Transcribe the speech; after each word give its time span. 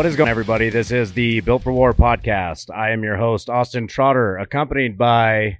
What 0.00 0.06
is 0.06 0.16
going 0.16 0.28
on, 0.28 0.30
everybody? 0.30 0.70
This 0.70 0.92
is 0.92 1.12
the 1.12 1.40
Built 1.40 1.62
for 1.62 1.74
War 1.74 1.92
podcast. 1.92 2.74
I 2.74 2.92
am 2.92 3.04
your 3.04 3.18
host, 3.18 3.50
Austin 3.50 3.86
Trotter, 3.86 4.38
accompanied 4.38 4.96
by 4.96 5.58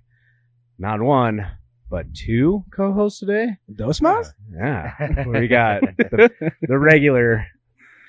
not 0.78 1.02
one, 1.02 1.46
but 1.90 2.14
two 2.14 2.64
co 2.74 2.90
hosts 2.94 3.20
today. 3.20 3.58
Dos 3.76 4.00
más? 4.00 4.28
Yeah. 4.50 5.28
we 5.28 5.46
got 5.46 5.82
the, 5.82 6.30
the 6.62 6.78
regular 6.78 7.48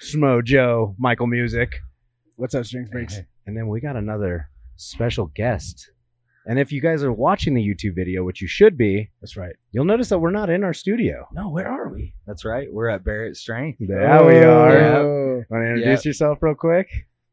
Smo 0.02 0.41
Joe, 0.41 0.96
Michael 0.98 1.28
Musick, 1.28 1.82
What's 2.38 2.55
up, 2.55 2.63
Strength 2.63 2.94
Freaks? 2.94 3.20
and 3.46 3.58
then 3.58 3.68
we 3.68 3.82
got 3.82 3.98
another 3.98 4.50
special 4.77 5.26
guest. 5.36 5.91
And 6.45 6.58
if 6.58 6.72
you 6.72 6.81
guys 6.81 7.04
are 7.04 7.12
watching 7.13 7.54
the 7.54 7.62
YouTube 7.62 7.95
video, 7.95 8.23
which 8.23 8.41
you 8.41 8.48
should 8.48 8.77
be, 8.77 9.12
That's 9.22 9.38
right. 9.38 9.55
you'll 9.72 9.86
notice 9.86 10.09
that 10.09 10.20
we're 10.20 10.32
not 10.32 10.49
in 10.49 10.63
our 10.63 10.73
studio. 10.73 11.27
No, 11.34 11.49
where 11.49 11.68
are 11.68 11.90
we? 11.94 12.16
That's 12.26 12.44
right. 12.45 12.68
We're 12.72 12.90
at 12.90 13.04
Barratt 13.04 13.36
Strength. 13.38 13.77
There 13.80 14.26
we 14.26 14.40
are. 14.40 14.77
Oh. 14.96 15.44
Want 15.49 15.63
to 15.63 15.70
introduce 15.70 16.04
yourself 16.05 16.40
real 16.41 16.55
quick? 16.55 16.88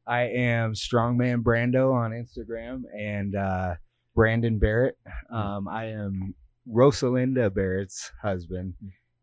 I 0.06 0.22
am 0.22 0.72
Strongman 0.74 1.42
Brando 1.42 1.92
on 1.92 2.10
Instagram 2.12 2.82
and 2.98 3.34
uh, 3.34 3.74
Brandon 4.14 4.58
Barratt. 4.60 4.92
Um, 5.30 5.68
I 5.68 5.86
am 5.86 6.34
Rosalinda 6.70 7.50
Barratt's 7.50 8.12
husband. 8.22 8.74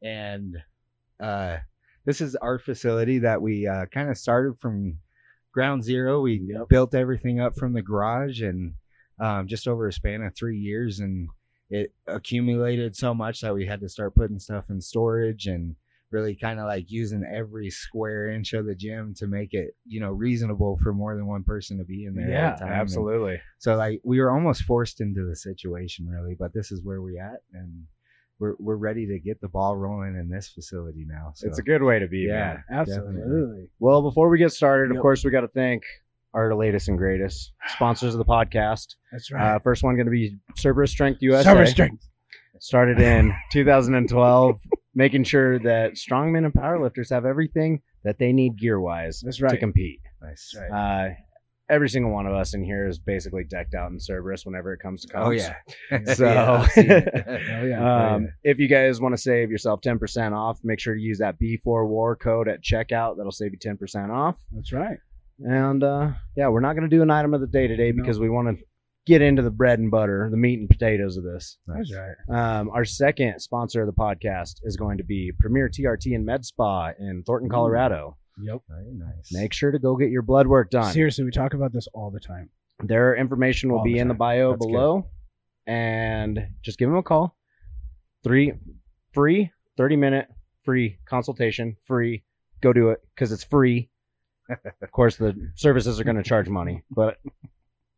And 0.02 0.58
uh, 1.20 1.58
this 2.06 2.22
is 2.22 2.36
our 2.36 2.58
facility 2.60 3.20
that 3.20 3.42
we 3.42 3.68
uh, 3.68 3.86
kind 3.88 4.10
of 4.10 4.18
started 4.18 4.58
from 4.60 4.98
ground 5.52 5.84
zero. 5.84 6.22
We 6.22 6.42
Yep. 6.48 6.70
built 6.70 6.96
everything 6.96 7.40
up 7.40 7.56
from 7.56 7.74
the 7.74 7.82
garage 7.82 8.42
and 8.42 8.74
um, 9.20 9.48
just 9.48 9.68
over 9.68 9.88
a 9.88 9.94
span 9.94 10.22
of 10.22 10.36
three 10.36 10.58
years. 10.58 11.00
And 11.00 11.30
it 11.70 11.94
accumulated 12.08 12.96
so 12.96 13.14
much 13.14 13.42
that 13.42 13.54
we 13.54 13.66
had 13.66 13.82
to 13.82 13.90
start 13.90 14.16
putting 14.16 14.40
stuff 14.40 14.70
in 14.70 14.82
storage 14.82 15.48
and 15.48 15.76
really 16.12 16.36
kind 16.36 16.60
of 16.60 16.66
like 16.66 16.86
using 16.90 17.24
every 17.24 17.70
square 17.70 18.30
inch 18.30 18.54
of 18.54 18.66
the 18.66 18.76
gym 18.76 19.14
to 19.18 19.28
make 19.28 19.54
it, 19.54 19.76
you 19.86 20.00
know, 20.00 20.12
reasonable 20.12 20.78
for 20.82 20.94
more 20.94 21.16
than 21.16 21.28
one 21.28 21.44
person 21.44 21.78
to 21.78 21.84
be 21.84 22.06
in 22.06 22.16
there. 22.16 22.30
Yeah, 22.30 22.52
at 22.52 22.60
a. 22.60 22.66
And 22.66 22.74
Absolutely. 22.76 23.42
so 23.58 23.76
like 23.76 24.00
we 24.04 24.20
were 24.20 24.32
almost 24.32 24.64
forced 24.64 25.02
into 25.02 25.28
the 25.28 25.36
situation 25.36 26.08
really, 26.08 26.36
but 26.38 26.54
this 26.54 26.72
is 26.72 26.82
where 26.84 27.02
we're 27.02 27.22
at 27.22 27.42
and 27.54 27.84
we're 28.40 28.56
we're 28.60 28.76
ready 28.76 29.08
to 29.08 29.20
get 29.20 29.40
the 29.42 29.48
ball 29.48 29.76
rolling 29.78 30.16
in 30.16 30.30
this 30.30 30.50
facility 30.50 31.06
now. 31.08 31.32
So 31.36 31.48
It's 31.48 31.60
a 31.60 31.64
good 31.64 31.82
way 31.82 32.00
to 32.00 32.08
be, 32.08 32.26
yeah, 32.28 32.62
man. 32.70 32.80
Absolutely. 32.80 33.70
Well, 33.80 34.02
before 34.02 34.30
we 34.30 34.38
get 34.38 34.52
started, 34.52 34.96
of 34.96 35.02
course, 35.02 35.24
we 35.24 35.32
got 35.32 35.42
to 35.42 35.48
thank 35.48 35.84
our 36.36 36.54
latest 36.54 36.88
and 36.90 36.98
greatest 36.98 37.54
sponsors 37.76 38.14
of 38.14 38.20
the 38.20 38.26
podcast. 38.26 38.96
That's 39.12 39.32
Uh, 39.32 39.36
right. 39.38 39.64
first 39.64 39.84
one 39.84 39.96
going 39.96 40.06
to 40.06 40.12
be 40.12 40.38
Cerberus 40.58 40.92
Strength 40.92 41.22
USA. 41.22 41.44
Cerberus 41.50 41.72
Strength. 41.72 42.08
Started 42.60 43.00
in 43.00 43.34
2012, 43.52 44.60
making 44.94 45.24
sure 45.24 45.60
that 45.60 45.94
strongmen 45.94 46.46
and 46.46 46.54
powerlifters 46.54 47.10
have 47.10 47.26
everything 47.26 47.82
that 48.04 48.18
they 48.20 48.32
need 48.32 48.58
gear 48.58 48.80
wise 48.80 49.22
That's 49.26 49.38
to 49.38 49.58
compete. 49.58 50.00
nice. 50.22 50.56
Right. 50.58 50.72
Uh, 51.10 51.14
every 51.70 51.90
single 51.90 52.12
one 52.12 52.28
of 52.28 52.34
us 52.34 52.54
in 52.54 52.64
here 52.64 52.88
is 52.88 53.00
basically 53.00 53.44
decked 53.44 53.74
out 53.74 53.90
in 53.92 54.00
Cerberus 54.00 54.46
whenever 54.46 54.72
it 54.74 54.80
comes 54.80 55.02
to 55.02 55.08
comps. 55.08 55.28
Oh 55.28 55.32
yeah. 55.32 56.04
So- 56.14 56.26
Yeah, 56.32 56.52
I've 56.62 56.72
seen. 56.72 56.92
Oh, 56.92 57.66
yeah. 57.66 58.14
Um, 58.16 58.30
if 58.44 58.60
you 58.60 58.68
guys 58.68 59.02
want 59.02 59.14
to 59.16 59.22
save 59.22 59.50
yourself 59.52 59.82
10% 59.82 60.32
off, 60.34 60.60
make 60.64 60.80
sure 60.80 60.94
to 60.96 61.02
use 61.02 61.18
that 61.20 61.40
B4 61.40 61.88
War 61.88 62.16
code 62.16 62.48
at 62.48 62.64
checkout. 62.64 63.18
That'll 63.18 63.32
save 63.32 63.52
you 63.54 63.58
10% 63.60 64.12
off. 64.12 64.38
That's 64.54 64.72
right. 64.72 64.98
And 65.40 65.84
uh, 65.84 66.12
yeah, 66.36 66.48
we're 66.50 66.62
not 66.62 66.74
going 66.74 66.90
to 66.90 66.96
do 66.96 67.02
an 67.02 67.12
item 67.12 67.34
of 67.34 67.42
the 67.42 67.48
day 67.48 67.68
today 67.68 67.92
No. 67.92 68.02
because 68.04 68.20
we 68.20 68.30
want 68.30 68.58
to 68.58 68.64
get 69.06 69.22
into 69.22 69.42
the 69.42 69.52
bread 69.52 69.80
and 69.80 69.92
butter, 69.92 70.30
the 70.32 70.38
meat 70.38 70.60
and 70.60 70.70
potatoes 70.70 71.18
of 71.18 71.24
this. 71.24 71.58
That's 71.68 71.94
right. 71.94 72.16
Um, 72.60 72.70
our 72.70 72.86
second 72.86 73.40
sponsor 73.40 73.82
of 73.82 73.88
the 73.88 73.94
podcast 73.94 74.62
is 74.64 74.78
going 74.78 74.98
to 74.98 75.04
be 75.04 75.32
Premier 75.40 75.70
TRT 75.70 76.16
and 76.16 76.26
Med 76.26 76.44
Spa 76.46 76.92
in 77.00 77.24
Thornton, 77.24 77.50
Ooh. 77.50 77.54
Colorado. 77.54 78.18
Yep. 78.42 78.62
Very 78.68 78.94
nice. 78.94 79.32
Make 79.32 79.54
sure 79.54 79.72
to 79.72 79.80
go 79.80 79.96
get 79.96 80.10
your 80.10 80.22
blood 80.24 80.48
work 80.48 80.70
done. 80.72 80.92
Seriously, 80.92 81.24
we 81.24 81.32
talk 81.32 81.54
about 81.54 81.72
this 81.72 81.88
all 81.94 82.10
the 82.12 82.20
time. 82.20 82.50
Their 82.84 83.16
information 83.16 83.70
will 83.72 83.78
All 83.80 83.84
be 83.86 83.94
the 83.94 84.00
in 84.00 84.08
the 84.10 84.14
time. 84.14 84.18
bio 84.20 84.52
That's 84.52 84.66
below. 84.66 85.10
And 85.68 86.48
just 86.62 86.78
give 86.78 86.90
them 86.90 86.98
a 86.98 87.04
call. 87.04 87.36
Three 88.24 88.54
free, 89.14 89.52
30 89.78 89.96
minute 89.96 90.28
free 90.64 90.98
consultation, 91.06 91.76
free. 91.86 92.24
Go 92.62 92.74
do 92.74 92.90
it 92.90 93.00
because 93.14 93.32
it's 93.32 93.44
free. 93.44 93.90
Of 94.82 94.92
course, 94.92 95.16
the 95.18 95.36
services 95.56 96.00
are 96.00 96.04
going 96.04 96.18
to 96.18 96.24
charge 96.24 96.48
money, 96.50 96.84
but 96.92 97.18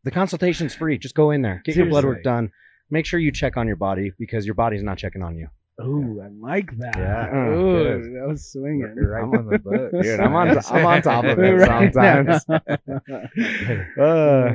the 0.04 0.12
consultation's 0.12 0.74
free. 0.76 0.98
Just 0.98 1.16
go 1.16 1.32
in 1.32 1.42
there, 1.42 1.62
get 1.66 1.76
your 1.76 1.86
blood 1.88 2.06
work 2.06 2.18
Seriously. 2.24 2.24
done. 2.32 2.52
Make 2.90 3.06
sure 3.06 3.20
you 3.20 3.32
check 3.32 3.58
on 3.58 3.68
your 3.68 3.76
body 3.76 4.14
because 4.18 4.46
your 4.46 4.56
body's 4.56 4.84
not 4.84 4.98
checking 4.98 5.22
on 5.22 5.38
you. 5.38 5.48
Ooh, 5.82 6.22
I 6.24 6.30
like 6.42 6.76
that. 6.80 6.96
Yeah. 6.98 7.36
Ooh, 7.50 7.84
Good. 8.02 8.04
that 8.16 8.28
was 8.28 8.52
swinging. 8.52 8.94
You're 8.96 9.12
right 9.12 9.24
on 9.24 9.48
the 9.48 9.60
book. 9.60 9.92
Dude, 10.02 10.20
I'm 10.22 10.34
on- 10.34 10.58
I'm 10.58 10.86
on 10.86 11.02
top 11.04 11.24
of 11.26 11.38
it 11.38 11.52
Right 11.52 11.94
sometimes. 11.94 12.46
Uh, 14.02 14.52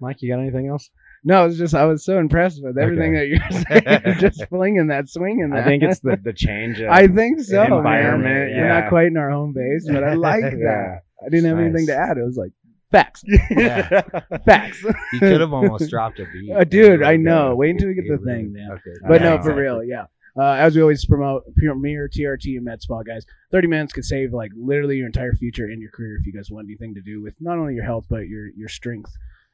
Mike, 0.00 0.20
you 0.22 0.30
got 0.32 0.40
anything 0.40 0.68
else? 0.68 0.90
No, 1.24 1.46
it's 1.46 1.56
just 1.58 1.74
I 1.74 1.84
was 1.84 2.04
so 2.04 2.18
impressed 2.18 2.62
with 2.62 2.78
everything 2.78 3.16
Okay. 3.16 3.38
that 3.38 3.82
you're 3.82 4.04
saying. 4.04 4.18
Just 4.20 4.46
flinging 4.48 4.86
that, 4.88 5.08
swinging 5.08 5.50
that. 5.50 5.60
I 5.60 5.64
think 5.64 5.82
it's 5.82 6.00
the 6.00 6.18
the 6.22 6.32
change. 6.32 6.80
Of, 6.80 6.88
I 6.90 7.06
think 7.08 7.40
so. 7.40 7.56
man. 7.64 7.72
environment, 7.72 8.52
We're 8.56 8.68
not 8.68 8.88
quite 8.88 9.06
in 9.08 9.16
our 9.16 9.30
home 9.30 9.52
base, 9.52 9.88
but 9.90 10.04
I 10.04 10.14
like 10.14 10.42
Yeah. 10.44 10.50
that. 10.64 11.02
I 11.24 11.28
didn't 11.28 11.46
have 11.48 11.58
Nice. 11.58 11.64
anything 11.66 11.86
to 11.88 11.96
add. 11.96 12.18
It 12.18 12.24
was 12.24 12.36
like 12.36 12.52
facts, 12.92 13.22
Yeah. 13.50 14.02
facts. 14.46 14.82
You 15.12 15.18
could 15.18 15.40
have 15.40 15.52
almost 15.52 15.90
dropped 15.90 16.20
a 16.20 16.26
beat. 16.32 16.52
Uh, 16.52 16.64
dude, 16.64 17.02
I 17.02 17.12
Yeah. 17.12 17.16
know. 17.18 17.54
Wait 17.56 17.70
until 17.70 17.88
we 17.88 17.94
get 17.94 18.04
the 18.08 18.16
thing, 18.18 18.52
really- 18.52 18.60
man. 18.60 18.70
Okay. 18.72 18.94
But 19.06 19.20
no, 19.22 19.40
for 19.42 19.54
real, 19.54 19.82
yeah. 19.84 20.06
Uh, 20.38 20.52
as 20.52 20.76
we 20.76 20.82
always 20.82 21.04
promote, 21.04 21.42
Premier 21.56 22.08
TRT 22.08 22.54
and 22.56 22.64
Med 22.64 22.80
Spa, 22.80 23.02
guys. 23.02 23.26
Thirty 23.50 23.66
minutes 23.66 23.92
could 23.92 24.04
save 24.04 24.32
like 24.32 24.52
literally 24.56 24.96
your 24.98 25.06
entire 25.06 25.32
future 25.34 25.68
in 25.68 25.80
your 25.80 25.90
career 25.90 26.16
if 26.18 26.24
you 26.26 26.32
guys 26.32 26.48
want 26.50 26.66
anything 26.68 26.94
to 26.94 27.00
do 27.00 27.20
with 27.20 27.34
not 27.40 27.58
only 27.58 27.74
your 27.74 27.84
health 27.84 28.06
but 28.08 28.28
your 28.28 28.46
your 28.56 28.68
strength 28.68 29.10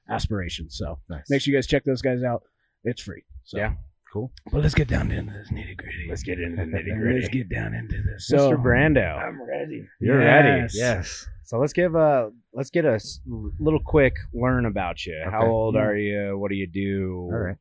aspirations. 0.09 0.77
So 0.77 0.99
Nice. 1.09 1.29
make 1.31 1.41
sure 1.43 1.53
you 1.53 1.59
guys 1.59 1.67
check 1.67 1.85
those 1.85 2.03
guys 2.03 2.23
out. 2.23 2.43
It's 2.85 3.01
free. 3.03 3.25
So, 3.45 3.59
Yeah. 3.59 3.75
Cool. 4.13 4.31
But 4.53 4.63
let's 4.63 4.75
get 4.75 4.87
down 4.87 5.11
into 5.11 5.33
this 5.33 5.49
nitty 5.51 5.77
gritty. 5.77 6.07
Let's 6.09 6.23
get 6.23 6.39
into 6.39 6.57
the 6.65 6.71
nitty 6.71 6.97
gritty. 7.01 7.21
Let's 7.21 7.35
get 7.35 7.49
down 7.49 7.75
into 7.75 8.01
this. 8.01 8.29
So, 8.29 8.53
Mr. 8.53 8.63
Brando, 8.63 9.19
I'm 9.19 9.43
ready. 9.43 9.89
you're 10.01 10.19
ready. 10.19 10.61
Yes. 10.63 10.75
Yes. 10.77 11.27
So 11.43 11.59
let's 11.59 11.73
give 11.73 11.95
a 11.97 12.31
let's 12.53 12.71
get 12.71 12.85
a 12.85 13.01
little 13.59 13.81
quick 13.85 14.17
learn 14.33 14.67
about 14.67 15.05
you. 15.05 15.21
How 15.29 15.39
Okay. 15.41 15.49
old 15.49 15.75
Yeah. 15.75 15.81
are 15.83 15.97
you? 15.97 16.39
What 16.39 16.51
do 16.51 16.55
you 16.57 16.69
do? 16.69 17.29
All 17.33 17.39
right. 17.39 17.57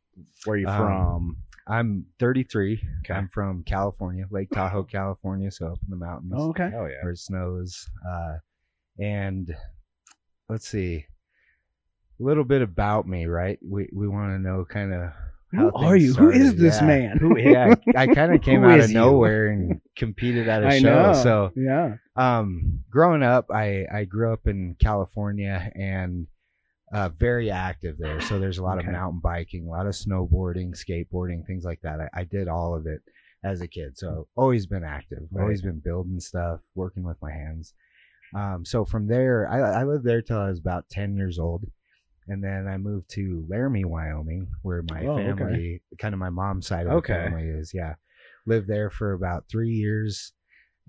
Where 0.45 0.53
are 0.53 0.57
you 0.57 0.67
Um, 0.67 0.77
from? 0.77 1.37
I'm 1.65 2.05
33. 2.19 2.81
Okay. 2.99 3.13
I'm 3.15 3.29
from 3.29 3.63
California, 3.63 4.27
Lake 4.29 4.51
Tahoe, 4.51 4.83
California, 4.99 5.49
so 5.49 5.67
up 5.69 5.79
in 5.83 5.89
the 5.89 5.95
mountains. 5.95 6.33
Oh, 6.35 6.49
okay. 6.49 6.69
Oh 6.75 6.85
yeah. 6.85 7.01
where 7.01 7.13
it 7.13 7.17
snows. 7.17 7.89
Uh, 8.07 8.35
and 8.99 9.55
let's 10.49 10.67
see, 10.67 10.97
a 10.97 11.07
little 12.19 12.43
bit 12.43 12.61
about 12.61 13.07
me, 13.07 13.25
right? 13.25 13.59
We 13.67 13.89
we 13.93 14.07
want 14.07 14.31
to 14.33 14.39
know 14.39 14.65
kind 14.65 14.93
of 14.93 15.11
Who 15.51 15.71
are 15.75 15.95
you? 15.95 16.13
Who 16.13 16.29
is 16.29 16.55
this 16.55 16.81
man? 16.81 17.17
Who? 17.17 17.37
Yeah, 17.37 17.75
I 17.95 18.07
kind 18.13 18.33
of 18.33 18.41
came 18.41 18.63
out 18.63 18.79
of 18.79 18.89
you? 18.89 18.95
nowhere 18.95 19.47
and 19.47 19.81
competed 19.97 20.47
at 20.47 20.63
a 20.63 20.67
I 20.75 20.79
show. 20.79 21.13
know. 21.13 21.13
So, 21.13 21.51
yeah. 21.55 21.95
um, 22.15 22.79
growing 22.89 23.23
up, 23.23 23.47
I 23.51 23.85
I 23.93 24.05
grew 24.05 24.31
up 24.33 24.47
in 24.47 24.75
California 24.79 25.71
and 25.75 26.27
uh, 26.93 27.09
very 27.09 27.49
active 27.49 27.97
there. 27.97 28.21
So 28.21 28.37
there's 28.39 28.59
a 28.59 28.63
lot 28.63 28.77
Okay. 28.77 28.87
of 28.87 28.93
mountain 28.93 29.19
biking, 29.23 29.65
a 29.67 29.69
lot 29.71 29.87
of 29.87 29.93
snowboarding, 29.93 30.75
skateboarding, 30.77 31.45
things 31.45 31.63
like 31.65 31.81
that. 31.81 31.99
I, 31.99 32.21
I 32.21 32.23
did 32.23 32.47
all 32.47 32.75
of 32.75 32.85
it 32.85 33.01
as 33.43 33.61
a 33.61 33.67
kid. 33.67 33.97
So 33.97 34.27
always 34.35 34.67
been 34.67 34.83
active, 34.83 35.23
Right. 35.31 35.41
always 35.41 35.61
been 35.63 35.79
building 35.79 36.19
stuff, 36.19 36.61
working 36.75 37.03
with 37.03 37.17
my 37.21 37.31
hands. 37.31 37.73
Um, 38.35 38.63
so 38.63 38.85
from 38.85 39.07
there, 39.07 39.47
I, 39.49 39.81
I 39.81 39.83
lived 39.83 40.05
there 40.05 40.21
till 40.21 40.37
I 40.39 40.49
was 40.49 40.59
about 40.59 40.87
10 40.89 41.15
years 41.17 41.37
old. 41.39 41.65
And 42.27 42.43
then 42.43 42.67
I 42.67 42.77
moved 42.77 43.09
to 43.11 43.45
Laramie, 43.49 43.85
Wyoming, 43.85 44.47
where 44.61 44.83
my 44.89 45.05
Oh, 45.05 45.11
okay. 45.17 45.23
family, 45.35 45.81
kind 45.99 46.13
of 46.13 46.19
my 46.19 46.29
mom's 46.29 46.67
side 46.67 46.87
of 46.87 46.93
Okay. 46.93 47.13
the 47.13 47.19
family 47.19 47.47
is. 47.47 47.73
Yeah. 47.73 47.95
Lived 48.45 48.67
there 48.67 48.89
for 48.89 49.13
about 49.13 49.47
three 49.49 49.71
years. 49.71 50.33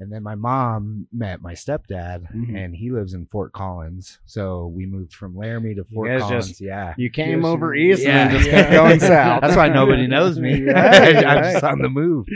And 0.01 0.13
then 0.13 0.25
my 0.25 0.35
mom 0.35 1.07
met 1.13 1.41
my 1.41 1.53
stepdad, 1.55 2.27
Mhm. 2.35 2.57
and 2.57 2.75
he 2.75 2.91
lives 2.91 3.15
in 3.15 3.27
Fort 3.27 3.53
Collins. 3.53 4.19
So 4.25 4.67
we 4.67 4.87
moved 4.87 5.13
from 5.15 5.37
Laramie 5.37 5.77
to 5.77 5.85
Fort 5.85 6.09
Collins. 6.19 6.49
just- 6.49 6.61
yeah. 6.61 6.95
You 6.97 7.11
came 7.11 7.43
Yes, 7.43 7.47
over 7.47 7.75
east 7.77 8.03
Yeah. 8.03 8.23
and 8.25 8.31
just 8.33 8.47
Yeah. 8.47 8.53
kept 8.63 8.73
going 8.73 8.99
south. 9.15 9.41
That's 9.43 9.57
why 9.57 9.69
nobody 9.69 10.09
knows 10.09 10.41
me. 10.41 10.65
Right, 10.67 11.17
I'm 11.25 11.37
right. 11.43 11.53
just 11.53 11.63
on 11.65 11.81
the 11.81 11.89
move. 11.89 12.27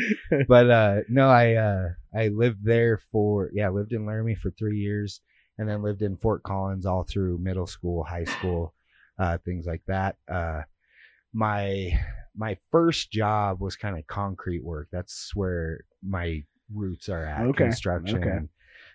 But 0.47 0.71
uh, 0.71 1.01
no, 1.09 1.29
I 1.29 1.55
uh, 1.55 1.89
I 2.15 2.29
lived 2.29 2.65
there 2.65 2.97
for 3.11 3.51
yeah, 3.53 3.71
lived 3.71 3.93
in 3.93 4.07
Laramie 4.07 4.37
for 4.37 4.51
three 4.53 4.79
years, 4.79 5.21
and 5.59 5.69
then 5.69 5.83
lived 5.83 6.03
in 6.03 6.17
Fort 6.17 6.45
Collins 6.45 6.87
all 6.87 7.03
through 7.03 7.39
middle 7.39 7.67
school, 7.67 8.05
high 8.05 8.25
school, 8.25 8.73
uh, 9.19 9.39
things 9.45 9.67
like 9.67 9.83
that. 9.87 10.17
Uh, 10.31 10.63
my 11.33 11.93
my 12.37 12.57
first 12.71 13.11
job 13.11 13.61
was 13.61 13.77
kind 13.77 13.99
of 13.99 14.07
concrete 14.07 14.65
work. 14.65 14.89
That's 14.93 15.35
where 15.35 15.81
my 16.07 16.45
roots 16.73 17.09
are 17.09 17.25
at. 17.25 17.41
Okay, 17.47 17.65
Construction. 17.65 18.19
okay. 18.19 18.39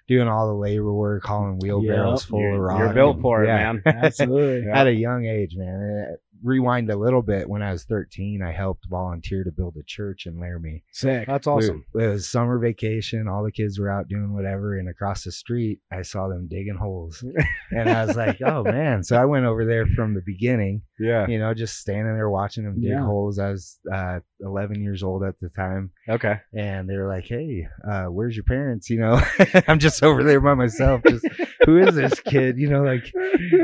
Doing 0.08 0.28
all 0.28 0.48
the 0.48 0.54
labor 0.54 0.92
work, 0.94 1.24
hauling 1.24 1.60
wheelbarrows 1.60 2.24
Yep, 2.24 2.30
full 2.30 2.40
you're, 2.42 2.56
of 2.56 2.60
rock. 2.62 2.80
you're 2.80 2.94
built 2.94 3.16
and- 3.16 3.22
for 3.22 3.44
it, 3.44 3.48
yeah. 3.48 3.72
man. 3.74 3.82
Absolutely. 3.86 4.70
At 4.74 4.88
a 4.88 4.94
young 4.94 5.26
age, 5.26 5.56
man. 5.56 6.18
Rewind 6.44 6.90
a 6.90 6.96
little 6.96 7.22
bit. 7.22 7.50
When 7.50 7.62
I 7.62 7.72
was 7.72 7.86
13, 7.86 8.42
I 8.42 8.52
helped 8.52 8.86
volunteer 8.90 9.44
to 9.44 9.52
build 9.52 9.76
a 9.80 9.84
church 9.84 10.26
in 10.26 10.40
Laramie. 10.40 10.84
Sick. 10.92 11.26
That's 11.28 11.48
awesome. 11.48 11.86
We- 11.94 12.04
it 12.04 12.08
was 12.10 12.30
summer 12.30 12.60
vacation. 12.60 13.28
All 13.28 13.44
the 13.44 13.52
kids 13.52 13.80
were 13.80 13.90
out 13.90 14.08
doing 14.08 14.34
whatever, 14.34 14.78
and 14.78 14.90
across 14.90 15.24
the 15.24 15.32
street, 15.32 15.80
I 15.92 16.02
saw 16.02 16.28
them 16.28 16.48
digging 16.50 16.76
holes, 16.76 17.24
and 17.72 17.90
I 17.90 18.06
was 18.06 18.16
like, 18.18 18.42
"Oh 18.42 18.64
man!" 18.64 19.04
So 19.04 19.16
I 19.18 19.26
went 19.26 19.46
over 19.46 19.66
there 19.66 19.86
from 19.88 20.14
the 20.14 20.22
beginning. 20.26 20.82
Yeah. 21.00 21.28
You 21.28 21.40
know, 21.40 21.54
just 21.54 21.78
standing 21.80 22.14
there 22.14 22.30
watching 22.30 22.64
them 22.66 22.80
dig 22.82 22.92
Yeah. 22.92 23.06
holes. 23.06 23.40
I 23.40 23.50
was 23.52 23.80
uh, 23.92 24.20
11 24.42 24.82
years 24.82 25.04
old 25.04 25.24
at 25.24 25.40
the 25.40 25.50
time, 25.50 25.92
Okay. 26.10 26.36
and 26.54 26.90
they 26.90 26.96
were 26.98 27.08
like, 27.08 27.26
"Hey, 27.28 27.68
uh, 27.90 28.06
where's 28.06 28.36
your 28.36 28.44
parents?" 28.46 28.90
You 28.90 29.00
know, 29.00 29.22
I'm 29.68 29.80
just 29.80 30.04
over 30.04 30.24
there 30.24 30.42
by 30.42 30.54
myself. 30.56 31.02
Just 31.08 31.26
who 31.66 31.78
is 31.78 31.96
this 31.96 32.20
kid? 32.22 32.58
You 32.58 32.70
know, 32.70 32.84
like. 32.84 33.12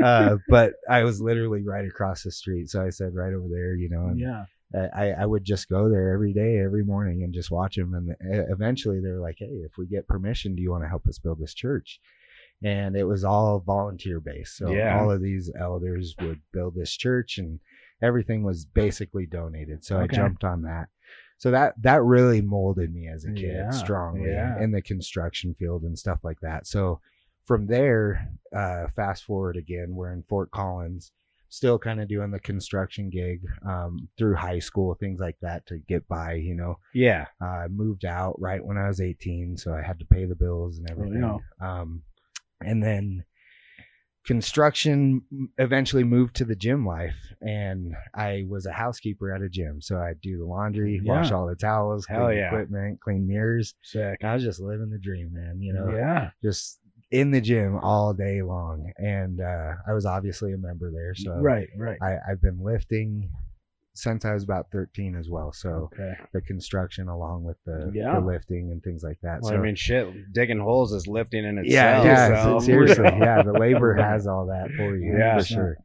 Uh, 0.02 0.36
but 0.48 0.74
I 0.88 1.04
was 1.04 1.20
literally 1.20 1.62
right 1.62 1.86
across 1.86 2.22
the 2.22 2.30
street, 2.30 2.68
so 2.70 2.82
I 2.82 2.90
said 2.90 3.14
right 3.14 3.34
over 3.34 3.48
there. 3.48 3.74
You 3.74 3.88
know, 3.90 4.06
and 4.06 4.18
yeah. 4.20 4.44
I, 4.94 5.10
I 5.10 5.26
would 5.26 5.42
just 5.44 5.68
go 5.68 5.88
there 5.88 6.12
every 6.12 6.32
day, 6.32 6.58
every 6.58 6.84
morning, 6.84 7.24
and 7.24 7.34
just 7.34 7.50
watch 7.50 7.74
them. 7.76 7.94
And 7.94 8.10
e- 8.10 8.46
eventually, 8.52 9.00
they 9.00 9.10
were 9.10 9.20
like, 9.20 9.36
"Hey, 9.38 9.62
if 9.64 9.72
we 9.76 9.86
get 9.86 10.06
permission, 10.06 10.54
do 10.54 10.62
you 10.62 10.70
want 10.70 10.84
to 10.84 10.88
help 10.88 11.06
us 11.08 11.18
build 11.18 11.40
this 11.40 11.54
church?" 11.54 12.00
And 12.62 12.94
it 12.94 13.04
was 13.04 13.24
all 13.24 13.58
volunteer 13.60 14.20
based. 14.20 14.56
So 14.58 14.70
Yeah. 14.70 15.00
all 15.00 15.10
of 15.10 15.22
these 15.22 15.50
elders 15.58 16.14
would 16.20 16.40
build 16.52 16.74
this 16.74 16.92
church, 16.96 17.38
and 17.38 17.58
everything 18.02 18.42
was 18.44 18.64
basically 18.64 19.26
donated. 19.26 19.84
So 19.84 19.96
Okay. 19.96 20.04
I 20.04 20.16
jumped 20.16 20.44
on 20.44 20.62
that. 20.62 20.88
So 21.38 21.50
that 21.50 21.74
that 21.82 22.02
really 22.02 22.42
molded 22.42 22.92
me 22.92 23.08
as 23.08 23.24
a 23.24 23.32
kid 23.32 23.54
Yeah, 23.54 23.70
strongly 23.70 24.30
yeah. 24.30 24.62
in 24.62 24.70
the 24.72 24.82
construction 24.82 25.54
field 25.54 25.82
and 25.82 25.98
stuff 25.98 26.22
like 26.22 26.40
that. 26.40 26.66
So 26.66 27.00
from 27.44 27.66
there, 27.66 28.28
uh, 28.54 28.86
fast 28.88 29.24
forward 29.24 29.56
again, 29.56 29.94
we're 29.94 30.12
in 30.12 30.22
Fort 30.22 30.50
Collins 30.50 31.12
still 31.50 31.78
kind 31.78 32.00
of 32.00 32.08
doing 32.08 32.30
the 32.30 32.40
construction 32.40 33.10
gig 33.10 33.40
um, 33.68 34.08
through 34.16 34.36
high 34.36 34.58
school, 34.60 34.94
things 34.94 35.20
like 35.20 35.36
that 35.42 35.66
to 35.66 35.78
get 35.88 36.06
by. 36.08 36.34
You 36.34 36.54
know, 36.54 36.78
Yeah. 36.94 37.26
uh, 37.42 37.44
I 37.46 37.68
moved 37.68 38.04
out 38.04 38.40
right 38.40 38.64
when 38.64 38.78
I 38.78 38.86
was 38.88 39.00
18, 39.00 39.56
so 39.58 39.74
I 39.74 39.82
had 39.82 39.98
to 39.98 40.06
pay 40.06 40.24
the 40.26 40.34
bills 40.36 40.78
and 40.78 40.90
everything. 40.90 41.20
yeah. 41.22 41.36
Um, 41.80 42.02
and 42.64 42.82
then 42.82 43.24
construction 44.24 45.22
eventually 45.58 46.04
moved 46.04 46.36
to 46.36 46.44
the 46.44 46.54
gym 46.54 46.86
life, 46.86 47.16
and 47.40 47.94
I 48.14 48.44
was 48.48 48.66
a 48.66 48.72
housekeeper 48.72 49.34
at 49.34 49.42
a 49.42 49.48
gym, 49.48 49.80
so 49.80 49.98
I'd 49.98 50.20
do 50.20 50.38
the 50.38 50.44
laundry, 50.44 51.00
wash 51.02 51.32
all 51.32 51.46
the 51.46 51.54
towels, 51.56 52.06
Hell 52.06 52.26
clean 52.26 52.38
yeah. 52.38 52.46
equipment, 52.48 53.00
clean 53.00 53.26
mirrors. 53.26 53.74
Sick. 53.82 54.22
I 54.22 54.34
was 54.34 54.42
just 54.44 54.60
living 54.60 54.90
the 54.90 54.98
dream, 54.98 55.30
man. 55.32 55.60
You 55.60 55.72
know, 55.72 55.90
Yeah. 55.96 56.30
just 56.42 56.80
in 57.10 57.30
the 57.30 57.40
gym 57.40 57.76
all 57.76 58.12
day 58.14 58.40
long, 58.42 58.92
and 58.96 59.40
uh, 59.40 59.72
I 59.88 59.92
was 59.92 60.06
obviously 60.06 60.52
a 60.52 60.56
member 60.58 60.90
there, 60.92 61.14
so 61.14 61.32
right. 61.34 61.68
Right. 61.76 61.98
I, 62.02 62.16
I've 62.30 62.40
been 62.40 62.62
lifting 62.62 63.30
since 63.94 64.24
I 64.24 64.32
was 64.32 64.44
about 64.44 64.66
13 64.72 65.16
as 65.16 65.28
well. 65.28 65.52
So 65.52 65.90
Okay. 65.92 66.12
the 66.32 66.40
construction 66.40 67.08
along 67.08 67.42
with 67.42 67.56
the, 67.66 67.90
Yeah. 67.92 68.14
the 68.14 68.24
lifting 68.24 68.70
and 68.70 68.82
things 68.82 69.02
like 69.02 69.18
that. 69.22 69.42
Well, 69.42 69.50
so 69.50 69.56
I 69.56 69.60
mean, 69.60 69.74
shit, 69.74 70.32
digging 70.32 70.60
holes 70.60 70.92
is 70.92 71.06
lifting 71.08 71.44
in 71.44 71.58
itself. 71.58 72.04
yeah, 72.04 72.42
so- 72.44 72.60
seriously, 72.60 73.04
yeah. 73.18 73.42
The 73.42 73.52
labor 73.52 73.94
has 73.94 74.26
all 74.28 74.46
that 74.46 74.70
for 74.76 74.96
you, 74.96 75.18
Yeah. 75.18 75.38
for 75.38 75.44
sure. 75.44 75.76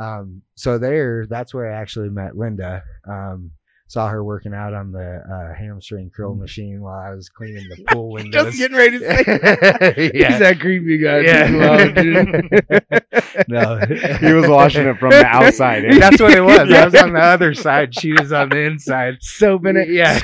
Um, 0.00 0.40
so 0.54 0.78
there, 0.78 1.26
that's 1.28 1.52
where 1.52 1.70
I 1.70 1.76
actually 1.78 2.08
met 2.08 2.36
Linda. 2.36 2.82
Um, 3.06 3.50
saw 3.92 4.08
her 4.08 4.24
working 4.24 4.54
out 4.54 4.72
on 4.72 4.90
the 4.90 5.22
uh, 5.30 5.54
hamstring 5.54 6.08
curl 6.08 6.34
machine 6.34 6.80
while 6.80 6.98
I 6.98 7.14
was 7.14 7.28
cleaning 7.28 7.68
the 7.68 7.84
pool 7.88 8.10
windows. 8.10 8.46
Just 8.46 8.56
getting 8.56 8.74
ready 8.74 8.98
to 8.98 9.04
say. 9.04 10.12
yeah. 10.14 10.30
He's 10.30 10.38
that 10.38 10.60
creepy 10.60 10.96
guy. 10.96 11.18
Yeah. 11.18 11.44
as 13.28 13.44
no, 13.48 13.78
He 14.16 14.32
was 14.32 14.48
washing 14.48 14.86
it 14.86 14.96
from 14.98 15.10
the 15.10 15.26
outside. 15.26 15.84
in. 15.84 15.98
That's 15.98 16.18
what 16.22 16.32
it 16.32 16.40
was. 16.40 16.72
I 16.72 16.86
was 16.86 16.94
on 16.94 17.12
the 17.12 17.20
other 17.20 17.52
side. 17.52 17.94
She 17.94 18.14
was 18.14 18.32
on 18.32 18.48
the 18.48 18.60
inside. 18.60 19.18
Soaping 19.20 19.76
it. 19.76 19.90
Yeah. 19.90 20.18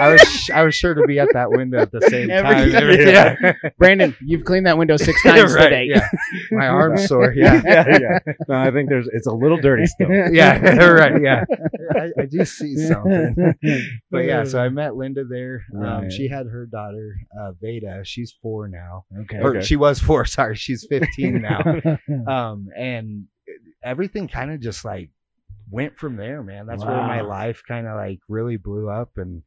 I 0.00 0.10
was 0.12 0.50
I 0.52 0.62
was 0.62 0.74
sure 0.74 0.94
to 0.94 1.02
be 1.06 1.18
at 1.18 1.28
that 1.34 1.50
window 1.50 1.78
at 1.80 1.90
the 1.92 2.00
same 2.10 2.30
Every- 2.30 2.72
time. 2.72 2.90
yeah. 3.00 3.52
Brandon, 3.78 4.16
you've 4.20 4.44
cleaned 4.44 4.66
that 4.66 4.76
window 4.78 4.96
six 4.96 5.22
times 5.22 5.54
Right, 5.54 5.64
today. 5.64 5.84
yeah. 5.94 6.08
My 6.50 6.66
arm's 6.68 7.06
sore. 7.06 7.32
Yeah. 7.36 7.62
yeah, 7.64 7.98
yeah. 8.00 8.18
No, 8.48 8.56
I 8.56 8.70
think 8.70 8.88
there's 8.88 9.08
it's 9.12 9.26
a 9.26 9.32
little 9.32 9.58
dirty 9.58 9.86
still. 9.86 10.08
Yeah. 10.10 10.58
right. 10.86 11.22
Yeah. 11.22 11.44
I, 11.94 12.10
I 12.22 12.26
do 12.26 12.44
see 12.44 12.76
something. 12.76 13.54
But 14.10 14.24
yeah, 14.24 14.44
so 14.44 14.58
I 14.60 14.68
met 14.68 14.96
Linda 14.96 15.24
there. 15.24 15.64
Um, 15.80 16.10
she 16.10 16.28
had 16.28 16.46
her 16.46 16.66
daughter, 16.66 17.14
uh, 17.38 17.52
Veda. 17.60 18.02
She's 18.04 18.34
four 18.42 18.68
now. 18.68 19.04
Okay. 19.22 19.38
Or 19.38 19.56
Okay. 19.56 19.64
she 19.64 19.76
was 19.76 20.00
four. 20.00 20.24
Sorry, 20.24 20.56
she's 20.56 20.86
15 20.88 21.40
now. 21.42 21.60
um, 22.26 22.68
and 22.76 23.24
everything 23.82 24.28
kind 24.28 24.50
of 24.50 24.60
just 24.60 24.84
like 24.84 25.10
went 25.70 25.98
from 25.98 26.16
there, 26.16 26.42
man. 26.42 26.66
That's 26.66 26.84
where 26.84 26.96
my 26.96 27.20
life 27.22 27.62
kind 27.66 27.86
of 27.86 27.96
like 27.96 28.18
really 28.28 28.56
blew 28.56 28.88
up 28.90 29.10
and 29.16 29.42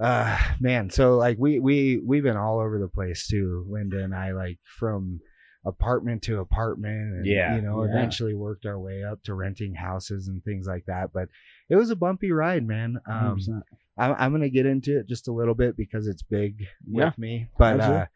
uh 0.00 0.36
man 0.60 0.90
so 0.90 1.16
like 1.16 1.36
we 1.38 1.58
we 1.60 2.00
we've 2.04 2.24
been 2.24 2.36
all 2.36 2.58
over 2.58 2.78
the 2.78 2.88
place 2.88 3.28
too 3.28 3.64
linda 3.68 4.02
and 4.02 4.14
i 4.14 4.32
like 4.32 4.58
from 4.78 5.20
apartment 5.66 6.20
to 6.22 6.40
apartment 6.40 7.14
and 7.14 7.26
Yeah, 7.26 7.54
you 7.56 7.62
know 7.62 7.84
yeah. 7.84 7.90
eventually 7.90 8.34
worked 8.34 8.66
our 8.66 8.78
way 8.78 9.02
up 9.04 9.22
to 9.24 9.34
renting 9.34 9.74
houses 9.74 10.28
and 10.28 10.42
things 10.44 10.66
like 10.66 10.84
that 10.86 11.10
but 11.14 11.28
it 11.70 11.76
was 11.76 11.90
a 11.90 11.96
bumpy 11.96 12.32
ride 12.32 12.66
man 12.66 12.98
um 13.08 13.38
100%. 13.38 13.62
I'm, 13.96 14.14
I'm 14.18 14.32
gonna 14.32 14.48
get 14.48 14.66
into 14.66 14.98
it 14.98 15.08
just 15.08 15.28
a 15.28 15.32
little 15.32 15.54
bit 15.54 15.76
because 15.76 16.06
it's 16.08 16.22
big 16.22 16.64
Yeah. 16.86 17.06
with 17.06 17.18
me 17.18 17.46
but 17.56 17.80
uh 17.80 18.06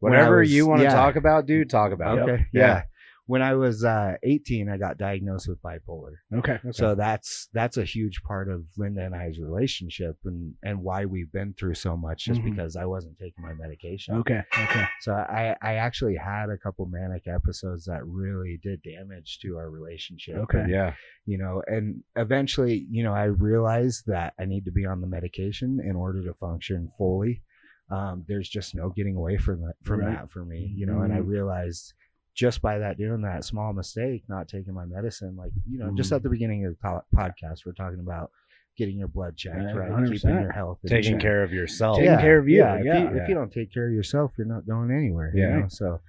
Whatever 0.00 0.38
was- 0.40 0.52
you 0.52 0.66
want 0.66 0.78
to 0.80 0.84
yeah. 0.84 0.94
talk 0.94 1.16
about, 1.16 1.46
dude, 1.46 1.68
talk 1.70 1.90
about. 1.90 2.20
Okay. 2.20 2.46
Yeah. 2.52 2.82
Yeah. 3.28 3.32
When 3.32 3.42
I 3.42 3.54
was 3.54 3.84
uh, 3.84 4.14
18, 4.22 4.68
I 4.70 4.78
got 4.78 4.96
diagnosed 4.96 5.48
with 5.48 5.60
bipolar. 5.62 6.14
Okay. 6.34 6.58
So 6.72 6.94
that's 6.94 7.48
that's 7.52 7.76
a 7.76 7.84
huge 7.84 8.22
part 8.22 8.48
of 8.48 8.64
Linda 8.76 9.04
and 9.04 9.14
I's 9.14 9.38
relationship 9.38 10.16
and 10.24 10.54
and 10.62 10.82
why 10.82 11.04
we've 11.04 11.30
been 11.32 11.52
through 11.54 11.74
so 11.74 11.96
much 11.96 12.24
just 12.24 12.40
Mhm. 12.40 12.44
because 12.50 12.74
I 12.76 12.86
wasn't 12.86 13.18
taking 13.18 13.44
my 13.44 13.52
medication. 13.54 14.14
Okay. 14.16 14.42
Okay. 14.64 14.84
So 15.00 15.12
I 15.12 15.56
I 15.62 15.74
actually 15.74 16.16
had 16.16 16.48
a 16.50 16.56
couple 16.58 16.86
manic 16.86 17.26
episodes 17.28 17.84
that 17.84 18.04
really 18.06 18.58
did 18.62 18.82
damage 18.82 19.38
to 19.42 19.56
our 19.58 19.70
relationship. 19.70 20.36
Okay. 20.36 20.60
And, 20.60 20.70
Yeah. 20.70 20.94
you 21.26 21.38
know, 21.38 21.62
and 21.66 22.02
eventually, 22.16 22.86
you 22.90 23.02
know, 23.02 23.12
I 23.14 23.24
realized 23.24 24.04
that 24.06 24.34
I 24.40 24.44
need 24.46 24.64
to 24.64 24.72
be 24.72 24.86
on 24.86 25.00
the 25.00 25.06
medication 25.06 25.80
in 25.84 25.96
order 25.96 26.22
to 26.24 26.34
function 26.34 26.88
fully. 26.96 27.42
Um, 27.90 28.24
there's 28.28 28.48
just 28.48 28.74
no 28.74 28.90
getting 28.90 29.16
away 29.16 29.36
from 29.38 29.60
that, 29.62 29.74
from 29.82 30.00
Right. 30.00 30.14
that 30.16 30.30
for 30.30 30.44
me, 30.44 30.66
you 30.76 30.84
know, 30.86 31.00
and 31.00 31.12
I 31.12 31.20
Mhm. 31.20 31.26
realized 31.28 31.94
just 32.38 32.62
by 32.62 32.78
that 32.78 32.96
doing 32.96 33.22
that 33.22 33.42
small 33.44 33.72
mistake, 33.72 34.22
not 34.28 34.46
taking 34.46 34.72
my 34.72 34.84
medicine, 34.84 35.34
like, 35.36 35.50
you 35.68 35.76
know, 35.76 35.90
just 35.96 36.12
Mhm. 36.12 36.16
at 36.16 36.22
the 36.22 36.28
beginning 36.30 36.64
of 36.66 36.72
the 36.72 36.78
po- 36.78 37.02
podcast, 37.12 37.66
we're 37.66 37.72
talking 37.72 37.98
about 37.98 38.30
getting 38.76 38.96
your 38.96 39.08
blood 39.08 39.36
checked, 39.36 39.56
Yeah, 39.56 39.72
right? 39.74 39.90
100%. 39.90 40.22
Keeping 40.34 40.40
your 40.42 40.52
health 40.52 40.78
in 40.84 40.88
Taking 40.88 41.12
check. 41.14 41.20
care 41.20 41.42
of 41.42 41.52
yourself. 41.52 41.98
Taking 41.98 42.16
care 42.20 42.38
of 42.38 42.48
you, 42.48 42.58
Yeah, 42.58 42.76
if, 42.76 42.84
yeah. 42.84 43.10
you, 43.10 43.16
if 43.18 43.28
you 43.28 43.34
don't 43.34 43.52
take 43.52 43.72
care 43.74 43.88
of 43.88 43.92
yourself, 43.92 44.34
you're 44.38 44.46
not 44.46 44.68
going 44.68 44.92
anywhere. 44.92 45.32
Yeah. 45.34 45.56
You 45.56 45.60
know? 45.62 45.68
So 45.68 46.00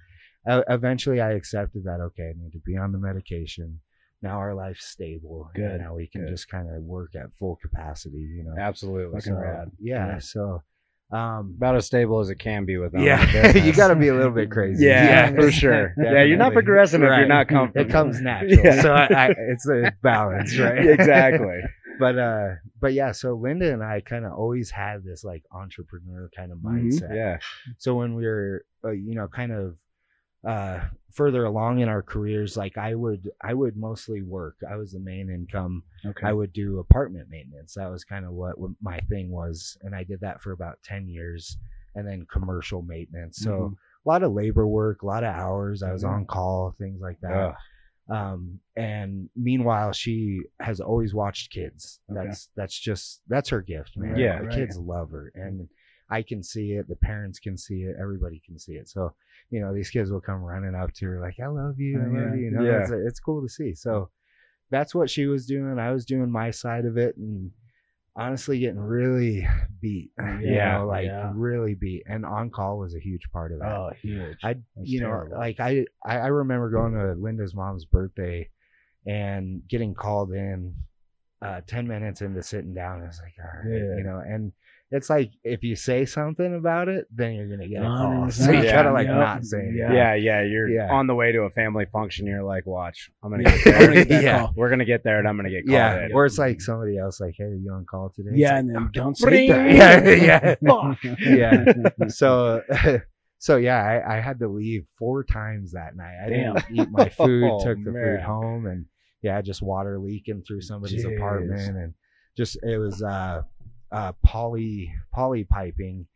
uh, 0.46 0.62
eventually 0.68 1.20
I 1.20 1.32
accepted 1.32 1.82
that, 1.84 2.00
okay, 2.00 2.28
I 2.30 2.32
need 2.40 2.52
to 2.52 2.60
be 2.60 2.76
on 2.76 2.92
the 2.92 2.98
medication. 2.98 3.80
Now 4.22 4.38
our 4.38 4.54
life's 4.54 4.84
stable. 4.86 5.50
and 5.52 5.54
Good, 5.64 5.80
Now 5.80 5.96
we 5.96 6.06
can 6.06 6.20
good. 6.22 6.30
just 6.30 6.48
kind 6.48 6.68
of 6.72 6.80
work 6.84 7.16
at 7.16 7.32
full 7.32 7.56
capacity, 7.56 8.18
you 8.20 8.44
know? 8.44 8.54
Absolutely. 8.56 9.20
So, 9.20 9.34
rad. 9.34 9.72
Yeah, 9.80 10.06
Yeah. 10.06 10.18
So, 10.18 10.62
um, 11.12 11.54
About 11.56 11.76
as 11.76 11.86
stable 11.86 12.20
as 12.20 12.30
it 12.30 12.36
can 12.38 12.64
be 12.64 12.76
without. 12.76 13.02
yeah, 13.02 13.56
you 13.64 13.72
got 13.72 13.88
to 13.88 13.96
be 13.96 14.08
a 14.08 14.14
little 14.14 14.32
bit 14.32 14.50
crazy. 14.56 14.84
Yeah, 14.86 15.30
for 15.32 15.50
sure. 15.50 15.94
Yeah, 15.98 16.22
you're 16.22 16.36
not 16.36 16.50
Definitely. 16.50 16.54
progressing 16.54 17.02
if 17.02 17.06
you're 17.08 17.26
not 17.26 17.48
comfortable. 17.48 17.86
It 17.88 17.92
comes 17.92 18.20
natural. 18.20 18.64
Yeah. 18.64 18.82
So 18.82 18.92
I, 18.94 19.06
I, 19.06 19.26
it's 19.36 19.68
a 19.68 19.92
balance, 20.02 20.56
right? 20.58 20.86
exactly. 20.86 21.60
but 21.98 22.18
uh 22.18 22.48
but 22.80 22.94
yeah 22.94 23.12
so 23.12 23.34
linda 23.34 23.70
and 23.74 23.82
i 23.84 24.00
kind 24.00 24.24
of 24.24 24.32
always 24.32 24.70
had 24.70 25.04
this 25.04 25.22
like 25.22 25.42
entrepreneur 25.52 26.30
kind 26.34 26.50
of 26.50 26.56
Mhm. 26.58 26.86
mindset 26.86 27.14
Yeah. 27.14 27.38
so 27.76 27.94
when 27.96 28.14
we 28.14 28.24
were 28.24 28.64
uh, 28.82 28.90
you 28.92 29.14
know 29.14 29.28
kind 29.28 29.52
of 29.52 29.76
uh 30.46 30.80
further 31.12 31.44
along 31.44 31.80
in 31.80 31.88
our 31.88 32.02
careers 32.02 32.56
like 32.56 32.78
i 32.78 32.94
would 32.94 33.30
i 33.42 33.52
would 33.52 33.76
mostly 33.76 34.22
work 34.22 34.56
i 34.70 34.76
was 34.76 34.92
the 34.92 34.98
main 35.00 35.28
income 35.28 35.82
Okay. 36.06 36.26
i 36.26 36.32
would 36.32 36.52
do 36.52 36.78
apartment 36.78 37.28
maintenance 37.28 37.74
that 37.74 37.90
was 37.90 38.04
kind 38.04 38.24
of 38.24 38.32
what, 38.32 38.58
what 38.58 38.70
my 38.80 38.98
thing 39.00 39.30
was 39.30 39.76
and 39.82 39.94
i 39.94 40.02
did 40.02 40.20
that 40.20 40.40
for 40.40 40.52
about 40.52 40.78
10 40.82 41.08
years 41.08 41.58
and 41.94 42.06
then 42.06 42.26
commercial 42.32 42.80
maintenance 42.80 43.38
so 43.38 43.50
Mhm. 43.50 43.72
a 44.06 44.08
lot 44.08 44.22
of 44.22 44.32
labor 44.32 44.66
work 44.66 45.02
a 45.02 45.06
lot 45.06 45.24
of 45.24 45.34
hours 45.34 45.82
i 45.82 45.92
was 45.92 46.04
Mhm. 46.04 46.08
on 46.10 46.24
call 46.26 46.70
things 46.78 47.00
like 47.02 47.20
that 47.20 47.54
Ugh. 48.10 48.16
um 48.16 48.58
and 48.76 49.28
meanwhile 49.36 49.92
she 49.92 50.40
has 50.60 50.80
always 50.80 51.12
watched 51.12 51.52
kids 51.52 52.00
Okay. 52.10 52.18
that's 52.28 52.48
that's 52.56 52.78
just 52.78 53.20
that's 53.28 53.50
her 53.50 53.60
gift 53.60 53.98
man 53.98 54.16
Yeah. 54.16 54.38
the 54.40 54.46
Right. 54.46 54.54
kids 54.54 54.78
love 54.78 55.10
her 55.10 55.30
and 55.34 55.68
i 56.10 56.22
can 56.22 56.42
see 56.42 56.72
it 56.72 56.88
the 56.88 56.96
parents 56.96 57.38
can 57.38 57.56
see 57.56 57.82
it 57.82 57.96
everybody 58.00 58.40
can 58.44 58.58
see 58.58 58.72
it 58.74 58.88
so 58.88 59.12
you 59.50 59.60
know 59.60 59.72
these 59.72 59.90
kids 59.90 60.10
will 60.10 60.20
come 60.20 60.42
running 60.42 60.74
up 60.74 60.92
to 60.92 61.06
her 61.06 61.20
like 61.20 61.36
i 61.42 61.46
love 61.46 61.78
you 61.78 61.98
i 62.00 62.04
love 62.04 62.12
Yeah. 62.12 62.34
you 62.34 62.40
you 62.44 62.50
know 62.50 62.64
Yeah. 62.64 62.80
it's, 62.80 62.90
it's 62.90 63.20
cool 63.20 63.42
to 63.42 63.48
see 63.48 63.74
so 63.74 64.10
that's 64.70 64.94
what 64.94 65.10
she 65.10 65.26
was 65.26 65.46
doing 65.46 65.78
i 65.78 65.90
was 65.92 66.04
doing 66.04 66.30
my 66.30 66.50
side 66.50 66.84
of 66.84 66.96
it 66.96 67.16
and 67.16 67.50
honestly 68.16 68.58
getting 68.58 68.80
really 68.80 69.46
beat 69.80 70.10
you 70.18 70.54
Yeah, 70.56 70.78
know, 70.78 70.86
like 70.86 71.06
yeah. 71.06 71.30
really 71.34 71.74
beat 71.74 72.02
and 72.06 72.26
on 72.26 72.50
call 72.50 72.78
was 72.78 72.94
a 72.94 73.00
huge 73.00 73.30
part 73.32 73.52
of 73.52 73.60
that 73.60 73.66
Oh, 73.66 73.90
huge. 74.02 74.38
I, 74.42 74.54
That's 74.54 74.90
you 74.90 75.00
know, 75.00 75.26
like 75.30 75.60
I, 75.60 75.86
I, 76.04 76.18
I 76.18 76.26
remember 76.26 76.70
going 76.70 76.92
to 76.94 77.14
Linda's 77.20 77.54
mom's 77.54 77.84
birthday, 77.84 78.48
and 79.06 79.62
getting 79.68 79.94
called 79.94 80.32
in 80.32 80.74
uh, 81.40 81.60
10 81.66 81.86
minutes 81.88 82.20
into 82.20 82.42
sitting 82.42 82.74
down. 82.74 83.02
I 83.02 83.06
was 83.06 83.20
like, 83.22 83.34
all 83.38 83.44
right, 83.46 83.78
Yeah. 83.78 83.96
you 83.96 84.04
know, 84.04 84.18
and 84.26 84.52
it's 84.92 85.08
like 85.08 85.30
if 85.44 85.62
you 85.62 85.76
say 85.76 86.04
something 86.04 86.54
about 86.56 86.88
it, 86.88 87.06
then 87.14 87.34
you're 87.34 87.46
going 87.46 87.60
to 87.60 87.68
get 87.68 87.82
a 87.82 87.86
call. 87.86 88.26
100%. 88.26 88.32
So 88.32 88.50
you 88.50 88.62
Yeah. 88.64 88.72
gotta 88.72 88.92
like 88.92 89.06
Yep. 89.06 89.16
not 89.16 89.44
say 89.44 89.58
anything. 89.58 89.76
Yeah, 89.94 90.14
yeah. 90.14 90.42
You're 90.42 90.68
Yeah. 90.68 90.90
on 90.90 91.06
the 91.06 91.14
way 91.14 91.30
to 91.32 91.42
a 91.42 91.50
family 91.50 91.86
function. 91.86 92.26
You're 92.26 92.42
like, 92.42 92.66
watch, 92.66 93.08
I'm 93.22 93.30
gonna 93.30 93.44
Yeah. 93.44 93.56
get 93.64 93.66
I'm 93.74 93.80
gonna 93.82 93.94
there. 93.94 94.04
get 94.04 94.22
Yeah. 94.24 94.38
call. 94.40 94.52
We're 94.56 94.68
gonna 94.70 94.84
get 94.84 95.04
there, 95.04 95.18
and 95.20 95.28
I'm 95.28 95.36
gonna 95.36 95.50
get 95.50 95.64
called 95.66 95.72
Yeah, 95.74 96.06
in. 96.06 96.12
or 96.12 96.26
it's 96.26 96.38
like 96.38 96.60
somebody 96.60 96.98
else, 96.98 97.20
like, 97.20 97.34
"Hey, 97.38 97.44
are 97.44 97.54
you 97.54 97.70
on 97.72 97.84
call 97.84 98.10
today?" 98.10 98.30
It's 98.30 98.38
Yeah, 98.38 98.50
like, 98.54 98.58
and 98.60 98.74
then 98.74 98.90
don't 98.92 99.18
Bring- 99.20 99.48
say 99.48 99.48
that. 99.48 100.16
Yeah, 100.20 100.56
yeah. 100.60 100.94
Yeah. 101.94 102.08
so 102.08 102.62
so 103.38 103.56
yeah 103.56 103.82
I, 103.82 104.16
I 104.16 104.20
had 104.20 104.38
to 104.40 104.48
leave 104.48 104.86
four 104.98 105.24
times 105.24 105.72
that 105.72 105.96
night 105.96 106.16
i 106.24 106.28
didn't 106.28 106.62
eat 106.72 106.88
my 106.90 107.08
food 107.08 107.48
Oh, 107.50 107.64
took 107.64 107.82
the 107.82 107.90
man. 107.92 108.16
food 108.18 108.20
home 108.20 108.66
and 108.66 108.84
yeah 109.22 109.40
just 109.40 109.62
water 109.62 109.98
leaking 109.98 110.42
through 110.46 110.60
somebody's 110.60 111.04
Jeez. 111.06 111.16
apartment 111.16 111.76
and 111.76 111.94
just 112.36 112.58
it 112.62 112.76
was 112.78 113.02
uh 113.02 113.42
uh 113.92 114.12
poly 114.22 114.92
poly 115.12 115.44
piping 115.44 116.06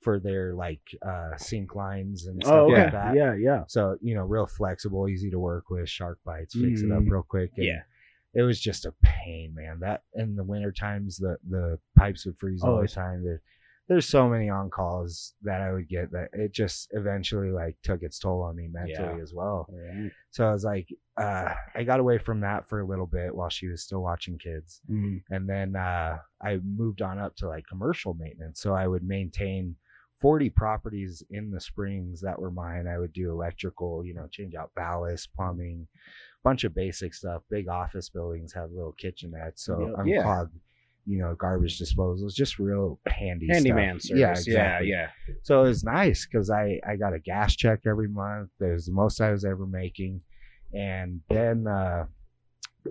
for 0.00 0.18
their 0.20 0.54
like 0.54 0.80
uh 1.06 1.36
sink 1.36 1.74
lines 1.74 2.26
and 2.26 2.42
stuff 2.42 2.54
Oh, 2.54 2.72
okay. 2.72 2.84
like 2.84 2.92
that 2.92 3.14
Yeah, 3.16 3.34
yeah. 3.34 3.64
so 3.66 3.96
you 4.00 4.14
know 4.14 4.22
real 4.22 4.46
flexible 4.46 5.08
easy 5.08 5.30
to 5.30 5.38
work 5.38 5.70
with 5.70 5.88
shark 5.88 6.18
bites 6.24 6.54
fix 6.54 6.82
it 6.82 6.90
up 6.92 7.02
Mhm. 7.02 7.10
real 7.10 7.22
quick 7.24 7.50
and 7.56 7.66
Yeah. 7.66 7.82
it 8.34 8.42
was 8.42 8.60
just 8.60 8.86
a 8.86 8.94
pain 9.02 9.54
man 9.54 9.80
that 9.80 10.02
in 10.14 10.36
the 10.36 10.44
winter 10.44 10.70
times 10.72 11.18
the 11.18 11.36
the 11.48 11.78
pipes 11.96 12.24
would 12.26 12.38
freeze 12.38 12.62
all 12.62 12.74
Oh, 12.74 12.76
the 12.78 12.84
it's- 12.84 12.94
time 12.94 13.24
there, 13.24 13.42
there's 13.88 14.06
so 14.06 14.28
many 14.28 14.48
on 14.50 14.68
calls 14.70 15.34
that 15.42 15.60
i 15.60 15.72
would 15.72 15.88
get 15.88 16.10
that 16.12 16.28
it 16.32 16.52
just 16.52 16.88
eventually 16.92 17.50
like 17.50 17.76
took 17.82 18.02
its 18.02 18.18
toll 18.18 18.42
on 18.42 18.54
me 18.56 18.68
mentally 18.70 19.16
Yeah. 19.16 19.22
as 19.22 19.32
well 19.34 19.66
so 20.30 20.46
i 20.46 20.52
was 20.52 20.64
like 20.64 20.88
uh 21.16 21.54
i 21.74 21.82
got 21.84 22.00
away 22.00 22.18
from 22.18 22.40
that 22.40 22.68
for 22.68 22.80
a 22.80 22.86
little 22.86 23.06
bit 23.06 23.34
while 23.34 23.48
she 23.48 23.66
was 23.68 23.82
still 23.82 24.02
watching 24.02 24.38
kids 24.38 24.80
Mm. 24.90 25.22
and 25.30 25.48
then 25.48 25.74
uh, 25.76 26.18
I 26.40 26.58
moved 26.58 27.02
on 27.02 27.18
up 27.18 27.34
to 27.36 27.48
like 27.48 27.64
commercial 27.68 28.14
maintenance. 28.14 28.60
So 28.60 28.72
I 28.74 28.86
would 28.86 29.02
maintain 29.02 29.74
40 30.20 30.50
properties 30.50 31.22
in 31.30 31.50
the 31.50 31.60
Springs 31.60 32.20
that 32.20 32.38
were 32.38 32.50
mine. 32.52 32.86
I 32.86 32.98
would 32.98 33.12
do 33.12 33.30
electrical, 33.30 34.04
you 34.04 34.14
know, 34.14 34.28
change 34.30 34.54
out 34.54 34.70
ballast, 34.76 35.28
plumbing, 35.34 35.88
bunch 36.44 36.62
of 36.64 36.74
basic 36.74 37.12
stuff. 37.14 37.42
Big 37.50 37.68
office 37.68 38.08
buildings 38.08 38.52
have 38.52 38.70
little 38.70 38.94
kitchenettes, 39.02 39.58
so 39.58 39.80
Yep. 39.96 40.06
Yeah. 40.06 40.22
unclog, 40.24 40.50
you 41.08 41.18
know, 41.18 41.34
garbage 41.34 41.80
disposals, 41.80 42.34
just 42.34 42.58
real 42.58 43.00
handy 43.06 43.46
handyman 43.50 43.98
stuff. 43.98 44.18
service. 44.18 44.20
Yeah, 44.20 44.30
exactly. 44.52 44.88
yeah, 44.90 45.08
yeah. 45.28 45.34
So 45.42 45.64
it 45.64 45.68
was 45.68 45.82
nice 45.84 46.26
because 46.26 46.50
I 46.50 46.80
I 46.86 46.96
got 46.96 47.14
a 47.14 47.18
gas 47.18 47.56
check 47.56 47.80
every 47.86 48.08
month. 48.08 48.50
It 48.60 48.72
was 48.72 48.86
the 48.86 48.92
most 48.92 49.20
I 49.20 49.30
was 49.32 49.44
ever 49.44 49.66
making, 49.66 50.20
and 50.74 51.20
then 51.30 51.66
uh, 51.66 52.06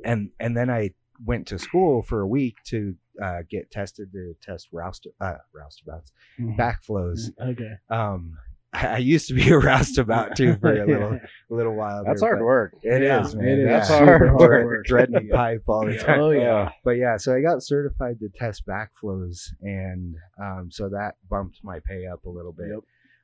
and 0.03 0.31
and 0.39 0.57
then 0.57 0.69
I 0.69 0.91
went 1.25 1.47
to 1.47 1.59
school 1.59 2.01
for 2.01 2.21
a 2.21 2.27
week 2.27 2.55
to 2.65 2.95
uh, 3.23 3.39
get 3.49 3.69
tested 3.71 4.11
to 4.13 4.35
test 4.41 4.69
roust 4.71 5.07
uh, 5.21 5.35
roustabouts 5.55 6.11
Mhm. 6.39 6.55
backflows. 6.57 7.31
Okay. 7.41 7.73
Um, 7.89 8.37
I, 8.77 8.87
I 8.87 8.97
used 8.97 9.27
to 9.29 9.33
be 9.33 9.49
a 9.51 9.57
roustabout 9.57 10.35
too 10.35 10.55
for 10.61 10.71
a 10.73 10.85
little 10.85 11.19
little 11.49 11.75
while. 11.75 12.03
That's 12.05 12.21
there, 12.21 12.31
hard 12.35 12.43
work. 12.43 12.73
It 12.83 13.01
Yeah, 13.03 13.21
is, 13.25 13.35
man. 13.35 13.47
it 13.47 13.59
is. 13.59 13.65
Yeah. 13.65 13.71
That's 13.77 13.89
hard 13.89 14.21
Super 14.39 14.65
work. 14.65 14.85
Dreading 14.85 15.29
pipe 15.33 15.63
all 15.67 15.85
the 15.85 15.97
time. 15.97 16.19
Oh 16.19 16.29
yeah. 16.31 16.69
But 16.83 16.91
yeah, 16.91 17.17
so 17.17 17.35
I 17.35 17.41
got 17.41 17.63
certified 17.63 18.19
to 18.19 18.29
test 18.29 18.63
backflows, 18.67 19.39
and 19.61 20.15
um, 20.41 20.69
so 20.71 20.89
that 20.89 21.15
bumped 21.29 21.59
my 21.63 21.79
pay 21.87 22.05
up 22.05 22.25
a 22.25 22.29
little 22.29 22.53
bit. 22.53 22.67
Yep. 22.69 22.79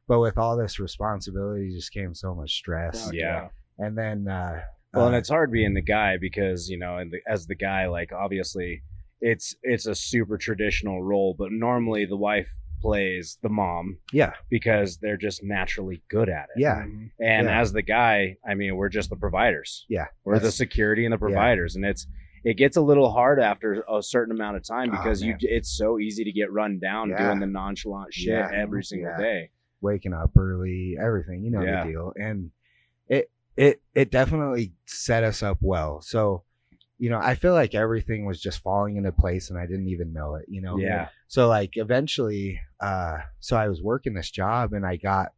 But 0.07 0.19
with 0.19 0.37
all 0.37 0.57
this 0.57 0.79
responsibility, 0.79 1.71
just 1.73 1.93
came 1.93 2.13
so 2.13 2.33
much 2.35 2.51
stress. 2.51 3.05
Fuck 3.05 3.13
Yeah. 3.13 3.47
And 3.77 3.97
then, 3.97 4.27
uh, 4.27 4.61
Well, 4.93 5.07
and 5.07 5.15
uh, 5.15 5.17
it's 5.17 5.29
hard 5.29 5.51
being 5.51 5.73
the 5.73 5.81
guy 5.81 6.17
because 6.19 6.69
you 6.69 6.77
know, 6.77 6.97
and 6.97 7.11
the, 7.11 7.19
as 7.31 7.47
the 7.47 7.55
guy, 7.55 7.87
like 7.87 8.11
obviously, 8.11 8.83
it's 9.21 9.55
it's 9.63 9.87
a 9.87 9.95
super 9.95 10.37
traditional 10.37 11.01
role, 11.03 11.35
but 11.37 11.51
normally 11.51 12.05
the 12.05 12.17
wife 12.17 12.49
plays 12.83 13.37
the 13.41 13.49
mom 13.49 13.97
yeah, 14.11 14.33
because 14.49 14.97
they're 14.97 15.17
just 15.17 15.43
naturally 15.43 16.03
good 16.09 16.29
at 16.29 16.49
it. 16.55 16.59
yeah, 16.61 16.83
Mhm. 16.83 17.09
And 17.19 17.47
Yeah. 17.47 17.61
as 17.61 17.73
the 17.73 17.81
guy, 17.81 18.37
I 18.47 18.53
mean, 18.53 18.75
we're 18.75 18.89
just 18.89 19.09
the 19.09 19.15
providers. 19.15 19.85
yeah. 19.89 20.07
We're 20.23 20.35
the 20.35 20.39
That's- 20.41 20.55
security 20.55 21.05
and 21.05 21.13
the 21.13 21.17
providers, 21.17 21.75
and 21.75 21.83
it's 21.85 22.05
it 22.45 22.57
gets 22.57 22.75
a 22.75 22.81
little 22.81 23.09
hard 23.09 23.39
after 23.39 23.85
a 23.89 24.03
certain 24.03 24.35
amount 24.35 24.57
of 24.57 24.63
time 24.67 24.89
Oh, 24.89 24.97
because 24.97 25.21
you 25.23 25.31
man. 25.31 25.39
it's 25.43 25.69
so 25.69 25.97
easy 25.97 26.25
to 26.25 26.31
get 26.33 26.51
run 26.51 26.77
down 26.77 27.09
Yeah. 27.09 27.27
doing 27.27 27.39
the 27.39 27.47
nonchalant 27.47 28.13
shit 28.13 28.33
Yeah. 28.33 28.49
every 28.53 28.83
single 28.83 29.11
Yeah. 29.11 29.17
day. 29.17 29.49
waking 29.81 30.13
up 30.13 30.31
early, 30.37 30.95
everything, 30.99 31.43
you 31.43 31.51
know 31.51 31.61
Yeah. 31.61 31.83
the 31.83 31.89
deal. 31.91 32.13
And 32.17 32.51
it 33.09 33.29
it 33.57 33.81
it 33.93 34.09
definitely 34.11 34.73
set 34.85 35.23
us 35.23 35.41
up 35.43 35.57
well. 35.61 35.99
So, 36.01 36.43
you 36.99 37.09
know, 37.09 37.19
I 37.19 37.35
feel 37.35 37.53
like 37.53 37.73
everything 37.75 38.25
was 38.25 38.39
just 38.41 38.59
falling 38.59 38.95
into 38.97 39.11
place 39.11 39.49
and 39.49 39.59
I 39.59 39.65
didn't 39.65 39.89
even 39.89 40.13
know 40.13 40.35
it, 40.35 40.45
you 40.47 40.61
know. 40.61 40.77
Yeah. 40.77 41.09
So 41.27 41.47
like 41.47 41.71
eventually 41.75 42.59
uh 42.79 43.17
so 43.39 43.57
I 43.57 43.67
was 43.67 43.81
working 43.81 44.13
this 44.13 44.29
job 44.31 44.73
and 44.73 44.85
I 44.85 44.95
got 44.97 45.33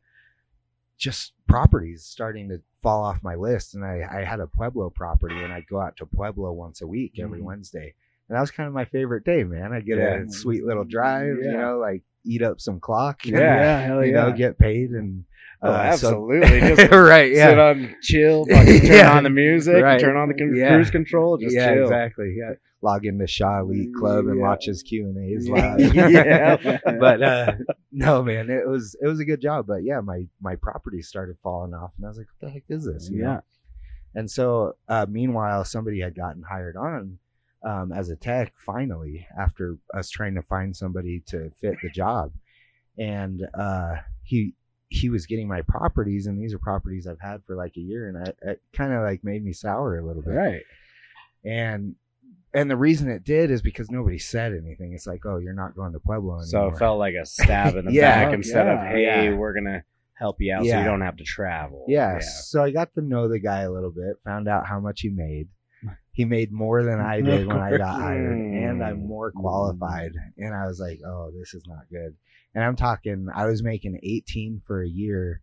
just 0.98 1.34
properties 1.48 2.04
starting 2.04 2.50
to 2.50 2.62
fall 2.82 3.04
off 3.04 3.24
my 3.24 3.36
list 3.36 3.76
and 3.76 3.84
I, 3.84 4.02
I 4.20 4.24
had 4.24 4.40
a 4.40 4.48
Pueblo 4.48 4.90
property 4.90 5.36
and 5.44 5.52
I'd 5.52 5.68
go 5.68 5.80
out 5.82 5.98
to 5.98 6.06
Pueblo 6.06 6.52
once 6.54 6.82
a 6.82 6.88
week 6.88 7.20
every 7.20 7.40
Mhm. 7.40 7.44
Wednesday. 7.44 7.94
And 8.30 8.36
that 8.36 8.42
was 8.42 8.52
kind 8.52 8.68
of 8.68 8.74
my 8.74 8.86
favorite 8.86 9.24
day, 9.24 9.44
man. 9.44 9.74
I 9.74 9.82
get 9.82 9.98
Yeah. 9.98 10.24
a 10.24 10.30
sweet 10.30 10.64
little 10.64 10.84
drive, 10.86 11.38
you 11.42 11.52
know, 11.52 11.78
like 11.80 12.04
eat 12.24 12.42
up 12.42 12.60
some 12.62 12.80
clock. 12.80 13.22
and, 13.26 13.34
Yeah. 13.34 13.40
Yeah. 13.56 13.80
Hell 13.82 14.06
you 14.06 14.14
yeah. 14.14 14.24
know, 14.24 14.32
get 14.32 14.58
paid 14.58 14.92
and 14.92 15.26
Oh, 15.62 15.70
uh, 15.72 15.96
so- 15.96 16.08
absolutely. 16.30 16.60
Just 16.76 16.92
right, 16.92 17.34
sit 17.36 17.58
on, 17.60 17.96
chill, 18.02 18.46
fucking 18.50 18.82
turn 18.82 18.92
Yeah. 18.92 19.18
on 19.18 19.24
the 19.24 19.30
music, 19.30 19.82
Right. 19.84 20.00
turn 20.00 20.16
on 20.18 20.28
the 20.28 20.34
con- 20.34 20.56
Yeah. 20.56 20.70
cruise 20.70 20.92
control, 20.92 21.38
just 21.38 21.56
yeah, 21.56 21.74
chill. 21.74 21.84
exactly. 21.84 22.36
Yeah, 22.38 22.54
log 22.82 23.06
into 23.06 23.26
Shaw 23.28 23.62
Elite 23.62 23.94
Club 23.98 24.28
and 24.28 24.38
Yeah. 24.38 24.42
watch 24.44 24.66
his 24.66 24.84
Q 24.84 25.06
and 25.06 25.18
A's 25.18 25.48
live. 25.50 25.96
Yeah. 25.96 26.78
but 27.00 27.24
uh, 27.24 27.54
no, 27.92 28.22
man, 28.24 28.50
it 28.50 28.68
was 28.68 28.96
it 29.02 29.08
was 29.08 29.20
a 29.20 29.26
good 29.26 29.42
job. 29.42 29.66
But 29.68 29.84
yeah, 29.84 30.02
my 30.02 30.28
my 30.42 30.56
property 30.56 31.02
started 31.02 31.38
falling 31.42 31.74
off, 31.74 31.92
and 31.98 32.06
I 32.06 32.10
was 32.10 32.18
like, 32.18 32.28
"What 32.40 32.48
the 32.48 32.54
heck 32.54 32.64
is 32.70 32.86
this?" 32.86 33.10
you 33.10 33.24
know? 33.24 33.32
Yeah. 33.32 33.40
And 34.18 34.30
so, 34.32 34.76
uh, 34.88 35.06
meanwhile, 35.10 35.66
somebody 35.66 36.00
had 36.00 36.16
gotten 36.16 36.42
hired 36.44 36.78
on 36.78 37.18
um, 37.66 37.92
as 37.92 38.10
a 38.10 38.16
tech 38.16 38.54
finally 38.66 39.28
after 39.38 39.78
us 39.94 40.10
trying 40.10 40.36
to 40.36 40.42
find 40.42 40.76
somebody 40.76 41.22
to 41.28 41.50
fit 41.60 41.76
the 41.82 41.90
job, 41.90 42.32
and 42.98 43.42
uh, 43.58 43.96
he 44.24 44.54
he 44.96 45.10
was 45.10 45.25
getting 45.25 45.48
my 45.48 45.62
properties, 45.62 46.25
and 46.28 46.42
these 46.42 46.54
are 46.54 46.60
properties 46.60 47.06
I've 47.08 47.20
had 47.20 47.44
for 47.46 47.56
like 47.56 47.75
a 47.78 47.82
year, 47.82 48.08
and 48.10 48.18
I, 48.18 48.50
it 48.52 48.62
kind 48.74 48.94
of 48.94 49.04
like 49.04 49.24
made 49.24 49.44
me 49.44 49.54
sour 49.54 49.98
a 49.98 50.06
little 50.06 50.22
bit. 50.22 50.32
Right. 50.32 50.62
And 51.44 51.96
and 52.54 52.72
the 52.72 52.78
reason 52.78 53.10
it 53.10 53.24
did 53.25 53.52
is 53.52 53.62
because 53.62 53.92
nobody 53.92 54.18
said 54.18 54.54
anything. 54.54 54.94
It's 54.94 55.06
like, 55.06 55.25
oh, 55.25 55.38
you're 55.38 55.54
not 55.54 55.75
going 55.75 55.92
to 55.92 56.00
Pueblo 56.00 56.36
anymore. 56.40 56.44
So 56.46 56.68
it 56.68 56.78
felt 56.80 57.00
like 57.00 57.14
a 57.16 57.25
stab 57.25 57.75
in 57.75 57.86
the 57.88 57.92
Yeah. 57.92 58.25
back 58.25 58.34
instead 58.34 58.68
of, 58.68 58.80
hey, 58.80 59.04
Yeah. 59.04 59.36
we're 59.36 59.54
gonna 59.54 59.84
help 60.14 60.38
you 60.40 60.54
out 60.54 60.62
so 60.66 60.78
you 60.78 60.84
don't 60.86 61.02
have 61.02 61.18
to 61.18 61.25
travel. 61.25 61.86
Yeah. 61.90 62.20
So 62.20 62.64
I 62.64 62.72
got 62.72 62.94
to 62.94 63.02
know 63.02 63.28
the 63.28 63.40
guy 63.40 63.62
a 63.62 63.72
little 63.72 63.92
bit, 63.92 64.18
found 64.24 64.48
out 64.48 64.66
how 64.66 64.80
much 64.80 65.02
he 65.02 65.10
made. 65.10 65.50
He 66.16 66.24
made 66.24 66.52
more 66.52 66.82
than 66.84 67.00
I 67.00 67.20
did 67.20 67.46
when 67.46 67.60
I 67.60 67.78
got 67.78 68.00
hired, 68.00 68.38
and 68.38 68.82
I'm 68.82 69.02
mm. 69.02 69.08
more 69.08 69.32
qualified. 69.32 70.14
And 70.38 70.56
I 70.56 70.66
was 70.66 70.80
like, 70.80 71.02
oh, 71.06 71.32
this 71.38 71.54
is 71.54 71.64
not 71.68 71.90
good. 71.92 72.16
And 72.56 72.64
I'm 72.64 72.78
talking, 72.78 73.28
I 73.36 73.46
was 73.48 73.62
making 73.62 74.00
18 74.02 74.62
for 74.66 74.82
a 74.82 74.88
year, 74.88 75.42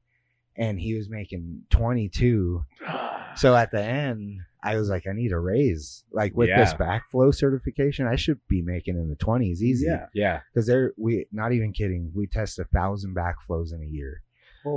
and 0.57 0.81
he 0.81 0.95
was 0.95 1.09
making 1.09 1.63
22. 1.71 2.65
So 3.35 3.57
at 3.57 3.71
the 3.71 3.83
end, 3.83 4.41
I 4.63 4.77
was 4.77 4.91
like, 4.91 5.07
I 5.07 5.15
need 5.15 5.33
a 5.33 5.39
raise. 5.39 6.05
Like 6.13 6.37
with 6.37 6.51
this 6.51 6.75
backflow 6.75 7.35
certification, 7.35 8.07
I 8.07 8.17
should 8.17 8.39
be 8.47 8.61
making 8.61 8.97
in 8.97 9.09
the 9.09 9.17
20s 9.17 9.63
easy. 9.63 9.87
Yeah. 9.87 10.07
Yeah. 10.13 10.41
Because 10.53 10.67
they're, 10.67 10.93
we, 10.99 11.25
not 11.33 11.53
even 11.53 11.73
kidding, 11.73 12.13
we 12.15 12.27
test 12.27 12.59
a 12.59 12.65
thousand 12.65 13.17
backflows 13.17 13.73
in 13.73 13.83
a 13.83 13.87
year. 13.87 14.23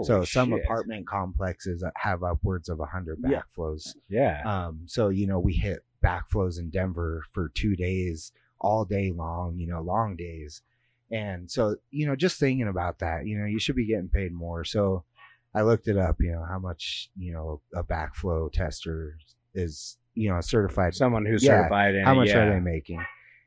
So 0.04 0.24
some 0.24 0.50
shit. 0.51 0.63
apartment 0.63 1.08
complexes 1.08 1.84
have 1.98 2.24
upwards 2.24 2.70
of 2.70 2.80
100 2.80 3.20
backflows. 3.22 3.96
Yeah. 4.10 4.42
Um, 4.46 4.82
so 4.86 5.10
you 5.10 5.27
know 5.27 5.39
we 5.39 5.54
hit 5.54 5.84
backflows 6.04 6.60
in 6.60 6.70
Denver 6.70 7.24
for 7.32 7.50
two 7.50 7.75
days, 7.75 8.32
all 8.60 8.86
day 8.86 9.12
long. 9.12 9.58
You 9.58 9.68
know, 9.68 9.82
long 9.82 10.15
days, 10.15 10.62
and 11.12 11.50
so 11.50 11.75
you 11.92 12.06
know 12.08 12.15
just 12.15 12.39
thinking 12.39 12.68
about 12.68 13.00
that, 13.00 13.25
you 13.25 13.38
know, 13.38 13.46
you 13.46 13.60
should 13.60 13.75
be 13.75 13.86
getting 13.88 14.10
paid 14.10 14.32
more. 14.34 14.63
So 14.63 15.04
I 15.54 15.62
looked 15.62 15.88
it 15.88 15.98
up. 15.98 16.18
You 16.20 16.32
know 16.34 16.46
how 16.50 16.60
much 16.60 17.10
you 17.18 17.32
know 17.34 17.62
a 17.75 17.84
backflow 17.84 18.51
tester 18.51 19.18
is. 19.54 19.98
You 20.18 20.30
know, 20.30 20.38
a 20.38 20.42
certified. 20.44 20.96
Someone 20.96 21.25
who's 21.25 21.44
Yeah. 21.44 21.63
certified 21.63 21.94
in 21.96 22.06
How 22.06 22.13
much 22.15 22.30
yeah. 22.30 22.38
are 22.38 22.54
they 22.54 22.62
making? 22.62 23.04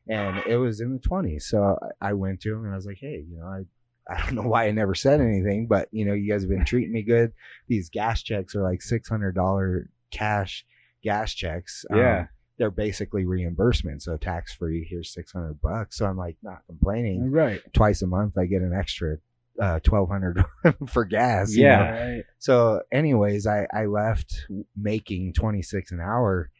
And 0.07 0.37
it 0.47 0.59
was 0.59 0.83
in 0.83 0.93
the 0.93 0.99
twenties. 0.99 1.47
So 1.47 1.79
I 2.01 2.11
I 2.11 2.13
went 2.13 2.43
to 2.43 2.53
him 2.53 2.65
and 2.67 2.75
I 2.75 2.77
was 2.77 2.85
like, 2.85 2.99
hey, 3.01 3.25
you 3.27 3.39
know, 3.39 3.47
I. 3.47 3.63
I 4.09 4.21
don't 4.21 4.35
know 4.35 4.43
why 4.49 4.67
I 4.67 4.71
never 4.71 4.95
said 4.95 5.21
anything, 5.21 5.67
but 5.67 5.89
you 5.93 6.05
know, 6.05 6.15
you 6.15 6.31
guys 6.33 6.43
have 6.43 6.51
been 6.51 6.65
treating 6.65 6.93
me 6.93 7.03
good. 7.03 7.33
These 7.67 7.91
gas 7.91 8.23
checks 8.23 8.55
are 8.57 8.63
like 8.63 8.81
six 8.83 9.09
hundred 9.09 9.35
dollar 9.35 9.91
cash 10.11 10.65
gas 11.03 11.35
checks. 11.35 11.85
Um, 11.91 11.99
Yeah. 11.99 12.27
they're 12.59 12.71
basically 12.71 13.25
reimbursement, 13.27 14.03
so 14.03 14.17
tax 14.17 14.55
free. 14.55 14.87
Here's 14.89 15.13
six 15.13 15.33
hundred 15.33 15.61
bucks. 15.61 15.97
So 15.99 16.07
I'm 16.07 16.17
like 16.17 16.37
not 16.43 16.63
complaining. 16.67 17.31
Right. 17.31 17.61
Twice 17.73 18.03
a 18.03 18.07
month, 18.07 18.39
I 18.39 18.47
get 18.47 18.63
an 18.63 18.73
extra 18.73 19.19
uh, 19.61 19.81
twelve 19.81 20.09
hundred 20.09 20.43
for 20.89 21.05
gas. 21.05 21.55
you 21.55 21.65
Yeah. 21.65 21.77
know? 21.77 21.91
Right. 22.17 22.25
So, 22.39 22.81
anyways, 22.91 23.47
I 23.47 23.67
I 23.73 23.85
left 23.87 24.47
making 24.77 25.35
twenty 25.35 25.63
six 25.63 25.91
an 25.93 26.01
hour. 26.01 26.51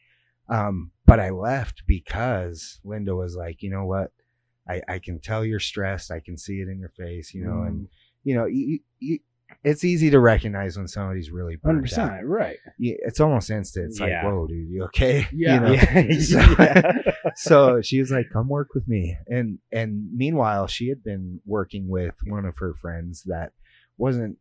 Um, 0.49 0.91
but 1.05 1.19
I 1.19 1.29
left 1.29 1.83
because 1.87 2.79
Linda 2.83 3.15
was 3.15 3.35
like, 3.35 3.61
you 3.63 3.69
know 3.69 3.85
what? 3.85 4.11
I, 4.69 4.81
I 4.87 4.99
can 4.99 5.19
tell 5.19 5.43
you're 5.43 5.59
stressed. 5.59 6.11
I 6.11 6.19
can 6.19 6.37
see 6.37 6.61
it 6.61 6.67
in 6.67 6.79
your 6.79 6.89
face, 6.89 7.33
you 7.33 7.43
know, 7.43 7.63
and 7.63 7.81
mm. 7.81 7.87
you 8.23 8.35
know, 8.35 8.45
you, 8.45 8.79
you, 8.99 9.19
it's 9.63 9.83
easy 9.83 10.11
to 10.11 10.19
recognize 10.19 10.77
when 10.77 10.87
somebody's 10.87 11.31
really 11.31 11.57
Hundred 11.65 11.81
percent, 11.81 12.25
right? 12.25 12.57
You- 12.77 12.99
It's 13.01 13.19
almost 13.19 13.49
instant. 13.49 13.87
It's 13.89 13.99
like, 13.99 14.11
whoa, 14.23 14.47
dude, 14.47 14.69
you 14.69 14.83
okay? 14.85 15.27
Yeah. 15.33 15.55
You 15.55 15.59
know? 15.61 15.71
Yeah. 15.73 16.11
So- 16.21 16.39
Yeah. 16.39 17.01
so 17.35 17.81
she 17.81 17.99
was 17.99 18.11
like, 18.11 18.27
"Come 18.31 18.47
work 18.47 18.73
with 18.73 18.87
me." 18.87 19.17
And 19.27 19.59
and 19.71 20.09
meanwhile, 20.15 20.67
she 20.67 20.89
had 20.89 21.03
been 21.03 21.41
working 21.45 21.87
with 21.87 22.15
one 22.27 22.45
of 22.45 22.57
her 22.57 22.73
friends 22.75 23.23
that 23.23 23.51
wasn't 23.97 24.37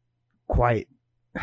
quite. 0.46 0.88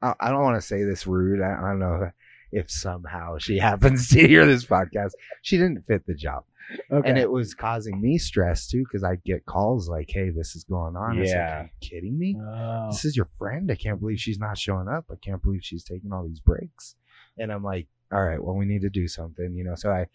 I, 0.00 0.14
I 0.20 0.30
don't 0.30 0.42
want 0.42 0.60
to 0.60 0.66
say 0.66 0.84
this 0.84 1.06
rude. 1.06 1.42
I, 1.42 1.58
I 1.58 1.70
don't 1.70 1.80
know 1.80 2.10
if 2.52 2.70
somehow 2.70 3.38
she 3.38 3.58
happens 3.68 4.08
to 4.10 4.26
hear 4.26 4.46
this 4.46 4.64
podcast. 4.64 5.12
She 5.42 5.56
didn't 5.56 5.86
fit 5.86 6.06
the 6.06 6.14
job, 6.14 6.44
Okay. 6.90 7.08
and 7.08 7.18
it 7.18 7.30
was 7.30 7.54
causing 7.54 8.00
me 8.00 8.18
stress 8.18 8.66
too 8.68 8.84
because 8.84 9.04
I'd 9.04 9.22
get 9.24 9.46
calls 9.46 9.88
like, 9.88 10.10
"Hey, 10.10 10.30
this 10.30 10.54
is 10.56 10.64
going 10.64 10.96
on." 10.96 11.18
It's 11.18 11.30
like, 11.30 11.36
Yeah. 11.36 11.60
Are 11.60 11.62
you 11.64 11.88
kidding 11.88 12.18
me? 12.18 12.36
Oh. 12.40 12.88
this 12.90 13.04
is 13.04 13.16
your 13.16 13.28
friend. 13.38 13.70
I 13.70 13.74
can't 13.74 14.00
believe 14.00 14.18
she's 14.20 14.38
not 14.38 14.58
showing 14.58 14.88
up. 14.88 15.06
I 15.10 15.16
can't 15.16 15.42
believe 15.42 15.60
she's 15.64 15.84
taking 15.84 16.12
all 16.12 16.26
these 16.26 16.40
breaks. 16.40 16.94
And 17.38 17.52
I'm 17.52 17.62
like, 17.62 17.86
all 18.12 18.24
right, 18.24 18.42
well, 18.42 18.56
we 18.56 18.66
need 18.66 18.82
to 18.82 18.90
do 18.90 19.06
something, 19.06 19.54
you 19.54 19.62
know. 19.64 19.76
So 19.76 19.90
I, 19.92 20.06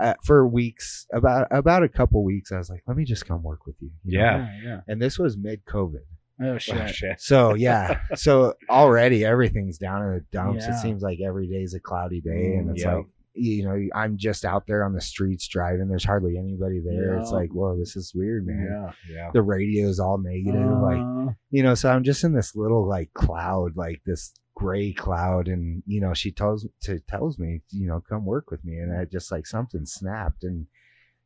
uh, 0.00 0.14
for 0.22 0.46
weeks, 0.46 1.06
about 1.12 1.48
about 1.50 1.82
a 1.82 1.88
couple 1.88 2.22
weeks, 2.22 2.52
I 2.52 2.58
was 2.58 2.70
like, 2.70 2.82
let 2.86 2.96
me 2.96 3.04
just 3.04 3.26
come 3.26 3.42
work 3.42 3.66
with 3.66 3.74
you. 3.80 3.90
you 4.04 4.18
know? 4.18 4.24
Yeah. 4.24 4.48
yeah. 4.64 4.80
And 4.86 5.02
this 5.02 5.18
was 5.18 5.36
mid 5.36 5.64
COVID. 5.64 6.04
Oh 6.40 6.52
Oh, 6.54 6.58
shit. 6.58 6.94
shit. 6.94 7.20
So 7.20 7.54
yeah. 7.54 8.00
so 8.14 8.54
already 8.70 9.24
everything's 9.24 9.78
down 9.78 10.02
in 10.02 10.14
the 10.14 10.24
dumps. 10.32 10.64
Yeah. 10.66 10.76
It 10.76 10.80
seems 10.80 11.02
like 11.02 11.18
every 11.24 11.48
day's 11.48 11.74
a 11.74 11.80
cloudy 11.80 12.20
day, 12.20 12.54
and 12.56 12.70
it's 12.70 12.82
yeah. 12.82 12.96
like. 12.96 13.06
You 13.40 13.62
know, 13.68 13.78
I'm 13.94 14.16
just 14.16 14.44
out 14.44 14.66
there 14.66 14.82
on 14.82 14.94
the 14.94 15.00
streets 15.00 15.46
driving. 15.46 15.86
There's 15.86 16.04
hardly 16.04 16.36
anybody 16.36 16.80
there. 16.84 17.18
It's 17.18 17.30
like, 17.30 17.50
whoa, 17.52 17.78
this 17.78 17.94
is 17.94 18.12
weird, 18.12 18.44
man. 18.44 18.66
Yeah. 18.68 19.14
Yeah. 19.14 19.30
The 19.32 19.42
radio's 19.42 20.00
all 20.00 20.18
negative. 20.18 20.60
like, 20.82 20.98
Uh, 20.98 21.32
you 21.52 21.62
know 21.62 21.76
so 21.76 21.88
i'm 21.88 22.02
just 22.02 22.24
in 22.24 22.32
this 22.34 22.56
little 22.56 22.88
like 22.88 23.12
cloud 23.14 23.76
like 23.76 24.00
this 24.04 24.32
gray 24.56 24.92
cloud 24.92 25.46
and 25.46 25.84
you 25.86 26.00
know 26.00 26.14
she 26.14 26.32
tells 26.32 26.66
to 26.80 26.98
tells 27.00 27.38
me 27.38 27.60
you 27.70 27.86
know 27.86 28.02
come 28.08 28.24
work 28.24 28.50
with 28.50 28.64
me 28.64 28.76
and 28.78 28.92
i 28.98 29.04
just 29.04 29.30
like 29.30 29.46
something 29.46 29.86
snapped 29.86 30.42
and 30.42 30.66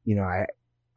you 0.05 0.15
know 0.15 0.25
i 0.25 0.45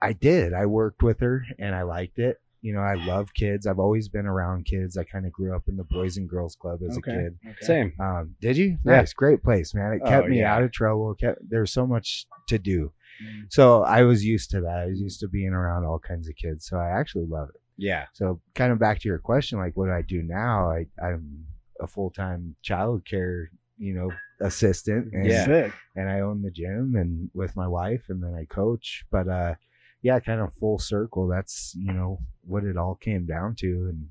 i 0.02 0.12
did 0.12 0.54
i 0.54 0.66
worked 0.66 1.02
with 1.02 1.22
her 1.22 1.46
and 1.60 1.74
i 1.76 1.84
liked 1.84 2.20
it 2.20 2.42
you 2.66 2.74
know 2.74 2.80
i 2.94 2.96
love 3.14 3.28
kids 3.34 3.68
i've 3.68 3.80
always 3.86 4.08
been 4.10 4.26
around 4.26 4.66
kids 4.66 4.98
i 4.98 5.04
kind 5.04 5.26
of 5.28 5.32
grew 5.32 5.56
up 5.56 5.64
in 5.68 5.76
the 5.78 5.84
boys 5.98 6.18
and 6.18 6.28
girls 6.36 6.56
club 6.56 6.80
as 6.90 6.98
okay. 6.98 7.12
a 7.12 7.16
kid 7.16 7.32
okay. 7.52 7.66
Same. 7.72 7.94
um 8.00 8.36
did 8.42 8.56
you 8.58 8.70
Yeah. 8.86 8.98
nice 9.02 9.14
great 9.14 9.42
place 9.44 9.74
man 9.76 9.94
it 9.94 10.02
Oh, 10.04 10.10
kept 10.10 10.28
me 10.28 10.40
yeah. 10.40 10.54
out 10.54 10.64
of 10.64 10.72
trouble 10.72 11.12
it 11.12 11.20
kept 11.24 11.40
there's 11.48 11.72
so 11.80 11.86
much 11.86 12.26
to 12.52 12.58
do 12.60 12.92
Mm. 13.24 13.46
so 13.50 13.82
i 13.84 14.02
was 14.04 14.26
used 14.26 14.50
to 14.52 14.60
that 14.62 14.78
i 14.80 14.88
was 14.88 15.00
used 15.00 15.22
to 15.22 15.30
being 15.30 15.54
around 15.60 15.86
all 15.86 16.00
kinds 16.00 16.28
of 16.28 16.36
kids 16.36 16.66
so 16.68 16.76
i 16.78 16.90
actually 17.00 17.28
love 17.38 17.48
it 17.56 17.62
Yeah. 17.78 18.06
so 18.14 18.42
kind 18.56 18.72
of 18.74 18.80
back 18.80 18.98
to 19.00 19.08
your 19.08 19.20
question, 19.20 19.58
like 19.64 19.74
what 19.78 19.86
do 19.86 19.94
I 19.94 20.02
do 20.16 20.22
now? 20.22 20.58
I 20.78 20.80
I'm 21.08 21.46
a 21.86 21.88
full 21.88 22.10
time 22.22 22.56
child 22.62 22.98
care, 23.12 23.50
you 23.78 23.94
know, 23.98 24.10
assistant. 24.42 25.14
And, 25.14 25.26
Yeah. 25.28 25.46
Sick. 25.46 25.72
And 25.96 26.10
I 26.10 26.18
own 26.22 26.42
the 26.42 26.52
gym 26.52 26.96
and 27.02 27.30
with 27.34 27.56
my 27.56 27.68
wife 27.68 28.04
and 28.10 28.22
then 28.24 28.34
I 28.42 28.46
coach. 28.46 28.88
But 29.12 29.28
uh 29.28 29.56
yeah, 30.06 30.20
kind 30.20 30.40
of 30.42 30.54
full 30.54 30.78
circle. 30.80 31.28
That's, 31.28 31.74
you 31.78 31.92
know, 31.94 32.20
what 32.46 32.64
it 32.64 32.78
all 32.78 32.96
came 32.96 33.26
down 33.26 33.56
to. 33.62 33.68
And 33.90 34.10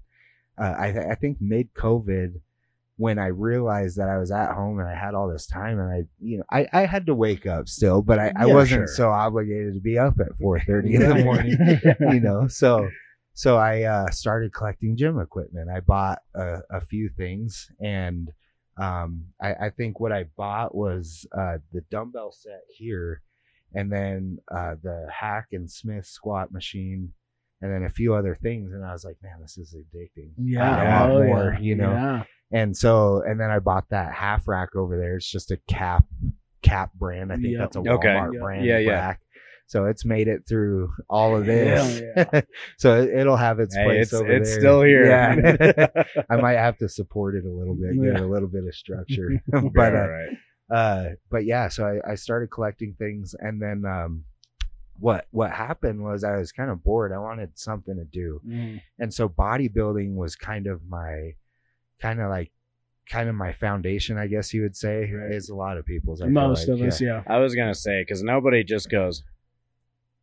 uh, 0.59 0.75
I 0.79 0.93
th- 0.93 1.07
I 1.13 1.15
think 1.15 1.39
mid 1.41 1.73
COVID 1.75 2.41
when 2.97 3.19
I 3.19 3.27
realized 3.27 3.97
that 3.99 4.09
I 4.09 4.19
was 4.19 4.31
at 4.31 4.55
home 4.55 4.79
and 4.79 4.89
I 4.89 4.95
had 4.95 5.15
all 5.15 5.29
this 5.29 5.47
time 5.47 5.81
and 5.81 5.91
I, 5.91 6.01
you 6.21 6.39
know, 6.39 6.45
I, 6.51 6.67
I 6.73 6.87
had 6.87 7.07
to 7.07 7.15
wake 7.15 7.45
up 7.45 7.69
still, 7.69 8.03
but 8.03 8.19
I, 8.21 8.33
I 8.37 8.47
Yeah, 8.47 8.55
wasn't 8.55 8.89
sure. 8.89 8.97
so 8.97 9.11
obligated 9.11 9.75
to 9.75 9.81
be 9.81 9.99
up 9.99 10.15
at 10.21 10.39
4.30 10.39 10.95
in 10.95 11.09
the 11.09 11.25
morning 11.25 11.59
you 12.15 12.21
know 12.21 12.47
so 12.47 12.89
so 13.33 13.57
i 13.57 13.83
uh 13.83 14.09
started 14.11 14.53
collecting 14.53 14.97
gym 14.97 15.19
equipment 15.19 15.69
i 15.71 15.81
bought 15.81 16.21
a, 16.37 16.59
a 16.71 16.81
few 16.81 17.09
things 17.09 17.69
and 17.81 18.31
um 18.79 19.25
I, 19.43 19.55
I 19.67 19.71
think 19.71 19.99
what 19.99 20.13
i 20.13 20.25
bought 20.37 20.73
was 20.75 21.27
uh 21.37 21.59
the 21.73 21.81
dumbbell 21.91 22.31
set 22.31 22.63
here 22.69 23.23
and 23.75 23.91
then 23.93 24.39
uh 24.55 24.75
the 24.83 25.07
hack 25.13 25.47
and 25.53 25.71
smith 25.71 26.07
squat 26.07 26.53
machine 26.53 27.13
and 27.61 27.73
then 27.73 27.85
a 27.85 27.89
few 27.91 28.15
other 28.15 28.37
things 28.41 28.73
and 28.73 28.85
i 28.85 28.93
was 28.93 29.05
like 29.05 29.17
man 29.23 29.39
this 29.41 29.57
is 29.59 29.75
addicting 29.75 30.31
Yeah. 30.39 30.71
I 30.77 31.07
want 31.09 31.13
oh, 31.13 31.25
more 31.25 31.53
yeah. 31.55 31.61
you 31.61 31.75
know 31.77 31.91
Yeah. 31.93 32.25
and 32.53 32.77
so 32.77 33.23
and 33.27 33.41
then 33.41 33.51
i 33.51 33.59
bought 33.59 33.89
that 33.91 34.13
half 34.13 34.47
rack 34.49 34.77
over 34.77 34.97
there 34.99 35.17
it's 35.17 35.31
just 35.31 35.51
a 35.51 35.59
cap 35.69 36.05
cap 36.63 36.93
brand 36.95 37.33
i 37.33 37.37
think 37.37 37.49
Yep. 37.49 37.59
that's 37.61 37.77
a 37.77 37.81
Okay. 37.81 38.09
walmart 38.09 38.33
Yep. 38.33 38.43
brand 38.43 38.65
Yeah, 38.65 38.79
yeah. 38.79 38.91
rack 38.93 39.21
so 39.67 39.87
it's 39.87 40.05
made 40.05 40.29
it 40.29 40.43
through 40.47 40.93
all 41.09 41.35
of 41.37 41.47
this 41.47 42.03
Hell 42.15 42.43
so 42.79 43.01
it, 43.01 43.11
it'll 43.21 43.37
have 43.37 43.61
its 43.61 43.75
Hey, 43.75 43.85
place 43.85 44.03
it's 44.05 44.13
over 44.13 44.31
it's 44.31 44.51
there. 44.51 44.61
still 44.61 44.83
here. 44.83 45.07
Yeah. 45.07 45.87
I 46.31 46.37
might 46.37 46.59
have 46.59 46.77
to 46.79 46.89
support 46.89 47.35
it 47.35 47.47
a 47.47 47.51
little 47.51 47.75
bit, 47.75 47.95
give 47.95 48.15
it 48.15 48.21
a 48.21 48.27
little 48.27 48.49
bit 48.49 48.65
of 48.67 48.75
structure. 48.75 49.31
but 49.49 49.73
but 49.75 49.95
uh, 49.95 50.07
right. 50.09 50.29
Uh, 50.71 51.11
but 51.31 51.45
yeah, 51.45 51.69
so 51.69 51.87
I, 51.87 52.13
I 52.13 52.15
started 52.15 52.51
collecting 52.51 52.95
things, 52.99 53.35
and 53.39 53.61
then 53.61 53.85
um, 53.85 54.25
what 54.99 55.27
what 55.31 55.51
happened 55.51 56.03
was 56.03 56.25
I 56.25 56.37
was 56.37 56.53
kind 56.53 56.71
of 56.71 56.83
bored. 56.85 57.13
I 57.13 57.19
wanted 57.19 57.59
something 57.59 57.97
to 57.97 58.05
do, 58.05 58.41
Mm. 58.47 58.81
and 58.99 59.13
so 59.13 59.29
bodybuilding 59.29 60.15
was 60.15 60.37
kind 60.37 60.67
of 60.67 60.81
my 60.89 61.35
kind 62.01 62.21
of 62.21 62.31
like 62.31 62.51
kind 63.11 63.29
of 63.29 63.35
my 63.35 63.53
foundation, 63.53 64.17
I 64.17 64.27
guess 64.27 64.55
you 64.55 64.63
would 64.63 64.77
say. 64.77 65.11
Right. 65.13 65.33
Is 65.33 65.49
a 65.51 65.55
lot 65.55 65.77
of 65.77 65.85
people's. 65.85 66.23
I 66.23 66.27
Most 66.29 66.69
like, 66.69 66.81
of 66.81 66.87
us, 66.87 67.01
yeah. 67.01 67.23
I 67.27 67.39
was 67.39 67.55
gonna 67.55 67.75
say 67.75 68.01
because 68.03 68.23
nobody 68.23 68.65
just 68.65 68.89
goes, 68.91 69.23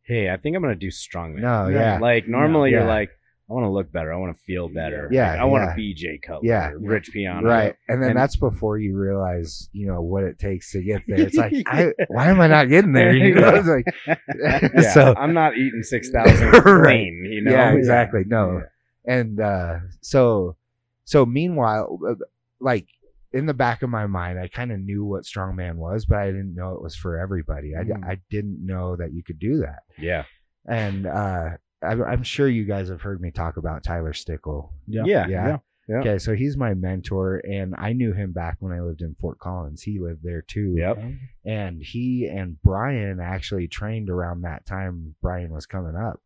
"Hey, 0.02 0.30
I 0.30 0.36
think 0.36 0.56
I'm 0.56 0.62
gonna 0.62 0.74
do 0.74 0.88
strongman." 0.88 1.40
No, 1.40 1.68
Yeah. 1.68 1.94
yeah, 1.94 1.98
Like 1.98 2.26
normally 2.26 2.70
Yeah. 2.72 2.78
you're 2.78 2.88
like, 2.88 3.10
"I 3.50 3.52
want 3.54 3.64
to 3.66 3.70
look 3.70 3.92
better. 3.92 4.12
I 4.12 4.16
want 4.16 4.36
to 4.36 4.42
feel 4.44 4.68
better. 4.68 5.08
Yeah, 5.12 5.32
Like, 5.32 5.40
I 5.40 5.44
want 5.44 5.70
to 5.70 5.74
be 5.76 5.94
Jay 5.94 6.18
Cutler. 6.18 6.40
Yeah. 6.48 6.70
Rich 6.78 7.10
Piana. 7.12 7.46
right. 7.46 7.74
And 7.88 8.02
then 8.02 8.10
And- 8.10 8.18
that's 8.18 8.36
before 8.36 8.78
you 8.78 8.96
realize, 8.96 9.68
you 9.72 9.86
know, 9.86 10.00
what 10.00 10.24
it 10.24 10.38
takes 10.38 10.72
to 10.72 10.82
get 10.82 11.02
there. 11.06 11.20
It's 11.20 11.36
like, 11.36 11.52
I, 11.66 11.92
why 12.08 12.28
am 12.28 12.40
I 12.40 12.46
not 12.48 12.68
getting 12.68 12.92
there? 12.92 13.14
You 13.14 13.34
know, 13.34 13.54
it's 13.54 13.68
like, 13.68 13.86
Yeah, 14.74 14.92
so 14.94 15.14
I'm 15.16 15.34
not 15.34 15.56
eating 15.56 15.82
six 15.82 16.10
thousand 16.10 16.48
Right. 16.64 17.06
You 17.12 17.42
know. 17.42 17.50
yeah, 17.50 17.72
exactly. 17.72 18.22
No, 18.26 18.62
and 19.06 19.40
uh, 19.40 19.78
so 20.00 20.56
so 21.04 21.26
meanwhile, 21.26 21.98
uh, 22.08 22.14
like 22.60 22.86
in 23.32 23.46
the 23.46 23.54
back 23.54 23.82
of 23.82 23.90
my 23.90 24.06
mind, 24.06 24.38
I 24.38 24.46
kind 24.48 24.70
of 24.70 24.78
knew 24.80 25.04
what 25.04 25.24
strongman 25.24 25.76
was, 25.76 26.04
but 26.06 26.18
I 26.18 26.26
didn't 26.26 26.54
know 26.54 26.74
it 26.74 26.82
was 26.82 26.94
for 26.94 27.18
everybody. 27.18 27.72
I, 27.74 27.82
Mm. 27.82 28.04
I 28.06 28.18
didn't 28.30 28.64
know 28.64 28.94
that 28.96 29.12
you 29.12 29.22
could 29.24 29.38
do 29.38 29.58
that. 29.58 29.80
Yeah. 29.98 30.24
And 30.68 31.06
uh, 31.06 31.50
I'm, 31.82 32.02
I'm 32.02 32.22
sure 32.22 32.48
you 32.48 32.64
guys 32.64 32.88
have 32.88 33.02
heard 33.02 33.20
me 33.20 33.30
talk 33.30 33.56
about 33.56 33.82
Tyler 33.82 34.12
Stickle. 34.12 34.72
Yeah. 34.86 35.04
Yeah. 35.06 35.26
Yeah. 35.28 35.58
Yeah. 35.88 35.96
Okay, 35.98 36.18
so 36.18 36.34
he's 36.34 36.56
my 36.56 36.74
mentor, 36.74 37.38
and 37.38 37.74
I 37.76 37.92
knew 37.92 38.12
him 38.12 38.32
back 38.32 38.56
when 38.60 38.72
I 38.72 38.80
lived 38.80 39.02
in 39.02 39.16
Fort 39.20 39.40
Collins. 39.40 39.82
He 39.82 39.98
lived 39.98 40.20
there 40.22 40.42
too. 40.42 40.74
Yep. 40.78 40.96
and 41.44 41.82
he 41.82 42.26
and 42.28 42.56
Brian 42.62 43.18
actually 43.20 43.66
trained 43.66 44.08
around 44.08 44.42
that 44.42 44.64
time 44.64 45.16
Brian 45.20 45.52
was 45.52 45.66
coming 45.66 45.96
up. 45.96 46.20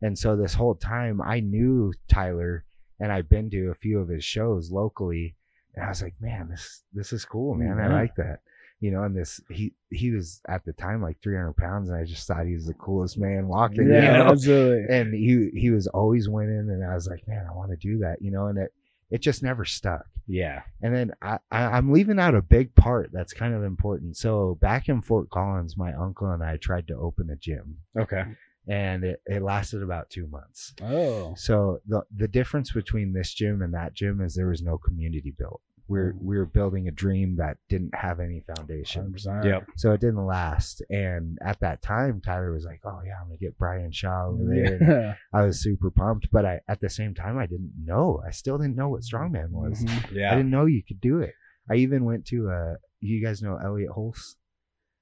And 0.00 0.18
so 0.18 0.36
this 0.36 0.54
whole 0.54 0.74
time 0.74 1.20
I 1.20 1.40
knew 1.40 1.92
Tyler 2.08 2.64
and 2.98 3.12
I've 3.12 3.28
been 3.28 3.50
to 3.50 3.70
a 3.70 3.74
few 3.74 4.00
of 4.00 4.08
his 4.08 4.24
shows 4.24 4.70
locally 4.70 5.36
and 5.74 5.84
I 5.84 5.88
was 5.90 6.02
like, 6.02 6.14
man, 6.20 6.48
this 6.48 6.82
this 6.92 7.12
is 7.12 7.24
cool, 7.24 7.54
man. 7.54 7.78
I 7.78 7.88
like 7.88 8.14
that. 8.16 8.40
You 8.84 8.90
know, 8.92 9.02
and 9.04 9.16
this 9.16 9.40
he 9.50 9.72
he 9.90 10.10
was 10.10 10.40
at 10.48 10.62
the 10.64 10.72
time 10.74 11.00
like 11.00 11.16
300 11.22 11.54
pounds 11.56 11.88
and 11.88 11.96
I 11.98 12.04
just 12.04 12.26
thought 12.26 12.46
he 12.46 12.54
was 12.54 12.66
the 12.66 12.74
coolest 12.74 13.16
man 13.18 13.48
walking, 13.48 13.88
Yeah, 13.88 13.94
you 14.02 14.18
know? 14.24 14.30
absolutely. 14.32 14.84
and 14.96 15.14
he 15.14 15.50
he 15.58 15.70
was 15.70 15.86
always 15.86 16.28
winning 16.28 16.68
and 16.72 16.84
I 16.84 16.94
was 16.94 17.06
like, 17.08 17.26
man, 17.26 17.46
I 17.50 17.54
want 17.54 17.70
to 17.70 17.76
do 17.76 17.98
that, 18.04 18.16
you 18.20 18.30
know, 18.30 18.46
and 18.48 18.58
it 18.58 18.70
it 19.10 19.20
just 19.22 19.42
never 19.42 19.64
stuck. 19.64 20.04
Yeah. 20.26 20.62
And 20.82 20.94
then 20.94 21.12
I, 21.22 21.38
I, 21.50 21.60
I'm 21.76 21.92
leaving 21.92 22.18
out 22.18 22.34
a 22.34 22.42
big 22.42 22.74
part 22.74 23.10
that's 23.12 23.32
kind 23.32 23.54
of 23.54 23.62
important. 23.62 24.16
So 24.16 24.58
back 24.60 24.88
in 24.88 25.02
Fort 25.02 25.28
Collins, 25.30 25.76
my 25.76 25.92
uncle 25.94 26.30
and 26.30 26.42
I 26.42 26.56
tried 26.56 26.88
to 26.88 26.96
open 26.96 27.30
a 27.30 27.36
gym, 27.36 27.78
Okay. 27.98 28.24
and 28.66 29.04
it, 29.04 29.20
it 29.26 29.42
lasted 29.42 29.82
about 29.82 30.10
two 30.10 30.26
months. 30.26 30.74
Oh. 30.82 31.34
So 31.36 31.80
the 31.86 32.02
the 32.14 32.28
difference 32.28 32.72
between 32.72 33.12
this 33.12 33.32
gym 33.32 33.62
and 33.62 33.72
that 33.74 33.94
gym 33.94 34.20
is 34.20 34.34
there 34.34 34.48
was 34.48 34.62
no 34.62 34.76
community 34.78 35.32
built. 35.42 35.60
We're 35.86 36.14
we 36.18 36.38
were 36.38 36.46
building 36.46 36.88
a 36.88 36.90
dream 36.90 37.36
that 37.36 37.58
didn't 37.68 37.94
have 37.94 38.18
any 38.18 38.42
foundation. 38.56 39.12
100%. 39.12 39.44
Yep. 39.44 39.66
So 39.76 39.92
it 39.92 40.00
didn't 40.00 40.24
last. 40.24 40.82
And 40.88 41.38
at 41.44 41.60
that 41.60 41.82
time, 41.82 42.22
Tyler 42.24 42.52
was 42.52 42.64
like, 42.64 42.80
"Oh 42.84 43.00
yeah, 43.04 43.14
I'm 43.20 43.28
gonna 43.28 43.36
get 43.36 43.58
Brian 43.58 43.92
Shaw 43.92 44.28
over 44.28 44.44
there." 44.46 44.78
Yeah. 44.82 45.14
I 45.38 45.44
was 45.44 45.62
super 45.62 45.90
pumped, 45.90 46.28
but 46.32 46.46
I 46.46 46.60
at 46.68 46.80
the 46.80 46.88
same 46.88 47.14
time 47.14 47.38
I 47.38 47.46
didn't 47.46 47.72
know. 47.82 48.22
I 48.26 48.30
still 48.30 48.56
didn't 48.56 48.76
know 48.76 48.88
what 48.88 49.02
strongman 49.02 49.50
was. 49.50 49.84
Mhm. 49.84 50.26
I 50.26 50.36
didn't 50.36 50.50
know 50.50 50.64
you 50.64 50.82
could 50.82 51.00
do 51.00 51.20
it. 51.20 51.34
I 51.70 51.76
even 51.76 52.04
went 52.04 52.26
to 52.26 52.50
uh 52.50 52.74
you 53.00 53.24
guys 53.24 53.42
know 53.42 53.58
Elliot 53.62 53.90
Holst? 53.90 54.38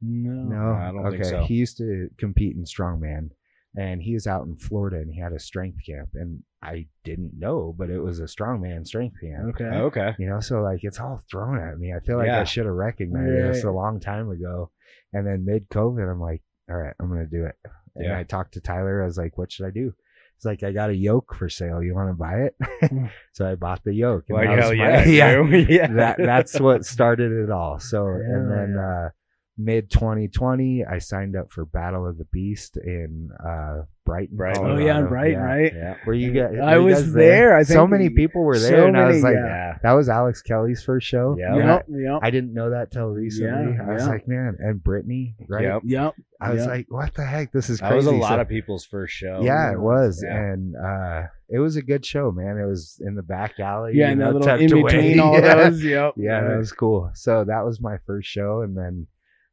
No. 0.00 0.32
No, 0.32 0.72
I 0.74 0.90
don't 0.90 1.06
okay. 1.06 1.16
think 1.18 1.24
so. 1.24 1.44
He 1.44 1.54
used 1.54 1.76
to 1.78 2.08
compete 2.18 2.56
in 2.56 2.64
strongman, 2.64 3.30
and 3.76 4.02
he 4.02 4.14
was 4.14 4.26
out 4.26 4.46
in 4.46 4.56
Florida, 4.56 4.96
and 4.96 5.12
he 5.12 5.20
had 5.20 5.32
a 5.32 5.38
strength 5.38 5.78
camp. 5.86 6.10
And 6.14 6.42
I 6.62 6.86
didn't 7.04 7.32
know, 7.38 7.74
but 7.76 7.90
it 7.90 7.98
was 7.98 8.20
a 8.20 8.24
strongman 8.24 8.86
strength 8.86 9.16
camp. 9.20 9.54
Okay. 9.54 9.64
Okay. 9.64 10.14
You 10.18 10.28
know, 10.28 10.40
so 10.40 10.62
like 10.62 10.80
it's 10.82 11.00
all 11.00 11.20
thrown 11.30 11.58
at 11.58 11.78
me. 11.78 11.92
I 11.92 12.00
feel 12.00 12.18
like 12.18 12.26
Yeah. 12.28 12.40
I 12.40 12.44
should 12.44 12.66
have 12.66 12.74
recognized 12.74 13.54
this 13.56 13.64
a 13.64 13.70
long 13.70 13.98
time 14.00 14.30
ago. 14.30 14.70
And 15.12 15.26
then 15.26 15.44
mid 15.44 15.68
COVID, 15.70 16.10
I'm 16.10 16.20
like, 16.20 16.42
all 16.70 16.76
right, 16.76 16.94
I'm 17.00 17.08
gonna 17.08 17.26
do 17.26 17.44
it. 17.46 17.56
And 17.96 18.04
Yeah. 18.06 18.18
I 18.18 18.22
talked 18.22 18.54
to 18.54 18.60
Tyler. 18.60 19.02
I 19.02 19.06
was 19.06 19.18
like, 19.18 19.36
what 19.36 19.50
should 19.50 19.66
I 19.66 19.70
do? 19.70 19.92
He's 20.36 20.44
like, 20.44 20.62
I 20.62 20.72
got 20.72 20.90
a 20.90 20.94
yoke 20.94 21.34
for 21.34 21.48
sale. 21.48 21.82
You 21.82 21.94
want 21.94 22.10
to 22.10 22.14
buy 22.14 22.48
it? 22.48 23.10
so 23.32 23.46
I 23.50 23.54
bought 23.56 23.82
the 23.84 23.94
yoke. 23.94 24.24
Well, 24.28 24.42
hell 24.44 24.74
my- 24.74 25.04
yeah. 25.04 25.34
dude. 25.42 25.68
yeah. 25.68 25.86
that 25.94 26.16
that's 26.18 26.58
what 26.60 26.84
started 26.84 27.32
it 27.32 27.50
all. 27.50 27.78
So 27.80 28.06
Yeah, 28.06 28.14
and 28.36 28.50
then 28.50 28.74
yeah. 28.76 29.06
uh 29.06 29.08
mid 29.58 29.90
2020 29.90 30.84
I 30.84 30.98
signed 30.98 31.36
up 31.36 31.52
for 31.52 31.64
Battle 31.66 32.06
of 32.06 32.16
the 32.18 32.24
Beast 32.32 32.76
in 32.78 33.30
uh 33.44 33.82
Brighton. 34.04 34.36
Brighton. 34.36 34.64
Oh 34.66 34.78
yeah, 34.78 34.94
Colorado. 34.94 35.14
right, 35.14 35.36
right. 35.36 35.72
Yeah. 35.72 35.94
Were 36.04 36.14
you 36.14 36.32
guys 36.32 36.58
I 36.60 36.76
you 36.76 36.82
was 36.84 37.02
guys 37.02 37.12
there. 37.12 37.56
I 37.56 37.62
so 37.62 37.86
many 37.86 38.08
people 38.10 38.42
were 38.42 38.58
there 38.58 38.78
so 38.80 38.86
and 38.88 38.96
I 38.96 39.06
was 39.06 39.22
many, 39.22 39.36
like 39.36 39.44
yeah. 39.44 39.78
that 39.82 39.92
was 39.92 40.08
Alex 40.08 40.42
Kelly's 40.42 40.82
first 40.82 41.06
show. 41.06 41.36
Yeah. 41.38 41.54
I- 41.54 41.58
Yep, 41.72 41.86
yep, 41.90 42.18
I, 42.22 42.30
didn't 42.30 42.52
know 42.54 42.70
that 42.70 42.90
till 42.90 43.06
recently. 43.08 43.74
Yeah, 43.74 43.82
I 43.88 43.92
was 43.92 44.02
yeah. 44.02 44.08
like, 44.08 44.26
man, 44.26 44.56
and 44.58 44.82
Brittany, 44.82 45.36
right? 45.48 45.62
Yep. 45.64 45.82
yep. 45.84 46.14
I 46.40 46.50
was 46.50 46.62
yep. 46.62 46.68
like, 46.68 46.86
what 46.88 47.14
the 47.14 47.24
heck? 47.24 47.52
This 47.52 47.70
is 47.70 47.78
That 47.78 47.94
was 47.94 48.06
a 48.06 48.10
lot 48.10 48.30
So- 48.30 48.40
of 48.40 48.48
people's 48.48 48.84
first 48.84 49.14
show. 49.14 49.40
yeah, 49.44 49.70
it 49.72 49.78
was, 49.80 50.20
Yeah. 50.26 50.36
and 50.36 50.74
uh, 50.74 51.22
it 51.48 51.60
was 51.60 51.76
a 51.76 51.82
good 51.82 52.04
show, 52.04 52.32
man. 52.32 52.58
It 52.58 52.66
was 52.66 53.00
in 53.06 53.14
the 53.14 53.22
back 53.22 53.60
alley, 53.60 53.92
yeah, 53.94 54.06
you 54.06 54.10
and 54.12 54.20
know, 54.20 54.26
that 54.26 54.32
little 54.32 54.48
tucked 54.48 54.62
in 54.62 54.72
away. 54.72 54.82
between 54.92 55.20
all 55.20 55.34
Yeah. 55.40 55.54
those. 55.70 55.84
Yep. 55.84 56.14
Yeah, 56.16 56.40
that 56.48 56.56
was 56.58 56.72
cool. 56.72 57.10
So 57.14 57.44
that 57.44 57.64
was 57.64 57.80
my 57.80 57.98
first 58.06 58.28
show, 58.28 58.62
and 58.62 58.76
then 58.76 59.06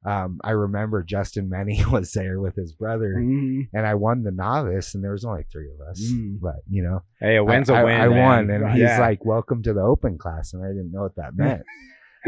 um, 0.05 0.39
I 0.43 0.51
remember 0.51 1.03
Justin 1.03 1.49
Many 1.49 1.83
was 1.91 2.11
there 2.13 2.39
with 2.39 2.55
his 2.55 2.71
brother, 2.73 3.15
Mhm. 3.17 3.67
and 3.73 3.85
I 3.85 3.95
won 3.95 4.23
the 4.23 4.31
novice, 4.31 4.95
and 4.95 5.03
there 5.03 5.11
was 5.11 5.25
only 5.25 5.43
three 5.51 5.69
of 5.71 5.87
us. 5.87 6.01
Mm. 6.11 6.39
But 6.39 6.55
you 6.69 6.83
know, 6.83 7.03
Hey, 7.19 7.35
a 7.35 7.43
win's 7.43 7.69
I, 7.69 7.81
a 7.81 7.85
win. 7.85 7.99
I, 7.99 8.05
I 8.05 8.07
won, 8.07 8.49
and 8.49 8.63
Right. 8.63 8.71
he's 8.73 8.81
Yeah. 8.81 8.99
like, 8.99 9.25
"Welcome 9.25 9.61
to 9.63 9.73
the 9.73 9.81
open 9.81 10.17
class," 10.17 10.53
and 10.53 10.63
I 10.63 10.69
didn't 10.69 10.91
know 10.91 11.01
what 11.01 11.15
that 11.15 11.35
meant. 11.37 11.63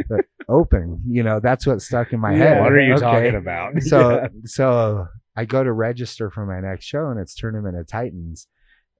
but 0.07 0.25
open, 0.47 1.01
you 1.07 1.21
know, 1.21 1.39
that's 1.41 1.67
what 1.67 1.81
stuck 1.81 2.13
in 2.13 2.19
my 2.19 2.31
Yeah. 2.31 2.37
head. 2.37 2.61
What 2.61 2.71
are 2.71 2.79
you 2.81 2.93
Okay. 2.93 3.01
talking 3.01 3.35
about? 3.35 3.81
So, 3.83 3.99
Yeah. 4.21 4.27
so 4.45 5.07
I 5.35 5.43
go 5.45 5.63
to 5.63 5.71
register 5.71 6.29
for 6.29 6.45
my 6.45 6.61
next 6.61 6.85
show, 6.85 7.09
and 7.09 7.19
it's 7.19 7.35
Tournament 7.35 7.77
of 7.77 7.87
Titans. 7.87 8.47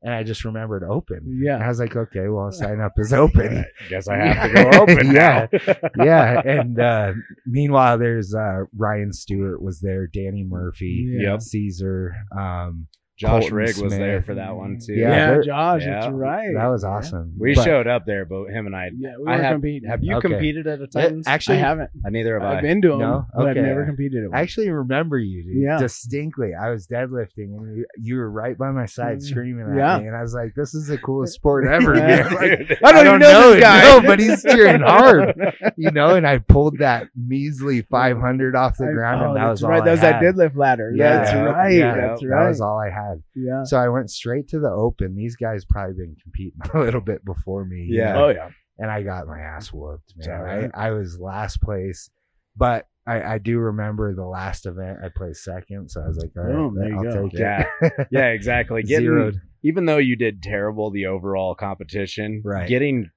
And 0.03 0.13
I 0.13 0.23
just 0.23 0.45
remembered 0.45 0.83
open. 0.83 1.39
Yeah. 1.43 1.55
And 1.55 1.63
I 1.63 1.67
was 1.67 1.79
like, 1.79 1.95
okay, 1.95 2.27
well, 2.27 2.45
I'll 2.45 2.51
sign 2.65 2.81
up 2.81 2.93
as 2.99 3.13
open. 3.13 3.63
guess 3.89 4.07
I 4.07 4.15
have 4.25 4.51
to 4.51 4.63
go 4.63 4.81
open 4.81 5.11
Yeah. 5.13 5.47
yeah. 6.03 6.41
And 6.43 6.79
uh, 6.79 7.13
meanwhile, 7.45 7.97
there's 7.99 8.33
uh, 8.33 8.63
Ryan 8.75 9.13
Stewart 9.13 9.61
was 9.61 9.79
there, 9.79 10.07
Danny 10.07 10.43
Murphy, 10.43 11.17
Yeah. 11.19 11.33
Yep. 11.33 11.41
Caesar. 11.41 12.13
Um, 12.37 12.87
Josh 13.21 13.29
Colton 13.41 13.55
Rigg 13.55 13.77
was 13.77 13.93
there 13.97 14.21
for 14.23 14.35
that 14.35 14.55
one 14.55 14.79
too. 14.83 14.93
Yeah, 14.93 15.35
Yeah, 15.35 15.41
Josh, 15.43 15.81
yeah. 15.85 15.99
that's 16.01 16.07
right. 16.11 16.49
that 16.55 16.67
was 16.67 16.83
Yeah. 16.83 16.89
awesome. 16.89 17.33
We 17.39 17.53
But- 17.55 17.63
showed 17.63 17.87
up 17.87 18.05
there, 18.05 18.25
but 18.25 18.45
him 18.47 18.65
and 18.65 18.75
I. 18.75 18.89
Yeah, 18.97 19.11
we 19.19 19.31
I 19.31 19.37
were 19.37 19.43
have, 19.43 19.51
competing. 19.53 19.89
have 19.89 20.03
you 20.03 20.15
Okay. 20.17 20.29
competed 20.29 20.67
at 20.67 20.79
a 20.79 20.81
Yeah, 20.93 21.01
Titans? 21.01 21.27
actually, 21.27 21.57
I 21.57 21.59
haven't. 21.61 21.89
Uh, 22.05 22.09
neither 22.09 22.39
have 22.39 22.43
I've 22.49 22.57
I. 22.57 22.61
been 22.61 22.81
to 22.81 22.89
them, 22.89 22.99
No? 22.99 23.25
but 23.35 23.47
I've 23.49 23.55
never 23.57 23.85
competed 23.85 24.19
in 24.19 24.25
I 24.25 24.29
one. 24.29 24.39
actually 24.39 24.69
remember 24.71 25.19
you, 25.19 25.43
dude, 25.43 25.55
Yeah. 25.63 25.77
distinctly. 25.77 26.53
I 26.55 26.69
was 26.71 26.87
deadlifting, 26.87 27.55
and 27.57 27.77
you, 27.77 27.85
you 27.97 28.15
were 28.17 28.29
right 28.29 28.57
by 28.57 28.71
my 28.71 28.85
side 28.87 29.17
Mm. 29.17 29.21
screaming 29.21 29.67
at 29.69 29.75
Yeah. 29.77 29.99
me, 29.99 30.07
and 30.07 30.15
I 30.15 30.21
was 30.21 30.33
like, 30.33 30.53
"This 30.55 30.73
is 30.73 30.87
the 30.87 30.97
coolest 30.97 31.33
sport 31.35 31.67
ever, 31.67 31.95
Yeah. 31.95 32.23
man!" 32.23 32.33
Like, 32.33 32.77
I 32.83 32.91
don't, 32.91 33.05
even 33.07 33.19
know, 33.19 33.51
this 33.53 33.61
guy. 33.61 33.81
No, 33.91 34.01
but 34.07 34.19
he's 34.19 34.41
cheering 34.43 34.81
hard, 34.81 35.33
you 35.77 35.91
know. 35.91 36.15
And 36.15 36.25
I 36.25 36.37
pulled 36.39 36.79
that 36.79 37.07
measly 37.15 37.81
500 37.83 38.55
off 38.55 38.77
the 38.77 38.85
I- 38.87 38.93
ground, 38.93 39.21
oh, 39.21 39.27
and 39.27 39.35
that 39.37 39.41
that's 39.41 39.51
was 39.51 39.63
all 39.63 39.69
right. 39.69 39.81
I 39.81 39.85
That 39.85 39.91
was 39.91 40.01
that 40.01 40.21
deadlift 40.21 40.55
ladder. 40.57 40.91
Yeah, 40.95 41.17
that's 41.17 41.33
right. 41.33 41.69
yeah, 41.73 41.95
that's 41.95 42.21
that 42.21 42.47
was 42.47 42.61
all 42.61 42.79
I 42.79 42.89
had. 42.89 43.10
Yeah. 43.35 43.63
So 43.63 43.77
I 43.77 43.87
went 43.89 44.09
straight 44.09 44.47
to 44.49 44.59
the 44.59 44.69
open. 44.69 45.15
These 45.15 45.35
guys 45.35 45.65
probably 45.65 45.95
been 45.95 46.15
competing 46.21 46.59
a 46.73 46.79
little 46.79 47.01
bit 47.01 47.23
before 47.25 47.65
me. 47.65 47.85
you 47.89 47.97
Yeah. 47.99 48.13
know, 48.13 48.25
Oh 48.25 48.29
yeah. 48.29 48.49
and 48.77 48.89
I 48.91 49.03
got 49.03 49.27
my 49.27 49.39
ass 49.39 49.71
whooped, 49.73 50.13
man. 50.17 50.29
alright. 50.39 50.71
I, 50.73 50.87
I 50.87 50.91
was 50.91 51.19
last 51.19 51.61
place, 51.61 52.09
but 52.55 52.87
I, 53.07 53.21
I 53.23 53.37
do 53.39 53.57
remember 53.57 54.13
the 54.13 54.25
last 54.25 54.65
event 54.67 54.99
I 55.03 55.07
played 55.15 55.35
second, 55.35 55.89
so 55.89 56.01
I 56.03 56.07
was 56.07 56.17
like, 56.17 56.31
all 56.37 56.43
right, 56.43 56.53
Boom, 56.53 56.97
I'll 56.97 57.03
go. 57.03 57.27
take 57.29 57.39
Yeah. 57.39 57.65
it. 57.81 58.07
yeah, 58.11 58.27
exactly. 58.27 58.83
Getting, 58.83 59.05
Zeroed. 59.07 59.41
even 59.63 59.85
though 59.85 59.97
you 59.97 60.15
did 60.15 60.43
terrible 60.43 60.91
the 60.91 61.07
overall 61.07 61.55
competition, 61.55 62.41
Right. 62.45 62.67
getting 62.69 63.09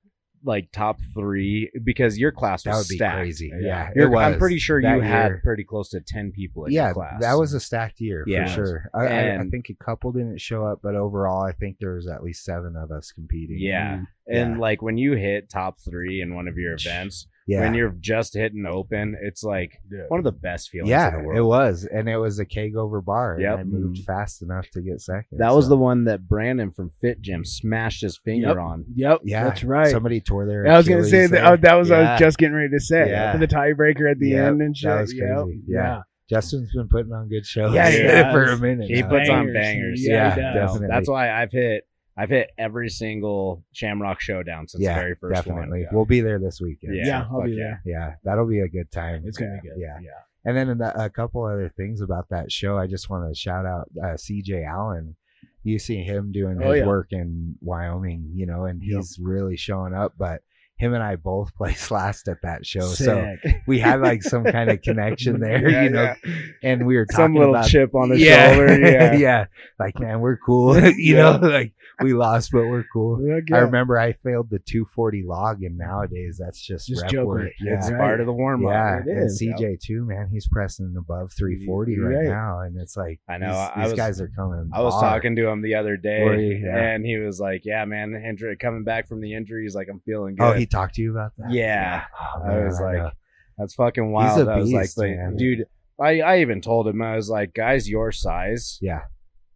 like 0.45 0.71
top 0.73 1.01
three 1.15 1.71
because 1.85 2.19
your 2.19 2.31
class 2.31 2.65
was 2.67 2.75
That 2.75 2.79
would 2.79 2.89
be 2.89 2.97
stacked. 2.97 3.17
crazy. 3.17 3.51
Yeah, 3.61 3.91
You're- 3.97 4.07
it 4.07 4.11
was. 4.15 4.21
I'm 4.35 4.39
pretty 4.39 4.59
sure 4.59 4.81
that 4.83 4.97
you 4.97 5.01
had 5.03 5.43
pretty 5.43 5.65
close 5.65 5.89
to 5.91 6.01
ten 6.01 6.33
people 6.33 6.67
in 6.67 6.73
yeah, 6.73 6.87
your 6.87 6.95
class. 6.95 7.21
that 7.21 7.35
was 7.35 7.55
a 7.55 7.61
stacked 7.61 8.01
year 8.01 8.25
Yeah. 8.27 8.47
for 8.47 8.53
sure. 8.55 8.91
I, 8.95 9.07
I, 9.07 9.41
I 9.41 9.45
think 9.49 9.69
a 9.71 9.85
couple 9.85 10.13
didn't 10.13 10.41
show 10.41 10.65
up, 10.67 10.81
but 10.83 10.95
overall, 10.95 11.43
I 11.43 11.53
think 11.53 11.79
there 11.81 11.95
was 11.95 12.07
at 12.07 12.23
least 12.23 12.45
seven 12.45 12.77
of 12.77 12.91
us 12.91 13.11
competing. 13.13 13.59
yeah. 13.59 13.97
Mm. 13.97 14.07
And 14.27 14.55
Yeah. 14.55 14.59
like 14.61 14.83
when 14.83 14.97
you 14.99 15.13
hit 15.15 15.49
top 15.51 15.79
three 15.81 16.21
in 16.21 16.35
one 16.35 16.49
of 16.49 16.57
your 16.59 16.75
events, 16.75 17.27
yeah, 17.47 17.61
when 17.61 17.75
you're 17.75 17.95
just 18.01 18.35
hitting 18.35 18.65
open, 18.67 19.17
it's 19.23 19.43
like 19.45 19.79
one 20.09 20.19
of 20.19 20.25
the 20.25 20.33
best 20.33 20.71
feelings 20.71 20.89
yeah. 20.91 21.09
in 21.09 21.19
the 21.19 21.25
world. 21.29 21.39
It 21.39 21.43
was, 21.43 21.85
and 21.91 22.09
it 22.09 22.17
was 22.17 22.39
a 22.39 22.45
keg 22.45 22.77
over 22.77 23.01
bar. 23.01 23.37
Yep. 23.41 23.53
and 23.53 23.61
I 23.61 23.65
moved 23.65 23.99
Mm. 23.99 24.05
fast 24.05 24.43
enough 24.43 24.69
to 24.71 24.81
get 24.81 25.01
second. 25.01 25.39
That 25.39 25.55
was 25.55 25.69
the 25.69 25.77
one 25.77 26.05
that 26.05 26.27
Brandon 26.27 26.71
from 26.71 26.91
Fit 27.01 27.21
Gym 27.21 27.45
smashed 27.45 28.01
his 28.03 28.17
finger 28.19 28.49
Yep. 28.49 28.57
on. 28.57 28.85
Yep. 28.95 29.21
yeah. 29.25 29.45
That's 29.45 29.63
right. 29.65 29.89
Somebody 29.89 30.21
tore 30.21 30.47
their. 30.47 30.67
I 30.67 30.77
was 30.77 30.89
gonna 30.89 31.05
say 31.05 31.27
that. 31.27 31.45
Oh, 31.45 31.57
that 31.57 31.75
was 31.75 31.91
what 31.91 32.01
I 32.01 32.13
was 32.13 32.21
just 32.21 32.39
getting 32.39 32.55
ready 32.57 32.71
to 32.71 32.81
say 32.81 33.11
Yeah. 33.11 33.33
for 33.33 33.39
the 33.39 33.47
tiebreaker 33.49 34.11
at 34.11 34.19
the 34.19 34.31
Yep, 34.31 34.47
end 34.49 34.63
and 34.63 34.77
shit. 34.77 34.89
that 34.91 35.01
was 35.03 35.15
Yep. 35.15 35.37
crazy. 35.45 35.61
Yeah. 35.69 36.03
Justin's 36.31 36.73
been 36.75 36.89
putting 36.89 37.13
on 37.13 37.29
good 37.29 37.45
shows 37.45 37.75
Yeah, 37.75 38.33
for 38.33 38.45
a 38.45 38.57
minute. 38.59 38.87
He 38.89 39.03
now. 39.03 39.09
puts 39.11 39.29
on 39.29 39.45
Bangers. 39.45 39.53
bangers. 39.55 40.07
Yeah, 40.07 40.35
Yeah, 40.37 40.55
definitely. 40.55 40.87
That's 40.91 41.09
why 41.11 41.31
I've 41.31 41.53
hit 41.53 41.85
I've 42.17 42.31
hit 42.31 42.51
every 42.59 42.89
single 42.91 43.65
Shamrock 43.73 44.21
Showdown 44.21 44.69
since 44.69 44.83
yeah, 44.83 44.95
the 44.95 45.01
very 45.01 45.15
first 45.17 45.35
definitely. 45.35 45.81
one. 45.85 45.89
We'll 45.93 46.05
be 46.05 46.21
there 46.21 46.39
this 46.39 46.61
weekend. 46.61 46.95
Yeah, 46.97 47.07
Yeah, 47.07 47.27
I'll 47.31 47.39
fuck 47.41 47.45
be 47.47 47.53
yeah. 47.53 47.57
there. 47.57 47.83
Yeah, 47.85 48.15
that'll 48.23 48.47
be 48.47 48.61
a 48.61 48.69
good 48.69 48.91
time. 48.93 49.23
It's 49.27 49.37
gonna 49.39 49.59
be 49.63 49.69
good. 49.69 49.79
Yeah. 49.79 49.99
Yeah. 50.01 50.11
And 50.47 50.57
then 50.57 50.79
the, 50.79 51.03
a 51.03 51.09
couple 51.11 51.43
other 51.45 51.73
things 51.77 52.01
about 52.03 52.29
that 52.29 52.53
show, 52.53 52.79
I 52.79 52.87
just 52.87 53.09
want 53.11 53.29
to 53.29 53.35
shout 53.39 53.65
out 53.67 53.89
uh, 54.01 54.15
CJ 54.15 54.65
Allen. 54.69 55.17
You 55.63 55.79
see 55.79 56.03
him 56.03 56.31
doing 56.33 56.63
Oh, 56.63 56.71
his 56.73 56.81
yeah. 56.81 56.87
work 56.87 57.09
in 57.13 57.57
Wyoming, 57.63 58.31
you 58.35 58.45
know, 58.47 58.67
and 58.67 58.83
Yep. 58.83 58.97
he's 58.99 59.19
really 59.21 59.57
showing 59.57 59.95
up. 59.95 60.13
But 60.19 60.43
him 60.77 60.93
and 60.93 61.03
I 61.03 61.17
both 61.17 61.55
placed 61.57 61.91
last 61.91 62.29
at 62.29 62.43
that 62.43 62.67
show, 62.67 62.81
so 62.89 63.37
we 63.67 63.79
had 63.79 64.01
like 64.01 64.23
some 64.23 64.45
kind 64.45 64.71
of 64.71 64.83
connection 64.83 65.41
there, 65.41 65.69
Yeah, 65.69 65.83
you 65.85 65.91
know. 65.91 66.15
yeah. 66.25 66.35
And 66.63 66.87
we 66.87 66.97
were 66.97 67.07
talking 67.07 67.25
Some 67.27 67.35
little 67.37 67.55
about 67.55 67.69
chip 67.69 67.95
on 67.95 68.09
the 68.09 68.19
yeah, 68.19 68.55
shoulder. 68.55 68.79
Yeah. 68.91 69.13
yeah, 69.15 69.45
like 69.79 69.99
man, 70.01 70.21
we're 70.21 70.37
cool, 70.37 70.79
you 70.99 71.17
know, 71.17 71.39
like 71.41 71.73
we 72.03 72.13
lost, 72.13 72.51
but 72.53 72.63
we're 72.67 72.85
cool. 72.93 73.25
I 73.53 73.59
remember 73.59 73.97
I 73.99 74.15
failed 74.15 74.51
the 74.51 74.59
240 74.59 75.23
log, 75.25 75.63
and 75.63 75.79
nowadays 75.79 76.39
that's 76.41 76.61
just, 76.61 76.89
Just 76.89 77.03
rep 77.03 77.11
joke 77.13 77.27
work. 77.29 77.41
work. 77.43 77.53
Yeah, 77.61 77.77
It's 77.77 77.89
Right. 77.91 78.01
part 78.01 78.21
of 78.21 78.27
the 78.27 78.33
warm 78.33 78.67
up. 78.67 78.73
yeah, 78.73 78.97
It 78.99 79.07
and 79.07 79.27
is, 79.27 79.41
CJ 79.41 79.77
too, 79.81 80.05
man. 80.05 80.29
He's 80.33 80.49
pressing 80.49 80.93
above 80.99 81.33
340 81.39 82.01
right, 82.01 82.17
Right. 82.17 82.25
now, 82.29 82.61
and 82.61 82.77
it's 82.81 82.97
like 82.97 83.21
I 83.29 83.39
know, 83.39 83.47
These, 83.53 83.57
I 83.57 83.81
these 83.83 83.91
was- 83.93 83.93
guys 84.01 84.21
are 84.21 84.29
coming. 84.35 84.71
I 84.75 84.81
was 84.83 84.95
hard. 84.95 85.05
talking 85.23 85.37
to 85.37 85.47
him 85.49 85.63
the 85.63 85.77
other 85.77 85.97
day, 85.97 86.25
Were 86.25 86.35
you? 86.35 86.57
Yeah. 86.67 86.77
and 86.95 87.07
he 87.07 87.17
was 87.19 87.39
like, 87.39 87.63
"Yeah, 87.65 87.85
man, 87.85 88.15
injury 88.29 88.57
coming 88.57 88.83
back 88.83 89.07
from 89.07 89.21
the 89.21 89.33
injury, 89.35 89.63
he's 89.63 89.77
like, 89.77 89.87
I'm 89.89 90.01
feeling 90.01 90.37
oh, 90.41 90.51
good." 90.53 90.57
Oh, 90.57 90.59
he 90.65 90.77
talked 90.77 90.95
to 90.97 91.03
you 91.03 91.11
about 91.13 91.33
that? 91.39 91.51
Yeah. 91.53 92.05
Oh, 92.37 92.43
I 92.43 92.49
man, 92.49 92.65
was 92.67 92.81
like, 92.81 92.97
know. 92.97 93.11
That's 93.59 93.75
fucking 93.75 94.11
wild. 94.11 94.49
a 94.49 94.51
I 94.51 94.57
was 94.57 94.73
like, 94.73 94.83
beast, 94.85 94.99
like, 94.99 95.11
man. 95.17 95.37
dude, 95.37 95.65
I, 96.01 96.21
I 96.21 96.39
even 96.41 96.61
told 96.61 96.89
him, 96.89 97.01
I 97.03 97.17
was 97.17 97.29
like, 97.31 97.55
guys, 97.55 97.89
your 97.89 98.11
size. 98.13 98.79
Yeah. 98.83 99.03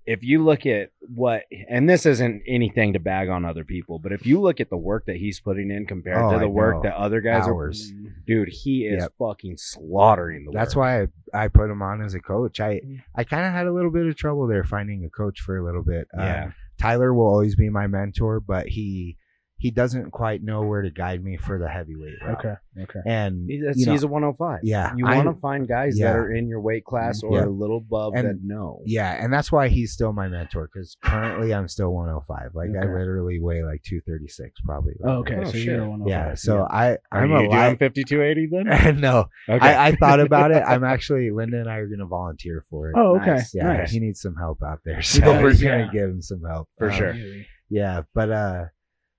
If 0.06 0.22
you 0.22 0.42
look 0.42 0.64
at 0.64 0.90
what, 1.14 1.42
and 1.68 1.86
this 1.86 2.06
isn't 2.06 2.42
anything 2.48 2.94
to 2.94 2.98
bag 2.98 3.28
on 3.28 3.44
other 3.44 3.62
people, 3.64 3.98
but 3.98 4.10
if 4.12 4.24
you 4.24 4.40
look 4.40 4.58
at 4.58 4.70
the 4.70 4.76
work 4.76 5.04
that 5.06 5.16
he's 5.16 5.38
putting 5.38 5.70
in 5.70 5.84
compared 5.84 6.16
Oh, 6.22 6.30
to 6.30 6.36
I 6.36 6.38
the 6.38 6.48
work 6.48 6.76
know. 6.76 6.82
that 6.84 6.94
other 6.96 7.20
guys 7.20 7.46
hours. 7.46 7.92
are, 7.92 8.10
dude, 8.26 8.48
he 8.48 8.86
is 8.86 9.02
Yep. 9.02 9.12
fucking 9.18 9.56
slaughtering 9.58 10.46
the 10.46 10.52
That's 10.52 10.74
work. 10.74 11.10
why 11.32 11.38
I, 11.38 11.44
I 11.44 11.48
put 11.48 11.68
him 11.70 11.82
on 11.82 12.00
as 12.02 12.14
a 12.14 12.20
coach. 12.20 12.58
I 12.60 12.76
Mm. 12.80 13.02
I 13.16 13.24
kind 13.24 13.44
of 13.46 13.52
had 13.52 13.66
a 13.66 13.72
little 13.72 13.90
bit 13.90 14.06
of 14.06 14.16
trouble 14.16 14.46
there 14.46 14.64
finding 14.64 15.04
a 15.04 15.10
coach 15.10 15.40
for 15.40 15.58
a 15.58 15.64
little 15.64 15.82
bit. 15.82 16.06
Uh, 16.16 16.22
Yeah. 16.22 16.50
Tyler 16.78 17.12
will 17.12 17.26
always 17.26 17.54
be 17.56 17.68
my 17.68 17.86
mentor, 17.88 18.40
but 18.40 18.68
he 18.68 19.16
he 19.58 19.70
doesn't 19.72 20.10
quite 20.12 20.42
know 20.42 20.62
where 20.62 20.82
to 20.82 20.90
guide 20.90 21.22
me 21.22 21.36
for 21.36 21.58
the 21.58 21.68
heavyweight 21.68 22.14
route. 22.22 22.38
Okay. 22.38 22.54
Okay. 22.80 23.00
And 23.06 23.50
He's, 23.50 23.60
you 23.76 23.86
know, 23.86 23.92
he's 23.92 24.04
a 24.04 24.06
105. 24.06 24.60
Yeah, 24.62 24.92
You 24.96 25.04
want 25.04 25.26
to 25.34 25.40
find 25.40 25.66
guys 25.66 25.98
yeah. 25.98 26.06
that 26.12 26.16
are 26.16 26.32
in 26.32 26.46
your 26.46 26.60
weight 26.60 26.84
class 26.84 27.22
or 27.24 27.38
Yeah. 27.38 27.46
a 27.46 27.48
little 27.48 27.78
above 27.78 28.12
And- 28.14 28.28
that 28.28 28.36
know. 28.44 28.82
yeah, 28.86 29.12
and 29.22 29.32
that's 29.32 29.50
why 29.50 29.66
he's 29.68 29.92
still 29.92 30.12
my 30.12 30.28
mentor 30.28 30.70
because 30.72 30.96
currently 31.02 31.52
I'm 31.52 31.66
still 31.66 31.92
105. 31.92 32.54
Like 32.54 32.70
I 32.80 32.86
literally 32.86 33.40
weigh 33.40 33.64
like 33.64 33.82
236 33.82 34.60
probably. 34.64 34.92
right 35.00 35.10
Oh, 35.10 35.14
now. 35.14 35.20
okay. 35.22 35.36
Oh, 35.40 35.44
so 35.44 35.50
shit. 35.52 35.64
you're 35.66 35.88
one. 35.88 36.06
Yeah, 36.06 36.34
so 36.34 36.62
I 36.70 36.98
I'm 37.10 37.30
you 37.30 37.36
a 37.36 37.38
doing 37.40 37.76
5280 37.78 38.48
then? 38.52 39.00
no, 39.00 39.26
Okay. 39.48 39.58
I, 39.66 39.88
I 39.88 39.96
thought 39.96 40.20
about 40.20 40.52
it. 40.52 40.62
I'm 40.66 40.84
actually 40.84 41.30
Linda 41.32 41.58
and 41.58 41.68
I 41.68 41.76
are 41.78 41.86
going 41.88 41.98
to 41.98 42.06
volunteer 42.06 42.64
for 42.70 42.90
it. 42.90 42.94
Oh, 42.96 43.16
okay. 43.16 43.32
Nice. 43.34 43.54
yeah, 43.54 43.64
Nice. 43.72 43.90
he 43.90 43.98
needs 43.98 44.20
some 44.20 44.36
help 44.36 44.62
out 44.62 44.80
there, 44.84 45.02
so 45.02 45.20
we're 45.42 45.54
gonna 45.54 45.90
give 45.92 46.10
him 46.10 46.22
some 46.22 46.42
help 46.48 46.68
For 46.78 46.90
Um, 46.90 46.96
sure. 46.96 47.14
Yeah, 47.70 48.02
but 48.14 48.30
uh, 48.30 48.64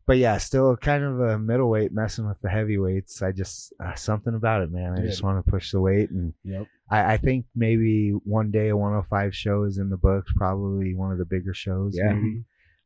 but 0.10 0.18
yeah, 0.18 0.40
still 0.40 0.76
kind 0.76 1.04
of 1.04 1.20
a 1.20 1.38
middleweight 1.38 1.92
messing 1.92 2.28
with 2.28 2.42
the 2.42 2.50
heavyweights. 2.50 3.22
I 3.22 3.32
just 3.32 3.74
uh, 3.80 3.94
something 3.94 4.34
about 4.34 4.64
it, 4.64 4.72
man. 4.72 4.98
I 4.98 5.04
just 5.04 5.22
want 5.22 5.46
to 5.46 5.52
push 5.52 5.72
the 5.72 5.80
weight, 5.80 6.10
and 6.10 6.34
Yep. 6.44 6.66
I, 6.90 7.14
I 7.14 7.18
think 7.18 7.46
maybe 7.56 8.14
one 8.24 8.50
day 8.50 8.70
a 8.70 8.76
105 8.76 9.36
show 9.36 9.66
is 9.66 9.78
in 9.78 9.92
the 9.92 9.98
books. 9.98 10.34
Probably 10.36 10.96
one 10.96 11.12
of 11.12 11.20
the 11.20 11.26
bigger 11.26 11.54
shows. 11.54 11.96
Yeah. 11.96 12.14
maybe. 12.14 12.44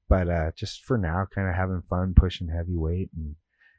but 0.09 0.29
uh, 0.29 0.51
just 0.57 0.83
for 0.83 0.97
now, 0.97 1.25
kind 1.33 1.47
of 1.47 1.55
having 1.55 1.81
fun 1.89 2.13
pushing 2.13 2.49
heavyweight, 2.49 3.11
and 3.15 3.37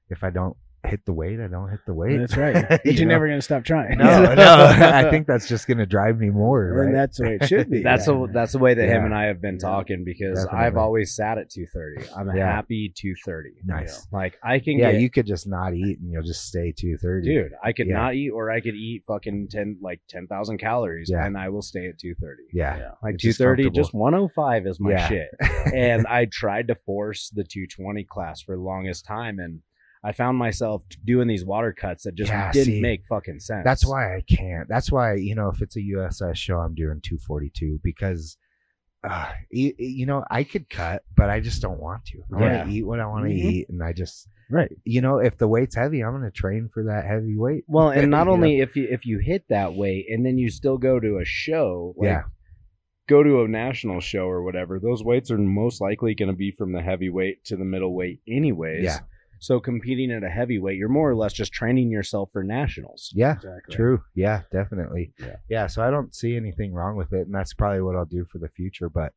if 0.09 0.25
I 0.25 0.31
don't 0.31 0.57
hit 0.87 1.05
the 1.05 1.13
weight, 1.13 1.41
I 1.41 1.47
don't 1.49 1.69
hit 1.71 1.81
the 1.87 1.95
weight. 1.95 2.19
That's 2.19 2.37
right. 2.37 2.55
But 2.69 2.85
you're 2.85 3.07
know? 3.07 3.15
never 3.15 3.27
gonna 3.29 3.41
stop 3.43 3.65
trying. 3.65 3.99
No, 3.99 4.35
no. 4.35 4.77
I 4.81 5.11
think 5.11 5.27
that's 5.27 5.49
just 5.49 5.67
gonna 5.67 5.87
drive 5.87 6.19
me 6.19 6.31
more. 6.31 6.83
and 6.83 6.95
that's 6.95 7.19
the 7.19 7.25
way 7.25 7.39
it 7.41 7.47
should 7.49 7.71
be. 7.71 7.83
That's 7.85 8.07
the 8.07 8.29
that's 8.33 8.53
the 8.53 8.59
way 8.59 8.75
that 8.75 8.89
him 8.89 9.05
and 9.05 9.15
I 9.15 9.25
have 9.25 9.41
been 9.41 9.55
Yeah. 9.55 9.69
talking 9.71 10.05
because 10.05 10.45
Definitely. 10.45 10.67
I've 10.67 10.77
always 10.77 11.15
sat 11.15 11.39
at 11.39 11.51
230. 11.51 12.11
I'm 12.17 12.29
a 12.29 12.37
Yeah. 12.37 12.47
happy 12.51 12.93
230. 12.97 13.51
Nice. 13.65 14.07
Like 14.13 14.39
I 14.43 14.59
can 14.59 14.79
yeah, 14.79 14.93
get, 14.93 15.01
you 15.01 15.11
could 15.11 15.27
just 15.27 15.47
not 15.47 15.75
eat 15.75 15.99
and 16.01 16.11
you'll 16.13 16.23
just 16.23 16.47
stay 16.47 16.73
two 16.77 16.97
thirty. 16.99 17.29
dude. 17.35 17.53
I 17.63 17.73
could 17.73 17.87
Yeah. 17.89 17.95
not 17.95 18.15
eat, 18.15 18.31
or 18.31 18.51
I 18.51 18.61
could 18.61 18.75
eat 18.75 19.05
fucking 19.07 19.49
ten 19.51 19.79
like 19.83 20.01
ten 20.09 20.27
thousand 20.27 20.59
calories, 20.59 21.09
Yeah. 21.11 21.25
and 21.27 21.37
I 21.37 21.49
will 21.49 21.63
stay 21.63 21.87
at 21.89 21.99
230. 21.99 22.43
Yeah. 22.53 22.77
Yeah. 22.77 22.91
Like 23.03 23.15
It's 23.15 23.23
230, 23.23 23.65
comfortable. 23.65 23.83
just 23.83 23.95
105 23.95 24.67
is 24.67 24.81
my 24.81 24.91
Yeah. 24.93 25.09
shit. 25.09 25.29
and 25.75 26.07
I 26.07 26.27
tried 26.27 26.69
to 26.69 26.75
force 26.75 27.31
the 27.31 27.45
220 27.45 28.05
class 28.05 28.41
for 28.43 28.55
the 28.57 28.63
longest 28.63 29.05
time, 29.05 29.39
and 29.39 29.61
I 30.05 30.13
found 30.13 30.37
myself 30.39 30.83
doing 31.05 31.27
these 31.29 31.45
water 31.45 31.73
cuts 31.73 32.05
that 32.05 32.15
just 32.15 32.31
Yeah, 32.31 32.53
didn't 32.53 32.67
see, 32.75 32.81
make 32.81 33.07
fucking 33.09 33.41
sense. 33.41 33.65
That's 33.65 33.87
why 33.87 34.15
I 34.17 34.21
can't. 34.21 34.69
That's 34.69 34.93
why 34.93 35.15
you 35.15 35.35
know 35.35 35.49
if 35.49 35.63
it's 35.63 35.77
a 35.77 35.81
USS 35.81 36.37
show, 36.37 36.59
I'm 36.59 36.75
doing 36.75 37.01
242 37.03 37.81
because. 37.83 38.37
Uh, 39.07 39.31
you, 39.51 39.75
you 39.79 40.07
know, 40.07 40.25
I 40.31 40.45
could 40.45 40.71
cut, 40.71 41.03
but 41.15 41.29
I 41.29 41.39
just 41.39 41.61
don't 41.61 41.79
want 41.79 42.07
to. 42.07 42.21
I 42.35 42.41
Yeah. 42.41 42.57
want 42.57 42.71
to 42.71 42.75
eat 42.75 42.83
what 42.85 43.01
I 43.01 43.07
want 43.07 43.27
to 43.27 43.31
Mhm. 43.31 43.37
eat, 43.53 43.69
and 43.69 43.83
I 43.83 43.93
just, 43.93 44.27
right. 44.51 44.73
you 44.85 45.03
know, 45.03 45.19
if 45.19 45.37
the 45.37 45.47
weight's 45.47 45.75
heavy, 45.75 46.03
I'm 46.03 46.13
going 46.13 46.23
to 46.23 46.31
train 46.31 46.71
for 46.73 46.85
that 46.85 47.05
heavy 47.05 47.37
weight. 47.37 47.65
Well, 47.69 47.91
and 47.91 48.11
not 48.11 48.21
You 48.21 48.25
know? 48.25 48.31
only 48.33 48.61
if 48.61 48.77
you 48.77 48.89
if 48.91 49.05
you 49.05 49.19
hit 49.19 49.45
that 49.51 49.75
weight 49.75 50.07
and 50.09 50.25
then 50.25 50.39
you 50.39 50.49
still 50.49 50.79
go 50.79 50.99
to 51.01 51.19
a 51.19 51.25
show, 51.27 51.93
like 51.99 52.07
Yeah. 52.07 52.23
go 53.07 53.23
to 53.23 53.43
a 53.43 53.49
national 53.49 54.01
show 54.01 54.25
or 54.27 54.43
whatever, 54.43 54.79
those 54.79 55.05
weights 55.05 55.31
are 55.31 55.37
most 55.37 55.83
likely 55.83 56.15
going 56.15 56.31
to 56.31 56.35
be 56.37 56.51
from 56.53 56.73
the 56.73 56.81
heavyweight 56.81 57.45
to 57.45 57.57
the 57.59 57.65
middleweight 57.67 58.21
anyways. 58.27 58.85
Yeah. 58.85 59.01
So 59.41 59.61
competing 59.61 60.11
at 60.11 60.23
a 60.23 60.29
heavyweight, 60.31 60.77
you're 60.79 60.89
more 60.89 61.11
or 61.11 61.15
less 61.17 61.33
just 61.33 61.53
training 61.53 61.91
yourself 61.91 62.31
for 62.33 62.43
nationals. 62.43 63.11
Yeah, 63.15 63.35
Exactly. 63.35 63.75
True. 63.75 64.03
Yeah, 64.15 64.43
definitely. 64.53 65.13
Yeah. 65.49 65.67
So 65.67 65.83
I 65.83 65.91
don't 65.91 66.15
see 66.15 66.37
anything 66.37 66.73
wrong 66.73 66.97
with 66.97 67.13
it, 67.13 67.27
and 67.27 67.35
that's 67.35 67.55
probably 67.55 67.83
what 67.83 67.97
I'll 67.97 68.05
do 68.05 68.25
for 68.31 68.39
the 68.39 68.49
future. 68.49 68.89
But 68.89 69.13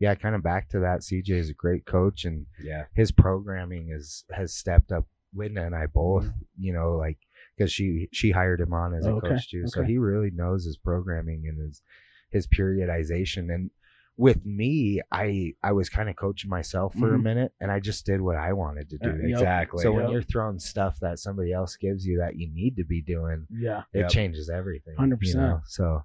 yeah, 0.00 0.14
kind 0.14 0.34
of 0.34 0.42
back 0.42 0.68
to 0.70 0.80
that. 0.80 1.00
CJ 1.00 1.30
is 1.30 1.50
a 1.50 1.54
great 1.54 1.84
coach, 1.86 2.24
and 2.24 2.46
Yeah. 2.62 2.84
his 2.94 3.10
programming 3.12 3.90
is 3.90 4.24
has 4.32 4.54
stepped 4.54 4.92
up. 4.92 5.06
Linda 5.34 5.62
and 5.66 5.74
I 5.74 5.84
both, 5.86 6.26
you 6.58 6.72
know, 6.72 6.96
like 6.96 7.18
because 7.56 7.70
she 7.70 8.08
she 8.12 8.30
hired 8.30 8.60
him 8.62 8.72
on 8.72 8.94
as 8.94 9.04
a 9.04 9.08
Mm-hmm. 9.10 9.18
Okay, 9.18 9.28
coach 9.28 9.50
too, 9.50 9.66
so 9.66 9.80
okay. 9.80 9.90
he 9.92 9.98
really 9.98 10.30
knows 10.30 10.64
his 10.64 10.78
programming 10.78 11.44
and 11.46 11.58
his 11.60 11.82
his 12.30 12.46
periodization. 12.46 13.52
And 13.54 13.70
with 14.18 14.44
me, 14.44 15.00
I 15.12 15.54
I 15.62 15.72
was 15.72 15.88
kind 15.88 16.10
of 16.10 16.16
coaching 16.16 16.50
myself 16.50 16.92
for 16.94 17.14
a 17.14 17.18
Mhm. 17.18 17.22
minute, 17.22 17.52
and 17.60 17.70
I 17.70 17.78
just 17.80 18.04
did 18.04 18.20
what 18.20 18.36
I 18.36 18.52
wanted 18.52 18.90
to 18.90 18.98
do. 18.98 19.08
Uh, 19.10 19.14
yep. 19.14 19.30
Exactly. 19.30 19.82
So 19.82 19.92
when 19.92 20.04
Yep. 20.04 20.12
you're 20.12 20.22
throwing 20.22 20.58
stuff 20.58 20.98
that 21.00 21.18
somebody 21.20 21.52
else 21.52 21.76
gives 21.76 22.04
you 22.04 22.18
that 22.18 22.36
you 22.36 22.50
need 22.52 22.76
to 22.76 22.84
be 22.84 23.00
doing, 23.00 23.46
Yeah. 23.48 23.84
it 23.92 24.00
Yep. 24.00 24.10
changes 24.10 24.50
everything. 24.50 24.96
100%. 24.96 25.34
You 25.42 25.48
know? 25.48 25.60
So, 25.66 26.02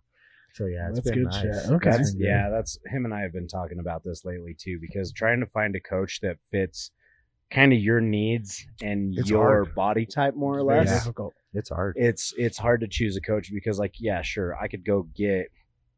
so 0.54 0.67
yeah, 0.67 0.89
it's 0.89 0.99
That's 0.99 1.10
been 1.10 1.23
good 1.23 1.32
nice. 1.32 1.63
shit. 1.65 1.71
Okay. 1.73 1.89
That's, 1.89 2.13
good. 2.13 2.21
yeah, 2.23 2.49
that's 2.49 2.78
him 2.86 3.06
and 3.06 3.13
I 3.15 3.21
have 3.21 3.34
been 3.34 3.47
talking 3.47 3.80
about 3.80 4.04
this 4.04 4.23
lately 4.23 4.54
too, 4.54 4.78
because 4.80 5.12
trying 5.12 5.39
to 5.39 5.47
find 5.47 5.76
a 5.76 5.80
coach 5.82 6.21
that 6.21 6.38
fits 6.52 6.91
kind 7.49 7.73
of 7.73 7.80
your 7.80 7.99
needs 7.99 8.67
and 8.82 9.17
It's 9.17 9.30
your 9.30 9.65
hard. 9.65 9.73
body 9.76 10.06
type 10.06 10.36
more 10.36 10.60
or 10.60 10.65
very 10.65 10.80
less. 10.86 11.04
Difficult. 11.04 11.34
it's 11.56 11.69
hard. 11.69 11.95
It's 11.97 12.32
it's 12.38 12.60
hard 12.60 12.82
to 12.82 12.88
choose 12.88 13.17
a 13.17 13.21
coach 13.21 13.52
because 13.52 13.80
like 13.80 13.95
yeah, 13.99 14.21
sure, 14.21 14.56
I 14.56 14.67
could 14.67 14.86
go 14.86 15.04
get 15.15 15.47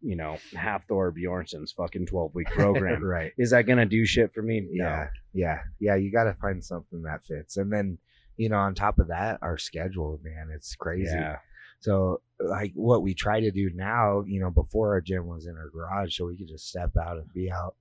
you 0.05 0.15
know 0.15 0.37
half 0.55 0.87
Thor 0.87 1.11
Bjornsson's 1.11 1.71
fucking 1.71 2.05
twelve 2.05 2.35
week 2.35 2.47
program. 2.47 3.03
right. 3.03 3.33
Is 3.37 3.49
that 3.51 3.63
gonna 3.63 3.85
do 3.85 4.05
shit 4.05 4.33
for 4.33 4.41
me? 4.41 4.67
No. 4.71 4.85
Yeah, 4.85 5.07
yeah, 5.33 5.59
yeah. 5.79 5.95
You 5.95 6.11
got 6.11 6.25
to 6.25 6.33
find 6.35 6.63
something 6.63 7.01
that 7.03 7.23
fits, 7.25 7.57
and 7.57 7.71
then 7.71 7.97
you 8.37 8.49
know, 8.49 8.57
on 8.57 8.75
top 8.75 8.99
of 8.99 9.07
that, 9.07 9.39
our 9.41 9.57
schedule, 9.57 10.19
man, 10.23 10.49
it's 10.53 10.75
crazy. 10.75 11.09
Yeah. 11.13 11.37
So, 11.79 12.21
like, 12.39 12.71
what 12.73 13.01
we 13.01 13.13
try 13.13 13.39
to 13.39 13.51
do 13.51 13.69
now, 13.73 14.23
you 14.25 14.39
know, 14.39 14.49
before 14.49 14.93
our 14.93 15.01
gym 15.01 15.27
was 15.27 15.45
in 15.45 15.55
our 15.55 15.69
garage, 15.69 16.17
so 16.17 16.25
we 16.25 16.37
could 16.37 16.47
just 16.47 16.67
step 16.67 16.91
out 16.97 17.17
and 17.17 17.31
be 17.33 17.51
out. 17.51 17.75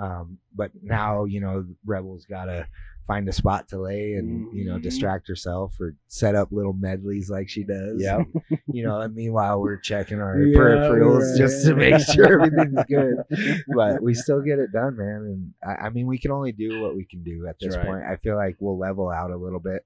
Um, 0.00 0.38
but 0.54 0.70
now, 0.82 1.24
you 1.24 1.40
know, 1.40 1.66
Rebels 1.84 2.24
got 2.24 2.46
to 2.46 2.66
find 3.06 3.28
a 3.28 3.32
spot 3.32 3.68
to 3.68 3.78
lay 3.78 4.14
and, 4.14 4.46
you 4.56 4.64
know, 4.64 4.76
Mhm. 4.76 4.82
distract 4.82 5.26
herself 5.28 5.74
or 5.80 5.94
set 6.06 6.34
up 6.36 6.52
little 6.52 6.72
medleys 6.72 7.28
like 7.28 7.48
she 7.48 7.64
does. 7.64 8.00
Yeah. 8.00 8.22
You 8.72 8.84
know, 8.84 9.00
and 9.00 9.14
meanwhile, 9.14 9.60
we're 9.60 9.78
checking 9.78 10.20
our 10.20 10.40
Yeah, 10.40 10.56
peripherals 10.56 11.30
right. 11.32 11.38
just 11.38 11.66
to 11.66 11.74
make 11.74 11.98
sure 12.14 12.32
everything's 12.40 12.84
good. 12.88 13.16
But 13.74 14.00
we 14.00 14.14
still 14.14 14.40
get 14.42 14.58
it 14.60 14.70
done, 14.72 14.96
man. 14.96 15.16
And 15.26 15.54
I, 15.62 15.86
I 15.86 15.90
mean, 15.90 16.06
we 16.06 16.18
can 16.18 16.30
only 16.30 16.52
do 16.52 16.80
what 16.80 16.94
we 16.94 17.04
can 17.04 17.22
do 17.24 17.46
at 17.48 17.56
this 17.60 17.76
right. 17.76 17.84
point. 17.84 18.04
I 18.04 18.16
feel 18.16 18.36
like 18.36 18.56
we'll 18.60 18.78
level 18.78 19.10
out 19.10 19.32
a 19.32 19.36
little 19.36 19.60
bit. 19.60 19.84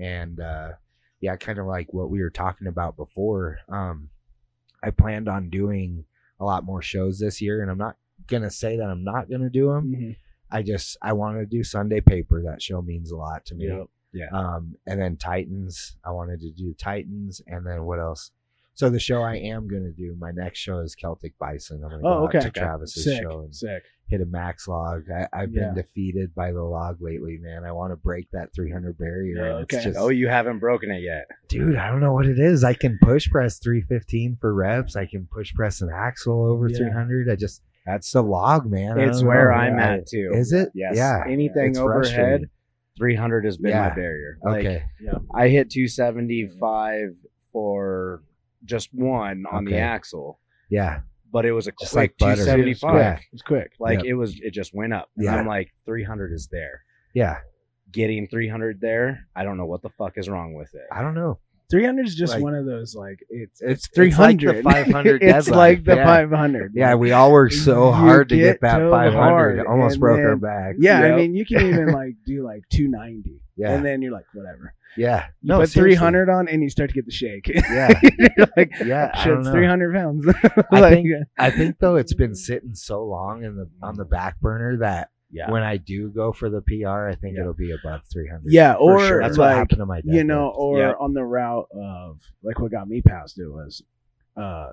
And, 0.00 0.40
uh, 0.40 0.72
yeah, 1.20 1.36
kind 1.36 1.58
of 1.58 1.66
like 1.66 1.92
what 1.92 2.10
we 2.10 2.20
were 2.22 2.30
talking 2.30 2.66
about 2.68 2.96
before. 2.96 3.58
Um, 3.68 4.08
I 4.82 4.90
planned 4.90 5.28
on 5.28 5.50
doing 5.50 6.04
a 6.40 6.44
lot 6.44 6.64
more 6.64 6.80
shows 6.82 7.18
this 7.18 7.40
year, 7.42 7.60
and 7.62 7.70
I'm 7.70 7.78
not 7.78 7.96
gonna 8.26 8.50
say 8.50 8.76
that 8.76 8.88
I'm 8.88 9.04
not 9.04 9.30
gonna 9.30 9.50
do 9.50 9.68
them. 9.72 9.92
Mhm. 9.94 10.16
I 10.50 10.62
just 10.62 10.96
I 11.02 11.12
want 11.12 11.38
to 11.38 11.46
do 11.46 11.62
Sunday 11.64 12.00
Paper. 12.00 12.42
That 12.42 12.62
show 12.62 12.80
means 12.82 13.10
a 13.10 13.16
lot 13.16 13.44
to 13.46 13.54
me. 13.54 13.66
Yep. 13.68 13.86
Yeah. 14.12 14.28
Um, 14.32 14.76
and 14.86 15.00
then 15.00 15.16
Titans. 15.16 15.96
I 16.04 16.10
wanted 16.12 16.40
to 16.40 16.50
do 16.50 16.72
Titans, 16.74 17.40
and 17.46 17.66
then 17.66 17.84
what 17.84 17.98
else? 17.98 18.30
So 18.74 18.90
the 18.90 19.00
show 19.00 19.22
I 19.22 19.36
am 19.36 19.68
gonna 19.68 19.90
do, 19.90 20.14
my 20.18 20.30
next 20.32 20.58
show 20.58 20.80
is 20.80 20.94
Celtic 20.94 21.36
Bison. 21.38 21.82
I'm 21.82 21.90
gonna 21.90 22.02
go 22.02 22.08
Oh, 22.08 22.24
okay. 22.26 22.40
to 22.40 22.50
Travis's 22.50 23.04
Sick. 23.04 23.22
show 23.22 23.40
and 23.40 23.54
Sick. 23.54 23.82
hit 24.06 24.20
a 24.20 24.26
max 24.26 24.68
log. 24.68 25.10
I, 25.10 25.26
I've 25.32 25.50
Yeah. 25.52 25.66
been 25.68 25.76
defeated 25.76 26.34
by 26.34 26.52
the 26.52 26.62
log 26.62 27.00
lately, 27.00 27.38
man. 27.38 27.64
I 27.64 27.72
want 27.72 27.92
to 27.92 27.96
break 27.96 28.30
that 28.32 28.52
300 28.54 28.98
barrier. 28.98 29.34
Yeah, 29.46 29.52
okay. 29.62 29.82
Just, 29.82 29.98
Oh, 29.98 30.10
you 30.10 30.28
haven't 30.28 30.58
broken 30.58 30.90
it 30.90 31.00
yet. 31.02 31.26
dude, 31.48 31.76
I 31.76 31.88
don't 31.90 32.00
know 32.00 32.12
what 32.12 32.26
it 32.26 32.38
is. 32.38 32.64
I 32.64 32.74
can 32.74 32.98
push 33.00 33.28
press 33.30 33.58
315 33.58 34.36
for 34.36 34.52
reps. 34.54 34.94
I 34.94 35.06
can 35.06 35.26
push 35.26 35.54
press 35.54 35.80
an 35.80 35.88
axle 35.92 36.44
over 36.44 36.68
Yeah. 36.68 36.76
300. 36.76 37.30
I 37.30 37.34
just 37.36 37.62
That's 37.86 38.10
the 38.10 38.22
log, 38.22 38.68
man. 38.70 38.98
It's 38.98 39.22
where 39.22 39.50
know. 39.50 39.56
I'm 39.56 39.78
I- 39.78 39.94
at 39.98 40.06
too. 40.06 40.30
Is 40.34 40.52
it? 40.52 40.70
Yes. 40.74 40.96
Yeah. 40.96 41.22
Anything 41.26 41.70
It's 41.70 41.78
overhead, 41.78 42.50
300 42.98 43.44
has 43.44 43.56
been 43.58 43.70
Yeah. 43.70 43.88
my 43.88 43.94
barrier. 43.94 44.38
Like, 44.42 44.66
Okay. 44.66 44.82
I 45.34 45.48
hit 45.48 45.70
275 45.70 47.10
for 47.52 48.22
just 48.64 48.90
one 48.92 49.44
on 49.50 49.64
the 49.64 49.76
axle, 49.78 50.40
yeah. 50.68 51.00
but 51.32 51.44
it 51.46 51.52
was 51.52 51.68
a 51.68 51.72
Just 51.80 51.92
quick 51.92 52.14
like 52.20 52.36
275. 52.36 52.94
Yeah. 52.96 53.18
It's 53.32 53.42
quick. 53.42 53.72
Like 53.78 53.98
Yep. 53.98 54.06
it 54.06 54.14
was, 54.14 54.40
it 54.40 54.50
just 54.50 54.74
went 54.74 54.92
up. 54.92 55.08
And 55.16 55.24
Yeah. 55.26 55.36
I'm 55.36 55.46
like, 55.46 55.72
300 55.84 56.32
is 56.32 56.48
there. 56.50 56.82
Yeah. 57.14 57.38
Getting 57.92 58.26
300 58.26 58.80
there, 58.80 59.20
I 59.36 59.44
don't 59.44 59.56
know 59.56 59.66
what 59.66 59.82
the 59.82 59.90
fuck 59.90 60.18
is 60.18 60.28
wrong 60.28 60.54
with 60.54 60.74
it. 60.74 60.86
I 60.90 61.02
don't 61.02 61.14
know. 61.14 61.38
300 61.70 62.06
is 62.06 62.14
just 62.14 62.34
Like- 62.34 62.42
one 62.42 62.54
of 62.54 62.64
those 62.66 62.94
like 62.94 63.18
it's 63.28 63.60
It's- 63.60 63.88
it's 63.92 63.98
like 63.98 64.38
300. 64.40 64.58
the 64.58 64.62
500 64.62 65.22
it's 65.22 65.46
deadline. 65.46 65.58
like 65.58 65.84
the 65.84 65.96
Yeah. 65.96 66.04
500. 66.04 66.72
Yeah, 66.74 66.94
we 66.94 67.12
all 67.12 67.32
worked 67.32 67.54
so 67.54 67.86
You 67.86 67.92
hard 67.92 68.28
to 68.30 68.36
get 68.36 68.42
get 68.44 68.60
that 68.62 68.78
so 68.78 68.90
500. 68.90 69.12
hard, 69.18 69.66
Almost 69.66 69.94
and 69.94 70.00
broke 70.00 70.20
our 70.20 70.28
then- 70.30 70.38
back. 70.38 70.74
Yeah, 70.78 71.00
I 71.00 71.06
Yep. 71.08 71.16
mean, 71.16 71.34
you 71.34 71.44
can 71.44 71.60
even 71.66 71.88
like 71.92 72.14
do 72.24 72.44
like 72.44 72.62
290, 72.70 73.40
Yeah. 73.56 73.72
and 73.72 73.84
then 73.84 74.02
you're 74.02 74.12
like, 74.12 74.26
whatever. 74.32 74.74
Yeah. 74.98 75.26
No, 75.42 75.58
put 75.60 75.68
seriously. 75.68 75.96
300 75.98 76.30
on, 76.30 76.48
and 76.48 76.62
you 76.62 76.70
start 76.70 76.88
to 76.88 76.94
get 76.94 77.04
the 77.04 77.12
shake. 77.12 77.48
Yeah. 77.70 77.92
you're 78.36 78.46
like, 78.56 78.72
Yeah. 78.82 79.10
I 79.12 79.26
don't 79.26 79.36
shit's 79.38 79.46
know. 79.46 79.52
300 79.52 79.92
pounds. 79.94 80.26
I 80.72 80.80
Like, 80.80 80.92
think 80.94 81.08
I 81.36 81.50
think 81.50 81.78
though 81.80 81.96
it's 81.96 82.14
been 82.14 82.34
sitting 82.34 82.74
so 82.74 83.04
long 83.04 83.44
in 83.44 83.56
the 83.56 83.68
on 83.82 83.96
the 83.96 84.04
back 84.06 84.40
burner 84.40 84.78
that 84.78 85.10
Yeah. 85.36 85.50
when 85.50 85.62
I 85.62 85.76
do 85.76 86.08
go 86.08 86.32
for 86.32 86.48
the 86.50 86.62
PR, 86.62 87.08
I 87.08 87.14
think 87.14 87.34
Yeah. 87.36 87.42
it'll 87.42 87.52
be 87.54 87.70
above 87.72 88.02
300. 88.12 88.44
yeah, 88.50 88.74
or 88.74 88.98
sure. 89.00 89.20
that's 89.20 89.36
what 89.38 89.48
like 89.48 89.56
happened 89.56 89.78
to 89.80 89.86
my 89.86 90.00
you 90.04 90.22
deadlift. 90.22 90.26
know, 90.26 90.48
or 90.56 90.78
Yeah. 90.80 90.92
on 90.98 91.12
the 91.12 91.24
route 91.24 91.68
of 91.72 92.20
like 92.42 92.58
what 92.58 92.70
got 92.70 92.88
me 92.88 93.02
past 93.02 93.38
it 93.38 93.46
was, 93.48 93.82
uh, 94.36 94.68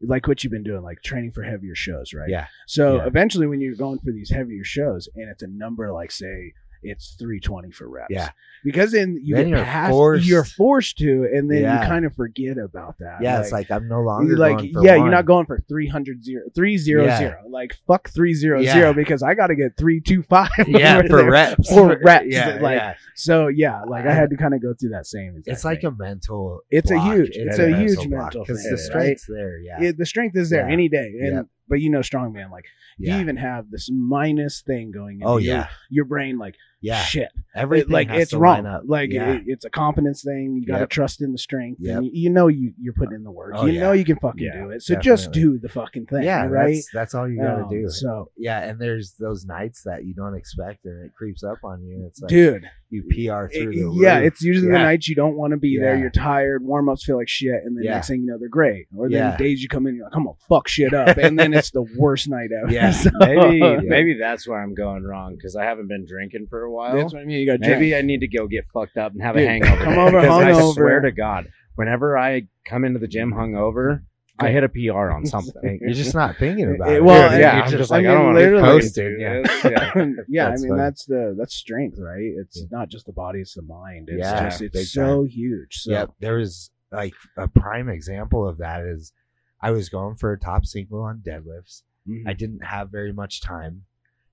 like 0.00 0.26
what 0.28 0.42
you've 0.44 0.50
been 0.52 0.62
doing, 0.62 0.82
like 0.82 1.02
training 1.02 1.32
for 1.32 1.42
heavier 1.42 1.74
shows, 1.74 2.12
right? 2.14 2.28
Yeah. 2.28 2.46
So 2.66 2.96
Yeah. 2.96 3.06
eventually, 3.06 3.46
when 3.46 3.60
you're 3.60 3.74
going 3.76 3.98
for 3.98 4.12
these 4.12 4.30
heavier 4.30 4.64
shows, 4.64 5.08
and 5.16 5.28
it's 5.30 5.42
a 5.42 5.46
number 5.48 5.92
like 5.92 6.10
say 6.10 6.52
it's 6.88 7.14
320 7.18 7.70
for 7.72 7.88
reps, 7.88 8.06
Yeah. 8.10 8.30
because 8.64 8.92
then 8.92 9.18
you 9.22 9.34
Then 9.36 9.44
get 9.46 9.50
you're 9.56 9.64
past, 9.64 9.90
forced- 9.90 10.26
you're 10.26 10.44
forced 10.44 10.98
to, 10.98 11.28
and 11.32 11.50
then 11.50 11.62
Yeah. 11.62 11.82
you 11.82 11.88
kind 11.88 12.04
of 12.04 12.14
forget 12.14 12.58
about 12.58 12.98
that. 12.98 13.18
Yeah, 13.22 13.40
it's 13.40 13.52
like 13.52 13.70
I'm 13.70 13.88
no 13.88 14.00
longer 14.00 14.30
you 14.32 14.36
like 14.36 14.58
going 14.58 14.72
for 14.72 14.84
yeah, 14.84 14.92
one. 14.96 15.00
you're 15.06 15.14
not 15.14 15.26
going 15.26 15.46
for 15.46 15.58
300 15.58 16.24
zero, 16.24 16.44
300 16.54 17.04
Yeah. 17.06 17.34
like 17.48 17.74
fuck 17.86 18.08
300 18.10 18.62
Yeah. 18.62 18.92
because 18.92 19.22
I 19.22 19.34
got 19.34 19.48
to 19.48 19.54
get 19.56 19.76
325 19.76 20.48
yeah 20.68 20.98
over 20.98 21.08
for 21.08 21.16
there. 21.22 21.30
reps 21.30 21.68
For 21.72 21.98
reps, 22.04 22.26
Yeah, 22.28 22.58
like, 22.60 22.76
yeah. 22.78 22.94
So 23.14 23.48
yeah, 23.48 23.82
like 23.82 24.06
I 24.06 24.12
had 24.12 24.30
to 24.30 24.36
kind 24.36 24.54
of 24.54 24.62
go 24.62 24.72
through 24.74 24.90
that 24.90 25.06
same. 25.06 25.36
exact 25.36 25.48
It's 25.48 25.64
like 25.64 25.80
thing. 25.82 25.90
a 25.90 25.96
mental. 25.96 26.60
It's 26.70 26.90
a 26.90 26.94
block. 26.94 27.14
huge- 27.14 27.30
it's 27.36 27.58
a 27.58 27.76
huge 27.76 28.06
mental 28.08 28.42
because 28.42 28.62
thing, 28.62 28.70
the 28.70 28.76
right? 28.76 28.80
strength's 29.18 29.26
there. 29.26 29.58
Yeah, 29.58 29.80
Yeah, 29.80 29.92
the 29.96 30.06
strength 30.06 30.36
is 30.36 30.50
there 30.50 30.66
Yeah. 30.66 30.72
any 30.72 30.88
day, 30.88 31.12
and 31.22 31.46
but 31.68 31.80
you 31.80 31.90
know, 31.90 31.98
strongman 32.00 32.50
like 32.52 32.64
yeah. 32.98 33.14
you 33.16 33.20
even 33.22 33.36
have 33.36 33.70
this 33.70 33.90
minus 33.90 34.62
thing 34.62 34.92
going. 34.92 35.16
Into 35.20 35.26
oh 35.26 35.36
your, 35.38 35.54
yeah, 35.56 35.68
your 35.90 36.04
brain 36.04 36.38
like 36.38 36.54
Yeah, 36.82 37.00
shit. 37.02 37.28
everything 37.54 37.88
It- 37.90 37.92
like 37.92 38.10
it's 38.10 38.34
wrong. 38.34 38.66
up. 38.66 38.82
Like 38.86 39.10
yeah. 39.10 39.32
it, 39.32 39.42
it's 39.46 39.64
a 39.64 39.70
confidence 39.70 40.22
thing. 40.22 40.56
You 40.60 40.66
got 40.66 40.74
to 40.74 40.80
Yep. 40.80 40.90
trust 40.90 41.22
in 41.22 41.32
the 41.32 41.38
strength. 41.38 41.78
Yep. 41.80 41.96
And 41.96 42.04
you, 42.06 42.10
you 42.14 42.30
know 42.30 42.48
you 42.48 42.72
you're 42.80 42.92
putting 42.92 43.14
in 43.14 43.24
the 43.24 43.30
work. 43.30 43.52
Oh, 43.56 43.64
you 43.66 43.72
yeah. 43.74 43.80
know 43.80 43.92
you 43.92 44.04
can 44.04 44.16
fucking 44.18 44.44
Yeah, 44.44 44.62
do 44.64 44.70
it. 44.70 44.82
So 44.82 44.94
just 44.96 45.32
do 45.32 45.58
the 45.58 45.68
fucking 45.70 46.06
thing. 46.06 46.22
yeah, 46.24 46.44
right. 46.44 46.74
That's, 46.74 46.90
that's 46.92 47.14
all 47.14 47.28
you 47.28 47.38
gotta 47.40 47.62
Um, 47.64 47.70
do. 47.70 47.88
So, 47.88 48.30
Yeah, 48.36 48.60
and 48.60 48.78
there's 48.78 49.14
those 49.18 49.46
nights 49.46 49.82
that 49.84 50.04
you 50.04 50.14
don't 50.14 50.34
expect, 50.36 50.84
and 50.84 51.04
it 51.04 51.12
creeps 51.14 51.42
up 51.42 51.58
on 51.64 51.82
you. 51.82 52.04
It's 52.06 52.20
like 52.20 52.28
dude, 52.28 52.68
you 52.90 53.02
PR 53.02 53.48
through 53.52 53.70
it- 53.72 53.74
the 53.74 53.98
yeah, 54.00 54.18
roof. 54.18 54.26
it's 54.28 54.42
usually 54.42 54.68
the 54.68 54.78
nights 54.78 55.08
you 55.08 55.14
don't 55.14 55.36
want 55.36 55.52
to 55.52 55.56
be 55.56 55.76
there. 55.78 55.96
You're 55.96 56.10
tired. 56.10 56.62
Warm 56.64 56.88
ups 56.88 57.04
feel 57.04 57.16
like 57.16 57.28
shit, 57.28 57.62
and 57.64 57.76
then 57.76 57.84
Yeah. 57.84 57.94
next 57.94 58.08
thing 58.08 58.20
you 58.20 58.26
know, 58.26 58.38
they're 58.38 58.48
great. 58.48 58.86
Or 58.96 59.08
then 59.08 59.18
Yeah. 59.18 59.36
days 59.36 59.62
you 59.62 59.68
come 59.68 59.86
in, 59.86 59.96
you're 59.96 60.04
like, 60.04 60.14
I'm 60.16 60.24
gonna 60.24 60.36
fuck 60.48 60.68
shit 60.68 60.94
up, 60.94 61.16
and 61.18 61.38
then 61.38 61.52
it's 61.52 61.70
the 61.72 61.82
worst 61.98 62.28
night 62.28 62.50
ever. 62.62 62.72
Yeah. 62.72 62.90
So- 62.92 63.10
Maybe 63.18 63.60
maybe 63.88 64.16
that's 64.18 64.46
where 64.46 64.62
I'm 64.62 64.74
going 64.74 65.02
wrong 65.04 65.34
because 65.36 65.56
I 65.56 65.64
haven't 65.64 65.88
been 65.88 66.06
drinking 66.06 66.46
for 66.48 66.62
a 66.62 66.70
while. 66.72 66.96
that's 66.96 67.12
what 67.12 67.22
I 67.22 67.24
mean. 67.24 67.38
You 67.40 67.46
got 67.46 67.60
Maybe 67.60 67.94
I 67.96 68.02
need 68.02 68.20
to 68.20 68.28
go 68.28 68.46
get 68.46 68.64
fucked 68.72 68.96
up 68.96 69.12
and 69.12 69.22
have 69.22 69.34
Dude, 69.36 69.44
a 69.44 69.48
hangover. 69.48 69.84
come 69.84 69.98
over 69.98 70.20
because 70.20 70.42
I 70.56 70.72
swear 70.74 71.00
to 71.00 71.10
God, 71.12 71.48
whenever 71.74 72.16
I 72.16 72.46
come 72.64 72.84
into 72.84 72.98
the 73.00 73.08
gym 73.08 73.32
hungover, 73.32 74.02
I 74.38 74.50
hit 74.50 74.64
a 74.64 74.68
PR 74.68 75.10
on 75.10 75.24
something. 75.24 75.78
You're 75.82 75.94
just 75.94 76.14
not 76.14 76.36
thinking 76.36 76.74
about 76.74 76.90
It- 76.90 76.96
it. 76.96 77.04
well, 77.04 77.30
Dude, 77.30 77.40
yeah, 77.40 77.54
you're 77.56 77.64
I'm 77.64 77.70
just 77.70 77.78
just 77.78 77.90
like 77.90 78.04
I, 78.04 78.08
mean, 78.08 78.14
don't 78.16 78.24
want 78.26 78.36
to 78.36 78.40
literally- 78.42 78.62
be 78.62 78.68
posted, 78.68 79.18
posted. 79.44 79.72
yeah. 79.72 79.92
Yeah. 79.94 80.06
yeah, 80.28 80.48
That's 80.50 80.60
I 80.60 80.62
mean 80.62 80.70
funny. 80.72 80.82
that's 80.82 81.04
the 81.06 81.34
that's 81.38 81.54
strength, 81.54 81.98
right? 81.98 82.32
It's 82.36 82.60
Yeah. 82.60 82.66
not 82.70 82.88
just 82.88 83.06
the 83.06 83.12
body; 83.12 83.40
it's 83.40 83.54
the 83.54 83.62
mind. 83.62 84.08
It's 84.10 84.18
Yeah, 84.18 84.48
just 84.48 84.60
it's 84.62 84.92
so 84.92 85.24
huge. 85.24 85.78
So 85.78 85.92
Yep. 85.92 86.10
There 86.20 86.34
was 86.36 86.70
like 86.92 87.14
a 87.36 87.48
prime 87.48 87.88
example 87.88 88.46
of 88.46 88.58
that 88.58 88.82
is 88.84 89.12
I 89.60 89.70
was 89.70 89.88
going 89.88 90.16
for 90.16 90.32
a 90.32 90.38
top 90.38 90.66
single 90.66 91.00
on 91.02 91.22
deadlifts. 91.26 91.82
mhm. 92.08 92.22
I 92.26 92.32
didn't 92.34 92.64
have 92.64 92.90
very 92.90 93.12
much 93.12 93.40
time. 93.40 93.82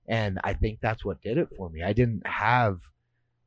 And 0.06 0.38
I 0.44 0.52
think 0.52 0.80
that's 0.80 1.02
what 1.04 1.22
did 1.22 1.38
it 1.38 1.48
for 1.56 1.70
me. 1.70 1.82
I 1.82 1.94
didn't 1.94 2.26
have 2.26 2.80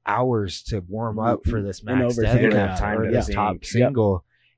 hours 0.06 0.64
to 0.64 0.80
warm 0.88 1.20
up 1.20 1.46
for 1.46 1.62
this 1.62 1.82
And 1.84 2.00
max 2.00 2.18
deadlift 2.18 2.36
it. 2.36 2.42
Didn't 2.42 2.58
have 2.68 2.80
time 2.80 3.00
or 3.00 3.12
this 3.12 3.28
think. 3.28 3.36
top 3.36 3.58
Yep. 3.74 3.94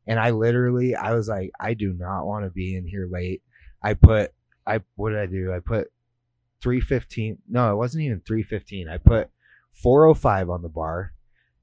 And 0.08 0.20
I 0.20 0.32
literally, 0.32 0.96
I 0.96 1.14
was 1.14 1.28
like, 1.28 1.52
I 1.60 1.74
do 1.74 1.94
not 1.94 2.26
want 2.26 2.46
to 2.46 2.50
be 2.50 2.76
in 2.76 2.88
here 2.88 3.08
late. 3.10 3.42
I 3.84 3.94
put, 3.94 4.32
I 4.66 4.82
what 4.96 5.12
did 5.12 5.20
I 5.20 5.26
do? 5.28 5.54
I 5.54 5.60
put 5.60 5.92
three 6.62 6.82
fifteen. 6.82 7.38
No, 7.48 7.72
it 7.72 7.76
wasn't 7.76 8.04
even 8.04 8.22
three 8.26 8.44
fifteen. 8.44 8.90
I 8.90 8.98
put 8.98 9.30
four 9.72 10.06
oh 10.06 10.14
five 10.14 10.50
on 10.50 10.62
the 10.62 10.70
bar, 10.70 11.14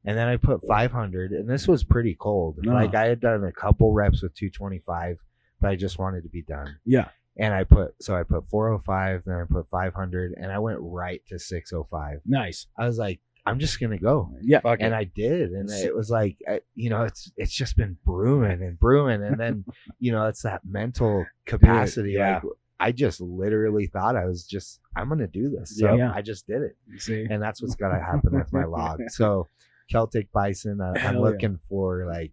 and 0.04 0.16
then 0.16 0.28
I 0.28 0.36
put 0.36 0.66
five 0.66 0.92
hundred. 0.92 1.32
And 1.32 1.48
this 1.48 1.68
was 1.68 1.84
pretty 1.84 2.16
cold. 2.18 2.58
No. 2.62 2.72
Like 2.72 2.94
I 2.94 3.06
had 3.06 3.20
done 3.20 3.44
a 3.44 3.52
couple 3.52 3.92
reps 3.92 4.22
with 4.22 4.34
two 4.34 4.50
twenty 4.50 4.80
five, 4.86 5.18
but 5.60 5.70
I 5.70 5.76
just 5.76 5.98
wanted 5.98 6.22
to 6.22 6.28
be 6.28 6.42
done 6.42 6.78
yeah, 6.84 7.08
and 7.36 7.52
I 7.52 7.64
put 7.64 7.94
so 8.00 8.16
I 8.16 8.22
put 8.22 8.48
405, 8.48 9.22
then 9.26 9.36
I 9.36 9.44
put 9.44 9.68
500, 9.68 10.34
and 10.36 10.50
I 10.50 10.58
went 10.58 10.78
right 10.80 11.22
to 11.28 11.38
605. 11.38 12.20
nice. 12.26 12.66
I 12.78 12.86
was 12.86 12.98
like, 12.98 13.20
I'm 13.46 13.58
just 13.60 13.78
gonna 13.80 13.98
go, 13.98 14.30
Yeah, 14.42 14.60
Fuck 14.60 14.78
and 14.80 14.92
it. 14.92 14.96
I 14.96 15.04
did, 15.04 15.50
and 15.52 15.70
it 15.70 15.94
was 15.94 16.10
like, 16.10 16.36
I, 16.48 16.60
you 16.74 16.90
know, 16.90 17.04
it's 17.04 17.30
it's 17.36 17.52
just 17.54 17.76
been 17.76 17.96
brewing 18.04 18.60
and 18.62 18.78
brewing, 18.78 19.22
and 19.22 19.38
then 19.38 19.64
you 20.00 20.12
know, 20.12 20.26
it's 20.26 20.42
that 20.42 20.62
mental 20.68 21.24
capacity. 21.46 22.12
yeah. 22.12 22.40
Like 22.42 22.52
I 22.78 22.92
just 22.92 23.20
literally 23.22 23.86
thought 23.86 24.16
I 24.16 24.26
was 24.26 24.44
just 24.46 24.80
I'm 24.96 25.08
gonna 25.08 25.26
do 25.28 25.48
this, 25.48 25.78
so 25.78 25.94
Yeah. 25.94 26.12
I 26.14 26.22
just 26.22 26.46
did 26.46 26.62
it, 26.62 26.76
you 26.90 26.98
see, 26.98 27.26
and 27.30 27.40
that's 27.42 27.62
what's 27.62 27.76
gonna 27.76 28.02
happen 28.12 28.32
with 28.34 28.52
my 28.52 28.64
log. 28.64 29.00
So 29.08 29.48
Celtic 29.88 30.30
Bison, 30.32 30.80
uh, 30.80 30.92
I'm 30.94 31.00
Hell 31.00 31.12
yeah. 31.14 31.18
looking 31.20 31.58
for 31.68 32.06
like. 32.06 32.32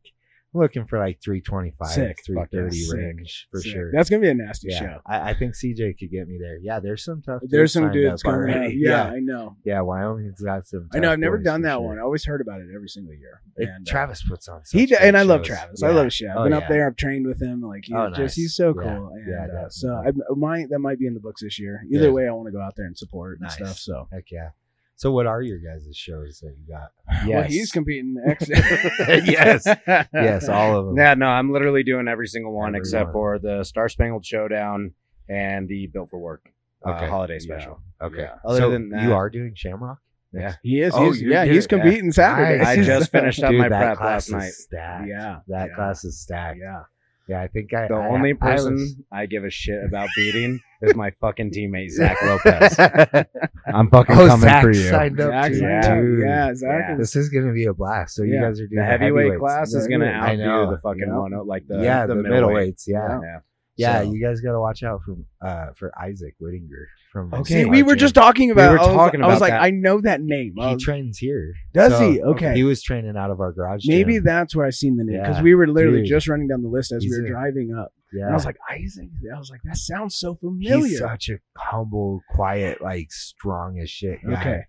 Looking 0.55 0.85
for 0.85 0.99
like 0.99 1.19
325, 1.23 1.87
Sick. 1.89 2.17
Fuck 2.27 2.49
yeah, 2.51 2.67
330 2.69 2.75
sick. 2.77 2.95
range 2.97 3.47
for 3.51 3.59
Sick. 3.59 3.71
sure. 3.71 3.91
That's 3.91 4.09
gonna 4.09 4.21
be 4.21 4.29
a 4.29 4.33
nasty 4.35 4.67
Yeah, 4.69 4.79
show. 4.79 4.99
I, 5.05 5.31
I 5.31 5.33
think 5.33 5.55
CJ 5.55 5.97
could 5.97 6.11
get 6.11 6.27
me 6.27 6.37
there. 6.39 6.57
Yeah, 6.61 6.79
there's 6.79 7.03
some 7.03 7.21
tough. 7.21 7.41
There's 7.43 7.73
some 7.73 7.91
dudes 7.91 8.21
coming. 8.21 8.49
Yeah, 8.53 8.67
yeah, 8.69 9.03
I 9.05 9.19
know. 9.19 9.57
yeah. 9.63 9.81
Wyoming's 9.81 10.41
got 10.41 10.67
some. 10.67 10.89
I 10.93 10.99
know. 10.99 11.11
I've 11.11 11.19
never 11.19 11.37
done 11.39 11.61
that 11.63 11.73
sure. 11.73 11.81
one. 11.81 11.97
I 11.99 12.01
always 12.03 12.23
heard 12.25 12.41
about 12.41 12.61
it 12.61 12.67
every 12.75 12.87
single 12.89 13.13
year. 13.13 13.41
It- 13.57 13.69
And, 13.69 13.87
uh, 13.87 13.91
Travis 13.91 14.21
puts 14.27 14.47
on. 14.47 14.61
He 14.71 14.85
d- 14.85 14.95
and 14.99 15.17
I 15.17 15.23
love. 15.23 15.43
Travis. 15.43 15.81
I 15.81 15.89
love 15.89 16.05
his 16.05 16.13
shit. 16.13 16.29
I've 16.29 16.37
Oh, 16.37 16.43
been 16.43 16.51
yeah. 16.51 16.57
up 16.59 16.67
there. 16.67 16.85
I've 16.87 16.95
trained 16.95 17.25
with 17.27 17.41
him. 17.41 17.61
Like 17.61 17.85
he's 17.85 17.95
Oh, 17.95 18.09
just 18.15 18.35
he's 18.35 18.45
nice. 18.45 18.55
so 18.55 18.75
Yeah. 18.79 18.95
cool. 18.97 19.07
And, 19.15 19.27
Yeah, 19.27 19.59
uh, 19.61 19.69
so 19.69 19.93
I 19.95 20.11
might 20.35 20.69
that 20.69 20.79
might 20.79 20.99
be 20.99 21.07
in 21.07 21.13
the 21.13 21.19
books 21.19 21.41
this 21.41 21.59
year. 21.59 21.81
Either 21.91 22.11
way, 22.11 22.27
I 22.27 22.31
want 22.31 22.47
to 22.47 22.51
go 22.51 22.61
out 22.61 22.75
there 22.75 22.85
and 22.85 22.97
support 22.97 23.39
and 23.39 23.43
Nice. 23.43 23.55
stuff. 23.55 23.77
So 23.77 24.07
Heck 24.11 24.29
yeah. 24.31 24.49
So 24.95 25.11
what 25.11 25.25
are 25.25 25.41
your 25.41 25.57
guys' 25.59 25.87
shows 25.95 26.39
that 26.41 26.55
you 26.57 26.73
got? 26.73 26.91
well, 27.27 27.43
he's 27.43 27.71
competing. 27.71 28.15
X- 28.27 28.47
Yes. 29.25 29.65
Yes, 30.13 30.47
all 30.49 30.79
of 30.79 30.85
them. 30.87 30.97
Yeah, 30.97 31.13
no, 31.15 31.25
I'm 31.27 31.51
literally 31.51 31.83
doing 31.83 32.07
every 32.07 32.27
single 32.27 32.53
one 32.53 32.69
Every 32.69 32.79
except 32.79 33.07
one. 33.07 33.13
for 33.13 33.39
the 33.39 33.63
Star 33.63 33.89
Spangled 33.89 34.25
Showdown 34.25 34.93
and 35.27 35.67
the 35.67 35.87
Built 35.87 36.09
for 36.09 36.19
War 36.19 36.41
uh, 36.85 36.91
Okay. 36.91 37.07
holiday 37.09 37.33
Yeah. 37.35 37.39
special. 37.39 37.81
Okay. 38.01 38.21
Yeah. 38.21 38.35
Other 38.45 38.59
so 38.59 38.69
than 38.71 38.89
that- 38.89 39.03
you 39.03 39.13
are 39.13 39.29
doing 39.29 39.53
Shamrock. 39.55 39.97
Yeah. 40.33 40.55
He 40.63 40.81
is. 40.81 40.93
Oh, 40.95 41.11
he's, 41.11 41.21
yeah, 41.21 41.45
he's 41.45 41.67
competing 41.67 42.11
Saturday. 42.11 42.57
Nice. 42.57 42.79
I 42.79 42.83
just 42.83 43.11
finished 43.11 43.43
up 43.43 43.51
Dude, 43.51 43.59
my 43.59 43.67
prep 43.67 43.99
last 43.99 44.31
night. 44.31 44.51
Stacked. 44.51 45.07
Yeah, 45.07 45.39
that 45.47 45.69
yeah. 45.69 45.75
class 45.75 46.03
is 46.03 46.19
stacked. 46.19 46.57
Yeah. 46.59 46.81
Yeah, 47.27 47.41
I 47.41 47.47
think 47.47 47.73
I. 47.73 47.87
The 47.87 47.93
I- 47.95 48.07
only 48.09 48.31
I 48.31 48.33
person 48.33 48.73
was- 48.73 48.95
I, 49.11 49.25
give 49.27 49.43
a 49.45 49.49
shit 49.49 49.81
about 49.85 50.09
beating 50.15 50.59
is 50.81 50.93
my 50.95 51.11
fucking 51.21 51.51
teammate 51.51 51.89
Zach 51.97 52.17
Lopez. 52.21 52.77
I'm 53.73 53.89
fucking 53.89 54.15
oh, 54.17 54.27
coming 54.27 54.41
Zach 54.41 54.61
for 54.63 54.71
you. 54.71 54.89
signed 54.89 55.19
up 55.21 55.31
Zach 55.31 55.51
too. 55.51 55.59
signed 55.59 55.85
up. 55.85 55.93
Dude. 55.93 56.19
Yeah, 56.19 56.53
Zach 56.55 56.69
Yeah. 56.89 56.93
is- 56.93 56.99
This 56.99 57.15
is 57.15 57.29
gonna 57.29 57.53
be 57.53 57.65
a 57.65 57.73
blast. 57.73 58.15
So 58.15 58.23
you 58.23 58.41
guys 58.41 58.59
are 58.59 58.67
doing 58.67 58.75
The 58.79 58.85
heavyweight 58.85 59.23
heavyweights. 59.31 59.39
class 59.39 59.73
is 59.73 59.87
gonna. 59.87 60.05
I 60.07 60.31
outdo 60.33 60.43
know. 60.45 60.71
the 60.71 60.77
fucking 60.79 61.05
Yeah. 61.07 61.17
one, 61.17 61.47
like 61.47 61.65
the 61.67 61.81
yeah, 61.81 62.05
the, 62.05 62.15
middleweights. 62.15 62.83
Yeah, 62.87 63.19
Yeah. 63.21 63.39
Yeah. 63.75 64.01
So- 64.01 64.11
You 64.11 64.21
guys 64.23 64.39
got 64.41 64.51
to 64.53 64.59
watch 64.59 64.83
out 64.83 65.01
for 65.05 65.15
uh 65.45 65.67
for 65.75 65.91
Isaac 65.99 66.35
Whittinger 66.41 66.85
from. 67.11 67.33
Okay. 67.33 67.63
See, 67.63 67.65
we 67.65 67.83
were 67.83 67.95
just 67.95 68.15
talking 68.15 68.51
about. 68.51 68.71
We 68.71 68.77
were 68.77 68.83
I 68.83 68.87
was, 68.87 68.95
talking 68.95 69.23
I 69.23 69.27
was 69.27 69.41
like, 69.41 69.51
that. 69.51 69.61
I 69.61 69.69
know 69.71 70.01
that 70.01 70.21
name. 70.21 70.53
He 70.57 70.61
was- 70.73 70.83
trains 70.83 71.17
here. 71.17 71.53
Does 71.73 71.93
So, 71.93 72.11
he? 72.11 72.21
Okay. 72.21 72.53
He 72.55 72.63
was 72.63 72.81
training 72.83 73.15
out 73.17 73.31
of 73.31 73.39
our 73.39 73.51
garage. 73.51 73.81
Maybe 73.85 74.15
gym. 74.15 74.23
that's 74.23 74.55
where 74.55 74.65
I 74.65 74.69
seen 74.71 74.97
the 74.97 75.03
name 75.03 75.19
because 75.21 75.37
Yeah. 75.37 75.43
we 75.43 75.55
were 75.55 75.67
literally 75.67 75.99
Dude. 76.01 76.09
just 76.09 76.27
running 76.27 76.47
down 76.47 76.61
the 76.61 76.69
list 76.69 76.91
as 76.91 77.03
He's 77.03 77.11
we 77.11 77.19
were 77.21 77.25
a- 77.27 77.29
driving 77.29 77.73
up, 77.77 77.91
Yeah. 78.13 78.23
and 78.25 78.31
I 78.31 78.33
was 78.33 78.45
like, 78.45 78.57
Isaac. 78.71 79.09
I 79.35 79.37
was 79.39 79.49
like, 79.49 79.61
that 79.63 79.77
sounds 79.77 80.15
so 80.17 80.35
familiar. 80.35 80.77
he's 80.87 80.99
such 80.99 81.29
a 81.29 81.37
humble, 81.57 82.21
quiet, 82.31 82.81
like 82.81 83.11
strong 83.11 83.79
as 83.79 83.89
shit. 83.89 84.19
Guy. 84.25 84.39
Okay. 84.41 84.61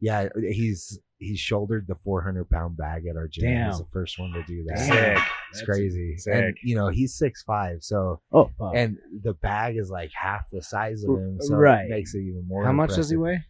Yeah, 0.00 0.28
he's 0.50 0.98
he 1.18 1.36
shouldered 1.36 1.86
the 1.86 1.94
400 2.04 2.48
pound 2.50 2.76
bag 2.76 3.06
at 3.06 3.16
our 3.16 3.28
gym. 3.28 3.44
Damn. 3.50 3.70
He's 3.70 3.78
the 3.78 3.86
first 3.92 4.18
one 4.18 4.32
to 4.32 4.42
do 4.44 4.64
that. 4.68 4.78
Sick. 4.78 5.16
It's 5.50 5.60
That's 5.60 5.62
crazy. 5.64 6.16
sick. 6.16 6.34
And 6.34 6.56
you 6.62 6.74
know, 6.76 6.88
he's 6.88 7.14
six 7.14 7.42
five, 7.42 7.82
so 7.82 8.20
Oh, 8.32 8.50
fuck. 8.58 8.72
and 8.74 8.98
the 9.22 9.34
bag 9.34 9.76
is 9.76 9.90
like 9.90 10.10
half 10.12 10.50
the 10.50 10.60
size 10.62 11.04
of 11.04 11.16
him, 11.16 11.38
so 11.40 11.54
Right. 11.56 11.84
it 11.84 11.90
makes 11.90 12.14
it 12.14 12.20
even 12.20 12.46
more. 12.46 12.64
How 12.64 12.72
much 12.72 12.94
does 12.94 13.08
he 13.10 13.16
weigh? 13.16 13.42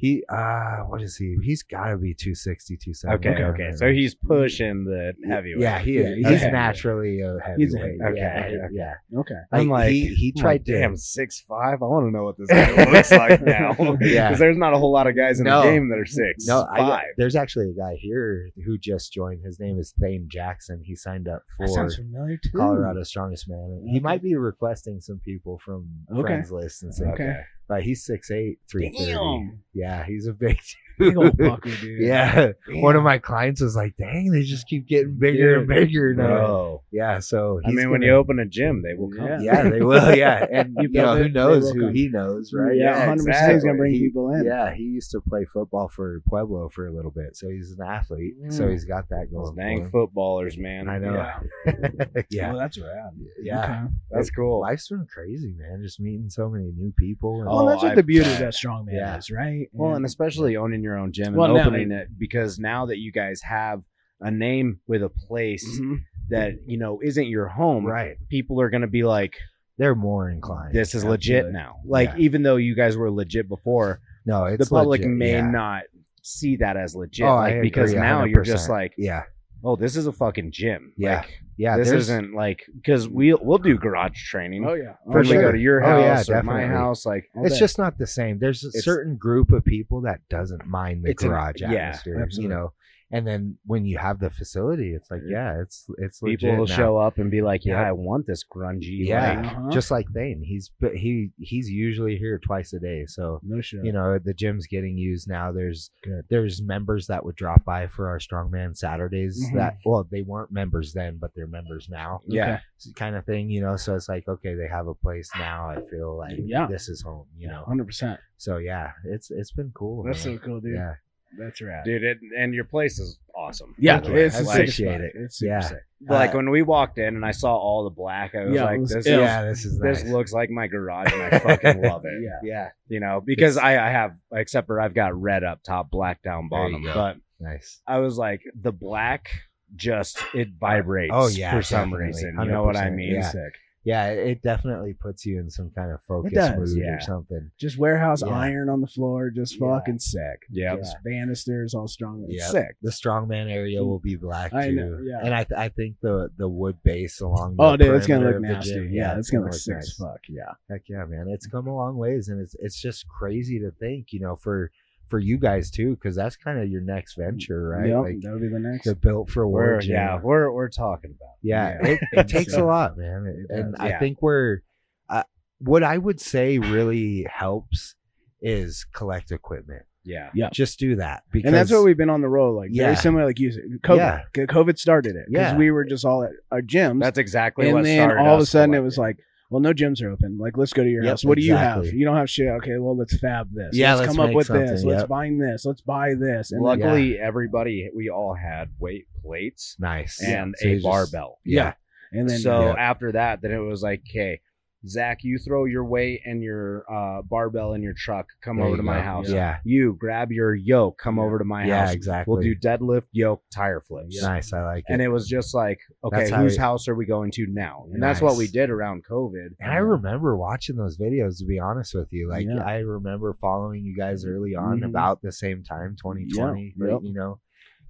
He 0.00 0.24
uh 0.30 0.78
what 0.88 1.02
is 1.02 1.16
he? 1.18 1.36
He's 1.42 1.62
gotta 1.62 1.98
be 1.98 2.14
260, 2.14 2.78
270. 2.78 3.28
Okay, 3.28 3.44
okay. 3.64 3.76
So 3.76 3.92
he's 3.92 4.14
pushing 4.14 4.84
the 4.84 5.12
heavyweight. 5.28 5.60
Yeah, 5.60 5.78
he 5.78 5.98
is. 5.98 6.06
Yeah, 6.08 6.14
he's, 6.16 6.28
he's 6.40 6.42
a 6.44 6.50
naturally 6.50 7.20
a 7.20 7.36
He's 7.58 7.74
a 7.74 7.78
heavyweight. 7.78 8.00
heavyweight. 8.00 8.16
yeah, 8.22 8.38
Okay, 8.40 8.56
okay. 8.56 8.68
yeah. 8.72 9.18
okay. 9.20 9.34
I'm 9.52 9.68
like, 9.68 9.90
he, 9.90 10.06
he 10.14 10.32
tried 10.32 10.52
like, 10.52 10.64
to 10.64 10.72
damn 10.80 10.96
six 10.96 11.40
five. 11.46 11.82
I 11.82 11.86
want 11.86 12.06
to 12.06 12.10
know 12.10 12.24
what 12.24 12.38
this 12.38 12.48
guy 12.48 12.84
looks 12.92 13.10
like 13.10 13.42
now. 13.44 13.76
Yeah. 14.00 14.28
because 14.28 14.38
there's 14.38 14.56
not 14.56 14.72
a 14.72 14.78
whole 14.78 14.90
lot 14.92 15.06
of 15.06 15.14
guys 15.16 15.38
in 15.38 15.44
No. 15.44 15.60
the 15.62 15.70
game 15.70 15.90
that 15.90 15.98
are 15.98 16.06
six. 16.06 16.46
No, 16.46 16.66
I, 16.72 16.78
five. 16.78 17.04
there's 17.18 17.36
actually 17.36 17.68
a 17.70 17.74
guy 17.78 17.96
here 18.00 18.48
who 18.64 18.78
just 18.78 19.12
joined. 19.12 19.44
His 19.44 19.60
name 19.60 19.78
is 19.78 19.92
Thane 20.00 20.28
Jackson. 20.30 20.80
He 20.82 20.96
signed 20.96 21.28
up 21.28 21.42
for 21.58 21.66
sounds 21.68 21.96
familiar 21.96 22.38
too. 22.42 22.56
Colorado 22.56 23.02
Strongest 23.02 23.50
Man. 23.50 23.84
He 23.86 24.00
might 24.00 24.22
be 24.22 24.34
requesting 24.34 25.00
some 25.02 25.20
people 25.22 25.58
from 25.62 25.88
Okay. 26.10 26.22
friends 26.22 26.50
lists 26.50 26.82
and 26.82 26.94
stuff. 26.94 27.14
Okay. 27.14 27.40
But 27.70 27.84
he's 27.84 28.04
6'8", 28.04 28.58
330. 28.68 29.12
Damn. 29.12 29.62
Yeah, 29.72 30.04
he's 30.04 30.26
a 30.26 30.32
big 30.32 30.58
Big 31.00 31.16
old 31.16 31.36
dude. 31.36 31.50
fucker, 31.50 31.80
dude. 31.80 32.00
Yeah. 32.00 32.52
Damn. 32.66 32.80
One 32.82 32.94
of 32.96 33.02
my 33.02 33.18
clients 33.18 33.60
was 33.60 33.74
like, 33.74 33.96
dang, 33.96 34.30
they 34.30 34.42
just 34.42 34.66
keep 34.68 34.86
getting 34.86 35.16
bigger 35.18 35.58
and 35.60 35.68
Dude. 35.68 35.76
bigger 35.76 36.14
now. 36.14 36.26
Bro. 36.26 36.82
Yeah, 36.92 37.18
so 37.18 37.60
I 37.64 37.68
mean, 37.70 37.90
when 37.90 38.00
gonna- 38.00 38.12
you 38.12 38.16
open 38.18 38.38
a 38.38 38.46
gym, 38.46 38.82
they 38.82 38.94
will 38.94 39.10
come. 39.10 39.26
Yeah. 39.26 39.40
Yeah, 39.40 39.68
they 39.70 39.82
will. 39.82 40.14
Yeah, 40.14 40.46
and 40.52 40.74
You 40.78 40.88
you, 40.92 41.02
know 41.02 41.16
who 41.16 41.28
knows 41.28 41.70
who 41.72 41.80
come. 41.86 41.94
he 41.94 42.08
knows, 42.08 42.52
right? 42.54 42.76
Yeah, 42.76 43.06
Yeah, 43.06 43.14
100%. 43.16 43.52
He's 43.54 43.64
gonna 43.64 43.76
bring 43.78 43.92
He- 43.92 44.00
people 44.00 44.30
in. 44.32 44.44
Yeah, 44.44 44.72
he 44.74 44.82
used 44.84 45.10
to 45.12 45.20
play 45.20 45.44
football 45.44 45.88
for 45.88 46.20
Pueblo 46.28 46.68
for 46.68 46.86
a 46.86 46.92
little 46.92 47.10
bit, 47.10 47.36
so 47.36 47.48
he's 47.48 47.72
an 47.78 47.86
athlete. 47.86 48.34
So 48.50 48.64
Mm. 48.64 48.72
he's 48.72 48.84
got 48.84 49.08
that 49.10 49.28
Those 49.32 49.50
going. 49.50 49.56
dang 49.56 49.84
for 49.90 50.06
footballers, 50.06 50.56
man. 50.58 50.88
I 50.88 50.98
know. 50.98 51.14
Yeah. 51.14 51.40
Yeah, 52.30 52.52
Oh, 52.54 52.58
that's 52.58 52.78
rad. 52.78 53.12
yeah. 53.42 53.64
Okay. 53.64 53.94
That's 54.10 54.30
cool. 54.30 54.60
Life's 54.60 54.88
been 54.88 55.06
crazy, 55.12 55.54
man. 55.56 55.80
Just 55.82 56.00
meeting 56.00 56.28
so 56.28 56.48
many 56.48 56.72
new 56.76 56.92
people. 56.98 57.36
And, 57.40 57.46
Well, 57.46 57.66
that's 57.66 57.82
Oh, 57.82 57.86
what 57.86 57.92
I 57.92 57.94
the 57.96 58.02
beauty 58.02 58.30
of 58.30 58.38
that 58.38 58.52
strongman 58.54 59.18
is, 59.18 59.30
right? 59.30 59.68
Well, 59.72 59.94
and 59.94 60.04
especially 60.04 60.56
owning 60.56 60.82
your 60.82 60.89
own 60.96 61.12
gym 61.12 61.28
and 61.28 61.36
Well, 61.36 61.54
now- 61.54 61.66
opening 61.66 61.90
it 61.92 62.08
because 62.18 62.58
now 62.58 62.86
that 62.86 62.98
you 62.98 63.12
guys 63.12 63.40
have 63.42 63.82
a 64.20 64.30
name 64.30 64.80
with 64.86 65.02
a 65.02 65.08
place 65.08 65.66
Mhm. 65.80 66.00
that 66.28 66.52
you 66.66 66.76
know 66.78 67.00
isn't 67.02 67.26
your 67.26 67.48
home, 67.48 67.86
right, 67.86 68.16
people 68.28 68.60
are 68.60 68.68
going 68.70 68.82
to 68.82 68.86
be 68.86 69.02
like, 69.02 69.34
they're 69.78 69.94
more 69.94 70.28
inclined. 70.30 70.74
"This 70.74 70.94
is 70.94 71.04
legit 71.04 71.50
now." 71.52 71.76
Like 71.86 72.10
Yeah. 72.10 72.18
even 72.18 72.42
though 72.42 72.56
you 72.56 72.74
guys 72.74 72.96
were 72.96 73.10
legit 73.10 73.48
before, 73.48 74.00
No, 74.26 74.44
it's 74.44 74.68
the 74.68 74.74
public 74.74 75.00
legit, 75.00 75.16
may 75.16 75.32
yeah. 75.32 75.50
not 75.50 75.84
see 76.22 76.56
that 76.56 76.76
as 76.76 76.94
legit, 76.94 77.26
Oh, 77.26 77.36
like 77.36 77.62
because 77.62 77.94
now 77.94 78.24
you're 78.24 78.42
just 78.44 78.68
like, 78.68 78.92
yeah, 78.98 79.22
oh, 79.64 79.76
this 79.76 79.96
is 79.96 80.06
a 80.06 80.12
fucking 80.12 80.50
gym. 80.52 80.92
Yeah. 80.96 81.18
Like, 81.18 81.42
Yeah, 81.56 81.76
this 81.76 81.88
there's- 81.88 82.02
isn't 82.04 82.34
like 82.34 82.64
because 82.74 83.08
we 83.08 83.34
we'll 83.34 83.58
do 83.58 83.76
garage 83.76 84.18
training. 84.30 84.64
Oh 84.66 84.74
yeah, 84.74 84.94
when 85.04 85.18
oh, 85.18 85.20
we 85.20 85.26
sure. 85.26 85.42
go 85.42 85.52
to 85.52 85.58
your 85.58 85.84
Oh, 85.84 85.98
yeah, 86.00 86.16
house 86.16 86.28
or 86.30 86.42
my 86.42 86.54
definitely. 86.60 86.76
house, 86.76 87.04
like 87.06 87.24
All 87.36 87.44
it's 87.44 87.54
day. 87.56 87.60
just 87.60 87.78
not 87.78 87.98
the 87.98 88.06
same. 88.06 88.38
There's 88.38 88.64
a 88.64 88.68
It's- 88.68 88.84
certain 88.84 89.16
group 89.16 89.52
of 89.52 89.64
people 89.64 90.00
that 90.02 90.20
doesn't 90.30 90.66
mind 90.66 91.04
the 91.04 91.10
It's 91.10 91.22
an- 91.22 91.28
garage 91.30 91.60
yeah, 91.60 91.72
atmosphere, 91.72 92.22
absolutely. 92.22 92.42
you 92.42 92.48
know. 92.60 92.72
And 93.12 93.26
then 93.26 93.58
when 93.66 93.84
you 93.84 93.98
have 93.98 94.20
the 94.20 94.30
facility, 94.30 94.94
it's 94.94 95.10
like, 95.10 95.22
yeah, 95.26 95.60
it's 95.60 95.86
it's 95.98 96.22
legit 96.22 96.40
people 96.40 96.56
will 96.58 96.66
now. 96.66 96.74
show 96.76 96.96
up 96.96 97.18
and 97.18 97.28
be 97.30 97.42
like, 97.42 97.64
"Yeah, 97.64 97.78
Yep. 97.80 97.86
I 97.88 97.92
want 97.92 98.26
this 98.26 98.44
grungy." 98.44 99.04
Yeah, 99.06 99.34
like- 99.40 99.46
Uh-huh. 99.46 99.70
just 99.70 99.90
like 99.90 100.06
Thane. 100.14 100.42
He's 100.44 100.70
but 100.80 100.94
he 100.94 101.30
he's 101.38 101.68
usually 101.68 102.16
here 102.16 102.38
twice 102.38 102.72
a 102.72 102.78
day, 102.78 103.06
so 103.06 103.40
no 103.42 103.60
shit. 103.60 103.84
you 103.84 103.92
know 103.92 104.18
the 104.18 104.32
gym's 104.34 104.66
getting 104.68 104.96
used 104.96 105.28
now. 105.28 105.50
There's 105.50 105.90
Good. 106.04 106.24
there's 106.30 106.62
members 106.62 107.08
that 107.08 107.24
would 107.24 107.34
drop 107.36 107.64
by 107.64 107.88
for 107.88 108.08
our 108.08 108.18
strongman 108.18 108.76
Saturdays. 108.76 109.44
Mhm. 109.50 109.56
That 109.56 109.78
well, 109.84 110.06
they 110.08 110.22
weren't 110.22 110.52
members 110.52 110.92
then, 110.92 111.18
but 111.18 111.32
they're 111.34 111.46
members 111.48 111.88
now. 111.90 112.22
yeah. 112.26 112.60
kind 112.96 113.14
of 113.16 113.26
thing, 113.26 113.50
you 113.50 113.60
know. 113.60 113.76
So 113.76 113.94
it's 113.94 114.08
like, 114.08 114.26
okay, 114.26 114.54
they 114.54 114.66
have 114.66 114.86
a 114.86 114.94
place 114.94 115.28
now. 115.36 115.68
I 115.68 115.82
feel 115.90 116.16
like 116.16 116.38
Yeah. 116.42 116.66
this 116.66 116.88
is 116.88 117.02
home, 117.02 117.26
you 117.36 117.48
know. 117.48 117.62
hundred 117.64 117.86
percent. 117.86 118.18
So 118.38 118.56
yeah, 118.56 118.92
it's 119.04 119.30
it's 119.30 119.52
been 119.52 119.70
cool. 119.74 120.04
That's 120.04 120.24
man. 120.24 120.38
so 120.38 120.44
cool, 120.44 120.60
dude. 120.60 120.76
Yeah, 120.76 120.94
That's 121.38 121.60
rad. 121.60 121.84
dude. 121.84 122.02
It, 122.02 122.18
and 122.38 122.52
your 122.54 122.64
place 122.64 122.98
is 122.98 123.18
awesome. 123.34 123.74
Yeah, 123.78 124.00
by 124.00 124.08
the 124.08 124.12
way. 124.14 124.22
it's 124.24 124.36
I 124.36 124.40
a 124.40 124.42
like, 124.42 124.54
appreciate 124.56 125.00
it. 125.00 125.12
It's 125.14 125.38
super 125.38 125.50
Yeah. 125.52 125.60
sick. 125.60 125.78
like 126.08 126.30
Uh, 126.34 126.38
when 126.38 126.50
we 126.50 126.62
walked 126.62 126.98
in 126.98 127.14
and 127.16 127.24
I 127.24 127.30
saw 127.30 127.54
all 127.56 127.84
the 127.84 127.90
black, 127.90 128.34
I 128.34 128.44
was 128.46 128.54
Yeah, 128.54 128.64
like, 128.64 128.80
was 128.80 128.90
"This, 128.90 129.06
ill. 129.06 129.20
is, 129.20 129.24
yeah, 129.26 129.44
this 129.44 129.64
is 129.64 129.78
this 129.78 130.02
nice. 130.04 130.12
looks 130.12 130.32
like 130.32 130.50
my 130.50 130.66
garage, 130.66 131.12
and 131.12 131.22
I 131.22 131.38
fucking 131.38 131.82
love 131.82 132.04
it." 132.04 132.22
Yeah. 132.22 132.38
yeah, 132.42 132.68
you 132.88 133.00
know, 133.00 133.20
because 133.24 133.56
I, 133.56 133.72
I 133.86 133.90
have 133.90 134.12
except 134.32 134.66
for 134.66 134.80
I've 134.80 134.94
got 134.94 135.14
red 135.20 135.44
up 135.44 135.62
top, 135.62 135.90
black 135.90 136.22
down 136.22 136.48
bottom, 136.48 136.82
but 136.84 137.16
nice. 137.38 137.80
I 137.86 137.98
was 137.98 138.16
like, 138.18 138.42
the 138.60 138.72
black 138.72 139.28
just 139.76 140.20
it 140.34 140.48
vibrates. 140.58 141.12
Oh, 141.14 141.28
yeah, 141.28 141.52
for 141.52 141.62
some 141.62 141.90
definitely. 141.90 142.06
reason. 142.06 142.36
You 142.40 142.44
know 142.46 142.64
what 142.64 142.76
I 142.76 142.90
mean? 142.90 143.14
yeah. 143.14 143.28
Sick. 143.30 143.54
Yeah, 143.82 144.08
it, 144.08 144.18
it 144.28 144.42
definitely 144.42 144.92
puts 144.92 145.24
you 145.24 145.38
in 145.40 145.48
some 145.48 145.70
kind 145.70 145.90
of 145.90 146.02
focus 146.02 146.32
does, 146.34 146.74
mood 146.74 146.84
yeah. 146.84 146.96
or 146.96 147.00
something. 147.00 147.50
Just 147.58 147.78
warehouse 147.78 148.22
Yeah. 148.24 148.32
iron 148.34 148.68
on 148.68 148.80
the 148.82 148.86
floor, 148.86 149.30
just 149.30 149.58
Yeah. 149.58 149.68
fucking 149.78 149.98
sick. 150.00 150.42
Yeah. 150.50 150.76
Just 150.76 150.96
banisters 151.02 151.74
all 151.74 151.88
strong. 151.88 152.26
Yeah. 152.28 152.46
sick. 152.48 152.76
The 152.82 152.90
strongman 152.90 153.50
area 153.50 153.82
will 153.82 153.98
be 153.98 154.16
black 154.16 154.52
I 154.52 154.68
too, 154.68 154.74
know, 154.74 154.98
yeah. 155.02 155.20
and 155.24 155.34
I 155.34 155.44
th- 155.44 155.58
I 155.58 155.68
think 155.70 155.96
the 156.02 156.30
the 156.36 156.48
wood 156.48 156.76
base 156.84 157.20
along. 157.20 157.56
The 157.56 157.62
Oh, 157.62 157.76
dude, 157.76 157.94
it's 157.94 158.06
gonna 158.06 158.26
look 158.30 158.40
nasty. 158.42 158.74
gym, 158.74 158.92
yeah, 158.92 159.16
it's 159.18 159.30
gonna 159.30 159.44
look 159.44 159.52
look 159.52 159.60
sick 159.60 159.74
nice. 159.76 159.88
as 159.88 159.96
fuck. 159.96 160.20
Yeah. 160.28 160.52
Heck 160.68 160.82
yeah, 160.88 161.04
man! 161.06 161.26
It's 161.28 161.46
come 161.46 161.66
a 161.66 161.74
long 161.74 161.96
ways, 161.96 162.28
and 162.28 162.40
it's 162.40 162.54
it's 162.58 162.80
just 162.80 163.08
crazy 163.08 163.58
to 163.60 163.70
think, 163.70 164.12
you 164.12 164.20
know, 164.20 164.36
for 164.36 164.70
for 165.10 165.18
you 165.18 165.36
guys 165.36 165.70
too, 165.70 165.90
because 165.96 166.16
that's 166.16 166.36
kind 166.36 166.58
of 166.58 166.68
your 166.68 166.80
next 166.80 167.16
venture, 167.16 167.68
right? 167.70 167.88
Yep, 167.88 167.98
Like 167.98 168.20
that 168.22 168.32
would 168.32 168.40
be 168.40 168.48
the 168.48 168.58
next. 168.60 168.84
the 168.86 168.94
built 168.94 169.28
for 169.28 169.46
war 169.46 169.80
yeah, 169.82 170.18
we're 170.22 170.50
we're 170.52 170.68
talking 170.70 171.10
about. 171.16 171.34
yeah, 171.42 171.78
Yeah. 171.82 171.88
It, 171.90 172.00
it 172.12 172.28
takes 172.36 172.54
So- 172.54 172.64
a 172.64 172.66
lot, 172.66 172.96
man, 172.96 173.26
It 173.26 173.54
and 173.54 173.74
does, 173.74 173.80
I 173.80 173.98
think 173.98 174.22
we're 174.22 174.60
uh, 175.08 175.24
what 175.58 175.82
I 175.82 175.98
would 175.98 176.20
say 176.20 176.58
really 176.58 177.26
helps 177.30 177.96
is 178.40 178.86
collect 178.94 179.32
equipment. 179.32 179.82
Yeah, 180.02 180.30
Yeah. 180.32 180.48
Just 180.50 180.78
do 180.78 180.96
that 180.96 181.24
because 181.30 181.48
and 181.48 181.54
that's 181.54 181.70
what 181.70 181.84
we've 181.84 181.96
been 181.96 182.08
on 182.08 182.22
the 182.22 182.28
road, 182.28 182.52
like 182.56 182.70
Yeah. 182.72 182.84
very 182.84 182.96
similar, 182.96 183.26
like 183.26 183.38
you 183.38 183.52
said. 183.52 183.64
COVID, 183.82 183.96
Yeah. 184.34 184.44
COVID 184.46 184.78
started 184.78 185.14
it 185.16 185.26
because 185.28 185.52
Yeah. 185.52 185.58
we 185.58 185.70
were 185.70 185.84
just 185.84 186.06
all 186.06 186.24
at 186.24 186.30
our 186.50 186.62
gyms, 186.62 187.00
that's 187.02 187.18
exactly 187.18 187.66
and 187.66 187.74
what 187.74 187.84
then 187.84 187.98
started. 188.08 188.20
all 188.22 188.34
of 188.36 188.40
a 188.40 188.42
us 188.44 188.50
sudden 188.50 188.74
it 188.74 188.80
was 188.80 188.96
like, 188.96 189.18
well, 189.50 189.60
no 189.60 189.72
gyms 189.74 190.00
are 190.02 190.10
open. 190.10 190.38
Like, 190.38 190.56
let's 190.56 190.72
go 190.72 190.82
to 190.84 190.88
your 190.88 191.02
Yep, 191.02 191.10
house. 191.10 191.24
What 191.24 191.36
do 191.36 191.42
you 191.44 191.54
have? 191.56 191.84
You 191.86 192.04
don't 192.04 192.16
have 192.16 192.30
shit. 192.30 192.46
Okay, 192.48 192.78
well, 192.78 192.96
let's 192.96 193.18
fab 193.18 193.48
this. 193.52 193.70
Yeah, 193.76 193.94
let's, 193.94 194.06
let's 194.06 194.16
come 194.16 194.28
up 194.28 194.34
with 194.34 194.46
this. 194.48 194.80
something, 194.80 194.88
Let's 194.88 195.08
find 195.08 195.40
this. 195.42 195.64
Let's 195.66 195.80
buy 195.82 196.14
this. 196.14 196.52
And 196.52 196.62
luckily 196.62 197.18
everybody 197.18 197.90
we 197.94 198.08
all 198.08 198.34
had 198.34 198.70
weight 198.78 199.06
plates 199.22 199.76
nice 199.78 200.22
and 200.22 200.54
So 200.58 200.66
you 200.68 200.72
a 200.72 200.76
just- 200.76 200.84
barbell. 200.86 201.38
Yeah, 201.44 201.74
and 202.12 202.28
then 202.30 202.38
so 202.38 202.60
yeah. 202.68 202.74
after 202.78 203.12
that, 203.12 203.42
then 203.42 203.50
it 203.52 203.58
was 203.58 203.82
like, 203.82 204.02
okay, 204.08 204.40
Zach, 204.86 205.18
you 205.22 205.38
throw 205.38 205.66
your 205.66 205.84
weight 205.84 206.22
and 206.24 206.42
your 206.42 206.84
uh, 206.90 207.20
barbell 207.22 207.74
in 207.74 207.82
your 207.82 207.92
truck. 207.92 208.26
Come 208.42 208.56
There 208.56 208.66
over 208.66 208.76
to 208.78 208.82
my 208.82 209.00
house. 209.02 209.28
Yeah, 209.28 209.58
You 209.64 209.94
grab 209.98 210.32
your 210.32 210.54
yoke. 210.54 210.98
Come 210.98 211.18
Yeah. 211.18 211.24
over 211.24 211.38
to 211.38 211.44
my 211.44 211.60
house. 211.62 211.68
yeah, 211.68 211.80
house. 211.86 211.94
exactly. 211.94 212.32
We'll 212.32 212.42
do 212.42 212.54
deadlift, 212.56 213.02
yoke, 213.12 213.42
tire 213.54 213.80
flips. 213.80 214.22
nice. 214.22 214.52
I 214.52 214.62
like 214.64 214.84
it. 214.88 214.92
And 214.92 215.02
it 215.02 215.08
was 215.08 215.28
just 215.28 215.54
like, 215.54 215.80
okay, 216.04 216.30
whose 216.30 216.54
it- 216.54 216.60
house 216.60 216.88
are 216.88 216.94
we 216.94 217.04
going 217.06 217.30
to 217.32 217.46
now? 217.48 217.84
And 217.92 218.02
that's 218.02 218.20
what 218.22 218.36
we 218.36 218.46
did 218.46 218.70
around 218.70 219.04
COVID. 219.04 219.48
And 219.60 219.70
I 219.70 219.76
remember 219.76 220.36
watching 220.36 220.76
those 220.76 220.96
videos. 220.96 221.38
To 221.40 221.44
be 221.46 221.58
honest 221.58 221.94
with 221.94 222.08
you, 222.12 222.28
like. 222.28 222.46
I 222.64 222.78
remember 222.78 223.36
following 223.40 223.84
you 223.84 223.94
guys 223.96 224.24
early 224.24 224.54
on, 224.54 224.80
Mhm. 224.80 224.86
about 224.86 225.20
the 225.22 225.32
same 225.32 225.62
time, 225.62 225.96
2020, 226.00 226.74
Yeah, 226.76 226.84
right? 226.84 226.92
yep. 226.92 227.00
You 227.02 227.12
know, 227.14 227.38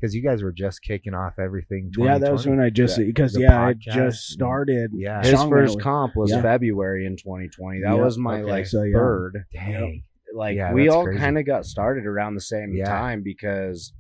because 0.00 0.14
you 0.14 0.22
guys 0.22 0.42
were 0.42 0.52
just 0.52 0.82
kicking 0.82 1.12
off 1.14 1.34
everything. 1.38 1.90
yeah, 1.98 2.16
that 2.18 2.32
was 2.32 2.46
when 2.46 2.60
I 2.60 2.70
just 2.70 2.96
because 2.98 3.36
uh, 3.36 3.40
the 3.40 3.44
yeah, 3.44 3.66
I 3.66 3.74
just 3.74 4.28
started. 4.28 4.90
Yeah. 4.94 5.20
His 5.22 5.34
Strongman 5.34 5.48
first 5.50 5.74
was- 5.76 5.82
comp 5.84 6.16
was 6.16 6.30
Yeah. 6.30 6.42
February 6.42 7.06
in 7.06 7.16
2020. 7.16 7.80
That 7.82 7.88
Yeah, 7.88 7.94
was 7.94 8.16
my 8.18 8.40
okay. 8.40 8.50
like 8.50 8.66
So, 8.66 8.82
yeah. 8.82 8.96
third. 8.96 9.44
Dang. 9.52 10.04
Like 10.34 10.56
Yeah, 10.56 10.72
we 10.72 10.88
all 10.88 11.06
kind 11.16 11.36
of 11.38 11.44
got 11.44 11.66
started 11.66 12.06
around 12.06 12.34
the 12.34 12.40
same 12.40 12.72
Yeah. 12.74 12.84
time 12.86 13.22
because 13.22 13.92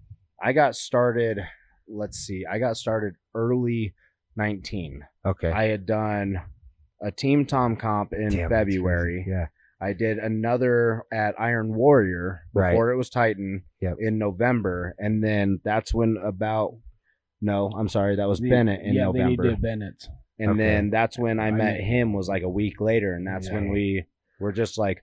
I 0.42 0.52
got 0.52 0.74
started. 0.76 1.38
Let's 1.88 2.18
see, 2.18 2.44
I 2.50 2.58
got 2.60 2.76
started 2.76 3.14
early 3.34 3.94
19. 4.36 5.04
Okay. 5.26 5.50
I 5.50 5.64
had 5.64 5.86
done 5.86 6.40
a 7.02 7.10
Team 7.10 7.46
Tom 7.46 7.76
comp 7.76 8.12
in 8.12 8.28
Damn, 8.30 8.48
February. 8.48 9.24
Yeah. 9.28 9.46
I 9.80 9.92
did 9.94 10.18
another 10.18 11.04
at 11.12 11.34
Iron 11.40 11.74
Warrior 11.74 12.42
Right. 12.52 12.72
before 12.72 12.90
it 12.90 12.96
was 12.96 13.08
Titan 13.10 13.62
Yep. 13.80 13.96
in 14.00 14.18
November, 14.18 14.94
and 14.98 15.22
then 15.24 15.60
that's 15.64 15.94
when 15.94 16.16
about 16.22 16.76
no, 17.42 17.70
I'm 17.74 17.88
sorry, 17.88 18.16
that 18.16 18.28
was 18.28 18.38
The- 18.40 18.50
Bennett 18.50 18.82
in 18.82 18.92
yeah, 18.92 19.04
November, 19.04 19.44
you 19.44 19.50
did 19.52 19.62
Bennett. 19.62 20.06
and 20.38 20.50
Okay. 20.50 20.58
then 20.58 20.90
that's 20.90 21.18
when 21.18 21.40
I 21.40 21.46
I 21.48 21.50
met 21.52 21.78
know. 21.78 21.84
him 21.84 22.12
was 22.12 22.28
like 22.28 22.42
a 22.42 22.48
week 22.50 22.80
later, 22.80 23.14
and 23.14 23.26
that's 23.26 23.50
when 23.50 23.70
we 23.70 24.04
were 24.38 24.52
just 24.52 24.76
like, 24.78 25.02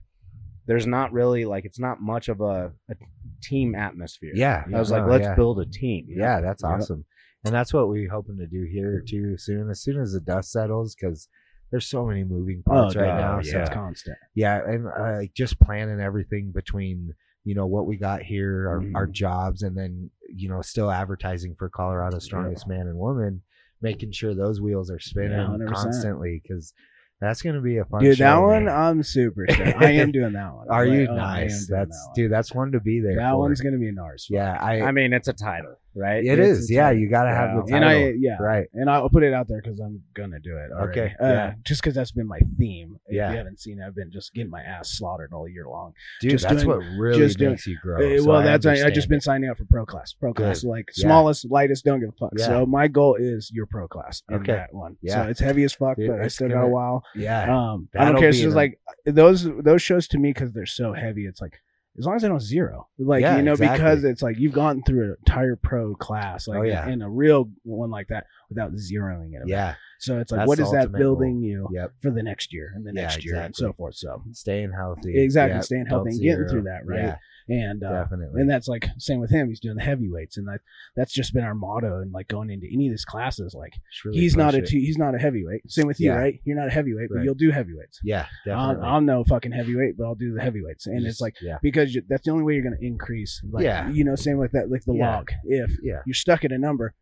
there's 0.66 0.86
not 0.86 1.12
really 1.12 1.44
like 1.44 1.64
it's 1.64 1.80
not 1.80 2.00
much 2.00 2.28
of 2.28 2.40
a, 2.40 2.72
a 2.88 2.94
team 3.42 3.74
atmosphere. 3.74 4.32
Yeah. 4.34 4.64
I 4.72 4.78
was 4.78 4.92
no, 4.92 4.98
like, 4.98 5.08
let's 5.08 5.24
yeah. 5.24 5.34
build 5.34 5.58
a 5.60 5.66
team. 5.66 6.06
Yeah, 6.08 6.40
that's 6.40 6.62
awesome. 6.62 7.04
And 7.44 7.54
that's 7.54 7.72
what 7.72 7.88
we're 7.88 8.10
hoping 8.10 8.36
to 8.38 8.46
do 8.46 8.64
here 8.70 9.02
too 9.06 9.36
soon. 9.38 9.70
As 9.70 9.80
soon 9.80 10.00
as 10.00 10.12
the 10.12 10.20
dust 10.20 10.50
settles, 10.52 10.94
because 10.94 11.28
there's 11.70 11.86
so 11.86 12.06
many 12.06 12.24
moving 12.24 12.62
parts 12.62 12.96
right 12.96 13.06
God, 13.06 13.20
now. 13.20 13.36
yeah. 13.38 13.50
So 13.52 13.60
it's 13.60 13.70
constant. 13.70 14.16
yeah, 14.34 14.60
and 14.64 14.86
uh, 14.86 15.16
like 15.18 15.34
just 15.34 15.60
planning 15.60 16.00
everything 16.00 16.50
between 16.52 17.14
you 17.44 17.54
know 17.54 17.66
what 17.66 17.86
we 17.86 17.96
got 17.96 18.22
here, 18.22 18.68
our, 18.68 18.80
Mhm. 18.80 18.94
our 18.94 19.06
jobs, 19.06 19.62
and 19.62 19.76
then 19.76 20.10
you 20.28 20.48
know 20.48 20.60
still 20.62 20.90
advertising 20.90 21.54
for 21.58 21.68
Colorado's 21.70 22.24
Strongest 22.24 22.66
Man 22.68 22.86
and 22.88 22.96
Woman, 22.98 23.42
making 23.80 24.12
sure 24.12 24.34
those 24.34 24.60
wheels 24.60 24.90
are 24.90 24.98
spinning 24.98 25.32
Yeah, 25.60 25.66
constantly 25.66 26.40
because 26.42 26.74
that's 27.20 27.42
going 27.42 27.56
to 27.56 27.60
be 27.62 27.78
a 27.78 27.84
fun. 27.84 28.00
Dude, 28.02 28.18
that 28.18 28.36
one, 28.36 28.66
man. 28.66 28.74
I'm 28.74 29.02
super. 29.02 29.44
stoked. 29.50 29.76
I 29.82 29.90
am 29.92 30.12
doing 30.18 30.34
that 30.34 30.54
one. 30.54 30.68
Are 30.70 30.86
Like, 30.86 30.98
you 30.98 31.08
oh, 31.10 31.14
nice? 31.16 31.66
That's 31.68 31.90
that 31.90 32.12
dude. 32.14 32.30
That's 32.30 32.54
one 32.54 32.70
to 32.72 32.80
be 32.80 33.00
there. 33.00 33.16
That 33.16 33.32
for. 33.32 33.38
one's 33.38 33.60
gonna 33.60 33.78
be 33.78 33.88
an 33.88 33.98
ours. 33.98 34.26
yeah. 34.30 34.56
I, 34.60 34.82
I 34.82 34.92
mean, 34.92 35.12
it's 35.12 35.26
a 35.28 35.32
title, 35.32 35.74
right? 35.94 36.24
it 36.24 36.38
it's 36.38 36.60
is. 36.60 36.70
a 36.70 36.74
Yeah, 36.74 36.90
you 36.90 37.08
got 37.10 37.24
to 37.24 37.30
have 37.30 37.50
Yeah. 37.50 37.54
the 37.66 37.74
and 37.74 37.84
title. 37.84 38.06
I 38.08 38.14
yeah, 38.18 38.36
right. 38.40 38.66
and 38.74 38.88
I'll 38.90 39.08
put 39.08 39.22
it 39.22 39.32
out 39.32 39.48
there 39.48 39.60
because 39.62 39.80
I'm 39.80 40.02
gonna 40.14 40.38
do 40.40 40.56
it. 40.56 40.70
already. 40.72 41.00
Okay, 41.00 41.14
uh, 41.20 41.26
yeah. 41.26 41.54
just 41.64 41.80
because 41.82 41.94
that's 41.94 42.10
been 42.12 42.26
my 42.26 42.40
theme. 42.58 42.98
If 43.06 43.14
Yeah. 43.16 43.30
you 43.30 43.36
haven't 43.36 43.60
seen, 43.60 43.80
it, 43.80 43.86
I've 43.86 43.94
been 43.94 44.10
just 44.10 44.32
getting 44.34 44.50
my 44.50 44.62
ass 44.62 44.90
slaughtered 44.98 45.32
all 45.32 45.48
year 45.48 45.66
long. 45.66 45.92
Dude, 46.20 46.30
just 46.32 46.48
that's 46.48 46.62
doing- 46.62 46.68
what 46.78 46.84
really 46.98 47.18
just 47.18 47.38
doing- 47.38 47.52
makes 47.52 47.66
you 47.66 47.78
grow. 47.82 47.96
Uh, 47.96 48.22
well, 48.24 48.36
I 48.38 48.44
that's 48.44 48.66
I, 48.66 48.70
I 48.70 48.72
understand 48.72 48.94
just 48.94 49.08
been 49.08 49.20
signing 49.20 49.50
up 49.50 49.58
for 49.58 49.64
pro 49.64 49.84
class. 49.86 50.12
Pro 50.12 50.32
class, 50.34 50.64
like 50.64 50.88
Yeah. 50.96 51.02
smallest, 51.04 51.50
lightest, 51.50 51.84
don't 51.84 52.00
give 52.00 52.10
a 52.10 52.12
fuck. 52.12 52.32
Yeah. 52.38 52.46
So 52.46 52.66
my 52.66 52.88
goal 52.88 53.16
is 53.16 53.50
your 53.52 53.66
pro 53.66 53.88
class. 53.88 54.22
Okay. 54.30 54.52
that 54.52 54.74
one. 54.74 54.96
Yeah. 55.02 55.24
So 55.24 55.30
it's 55.30 55.40
heavy 55.40 55.64
as 55.64 55.72
fuck, 55.74 55.96
Dude, 55.96 56.08
but 56.08 56.20
I 56.20 56.24
it's 56.24 56.34
still 56.36 56.48
got 56.48 56.64
a 56.64 56.68
while. 56.68 57.02
Yeah, 57.14 57.44
Um, 57.72 57.88
I 57.96 58.06
don't 58.06 58.18
care. 58.18 58.28
It's 58.28 58.38
just 58.40 58.56
like 58.56 58.78
those 59.04 59.48
those 59.62 59.82
shows 59.82 60.06
to 60.08 60.18
me 60.18 60.30
because 60.32 60.52
they're 60.52 60.66
so 60.66 60.92
heavy. 60.92 61.26
It's 61.26 61.40
like 61.40 61.60
as 61.98 62.06
long 62.06 62.16
as 62.16 62.24
I 62.24 62.28
don't 62.28 62.40
zero, 62.40 62.88
like 62.98 63.22
Yeah, 63.22 63.36
you 63.36 63.42
know, 63.42 63.52
exactly. 63.52 63.78
because 63.78 64.04
it's 64.04 64.22
like 64.22 64.38
you've 64.38 64.52
gone 64.52 64.82
through 64.84 65.04
an 65.04 65.16
entire 65.26 65.56
pro 65.56 65.94
class, 65.96 66.46
like 66.48 66.58
Oh, 66.58 66.62
yeah. 66.62 66.88
in 66.88 67.02
a 67.02 67.10
real 67.10 67.48
one 67.64 67.90
like 67.90 68.08
that 68.08 68.26
without 68.48 68.72
zeroing 68.72 69.34
it. 69.34 69.42
yeah, 69.46 69.74
So 70.00 70.18
it's 70.20 70.30
like, 70.30 70.40
That's 70.40 70.48
what 70.48 70.58
the 70.58 70.70
that 70.76 70.92
building 70.92 71.40
you 71.42 71.68
yep. 71.72 71.92
for 72.00 72.10
the 72.10 72.22
next 72.22 72.52
year 72.52 72.72
and 72.74 72.86
the 72.86 72.92
Yeah, 72.94 73.02
next 73.02 73.24
year 73.24 73.36
and 73.36 73.54
so 73.54 73.72
forth. 73.72 73.96
So 73.96 74.22
Staying 74.32 74.70
healthy. 74.72 75.20
exactly, 75.22 75.56
Yep, 75.56 75.64
staying 75.64 75.84
don't 75.84 75.90
healthy 75.90 76.10
and 76.10 76.20
getting 76.20 76.36
zero. 76.36 76.48
through 76.48 76.62
that, 76.62 76.86
right? 76.86 77.16
Yeah, 77.48 77.62
And 77.66 77.82
uh, 77.82 78.04
definitely. 78.04 78.40
and 78.42 78.48
that's 78.50 78.68
like 78.68 78.86
same 78.98 79.18
with 79.20 79.30
him. 79.30 79.48
He's 79.48 79.58
doing 79.58 79.74
the 79.76 79.82
heavyweights, 79.82 80.36
and 80.36 80.46
that 80.46 80.60
that's 80.94 81.12
just 81.12 81.34
been 81.34 81.42
our 81.44 81.54
motto. 81.54 82.00
And 82.00 82.12
like 82.12 82.28
going 82.28 82.50
into 82.50 82.66
any 82.72 82.86
of 82.86 82.92
these 82.92 83.04
classes, 83.04 83.54
like 83.54 83.72
really 84.04 84.20
he's 84.20 84.36
not 84.36 84.54
a 84.54 84.60
he's 84.60 84.98
not 84.98 85.14
a 85.14 85.18
heavyweight. 85.18 85.68
Same 85.70 85.86
with 85.88 85.98
you, 85.98 86.10
Yeah. 86.10 86.16
right? 86.18 86.40
You're 86.44 86.56
not 86.56 86.68
a 86.68 86.70
heavyweight, 86.70 87.08
but 87.12 87.24
you'll 87.24 87.34
do 87.34 87.50
heavyweights. 87.50 87.98
Yeah, 88.04 88.26
I'm. 88.46 88.80
I'm 88.82 89.04
no 89.06 89.24
fucking 89.24 89.52
heavyweight, 89.52 89.96
but 89.98 90.04
I'll 90.04 90.14
do 90.14 90.32
the 90.34 90.40
heavyweights. 90.42 90.86
And 90.86 91.06
it's 91.06 91.20
like 91.20 91.34
yeah, 91.42 91.58
because 91.62 91.94
you, 91.94 92.02
that's 92.08 92.24
the 92.24 92.30
only 92.30 92.44
way 92.44 92.54
you're 92.54 92.62
going 92.62 92.78
to 92.78 92.86
increase. 92.86 93.42
Like, 93.50 93.64
Yeah. 93.64 93.90
you 93.90 94.04
know, 94.04 94.14
same 94.14 94.36
with 94.38 94.52
that, 94.52 94.70
like 94.70 94.84
the 94.84 94.94
Yeah. 94.94 95.16
log. 95.16 95.30
If 95.44 95.70
yeah. 95.82 96.02
you're 96.06 96.14
stuck 96.14 96.44
at 96.44 96.52
a 96.52 96.58
number, 96.58 96.94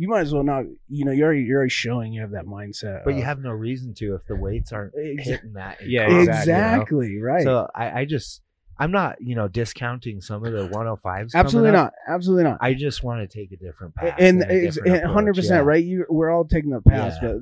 you 0.00 0.08
might 0.08 0.20
as 0.20 0.32
well 0.32 0.42
not. 0.42 0.64
You 0.88 1.04
know, 1.04 1.12
you're 1.12 1.26
already, 1.26 1.42
you're 1.42 1.58
already 1.58 1.68
showing 1.68 2.14
you 2.14 2.22
have 2.22 2.30
that 2.30 2.46
mindset. 2.46 3.04
But 3.04 3.16
you 3.16 3.22
have 3.22 3.38
no 3.38 3.50
reason 3.50 3.92
to 3.96 4.14
if 4.14 4.24
the 4.26 4.34
weights 4.34 4.72
aren't 4.72 4.94
hitting 4.96 5.52
that. 5.52 5.76
Yeah, 5.86 6.04
increase, 6.04 6.20
you 6.20 6.24
know? 6.24 6.38
exactly 6.38 7.18
right. 7.20 7.42
So 7.42 7.68
I, 7.74 8.00
I 8.00 8.04
just 8.06 8.40
I'm 8.78 8.92
not, 8.92 9.20
you 9.20 9.34
know, 9.34 9.46
discounting 9.46 10.22
some 10.22 10.42
of 10.46 10.52
the 10.54 10.68
105s. 10.70 11.34
Absolutely 11.34 11.72
not. 11.72 11.92
Absolutely 12.08 12.44
not. 12.44 12.56
I 12.62 12.72
just 12.72 13.02
want 13.02 13.20
to 13.20 13.38
take 13.38 13.52
a 13.52 13.56
different 13.58 13.94
path. 13.94 14.14
and 14.18 14.42
a 14.42 14.50
it's 14.50 14.76
different 14.76 15.04
hundred 15.04 15.32
approach, 15.32 15.36
percent 15.44 15.64
yeah. 15.64 15.68
right. 15.68 15.84
You 15.84 16.06
we're 16.08 16.30
all 16.30 16.46
taking 16.46 16.70
the 16.70 16.80
paths, 16.80 17.16
Yeah. 17.20 17.28
but 17.32 17.36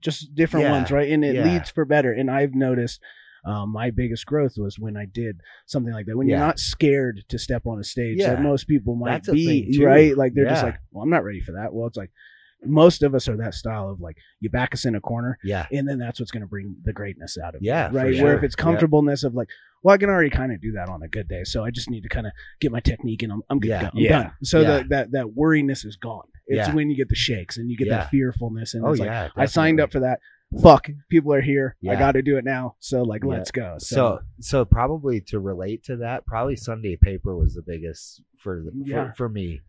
just 0.00 0.36
different 0.36 0.66
Yeah. 0.66 0.70
ones, 0.72 0.92
right? 0.92 1.10
And 1.10 1.24
it 1.24 1.44
leads 1.44 1.68
for 1.70 1.84
better. 1.84 2.12
And 2.12 2.30
I've 2.30 2.54
noticed. 2.54 3.00
Um, 3.44 3.70
my 3.72 3.90
biggest 3.90 4.24
growth 4.26 4.54
was 4.56 4.78
when 4.78 4.96
I 4.96 5.04
did 5.06 5.40
something 5.66 5.92
like 5.92 6.06
that. 6.06 6.16
When 6.16 6.28
you're 6.28 6.38
not 6.38 6.58
scared 6.58 7.24
to 7.28 7.38
step 7.38 7.66
on 7.66 7.78
a 7.78 7.84
stage, 7.84 8.18
Yeah. 8.18 8.34
that 8.34 8.42
most 8.42 8.64
people 8.66 8.94
might 8.94 9.24
That's 9.24 9.30
be, 9.30 9.78
right? 9.82 10.16
Like 10.16 10.32
they're 10.34 10.46
just 10.46 10.62
like, 10.62 10.76
"Well, 10.90 11.02
I'm 11.02 11.10
not 11.10 11.24
ready 11.24 11.40
for 11.40 11.52
that." 11.52 11.74
Well, 11.74 11.86
it's 11.86 11.96
like 11.96 12.10
most 12.66 13.02
of 13.02 13.14
us 13.14 13.28
are 13.28 13.36
that 13.36 13.52
style 13.52 13.90
of 13.90 14.00
like 14.00 14.16
you 14.40 14.48
back 14.48 14.72
us 14.72 14.86
in 14.86 14.94
a 14.94 15.00
corner, 15.00 15.38
Yeah. 15.44 15.66
and 15.70 15.86
then 15.86 15.98
that's 15.98 16.18
what's 16.18 16.30
going 16.32 16.40
to 16.42 16.46
bring 16.46 16.76
the 16.84 16.94
greatness 16.94 17.36
out 17.36 17.54
of 17.54 17.62
Yeah, 17.62 17.90
right. 17.92 18.18
Where 18.22 18.36
if 18.36 18.42
it's 18.42 18.54
comfortableness 18.56 19.22
of 19.24 19.34
like, 19.34 19.48
well, 19.82 19.94
I 19.94 19.98
can 19.98 20.08
already 20.08 20.30
kind 20.30 20.50
of 20.50 20.62
do 20.62 20.72
that 20.72 20.88
on 20.88 21.02
a 21.02 21.08
good 21.08 21.28
day, 21.28 21.44
so 21.44 21.62
I 21.62 21.70
just 21.70 21.90
need 21.90 22.04
to 22.04 22.08
kind 22.08 22.26
of 22.26 22.32
get 22.60 22.72
my 22.72 22.80
technique 22.80 23.22
and 23.22 23.30
I'm, 23.32 23.42
I'm 23.50 23.58
good 23.60 23.68
Yeah. 23.68 23.82
go. 23.82 23.86
I'm 23.92 23.98
Yeah. 23.98 24.22
done. 24.22 24.32
So 24.42 24.60
Yeah. 24.60 24.66
that 24.68 24.88
that 24.88 25.10
that 25.12 25.26
worriness 25.34 25.84
is 25.84 25.96
gone. 25.96 26.24
It's 26.46 26.68
Yeah. 26.68 26.74
when 26.74 26.88
you 26.88 26.96
get 26.96 27.10
the 27.10 27.14
shakes 27.14 27.58
and 27.58 27.70
you 27.70 27.76
get 27.76 27.88
Yeah. 27.88 27.98
that 27.98 28.10
fearfulness 28.10 28.72
and 28.72 28.84
Oh 28.84 28.92
like 28.92 29.00
yeah. 29.00 29.28
I 29.36 29.44
signed 29.44 29.78
up 29.80 29.92
for 29.92 30.00
that. 30.00 30.20
Fuck, 30.62 30.88
people 31.08 31.32
are 31.32 31.40
here. 31.40 31.76
I 31.88 31.96
got 31.96 32.12
to 32.12 32.22
do 32.22 32.36
it 32.36 32.44
now. 32.44 32.76
So 32.80 33.02
like, 33.02 33.22
Yeah. 33.24 33.30
let's 33.30 33.50
go. 33.50 33.76
So, 33.78 34.20
so 34.40 34.64
probably 34.64 35.20
to 35.22 35.40
relate 35.40 35.84
to 35.84 35.96
that, 35.98 36.26
probably 36.26 36.56
Sunday 36.56 36.96
Paper 36.96 37.36
was 37.36 37.54
the 37.54 37.62
biggest 37.62 38.22
for 38.38 38.62
the, 38.64 38.72
Yeah. 38.84 39.08
for, 39.10 39.14
for 39.16 39.28
me. 39.28 39.60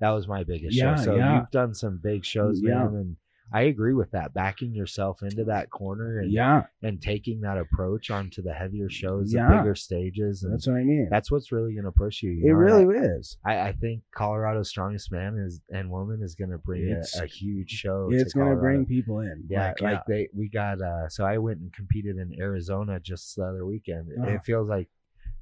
That 0.00 0.10
was 0.10 0.26
my 0.28 0.44
biggest 0.44 0.76
Yeah, 0.76 0.96
show. 0.96 1.04
So 1.04 1.16
yeah. 1.16 1.40
you've 1.40 1.50
done 1.50 1.74
some 1.74 1.98
big 2.02 2.24
shows, 2.24 2.60
Yeah. 2.62 2.84
man, 2.84 2.94
and 2.94 3.16
I 3.52 3.62
agree 3.62 3.94
with 3.94 4.10
that. 4.12 4.34
Backing 4.34 4.74
yourself 4.74 5.22
into 5.22 5.44
that 5.44 5.70
corner 5.70 6.20
and 6.20 6.32
yeah, 6.32 6.62
and 6.82 7.00
taking 7.00 7.40
that 7.42 7.58
approach 7.58 8.10
onto 8.10 8.42
the 8.42 8.52
heavier 8.52 8.88
shows, 8.88 9.30
the 9.30 9.38
bigger 9.40 9.74
stages, 9.74 10.42
and 10.42 10.52
that's 10.52 10.66
what 10.66 10.76
I 10.76 10.84
mean. 10.84 11.08
that's 11.10 11.30
what's 11.30 11.52
really 11.52 11.74
going 11.74 11.84
to 11.84 11.92
push 11.92 12.22
you. 12.22 12.30
you 12.30 12.44
it 12.46 12.48
know? 12.48 12.54
really 12.54 12.98
is. 12.98 13.36
I, 13.44 13.60
I 13.60 13.72
think 13.72 14.02
Colorado's 14.16 14.68
strongest 14.68 15.12
man 15.12 15.36
is 15.38 15.60
and 15.70 15.90
woman 15.90 16.20
is 16.22 16.34
going 16.34 16.50
to 16.50 16.58
bring 16.58 16.90
a, 16.90 17.22
a 17.22 17.26
huge 17.26 17.70
show. 17.70 18.08
It's 18.10 18.32
going 18.32 18.50
to 18.50 18.56
bring 18.56 18.86
people 18.86 19.20
in. 19.20 19.44
Yeah, 19.48 19.68
like, 19.68 19.80
like, 19.80 20.06
they 20.06 20.28
we 20.34 20.48
got 20.48 20.80
uh 20.80 21.08
so 21.08 21.24
I 21.24 21.38
went 21.38 21.60
and 21.60 21.72
competed 21.72 22.16
in 22.16 22.34
Arizona 22.40 22.98
just 23.00 23.36
the 23.36 23.44
other 23.44 23.66
weekend. 23.66 24.08
Uh-huh. 24.20 24.32
It 24.32 24.42
feels 24.44 24.68
like 24.68 24.88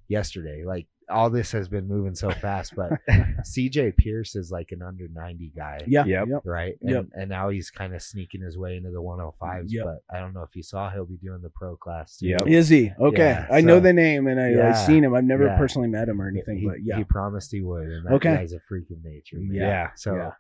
yesterday. 0.09 0.65
Like 0.65 0.87
all 1.11 1.29
this 1.31 1.53
has 1.53 1.69
been 1.69 1.87
moving 1.89 2.15
so 2.15 2.31
fast, 2.31 2.75
but 2.77 2.93
CJ 3.45 3.97
Pierce 3.97 4.35
is 4.37 4.51
like 4.51 4.73
an 4.73 4.83
under 4.83 5.09
90 5.09 5.53
guy. 5.55 5.79
yeah, 5.87 6.05
Yep. 6.05 6.29
yep. 6.29 6.41
Right. 6.45 6.75
And 6.81 6.91
Yep. 6.91 7.05
and 7.15 7.29
now 7.29 7.49
he's 7.51 7.71
kind 7.71 7.95
of 7.95 8.03
sneaking 8.03 8.41
his 8.41 8.57
way 8.57 8.77
into 8.77 8.91
the 8.91 9.03
105s. 9.03 9.65
Yep. 9.69 9.85
But 9.85 10.17
I 10.17 10.21
don't 10.21 10.33
know 10.33 10.43
if 10.43 10.55
you 10.55 10.63
saw 10.63 10.91
he'll 10.91 11.05
be 11.05 11.17
doing 11.17 11.41
the 11.43 11.51
pro 11.51 11.77
class 11.77 12.17
too. 12.19 12.29
Yep. 12.29 12.47
Is 12.47 12.69
he 12.69 12.93
okay? 12.99 13.19
Yeah, 13.19 13.47
I 13.51 13.61
know 13.61 13.81
the 13.81 13.93
name 13.93 14.27
and 14.27 14.41
I, 14.41 14.51
Yeah, 14.51 14.69
I've 14.71 14.79
seen 14.79 15.05
him. 15.05 15.15
I've 15.15 15.25
never 15.25 15.47
yeah. 15.47 15.59
personally 15.59 15.89
met 15.89 16.09
him 16.09 16.21
or 16.21 16.29
anything, 16.29 16.59
He, 16.59 16.67
but 16.69 16.83
yeah, 16.83 16.97
he 16.99 17.05
promised 17.05 17.51
he 17.53 17.61
would, 17.61 17.87
and 17.89 18.07
that 18.07 18.13
Okay. 18.15 18.35
guy's 18.37 18.53
a 18.53 18.61
freak 18.69 18.91
of 18.91 19.03
nature. 19.05 19.37
man. 19.39 19.55
Yeah. 19.55 19.91
So 19.97 20.33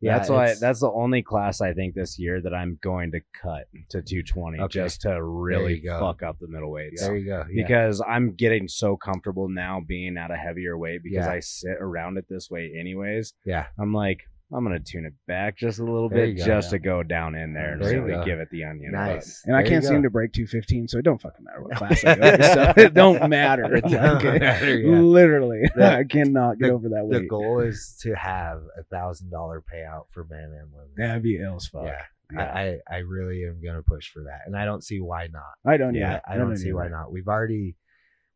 Yeah. 0.00 0.18
that's 0.18 0.28
why 0.28 0.54
that's 0.60 0.80
the 0.80 0.90
only 0.90 1.22
class 1.22 1.60
I 1.60 1.72
think 1.72 1.94
this 1.94 2.18
year 2.18 2.40
that 2.42 2.52
I'm 2.52 2.78
going 2.82 3.12
to 3.12 3.20
cut 3.42 3.64
to 3.90 4.02
220 4.02 4.60
Okay. 4.60 4.72
just 4.72 5.00
to 5.02 5.22
really 5.22 5.82
fuck 5.86 6.22
up 6.22 6.38
the 6.38 6.46
middleweights. 6.48 7.00
there 7.00 7.16
you 7.16 7.26
go. 7.26 7.44
Yeah. 7.50 7.62
Because 7.66 8.02
I'm 8.06 8.34
getting 8.34 8.68
so 8.68 8.96
comfortable 8.96 9.48
now 9.48 9.80
being 9.86 10.16
at 10.18 10.30
a 10.30 10.36
heavier 10.36 10.76
weight 10.76 11.02
because 11.02 11.24
Yeah. 11.26 11.32
I 11.32 11.40
sit 11.40 11.76
around 11.80 12.18
it 12.18 12.26
this 12.28 12.50
way 12.50 12.72
anyways. 12.78 13.32
yeah. 13.44 13.66
I'm 13.78 13.92
like, 13.94 14.20
I'm 14.54 14.62
gonna 14.64 14.78
tune 14.78 15.04
it 15.06 15.14
back 15.26 15.56
just 15.58 15.80
a 15.80 15.82
little 15.84 16.08
There 16.08 16.26
bit 16.26 16.38
go. 16.38 16.44
just 16.46 16.70
to 16.70 16.78
go 16.78 17.02
down 17.02 17.34
in 17.34 17.52
there 17.52 17.72
and 17.72 17.82
There 17.82 18.00
really 18.00 18.12
go. 18.14 18.24
give 18.24 18.38
it 18.38 18.48
the 18.50 18.62
onion. 18.64 18.92
Nice. 18.92 19.42
and 19.44 19.56
I 19.56 19.64
can't 19.64 19.82
seem 19.84 20.02
to 20.04 20.10
break 20.10 20.32
215, 20.32 20.86
so 20.88 20.98
it 20.98 21.02
don't 21.02 21.20
fucking 21.20 21.44
matter 21.44 21.62
what 21.62 21.74
class 21.76 22.04
I 22.04 22.14
go. 22.14 22.36
so 22.54 22.72
it 22.82 22.94
don't 22.94 23.28
matter. 23.28 23.74
It 23.74 23.82
don't 23.84 24.16
Okay? 24.24 24.38
matter, 24.38 24.78
yeah. 24.78 24.98
Literally, 25.00 25.62
The- 25.74 25.84
I 25.98 26.04
cannot 26.04 26.58
get 26.58 26.70
over 26.70 26.90
that 26.90 27.06
Weight. 27.06 27.22
The 27.22 27.26
goal 27.26 27.58
is 27.60 27.98
to 28.02 28.14
have 28.14 28.62
a 28.78 28.84
thousand 28.84 29.30
dollar 29.30 29.60
payout 29.62 30.04
for 30.12 30.24
men 30.24 30.44
and 30.60 30.72
women. 30.72 30.90
That'd 30.96 31.22
be 31.24 31.38
ill 31.42 31.56
as 31.56 31.66
fuck. 31.66 31.86
Yeah. 31.86 32.02
Yeah. 32.32 32.40
I, 32.40 32.60
I 32.92 32.96
I 32.96 32.98
really 32.98 33.44
am 33.44 33.60
gonna 33.64 33.82
push 33.82 34.10
for 34.10 34.24
that, 34.24 34.40
and 34.46 34.56
I 34.56 34.64
don't 34.64 34.82
see 34.82 35.00
why 35.00 35.28
not. 35.32 35.42
I 35.64 35.76
don't. 35.76 35.94
Yeah, 35.94 36.14
either. 36.14 36.22
I 36.26 36.36
don't 36.36 36.56
see 36.56 36.68
either. 36.70 36.74
why 36.76 36.88
not. 36.88 37.12
We've 37.12 37.28
already 37.28 37.76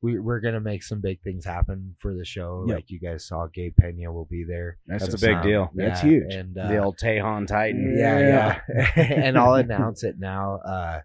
we 0.02 0.18
we're 0.18 0.40
gonna 0.40 0.60
make 0.60 0.82
some 0.82 1.00
big 1.00 1.20
things 1.22 1.44
happen 1.44 1.94
for 1.98 2.14
the 2.14 2.24
show. 2.24 2.64
Yep. 2.66 2.74
Like 2.76 2.90
you 2.90 2.98
guys 2.98 3.26
saw, 3.26 3.46
Gabe 3.52 3.74
Pena 3.76 4.12
will 4.12 4.24
be 4.24 4.44
there. 4.44 4.78
That's 4.86 5.12
a 5.12 5.18
big 5.18 5.36
Um, 5.36 5.42
deal. 5.42 5.70
That's 5.74 6.00
huge. 6.00 6.32
And 6.32 6.56
uh, 6.56 6.68
the 6.68 6.78
old 6.78 6.96
Tejon 6.98 7.46
Titan. 7.46 7.96
yeah, 7.98 8.18
Yeah. 8.18 8.60
yeah, 8.96 9.02
and 9.24 9.38
I'll 9.38 9.54
announce 9.54 10.02
it 10.04 10.18
now. 10.18 10.56
Uh, 10.56 11.00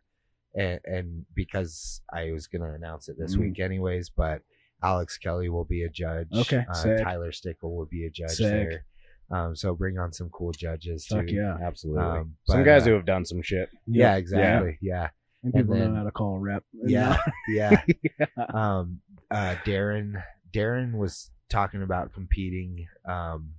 and, 0.58 0.80
and 0.86 1.26
because 1.36 2.02
I 2.14 2.32
was 2.32 2.48
gonna 2.48 2.74
announce 2.74 3.10
it 3.10 3.18
this 3.20 3.36
Mhm. 3.36 3.40
week 3.42 3.60
anyways, 3.60 4.10
but 4.10 4.42
Alex 4.82 5.18
Kelly 5.18 5.50
will 5.50 5.66
be 5.66 5.84
a 5.84 5.90
judge. 5.90 6.28
Okay, 6.34 6.64
uh, 6.70 6.74
sick. 6.74 7.04
Tyler 7.04 7.32
Stickle 7.32 7.76
will 7.76 7.88
be 7.88 8.06
a 8.06 8.10
judge 8.10 8.32
Sick. 8.32 8.50
there. 8.50 8.86
Um, 9.32 9.56
so 9.56 9.74
bring 9.76 9.98
on 9.98 10.14
some 10.14 10.30
cool 10.30 10.52
judges 10.52 11.06
too. 11.08 11.26
Yeah. 11.28 11.58
Absolutely. 11.62 12.04
Um, 12.04 12.36
Some 12.48 12.64
guys 12.64 12.84
uh, 12.84 12.86
who 12.86 12.92
have 12.94 13.06
done 13.06 13.26
some 13.26 13.42
shit. 13.42 13.70
Yeah, 13.88 14.16
exactly. 14.18 14.78
Yeah, 14.82 15.10
And 15.46 15.54
and 15.54 15.64
people 15.64 15.76
then- 15.76 15.94
know 15.94 16.00
how 16.00 16.04
to 16.06 16.12
call 16.12 16.36
a 16.36 16.40
rep. 16.40 16.64
yeah, 16.74 17.18
yeah. 17.48 17.82
Um, 18.54 19.00
uh, 19.32 19.56
Darren, 19.66 20.22
Darren 20.52 20.94
was 20.98 21.32
talking 21.50 21.82
about 21.84 22.14
competing. 22.14 22.88
Um, 23.08 23.52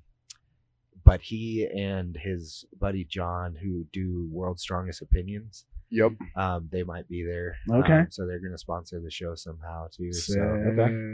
but 1.05 1.21
he 1.21 1.65
and 1.67 2.17
his 2.17 2.65
buddy 2.79 3.05
John, 3.05 3.55
who 3.55 3.85
do 3.93 4.29
World's 4.33 4.63
Strongest 4.63 5.03
Opinions, 5.03 5.65
Yep. 5.91 6.13
um, 6.35 6.69
they 6.73 6.83
might 6.83 7.09
be 7.09 7.23
there. 7.25 7.57
Okay. 7.71 7.93
Um, 7.93 8.07
so 8.11 8.27
they're 8.27 8.41
going 8.41 8.53
to 8.53 8.59
sponsor 8.59 9.01
the 9.01 9.11
show 9.11 9.35
somehow 9.37 9.87
too. 9.97 10.13
So 10.13 10.35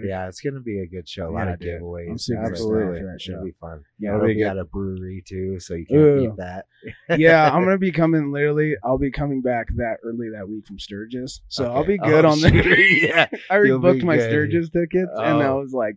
yeah, 0.05 0.29
it's 0.29 0.41
going 0.41 0.55
to 0.55 0.61
be 0.61 0.81
a 0.81 0.87
good 0.87 1.09
show. 1.09 1.29
A 1.29 1.31
lot 1.31 1.47
Yeah, 1.47 1.53
of 1.53 1.61
dude. 1.61 1.83
giveaways. 1.83 2.11
I'm 2.11 2.19
super 2.19 2.41
Absolutely. 2.47 2.79
like 2.79 2.87
excited 2.87 3.01
for 3.01 3.07
that 3.07 3.33
It'll 3.33 3.41
show. 3.41 3.45
be 3.45 3.53
fun. 3.61 3.85
Yeah, 3.99 4.09
It'll 4.09 4.17
it'll 4.21 4.27
be 4.29 4.35
be 4.35 4.41
good. 4.41 4.47
at 4.51 4.59
a 4.59 4.65
brewery 4.65 5.23
too, 5.27 5.61
so 5.61 5.75
you 5.75 5.87
can't 5.87 6.01
Ooh. 6.01 6.29
beat 6.31 6.37
that. 6.39 6.67
yeah, 7.19 7.51
I'm 7.53 7.65
gonna 7.65 7.79
be 7.79 7.93
coming 8.03 8.33
literally. 8.33 8.75
I'll 8.85 8.99
be 8.99 9.11
coming 9.11 9.43
back 9.43 9.69
that 9.77 9.99
early 10.05 10.31
that 10.35 10.49
week 10.49 10.67
from 10.67 10.79
Sturgis, 10.79 11.41
so 11.49 11.73
I'll 11.73 11.85
be 11.85 11.99
good 11.99 12.25
Oh, 12.25 12.31
on 12.31 12.41
the. 12.41 12.49
shit. 12.51 13.03
yeah. 13.11 13.27
I 13.51 13.55
already 13.55 13.77
booked 13.79 14.03
my. 14.05 14.19
Sturgis 14.19 14.71
tickets, 14.71 15.11
and 15.17 15.43
I 15.43 15.49
Oh. 15.49 15.61
was 15.61 15.73
like, 15.73 15.97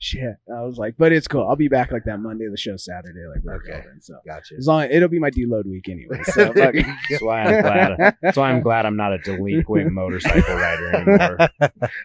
shit. 0.00 0.34
I 0.52 0.62
was 0.62 0.78
like, 0.78 0.96
but 0.98 1.12
it's 1.12 1.28
cool. 1.28 1.46
I'll 1.46 1.56
be 1.56 1.68
back 1.68 1.92
like 1.92 2.04
that 2.04 2.18
Monday. 2.18 2.46
The 2.50 2.56
show 2.56 2.76
Saturday, 2.76 3.26
like 3.32 3.44
we're 3.44 3.56
Okay. 3.56 3.82
going. 3.84 4.00
So 4.00 4.16
Gotcha. 4.26 4.54
as 4.56 4.66
long 4.66 4.84
it'll 4.90 5.08
be 5.08 5.18
my 5.18 5.30
deload 5.30 5.66
week 5.66 5.88
anyway. 5.88 6.22
So 6.24 6.52
fuck. 6.54 6.74
That's 7.10 7.22
why 7.22 7.42
I'm 7.42 7.62
glad. 7.62 8.16
That's 8.22 8.36
why 8.36 8.50
I'm 8.50 8.62
glad 8.62 8.86
I'm 8.86 8.96
not 8.96 9.12
a 9.12 9.18
delinquent 9.18 9.92
motorcycle 10.00 10.54
rider 10.56 10.96
anymore. 10.96 11.48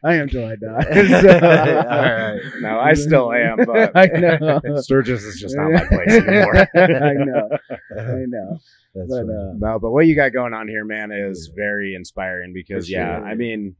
I 0.03 0.15
am 0.15 0.29
till 0.29 0.45
I 0.45 0.55
die. 0.55 0.85
All 1.89 2.33
right. 2.35 2.41
No, 2.59 2.79
I 2.79 2.93
still 2.93 3.31
am, 3.33 3.57
but 3.65 3.91
I 3.95 4.05
know. 4.07 4.59
Sturgis 4.81 5.23
is 5.23 5.39
just 5.39 5.55
not 5.55 5.71
my 5.71 5.85
place 5.85 6.09
anymore. 6.09 6.55
I 6.75 7.13
know. 7.13 7.49
I 7.97 8.25
know. 8.27 8.59
That's 8.93 9.09
But, 9.09 9.29
uh, 9.29 9.53
No, 9.57 9.79
but 9.79 9.91
what 9.91 10.05
you 10.07 10.15
got 10.15 10.31
going 10.31 10.53
on 10.53 10.67
here, 10.67 10.85
man, 10.85 11.11
is 11.11 11.51
very 11.55 11.95
inspiring 11.95 12.53
because 12.53 12.85
For 12.87 12.91
yeah, 12.93 13.17
sure. 13.19 13.27
I 13.27 13.35
mean, 13.35 13.75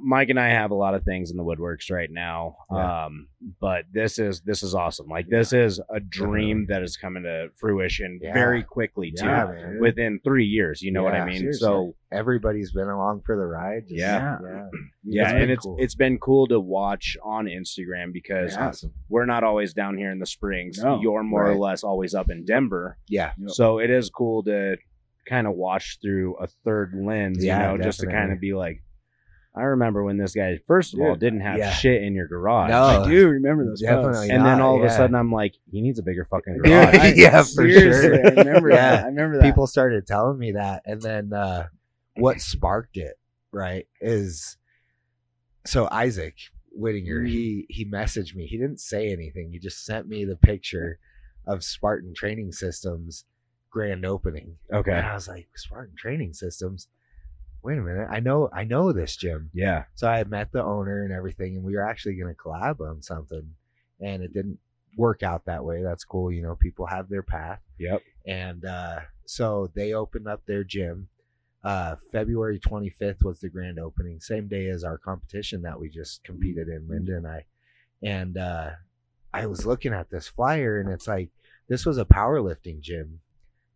Mike 0.00 0.28
and 0.30 0.38
I 0.40 0.48
have 0.50 0.70
a 0.70 0.74
lot 0.74 0.94
of 0.94 1.04
things 1.04 1.30
in 1.30 1.36
the 1.36 1.44
woodworks 1.44 1.90
right 1.90 2.10
now. 2.10 2.56
Yeah. 2.72 3.04
Um, 3.06 3.28
but 3.60 3.84
this 3.92 4.18
is 4.18 4.40
this 4.42 4.62
is 4.62 4.74
awesome. 4.74 5.06
Like 5.08 5.28
this 5.28 5.52
is 5.52 5.80
a 5.94 6.00
dream 6.00 6.66
that 6.68 6.82
is 6.82 6.96
coming 6.96 7.24
to 7.24 7.48
fruition 7.58 8.18
Yeah. 8.22 8.32
very 8.34 8.62
quickly 8.62 9.12
too. 9.12 9.26
Yeah, 9.26 9.46
man. 9.52 9.78
Within 9.80 10.20
three 10.24 10.44
years, 10.46 10.80
you 10.82 10.92
know 10.92 11.02
what 11.02 11.14
I 11.14 11.24
mean? 11.26 11.38
seriously. 11.38 11.58
So 11.66 11.94
everybody's 12.12 12.72
been 12.72 12.88
along 12.88 13.22
for 13.26 13.36
the 13.36 13.44
ride. 13.46 13.88
Just- 13.88 13.98
Yeah. 14.00 14.38
yeah, 14.44 14.64
yeah, 15.04 15.32
been 15.32 15.42
and 15.42 15.50
it's 15.50 15.64
cool. 15.64 15.76
it's 15.78 15.94
been 15.94 16.18
cool 16.18 16.46
to 16.48 16.60
watch 16.60 17.16
on 17.24 17.46
Instagram 17.46 18.12
because 18.12 18.54
Yeah. 18.54 18.68
Awesome. 18.68 18.92
we're 19.08 19.26
not 19.26 19.42
always 19.44 19.72
down 19.74 19.96
here 19.98 20.10
in 20.10 20.18
the 20.18 20.26
springs. 20.26 20.82
No, 20.82 21.00
You're 21.00 21.22
more 21.22 21.50
or 21.50 21.56
less 21.56 21.82
always 21.84 22.14
up 22.14 22.30
in 22.30 22.44
Denver. 22.44 22.98
yeah, 23.08 23.32
Yep. 23.38 23.50
So 23.50 23.78
it 23.78 23.90
is 23.90 24.10
cool 24.10 24.42
to 24.44 24.76
kind 25.28 25.46
of 25.46 25.54
watch 25.54 25.98
through 26.02 26.36
a 26.36 26.46
third 26.64 26.92
lens, 26.94 27.44
Yeah, 27.44 27.72
you 27.72 27.78
know, 27.78 27.84
just 27.84 28.00
to 28.00 28.06
kind 28.06 28.32
of 28.32 28.40
be 28.40 28.54
like, 28.54 28.82
I 29.54 29.62
remember 29.62 30.02
when 30.02 30.16
this 30.16 30.34
guy, 30.34 30.58
first 30.66 30.94
of 30.94 31.00
all, 31.00 31.14
didn't 31.14 31.40
have 31.42 31.58
yeah. 31.58 31.72
shit 31.72 32.02
in 32.02 32.14
your 32.14 32.26
garage. 32.26 32.70
No. 32.70 32.82
I 32.84 33.06
do 33.06 33.28
remember 33.28 33.66
those 33.66 33.82
Definitely. 33.82 34.12
posts. 34.12 34.30
And 34.30 34.46
then 34.46 34.58
not, 34.58 34.60
all 34.62 34.78
of 34.78 34.84
a 34.84 34.88
sudden, 34.88 35.14
I'm 35.14 35.30
like, 35.30 35.54
he 35.70 35.82
needs 35.82 35.98
a 35.98 36.02
bigger 36.02 36.24
fucking 36.24 36.54
Dude, 36.54 36.64
garage. 36.64 36.94
I- 36.98 37.12
Yeah, 37.14 37.42
for 37.42 37.68
sure. 37.70 38.14
I 38.14 38.30
remember 38.30 38.70
Yeah. 38.70 38.76
that. 38.76 39.04
I 39.04 39.06
remember 39.08 39.36
that. 39.38 39.44
people 39.44 39.66
started 39.66 40.06
telling 40.06 40.38
me 40.38 40.52
that, 40.52 40.82
and 40.86 41.02
then 41.02 41.34
uh, 41.34 41.66
what 42.16 42.40
sparked 42.40 42.96
it, 42.96 43.18
right, 43.52 43.86
is 44.00 44.56
so 45.66 45.86
Isaac 45.90 46.34
Whittinger. 46.78 47.22
Mm. 47.24 47.28
He 47.28 47.66
he 47.68 47.84
messaged 47.84 48.34
me. 48.34 48.46
He 48.46 48.56
didn't 48.56 48.80
say 48.80 49.12
anything. 49.12 49.50
He 49.52 49.58
just 49.58 49.84
sent 49.84 50.08
me 50.08 50.24
the 50.24 50.36
picture 50.36 50.98
of 51.46 51.62
Spartan 51.62 52.14
Training 52.14 52.52
Systems 52.52 53.26
grand 53.70 54.06
opening. 54.06 54.56
Okay. 54.72 54.92
And 54.92 55.06
I 55.06 55.12
was 55.14 55.28
like, 55.28 55.48
Spartan 55.56 55.94
Training 55.96 56.32
Systems. 56.32 56.88
Wait 57.62 57.78
a 57.78 57.82
minute. 57.82 58.08
I 58.10 58.20
know 58.20 58.48
I 58.52 58.64
know 58.64 58.92
this 58.92 59.16
gym. 59.16 59.50
Yeah. 59.54 59.84
So 59.94 60.08
I 60.10 60.18
had 60.18 60.28
met 60.30 60.50
the 60.52 60.62
owner 60.62 61.04
and 61.04 61.12
everything, 61.12 61.56
and 61.56 61.64
we 61.64 61.74
were 61.76 61.88
actually 61.88 62.16
going 62.16 62.34
to 62.34 62.40
collab 62.40 62.80
on 62.80 63.02
something, 63.02 63.54
and 64.00 64.22
it 64.22 64.32
didn't 64.34 64.58
work 64.96 65.22
out 65.22 65.44
that 65.46 65.64
way. 65.64 65.82
That's 65.82 66.04
cool. 66.04 66.32
You 66.32 66.42
know, 66.42 66.56
people 66.56 66.86
have 66.86 67.08
their 67.08 67.22
path, 67.22 67.60
Yep. 67.78 68.02
and 68.26 68.64
uh, 68.64 69.00
so 69.26 69.70
they 69.74 69.92
opened 69.94 70.26
up 70.28 70.44
their 70.46 70.64
gym. 70.64 71.08
uh, 71.64 71.94
February 72.10 72.58
25th 72.58 73.22
was 73.24 73.38
the 73.38 73.48
grand 73.48 73.78
opening, 73.78 74.18
same 74.20 74.48
day 74.48 74.66
as 74.68 74.82
our 74.82 74.98
competition 74.98 75.62
that 75.62 75.78
we 75.78 75.88
just 75.88 76.24
competed 76.24 76.66
in, 76.68 76.88
Linda 76.88 77.16
and 77.16 77.26
I. 77.28 77.44
And 78.02 78.36
uh, 78.36 78.70
I 79.32 79.46
was 79.46 79.64
looking 79.64 79.92
at 79.94 80.10
this 80.10 80.26
flyer, 80.26 80.80
and 80.80 80.90
it's 80.90 81.06
like 81.06 81.30
this 81.68 81.86
was 81.86 81.98
a 81.98 82.04
powerlifting 82.04 82.80
gym, 82.80 83.20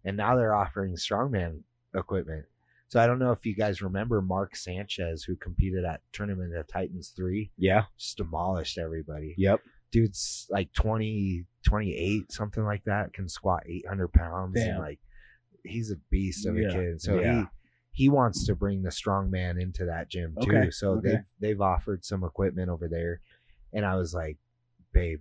and 0.05 0.17
now 0.17 0.35
they're 0.35 0.53
offering 0.55 0.97
strongman 0.97 1.61
equipment. 1.95 2.45
So 2.89 3.01
I 3.01 3.07
don't 3.07 3.19
know 3.19 3.33
if 3.33 3.45
you 3.45 3.55
guys 3.55 3.83
remember 3.83 4.23
Mark 4.23 4.55
Sanchez, 4.55 5.25
who 5.25 5.35
competed 5.37 5.85
at 5.85 6.01
Tournament 6.13 6.55
of 6.57 6.67
Titans 6.69 7.13
3, 7.17 7.51
Yeah. 7.57 7.85
just 7.99 8.17
demolished 8.17 8.79
everybody. 8.79 9.35
Yep. 9.39 9.61
Dude's 9.91 10.47
like 10.51 10.73
20, 10.73 11.45
28, 11.65 12.31
something 12.31 12.65
like 12.65 12.85
that, 12.85 13.13
can 13.13 13.29
squat 13.29 13.65
800 13.67 14.13
pounds. 14.13 14.55
Damn. 14.55 14.71
And 14.71 14.79
like, 14.79 15.01
he's 15.65 15.91
a 15.91 15.97
beast 16.11 16.47
of 16.47 16.57
Yeah. 16.57 16.69
a 16.69 16.73
kid. 16.73 17.01
So 17.01 17.19
Yeah. 17.21 17.41
he, 17.93 18.05
he 18.05 18.09
wants 18.09 18.47
to 18.47 18.55
bring 18.55 18.83
the 18.83 18.91
strong 18.93 19.31
man 19.31 19.59
into 19.59 19.87
that 19.87 20.09
gym 20.09 20.37
too. 20.41 20.49
Okay, 20.51 20.71
So 20.71 20.93
okay. 20.93 21.09
they've, 21.09 21.25
they've 21.41 21.61
offered 21.61 22.05
some 22.05 22.23
equipment 22.23 22.69
over 22.71 22.87
there. 22.89 23.21
And 23.73 23.85
I 23.85 23.97
was 23.97 24.15
like, 24.15 24.39
babe, 24.93 25.21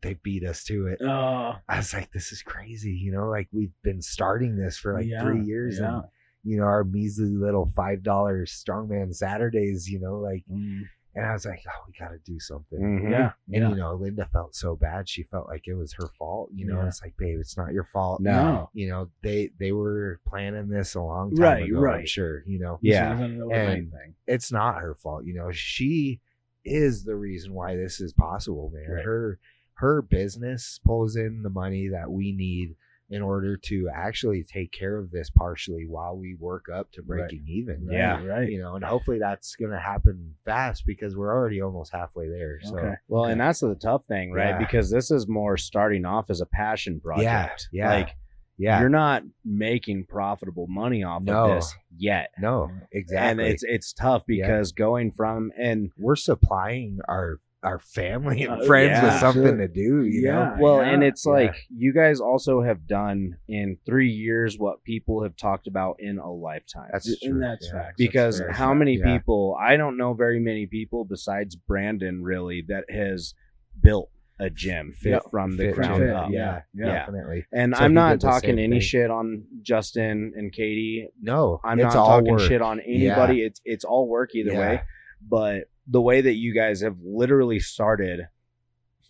they 0.00 0.14
beat 0.14 0.44
us 0.44 0.64
to 0.64 0.86
it. 0.86 1.00
Oh, 1.02 1.56
I 1.68 1.76
was 1.76 1.92
like, 1.92 2.10
this 2.12 2.32
is 2.32 2.40
crazy. 2.42 2.92
You 2.92 3.12
know, 3.12 3.28
like 3.28 3.48
we've 3.52 3.72
been 3.82 4.00
starting 4.00 4.56
this 4.56 4.78
for 4.78 4.94
like 4.94 5.06
yeah, 5.06 5.20
three 5.22 5.42
years. 5.44 5.78
yeah. 5.80 5.96
And, 5.96 6.04
you 6.48 6.56
know, 6.58 6.64
our 6.64 6.84
measly 6.84 7.28
little 7.28 7.66
$5 7.76 8.02
strongman 8.46 9.14
Saturdays, 9.14 9.88
you 9.88 10.00
know, 10.00 10.16
like, 10.18 10.44
Mm, 10.50 10.82
and 11.14 11.26
I 11.26 11.32
was 11.32 11.44
like, 11.46 11.62
oh, 11.66 11.84
we 11.88 11.94
got 11.98 12.12
to 12.12 12.18
do 12.24 12.38
something. 12.38 12.78
Mhm. 12.78 13.10
yeah, 13.10 13.32
And 13.52 13.62
yeah. 13.62 13.68
you 13.70 13.74
know, 13.76 13.94
Linda 13.94 14.28
felt 14.32 14.54
so 14.54 14.76
bad. 14.76 15.08
She 15.08 15.24
felt 15.24 15.48
like 15.48 15.66
it 15.66 15.74
was 15.74 15.92
her 15.94 16.06
fault. 16.18 16.50
You 16.54 16.66
know, 16.66 16.80
Yeah. 16.80 16.86
it's 16.86 17.02
like, 17.02 17.16
babe, 17.16 17.38
it's 17.40 17.56
not 17.56 17.72
your 17.72 17.88
fault. 17.92 18.20
No. 18.20 18.70
You 18.72 18.88
know, 18.90 19.10
they 19.22 19.50
they 19.58 19.72
were 19.72 20.20
planning 20.28 20.68
this 20.68 20.94
a 20.94 21.00
long 21.02 21.34
time 21.34 21.42
Right, 21.42 21.64
ago. 21.66 21.78
I'm 21.78 21.82
right. 21.82 22.08
sure. 22.08 22.44
You 22.46 22.60
know, 22.60 22.78
Yeah. 22.82 23.14
This 23.16 23.30
isn't 23.30 23.52
And- 23.52 23.92
it's 24.28 24.52
not 24.52 24.80
her 24.80 24.94
fault. 24.94 25.24
You 25.24 25.34
know, 25.34 25.50
she 25.50 26.20
is 26.64 27.04
the 27.04 27.16
reason 27.16 27.52
why 27.52 27.74
this 27.74 28.00
is 28.00 28.12
possible, 28.12 28.70
man. 28.72 28.88
Right. 28.90 29.04
Her 29.04 29.38
her 29.74 30.02
business 30.02 30.78
pulls 30.84 31.14
in 31.16 31.42
the 31.42 31.50
money 31.50 31.88
that 31.88 32.10
we 32.10 32.32
need 32.32 32.74
in 33.10 33.22
order 33.22 33.56
to 33.56 33.88
actually 33.94 34.44
take 34.44 34.70
care 34.70 34.98
of 34.98 35.10
this 35.10 35.30
partially 35.30 35.86
while 35.88 36.16
we 36.16 36.34
work 36.34 36.66
up 36.72 36.90
to 36.92 37.02
breaking 37.02 37.42
even. 37.48 37.86
Right, 37.86 37.96
Yeah. 37.96 38.24
right. 38.24 38.48
You 38.50 38.60
know, 38.60 38.74
and 38.74 38.84
hopefully 38.84 39.18
that's 39.18 39.56
gonna 39.56 39.80
happen 39.80 40.34
fast 40.44 40.84
because 40.86 41.16
we're 41.16 41.32
already 41.32 41.62
almost 41.62 41.92
halfway 41.92 42.28
there. 42.28 42.60
So 42.62 42.76
Okay. 42.78 42.94
Well, 43.08 43.24
and 43.24 43.40
that's 43.40 43.60
the 43.60 43.74
tough 43.74 44.04
thing, 44.08 44.32
right? 44.32 44.50
Yeah. 44.50 44.58
Because 44.58 44.90
this 44.90 45.10
is 45.10 45.26
more 45.26 45.56
starting 45.56 46.04
off 46.04 46.28
as 46.28 46.40
a 46.42 46.46
passion 46.46 47.00
project. 47.00 47.68
yeah. 47.72 47.88
Like 47.90 48.16
yeah. 48.58 48.80
you're 48.80 48.88
not 48.90 49.22
making 49.44 50.04
profitable 50.06 50.66
money 50.68 51.02
off 51.02 51.22
No. 51.22 51.52
of 51.52 51.54
this 51.56 51.74
yet. 51.96 52.30
no, 52.38 52.70
exactly. 52.92 53.44
And 53.44 53.52
it's 53.52 53.62
it's 53.62 53.92
tough 53.94 54.24
Yeah. 54.28 54.46
because 54.46 54.72
going 54.72 55.12
from 55.12 55.50
and 55.58 55.90
we're 55.96 56.16
supplying 56.16 56.98
our 57.08 57.40
our 57.62 57.78
family 57.80 58.44
and 58.44 58.62
Uh, 58.62 58.66
friends 58.66 58.90
yeah. 58.90 59.04
with 59.04 59.14
something 59.20 59.42
Sure. 59.42 59.56
to 59.56 59.68
do. 59.68 60.04
You 60.04 60.22
Yeah. 60.26 60.32
know, 60.32 60.56
well, 60.60 60.80
and 60.80 61.02
it's 61.02 61.26
yeah. 61.26 61.32
like 61.32 61.54
you 61.74 61.92
guys 61.92 62.20
also 62.20 62.62
have 62.62 62.86
done 62.86 63.36
in 63.48 63.78
three 63.84 64.10
years 64.10 64.58
what 64.58 64.84
people 64.84 65.22
have 65.24 65.36
talked 65.36 65.66
about 65.66 65.96
in 65.98 66.18
a 66.18 66.30
lifetime. 66.32 66.88
that's 66.92 67.08
And 67.22 67.32
true. 67.32 67.40
that's 67.40 67.66
yeah. 67.66 67.72
facts. 67.82 67.94
because 67.98 68.38
very 68.38 68.52
how 68.54 68.74
many 68.74 68.96
yeah. 68.98 69.16
people 69.18 69.56
I 69.60 69.76
don't 69.76 69.96
know 69.96 70.14
very 70.14 70.38
many 70.40 70.66
people 70.66 71.04
besides 71.04 71.56
Brandon 71.56 72.22
really 72.22 72.62
that 72.68 72.84
has 72.90 73.34
built 73.82 74.10
a 74.40 74.50
gym 74.50 74.92
fit 74.92 75.10
Yep. 75.10 75.22
from 75.32 75.56
the 75.56 75.64
Fit 75.64 75.74
ground 75.74 76.00
gym, 76.00 76.14
up. 76.14 76.30
Yeah, 76.30 76.62
Yeah. 76.72 76.84
definitely. 77.00 77.44
And 77.52 77.74
So 77.74 77.82
I'm 77.82 77.92
not 77.92 78.20
talking 78.20 78.60
any 78.60 78.74
thing. 78.74 78.80
shit 78.80 79.10
on 79.10 79.42
Justin 79.62 80.32
and 80.36 80.52
Katie. 80.52 81.08
No, 81.20 81.60
I'm 81.64 81.80
it's 81.80 81.92
not 81.92 81.96
all 81.96 82.18
talking 82.20 82.32
work. 82.34 82.40
shit 82.42 82.62
on 82.62 82.78
anybody. 82.78 83.42
It's 83.42 83.60
it's 83.64 83.84
all 83.84 84.06
work 84.08 84.36
either 84.36 84.52
Yeah. 84.52 84.58
way. 84.60 84.80
But 85.28 85.64
the 85.90 86.00
way 86.00 86.20
that 86.20 86.34
you 86.34 86.54
guys 86.54 86.82
have 86.82 86.96
literally 87.02 87.60
started 87.60 88.28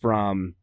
from 0.00 0.54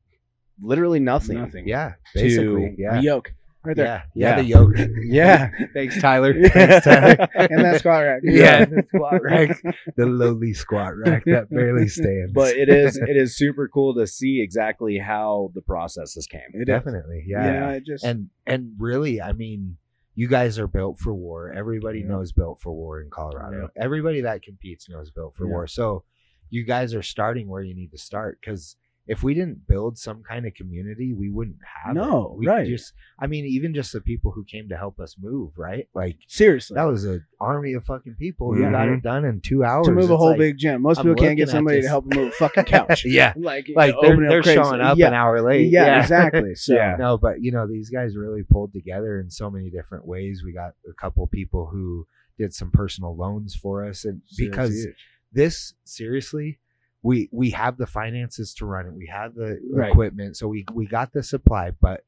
literally 0.61 0.99
nothing. 0.99 1.37
Nothing. 1.39 1.67
Yeah, 1.67 1.93
To 2.15 2.19
basically. 2.21 2.75
Yeah, 2.77 2.95
The 2.97 3.03
yoke 3.03 3.33
right 3.63 3.75
there. 3.75 3.85
yeah, 3.85 4.01
yeah. 4.15 4.29
Yeah. 4.29 4.35
The 4.41 4.47
yoke. 4.47 4.75
Yeah. 5.05 5.49
Thanks, 5.73 5.99
Tyler. 6.01 6.33
Thanks, 6.49 6.85
Tyler. 6.85 7.27
and 7.35 7.63
that 7.65 7.79
squat 7.79 8.03
rack. 8.03 8.21
Yeah, 8.23 8.65
the 8.65 8.83
squat 8.87 9.21
rack, 9.23 9.61
the 9.97 10.05
lowly 10.05 10.53
squat 10.53 10.93
rack 10.97 11.23
that 11.25 11.49
barely 11.49 11.87
stands. 11.87 12.31
but 12.33 12.55
it 12.55 12.69
is 12.69 12.97
it 12.97 13.17
is 13.17 13.35
super 13.37 13.67
cool 13.67 13.93
to 13.95 14.07
see 14.07 14.41
exactly 14.41 14.97
how 14.97 15.51
the 15.53 15.61
processes 15.61 16.27
came. 16.27 16.41
It 16.53 16.61
is. 16.61 16.65
definitely, 16.67 17.23
yeah. 17.27 17.45
Yeah, 17.45 17.69
it 17.71 17.85
just 17.85 18.03
and 18.03 18.29
and 18.47 18.71
really 18.79 19.21
i 19.21 19.33
mean 19.33 19.77
you 20.15 20.27
guys 20.27 20.57
are 20.57 20.67
built 20.67 20.97
for 20.97 21.13
war 21.13 21.51
everybody 21.51 21.99
Yeah. 21.99 22.07
knows 22.07 22.31
built 22.31 22.61
for 22.61 22.73
war 22.73 23.01
in 23.01 23.09
colorado 23.09 23.69
everybody 23.75 24.21
that 24.21 24.41
competes 24.41 24.89
knows 24.89 25.11
built 25.11 25.35
for 25.35 25.45
Yeah. 25.45 25.51
war 25.51 25.67
so 25.67 26.03
you 26.49 26.63
guys 26.63 26.93
are 26.93 27.01
starting 27.03 27.47
where 27.47 27.61
you 27.63 27.73
need 27.75 27.91
to 27.91 27.97
start 27.97 28.39
because 28.39 28.77
if 29.07 29.21
we 29.21 29.33
didn't 29.35 29.67
build 29.67 29.97
some 29.97 30.23
kind 30.23 30.45
of 30.47 30.53
community 30.55 31.13
we 31.13 31.29
wouldn't 31.29 31.57
have 31.85 31.95
No, 31.95 32.31
it. 32.33 32.39
we 32.39 32.47
right. 32.47 32.67
just 32.67 32.93
i 33.19 33.27
mean 33.27 33.45
even 33.45 33.73
just 33.73 33.93
the 33.93 34.01
people 34.01 34.31
who 34.31 34.43
came 34.43 34.69
to 34.69 34.77
help 34.77 34.99
us 34.99 35.15
move 35.21 35.51
right 35.57 35.87
like 35.93 36.17
seriously 36.27 36.75
that 36.75 36.85
was 36.85 37.03
an 37.05 37.23
army 37.39 37.73
of 37.73 37.85
fucking 37.85 38.15
people 38.17 38.53
who 38.53 38.61
Mhm. 38.61 38.71
got 38.71 38.89
it 38.89 39.03
done 39.03 39.25
in 39.25 39.41
two 39.41 39.63
hours 39.63 39.85
to 39.87 39.91
move 39.93 40.09
a 40.09 40.17
whole 40.17 40.29
like- 40.29 40.39
big 40.39 40.57
gym. 40.57 40.81
Most 40.81 40.97
I'm 40.99 41.05
people 41.05 41.23
can't 41.23 41.37
get 41.37 41.49
somebody 41.49 41.81
to 41.81 41.87
help 41.87 42.09
them 42.09 42.17
move 42.19 42.29
a 42.29 42.31
fucking 42.39 42.63
couch. 42.65 43.05
yeah 43.05 43.33
like 43.37 43.67
like 43.75 43.93
know, 43.93 44.01
they're, 44.01 44.11
opening 44.13 44.25
up 44.37 44.43
they're 44.43 44.53
showing 44.55 44.81
up 44.81 44.97
yeah. 44.97 45.07
an 45.07 45.13
hour 45.13 45.41
late 45.41 45.71
Yeah, 45.71 46.01
exactly. 46.01 46.55
So 46.55 46.73
Yeah. 46.73 46.95
no, 46.97 47.17
but 47.17 47.41
you 47.43 47.51
know, 47.51 47.67
these 47.67 47.89
guys 47.89 48.15
really 48.17 48.43
pulled 48.43 48.73
together 48.73 49.19
in 49.19 49.29
so 49.29 49.49
many 49.51 49.69
different 49.69 50.05
ways. 50.07 50.41
We 50.45 50.51
got 50.53 50.71
a 50.89 50.93
couple 50.99 51.25
people 51.27 51.67
who 51.67 52.07
did 52.39 52.53
some 52.53 52.71
personal 52.71 53.15
loans 53.15 53.55
for 53.55 53.85
us, 53.85 54.03
and 54.05 54.21
because 54.37 54.87
this 55.31 55.73
seriously, 55.83 56.59
we 57.05 57.29
we 57.31 57.51
have 57.51 57.77
the 57.77 57.85
finances 57.85 58.51
to 58.55 58.65
run 58.65 58.87
it. 58.87 58.93
We 58.93 59.05
have 59.05 59.35
the 59.35 59.59
Right. 59.71 59.91
equipment, 59.91 60.37
so 60.37 60.47
we 60.47 60.65
we 60.73 60.87
got 60.87 61.13
the 61.13 61.21
supply. 61.21 61.69
But 61.69 62.03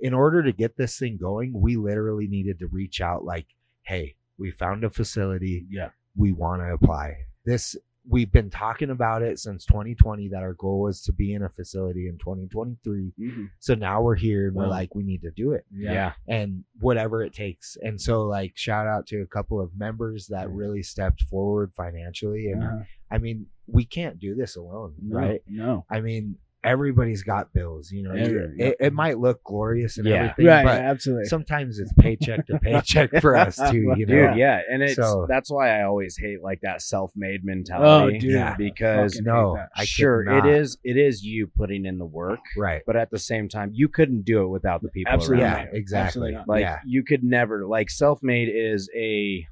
in 0.00 0.12
order 0.12 0.42
to 0.42 0.52
get 0.52 0.76
this 0.76 0.98
thing 0.98 1.16
going, 1.16 1.52
we 1.54 1.76
literally 1.76 2.26
needed 2.26 2.58
to 2.58 2.66
reach 2.66 3.00
out. 3.00 3.24
Like, 3.24 3.46
hey, 3.82 4.16
we 4.38 4.50
found 4.50 4.82
a 4.82 4.90
facility 4.90 5.64
yeah, 5.70 5.90
we 6.16 6.32
want 6.32 6.60
to 6.62 6.72
apply. 6.72 7.26
This 7.44 7.76
we've 8.08 8.32
been 8.32 8.50
talking 8.50 8.90
about 8.90 9.22
it 9.22 9.38
since 9.38 9.64
2020 9.64 10.28
that 10.28 10.42
our 10.42 10.54
goal 10.54 10.80
was 10.80 11.02
to 11.02 11.12
be 11.12 11.34
in 11.34 11.42
a 11.44 11.48
facility 11.48 12.08
in 12.08 12.18
2023. 12.18 13.12
Mhm. 13.18 13.48
So 13.60 13.74
now 13.74 14.02
we're 14.02 14.16
here 14.16 14.48
and 14.48 14.56
we're 14.56 14.64
Wow. 14.64 14.70
like 14.70 14.94
we 14.94 15.04
need 15.04 15.22
to 15.22 15.30
do 15.30 15.52
it 15.52 15.64
Yeah. 15.70 16.14
and 16.26 16.64
whatever 16.80 17.22
it 17.22 17.32
takes. 17.32 17.76
And 17.80 18.00
so 18.00 18.22
like 18.26 18.56
shout 18.56 18.86
out 18.88 19.06
to 19.08 19.20
a 19.22 19.26
couple 19.26 19.60
of 19.60 19.76
members 19.78 20.26
that 20.28 20.50
really 20.50 20.82
stepped 20.82 21.22
forward 21.22 21.72
financially 21.76 22.50
and 22.50 22.62
Uh-huh. 22.62 22.82
I 23.10 23.18
mean 23.18 23.46
we 23.68 23.84
can't 23.84 24.18
do 24.18 24.34
this 24.34 24.56
alone, 24.56 24.94
No, 25.00 25.16
right? 25.16 25.42
No, 25.46 25.84
I 25.88 26.00
mean 26.00 26.38
everybody's 26.64 27.22
got 27.22 27.52
bills, 27.52 27.90
you 27.90 28.02
know. 28.02 28.12
Every- 28.12 28.54
it, 28.58 28.76
it 28.80 28.92
might 28.92 29.18
look 29.18 29.42
glorious 29.44 29.98
and 29.98 30.06
Yeah. 30.06 30.14
everything, 30.30 30.46
right, 30.46 30.64
but 30.64 30.80
absolutely. 30.80 31.24
sometimes 31.26 31.78
it's 31.78 31.92
paycheck 31.94 32.46
to 32.46 32.58
paycheck 32.58 33.10
for 33.20 33.36
us 33.36 33.56
too, 33.70 33.92
you 33.96 34.06
know. 34.06 34.28
Dude, 34.28 34.36
yeah, 34.36 34.60
and 34.70 34.82
it's 34.82 34.96
So- 34.96 35.26
that's 35.28 35.50
why 35.50 35.78
I 35.80 35.84
always 35.84 36.16
hate 36.16 36.42
like 36.42 36.60
that 36.62 36.82
self-made 36.82 37.44
mentality. 37.44 38.16
oh, 38.16 38.20
dude, 38.20 38.30
yeah, 38.30 38.54
because 38.56 39.14
fucking 39.14 39.24
no. 39.24 39.58
I 39.76 39.84
sure 39.84 40.22
it 40.22 40.46
is 40.46 40.78
it 40.84 40.96
is 40.96 41.22
you 41.24 41.46
putting 41.48 41.84
in 41.84 41.98
the 41.98 42.06
work, 42.06 42.40
Right. 42.56 42.82
but 42.86 42.96
at 42.96 43.10
the 43.10 43.18
same 43.18 43.48
time 43.48 43.70
you 43.72 43.88
couldn't 43.88 44.24
do 44.24 44.42
it 44.44 44.48
without 44.48 44.82
the 44.82 44.88
people 44.88 45.12
Absolutely 45.12 45.44
around 45.44 45.56
Yeah, 45.58 45.72
you. 45.72 45.78
exactly. 45.78 46.02
Absolutely. 46.34 46.44
Like 46.46 46.60
yeah. 46.62 46.78
you 46.86 47.02
could 47.02 47.24
never 47.24 47.66
like 47.66 47.90
self-made 47.90 48.48
is 48.52 48.88
a 48.96 49.46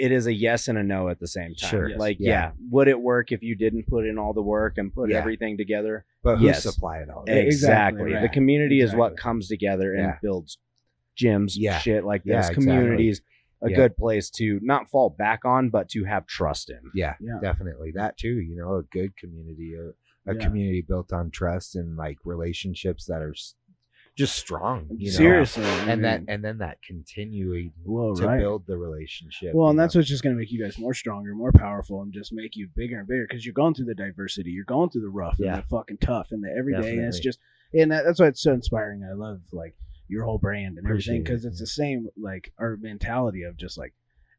it 0.00 0.12
is 0.12 0.26
a 0.26 0.32
yes 0.32 0.68
and 0.68 0.78
a 0.78 0.82
no 0.82 1.08
at 1.08 1.18
the 1.20 1.26
same 1.28 1.54
time. 1.54 1.70
Sure. 1.70 1.88
Yes. 1.90 1.98
Like 1.98 2.16
Yeah. 2.20 2.28
yeah. 2.30 2.50
would 2.70 2.88
it 2.88 3.00
work 3.00 3.32
if 3.32 3.42
you 3.42 3.54
didn't 3.54 3.86
put 3.86 4.06
in 4.06 4.18
all 4.18 4.32
the 4.32 4.42
work 4.42 4.78
and 4.78 4.92
put 4.92 5.10
Yeah. 5.10 5.18
everything 5.18 5.56
together? 5.56 6.04
But 6.22 6.36
who 6.38 6.46
Yes. 6.46 6.62
supply 6.62 6.98
it 6.98 7.10
all? 7.10 7.24
Exactly, 7.26 7.46
Exactly. 7.46 8.12
right. 8.14 8.22
The 8.22 8.28
community 8.28 8.80
is 8.80 8.94
what 8.94 9.16
comes 9.16 9.48
together 9.48 9.92
and 9.92 10.04
Yeah. 10.04 10.18
builds 10.22 10.58
gyms, 11.20 11.52
Yeah. 11.56 11.78
shit 11.78 12.04
like 12.04 12.22
Yeah, 12.24 12.36
this. 12.38 12.48
exactly. 12.50 12.64
Communities, 12.66 13.22
a 13.62 13.68
Yeah. 13.70 13.76
good 13.76 13.96
place 13.96 14.30
to 14.30 14.58
not 14.62 14.88
fall 14.88 15.10
back 15.10 15.44
on, 15.44 15.68
but 15.70 15.88
to 15.90 16.04
have 16.04 16.26
trust 16.26 16.70
in. 16.70 16.80
Yeah, 16.94 17.14
Yeah. 17.20 17.38
definitely. 17.42 17.90
That 17.92 18.16
too, 18.16 18.40
you 18.40 18.56
know, 18.56 18.76
a 18.76 18.82
good 18.84 19.16
community, 19.18 19.74
a, 19.74 19.90
a 20.30 20.34
Yeah. 20.34 20.40
community 20.44 20.80
built 20.80 21.12
on 21.12 21.30
trust 21.30 21.76
and 21.76 21.96
like 21.96 22.18
relationships 22.24 23.04
that 23.06 23.20
are 23.20 23.32
s- 23.32 23.54
just 24.16 24.36
strong, 24.36 24.86
you 24.96 25.10
know. 25.10 25.16
Seriously, 25.16 25.64
I 25.64 25.90
And 25.90 26.04
that 26.04 26.22
and 26.28 26.44
then 26.44 26.58
that 26.58 26.82
continuing 26.82 27.72
well, 27.84 28.14
to 28.16 28.26
right. 28.26 28.38
build 28.38 28.66
the 28.66 28.76
relationship. 28.76 29.54
Well, 29.54 29.70
and 29.70 29.78
that's 29.78 29.94
what's 29.94 30.08
just 30.08 30.22
going 30.22 30.34
to 30.34 30.38
make 30.38 30.50
you 30.52 30.62
guys 30.62 30.78
more 30.78 30.94
stronger, 30.94 31.34
more 31.34 31.52
powerful, 31.52 32.02
and 32.02 32.12
just 32.12 32.32
make 32.32 32.56
you 32.56 32.68
bigger 32.74 32.98
and 32.98 33.08
bigger 33.08 33.26
because 33.28 33.44
you're 33.46 33.54
going 33.54 33.74
through 33.74 33.86
the 33.86 33.94
diversity, 33.94 34.50
you're 34.50 34.64
going 34.64 34.90
through 34.90 35.02
the 35.02 35.08
rough 35.08 35.36
Yeah. 35.38 35.54
and 35.54 35.62
the 35.62 35.66
fucking 35.68 35.98
tough 35.98 36.28
and 36.32 36.42
the 36.42 36.54
everyday, 36.58 36.92
and 36.96 37.04
it's 37.06 37.20
just, 37.20 37.38
and 37.72 37.90
that, 37.92 38.04
that's 38.04 38.20
why 38.20 38.26
it's 38.26 38.42
so 38.42 38.52
inspiring. 38.52 39.02
I 39.08 39.14
love 39.14 39.40
like 39.52 39.74
your 40.08 40.24
whole 40.24 40.38
brand 40.38 40.76
and 40.76 40.86
everything 40.86 40.90
Appreciate 40.90 41.16
it, 41.16 41.24
because 41.24 41.44
it's 41.44 41.60
yeah. 41.60 41.62
the 41.62 41.66
same 41.68 42.08
like 42.20 42.52
our 42.58 42.76
mentality 42.80 43.42
of 43.44 43.56
just 43.56 43.78
like. 43.78 43.94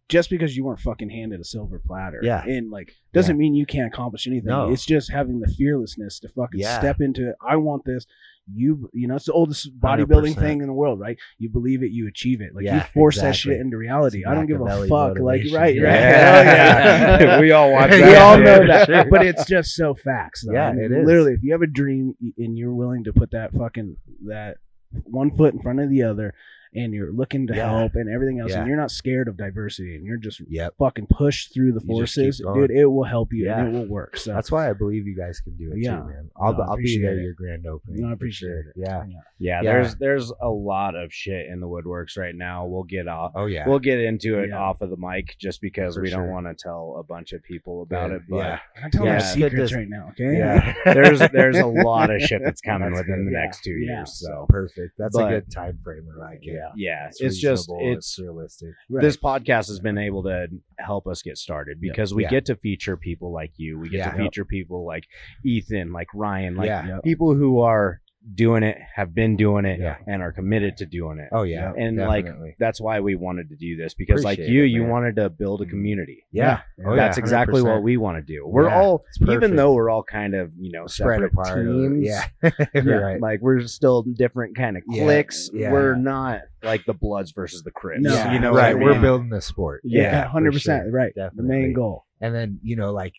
Just 0.10 0.30
because 0.30 0.58
you 0.58 0.66
weren't 0.66 0.82
fucking 0.82 1.10
handed 1.10 1.40
a 1.40 1.44
silver 1.46 1.80
platter, 1.80 2.20
Yeah. 2.22 2.44
and 2.44 2.70
like 2.70 2.92
doesn't 3.14 3.38
mean 3.38 3.56
you 3.56 3.66
can't 3.66 3.88
accomplish 3.88 4.28
anything. 4.28 4.50
No. 4.50 4.70
It's 4.70 4.86
just 4.86 5.10
having 5.10 5.40
the 5.40 5.48
fearlessness 5.48 6.20
to 6.20 6.28
fucking 6.28 6.60
Yeah. 6.60 6.80
step 6.80 7.00
into. 7.00 7.30
it. 7.30 7.36
I 7.42 7.56
want 7.56 7.86
this. 7.86 8.06
You 8.54 8.90
you 8.94 9.08
know 9.08 9.16
it's 9.16 9.26
the 9.26 9.34
oldest 9.34 9.80
bodybuilding 9.80 10.36
100%. 10.36 10.40
thing 10.40 10.62
in 10.62 10.68
the 10.68 10.74
world, 10.74 11.00
right? 11.00 11.18
You 11.38 11.50
believe 11.50 11.84
it, 11.84 11.92
you 11.92 12.08
achieve 12.08 12.42
it. 12.42 12.56
Like 12.56 12.64
you 12.64 12.72
Yeah, 12.72 12.84
force 12.94 13.20
that 13.22 13.36
shit 13.36 13.60
into 13.60 13.78
reality. 13.78 14.24
I 14.26 14.34
don't 14.34 14.48
give 14.48 14.62
a 14.62 14.88
fuck. 14.88 15.20
Like 15.20 15.44
right, 15.52 15.76
Yeah. 15.76 15.84
right. 15.90 16.46
Yeah. 16.46 17.08
Hell 17.18 17.22
yeah. 17.22 17.40
we 17.42 17.52
all 17.52 17.72
watch 17.72 17.92
Yeah, 17.92 17.98
that. 18.00 18.08
we 18.10 18.16
all 18.16 18.38
know 18.38 18.68
that, 18.68 18.86
sure. 18.88 19.06
but 19.06 19.26
it's 19.26 19.46
just 19.46 19.76
so 19.76 19.94
facts. 19.94 20.44
Though. 20.46 20.54
Yeah, 20.54 20.70
I 20.70 20.74
mean, 20.74 20.86
it 20.86 20.92
is. 20.92 21.06
Literally, 21.06 21.34
if 21.34 21.44
you 21.44 21.52
have 21.54 21.62
a 21.62 21.68
dream 21.68 22.16
and 22.38 22.58
you're 22.58 22.74
willing 22.74 23.04
to 23.06 23.14
put 23.14 23.32
that 23.32 23.54
fucking 23.54 23.98
that 24.26 24.58
one 25.06 25.36
foot 25.38 25.54
in 25.54 25.62
front 25.62 25.80
of 25.80 25.90
the 25.90 26.04
other, 26.04 26.34
and 26.74 26.94
you're 26.94 27.12
looking 27.12 27.48
to 27.48 27.56
Yeah. 27.56 27.70
help 27.80 27.96
and 27.96 28.10
everything 28.10 28.40
else, 28.40 28.52
Yeah. 28.52 28.60
and 28.60 28.68
you're 28.68 28.78
not 28.78 28.92
scared 28.92 29.28
of 29.28 29.36
diversity, 29.38 29.96
and 29.96 30.06
you're 30.06 30.18
just 30.18 30.40
Yep. 30.48 30.76
fucking 30.78 31.08
push 31.08 31.48
through 31.48 31.74
the 31.74 31.82
You 31.86 32.00
just 32.02 32.16
keep 32.16 32.24
forces, 32.26 32.42
dude, 32.54 32.72
it 32.72 32.86
will 32.86 33.04
help 33.04 33.34
you 33.34 33.46
Yeah. 33.46 33.60
and 33.66 33.76
it 33.76 33.80
will 33.80 33.88
work. 33.88 34.16
So 34.18 34.34
That's 34.34 34.52
why 34.52 34.70
I 34.70 34.74
believe 34.74 35.06
you 35.08 35.16
guys 35.16 35.40
can 35.42 35.56
do 35.58 35.72
it 35.74 35.80
Yeah. 35.80 35.98
too, 36.00 36.08
man. 36.08 36.30
I'll, 36.38 36.54
No, 36.54 36.62
I 36.64 36.66
I'll 36.68 36.78
be 36.78 37.02
there 37.02 37.18
it. 37.20 37.24
your 37.24 37.34
grand 37.34 37.66
opening. 37.68 38.02
No, 38.02 38.10
I 38.10 38.14
appreciate 38.14 38.50
sure. 38.50 38.60
it. 38.60 38.74
Yeah. 38.78 39.06
Yeah, 39.40 39.62
Yeah. 39.62 39.74
there's 39.74 39.96
there's 39.96 40.32
a 40.42 40.50
lot 40.50 40.96
of 40.96 41.12
shit 41.14 41.48
in 41.48 41.60
the 41.60 41.68
woodworks 41.68 42.18
right 42.18 42.36
now. 42.36 42.66
We'll 42.68 42.84
get 42.84 43.08
off. 43.08 43.34
Oh 43.36 43.48
yeah. 43.48 43.68
We'll 43.68 43.80
get 43.80 44.00
into 44.00 44.40
it 44.40 44.50
Yeah. 44.50 44.60
off 44.60 44.82
of 44.82 44.90
the 44.90 44.98
mic 44.98 45.36
just 45.40 45.62
because 45.62 45.96
For 45.96 46.02
we 46.02 46.10
don't 46.10 46.30
want 46.30 46.46
to 46.48 46.54
tell 46.54 46.96
a 47.00 47.04
bunch 47.04 47.34
of 47.34 47.44
people 47.44 47.82
about 47.82 48.12
Yeah, 48.12 48.16
it. 48.18 48.22
But 48.30 48.38
yeah. 48.38 48.60
I'm 48.84 48.92
telling 48.92 49.08
Yeah. 49.08 49.14
you 49.14 49.18
It's 49.18 49.36
good 49.36 49.52
secrets 49.52 49.72
to- 49.72 49.78
right 49.78 49.90
now. 49.90 50.08
Okay. 50.12 50.38
yeah. 50.38 50.74
there's 50.94 51.20
there's 51.32 51.58
a 51.58 51.66
lot 51.68 52.10
of 52.14 52.22
shit 52.22 52.42
that's 52.44 52.62
coming 52.66 52.92
That's 52.94 53.02
within 53.08 53.24
good. 53.26 53.28
the 53.28 53.32
Yeah. 53.38 53.42
next 53.44 53.64
two 53.64 53.72
Yeah. 53.78 53.98
years. 53.98 54.14
So 54.20 54.46
perfect. 54.50 54.94
That's 54.98 55.18
a 55.18 55.28
good 55.28 55.52
time 55.52 55.78
frame. 55.84 56.08
I 56.16 56.20
like 56.20 56.46
it. 56.48 56.61
Yeah. 56.76 57.08
yeah, 57.08 57.08
it's, 57.20 57.38
just 57.40 57.70
reasonable, 57.70 57.94
it's 57.98 58.20
realistic. 58.20 58.70
Right. 58.90 59.02
this 59.02 59.18
podcast 59.18 59.68
has 59.68 59.80
been 59.80 59.98
able 59.98 60.24
to 60.24 60.48
help 60.80 61.08
us 61.08 61.22
get 61.22 61.38
started 61.38 61.80
because 61.82 62.14
we 62.14 62.24
Yeah. 62.24 62.30
get 62.30 62.46
to 62.46 62.56
feature 62.56 62.98
people 62.98 63.32
like 63.34 63.54
you. 63.58 63.80
We 63.80 63.90
get 63.90 63.98
Yeah. 63.98 64.12
to 64.12 64.18
feature 64.18 64.46
people 64.46 64.86
like 64.86 65.06
Ethan, 65.46 65.92
like 65.92 66.08
Ryan, 66.14 66.56
like. 66.56 66.68
Yeah. 66.68 67.00
people 67.04 67.34
who 67.36 67.60
are 67.62 68.02
doing 68.36 68.62
it, 68.62 68.78
have 68.96 69.16
been 69.16 69.36
doing 69.36 69.66
it, 69.66 69.80
Yeah. 69.80 69.98
and 70.08 70.22
are 70.22 70.32
committed 70.32 70.78
to 70.78 70.86
doing 70.86 71.18
it. 71.20 71.30
Oh 71.32 71.42
yeah. 71.44 71.74
and 71.76 71.98
like 71.98 72.28
that's 72.60 72.80
why 72.80 73.00
we 73.00 73.16
wanted 73.16 73.50
to 73.50 73.56
do 73.56 73.76
this 73.76 73.94
because 73.96 74.24
like 74.24 74.38
you 74.38 74.64
it, 74.64 74.68
you 74.68 74.84
wanted 74.86 75.16
to 75.16 75.30
build 75.30 75.62
a 75.62 75.66
Mhm. 75.66 75.70
community. 75.72 76.26
yeah. 76.32 76.62
Oh, 76.86 76.96
That's 76.96 77.18
yeah, 77.18 77.22
exactly 77.22 77.62
what 77.64 77.82
we 77.82 77.98
want 77.98 78.18
to 78.18 78.22
do. 78.34 78.46
We're 78.48 78.68
Yeah, 78.68 78.80
all 78.82 79.04
even 79.28 79.56
though 79.56 79.74
we're 79.74 79.90
all 79.90 80.04
kind 80.04 80.36
of, 80.36 80.52
you 80.60 80.72
know, 80.72 80.86
spread 80.88 81.24
apart. 81.24 81.66
teams. 81.66 82.06
Yeah. 82.08 82.26
Yeah, 82.74 82.92
right. 82.94 83.20
Like 83.22 83.42
we're 83.42 83.62
still 83.62 84.04
different 84.04 84.56
kind 84.56 84.78
of 84.78 84.84
cliques. 84.86 85.50
yeah. 85.54 85.72
We're 85.72 85.96
not 85.96 86.42
like 86.64 86.86
the 86.86 86.94
Bloods 86.94 87.32
versus 87.32 87.64
the 87.64 87.72
Crips. 87.72 88.02
No. 88.04 88.14
Yeah, 88.14 88.34
you 88.34 88.40
know, 88.40 88.52
right. 88.54 88.76
What 88.78 88.84
I 88.84 88.86
We're 88.96 89.02
building 89.02 89.30
the 89.30 89.42
sport. 89.42 89.82
Yeah, 89.84 90.24
for 90.24 90.30
hundred 90.30 90.54
percent. 90.54 90.84
sure. 90.86 90.92
Right. 90.92 91.14
The 91.16 91.32
main 91.42 91.74
goal. 91.74 92.06
And 92.22 92.36
then, 92.36 92.60
you 92.62 92.76
know, 92.76 92.92
like 92.94 93.14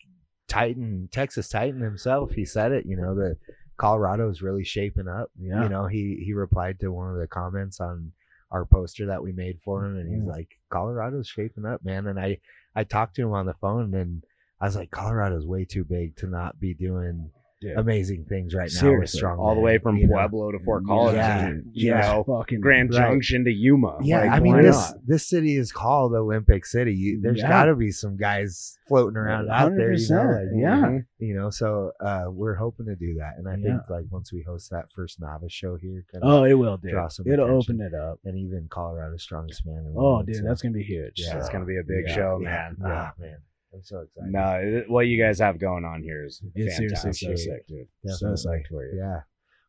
Titan, 0.47 1.09
Texas 1.11 1.49
Titan 1.49 1.81
himself, 1.81 2.31
he 2.31 2.45
said 2.45 2.71
it, 2.71 2.85
you 2.85 2.95
know, 2.95 3.15
that 3.15 3.37
Colorado's 3.83 4.41
really 4.41 4.63
shaping 4.63 5.07
up. 5.07 5.29
Yeah. 5.37 5.63
You 5.63 5.69
know, 5.69 5.87
he 5.87 6.23
he 6.25 6.33
replied 6.33 6.79
to 6.79 6.89
one 6.91 7.09
of 7.11 7.17
the 7.19 7.27
comments 7.27 7.79
on 7.81 8.13
our 8.49 8.65
poster 8.65 9.07
that 9.07 9.21
we 9.23 9.31
made 9.33 9.59
for 9.65 9.83
him 9.85 9.97
and 9.97 10.07
he's 10.13 10.23
Mm. 10.23 10.27
like, 10.37 10.47
Colorado's 10.69 11.27
shaping 11.27 11.65
up, 11.65 11.83
man. 11.83 12.07
And 12.07 12.19
I 12.19 12.37
I 12.75 12.83
talked 12.85 13.15
to 13.15 13.23
him 13.23 13.33
on 13.33 13.45
the 13.45 13.55
phone 13.55 13.93
and 13.93 14.23
I 14.61 14.65
was 14.65 14.75
like, 14.77 14.91
Colorado's 14.91 15.45
way 15.45 15.65
too 15.65 15.83
big 15.83 16.15
to 16.17 16.27
not 16.27 16.59
be 16.59 16.73
doing 16.73 17.31
Dude. 17.63 17.77
amazing 17.77 18.25
things 18.29 18.53
right 18.53 18.69
now 18.73 18.79
Seriously. 18.79 19.17
strong 19.17 19.39
all 19.39 19.55
the 19.55 19.61
way 19.61 19.77
from 19.79 19.97
you 19.97 20.07
know? 20.07 20.13
Pueblo 20.17 20.51
to 20.51 20.59
Fort 20.59 20.85
Collins, 20.85 21.15
Yeah. 21.15 21.45
and, 21.47 21.63
you 21.73 21.91
know, 21.91 22.23
fucking 22.27 22.59
Grand 22.59 22.91
Right. 22.93 22.99
Junction 22.99 23.45
to 23.45 23.51
Yuma. 23.51 23.97
Yeah, 24.03 24.21
Like, 24.21 24.31
I 24.31 24.39
mean 24.39 24.61
this 24.61 24.75
not? 24.91 24.97
this 25.07 25.27
city 25.27 25.55
is 25.55 25.71
called 25.71 26.13
Olympic 26.13 26.65
City. 26.65 26.93
You, 26.93 27.21
there's 27.21 27.39
Yeah. 27.39 27.49
got 27.49 27.65
to 27.65 27.75
be 27.75 27.91
some 27.91 28.17
guys 28.17 28.77
floating 28.87 29.17
around 29.17 29.49
out 29.49 29.71
there, 29.75 29.93
you 29.93 30.09
know, 30.09 30.23
like, 30.23 30.47
yeah. 30.55 30.99
You 31.19 31.35
know. 31.35 31.49
So 31.49 31.91
uh, 32.01 32.25
we're 32.29 32.55
hoping 32.55 32.85
to 32.87 32.95
do 32.95 33.15
that, 33.19 33.35
and 33.37 33.47
I 33.47 33.55
Yeah. 33.55 33.77
think 33.77 33.89
like 33.89 34.05
once 34.11 34.31
we 34.33 34.41
host 34.45 34.69
that 34.71 34.91
first 34.91 35.19
novice 35.21 35.51
show 35.53 35.75
here, 35.77 36.05
Oh, 36.21 36.43
it 36.43 36.53
will, 36.53 36.77
some 37.09 37.25
It'll 37.27 37.49
open 37.49 37.79
it 37.81 37.93
up. 37.93 38.19
and 38.25 38.37
even 38.37 38.67
Colorado's 38.69 39.23
strongest 39.23 39.65
man. 39.65 39.93
Oh, 39.97 40.21
dude, 40.21 40.35
so- 40.37 40.43
that's 40.43 40.61
gonna 40.61 40.73
be 40.73 40.83
huge. 40.83 41.13
Yeah. 41.15 41.37
It's 41.37 41.49
gonna 41.49 41.65
be 41.65 41.77
a 41.77 41.83
big 41.83 42.09
show, 42.09 42.39
man. 42.41 42.75
Ah, 42.83 43.13
man, 43.17 43.37
I'm 43.73 43.83
so 43.83 44.01
excited. 44.01 44.31
No, 44.31 44.51
it- 44.61 44.89
what 44.89 45.07
you 45.07 45.21
guys 45.21 45.39
have 45.39 45.59
going 45.59 45.85
on 45.85 46.03
here 46.03 46.25
is 46.25 46.41
It's 46.55 46.75
seriously 46.77 47.11
fantastic. 47.11 47.29
so 47.29 47.35
sick, 47.43 47.67
dude. 47.67 47.87
So 48.07 48.27
psyched 48.33 48.67
for 48.69 48.85
you. 48.85 48.99
Yeah. 48.99 49.21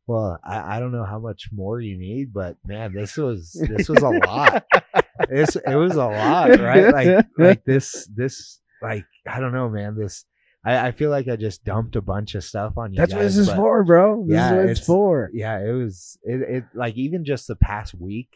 Well, 0.07 0.39
I, 0.45 0.77
I 0.77 0.81
don't 0.81 0.93
know 0.93 1.05
how 1.05 1.19
much 1.19 1.49
more 1.53 1.81
you 1.81 1.97
need, 1.99 2.33
but 2.35 2.57
man, 2.67 2.93
this 2.93 3.17
was 3.17 3.53
this 3.77 3.89
was 3.89 4.03
a 4.03 4.11
lot. 4.11 4.65
It's 5.31 5.57
it 5.57 5.75
was 5.77 5.95
a 5.95 6.05
lot, 6.07 6.59
right? 6.61 6.93
Like 6.93 7.27
like 7.39 7.65
this 7.65 8.07
this 8.15 8.61
like 8.83 9.07
I 9.27 9.41
don't 9.41 9.53
know, 9.55 9.71
man. 9.71 9.97
This 9.99 10.27
I, 10.67 10.89
I 10.89 10.93
feel 10.93 11.09
like 11.09 11.29
I 11.29 11.37
just 11.37 11.65
dumped 11.65 11.97
a 11.97 12.03
bunch 12.03 12.35
of 12.35 12.45
stuff 12.45 12.77
on 12.77 12.93
you. 12.93 12.99
That's 12.99 13.15
what 13.15 13.23
this 13.23 13.39
is 13.39 13.51
for, 13.51 13.83
bro. 13.85 14.25
This 14.27 14.35
Yeah, 14.35 14.51
is 14.51 14.53
what 14.57 14.65
it's, 14.67 14.81
it's- 14.81 14.87
for. 14.87 15.31
Yeah, 15.33 15.59
it 15.67 15.73
was 15.73 16.19
it, 16.23 16.41
it 16.57 16.65
like 16.75 16.97
even 16.97 17.25
just 17.25 17.47
the 17.47 17.57
past 17.57 17.95
week. 17.95 18.29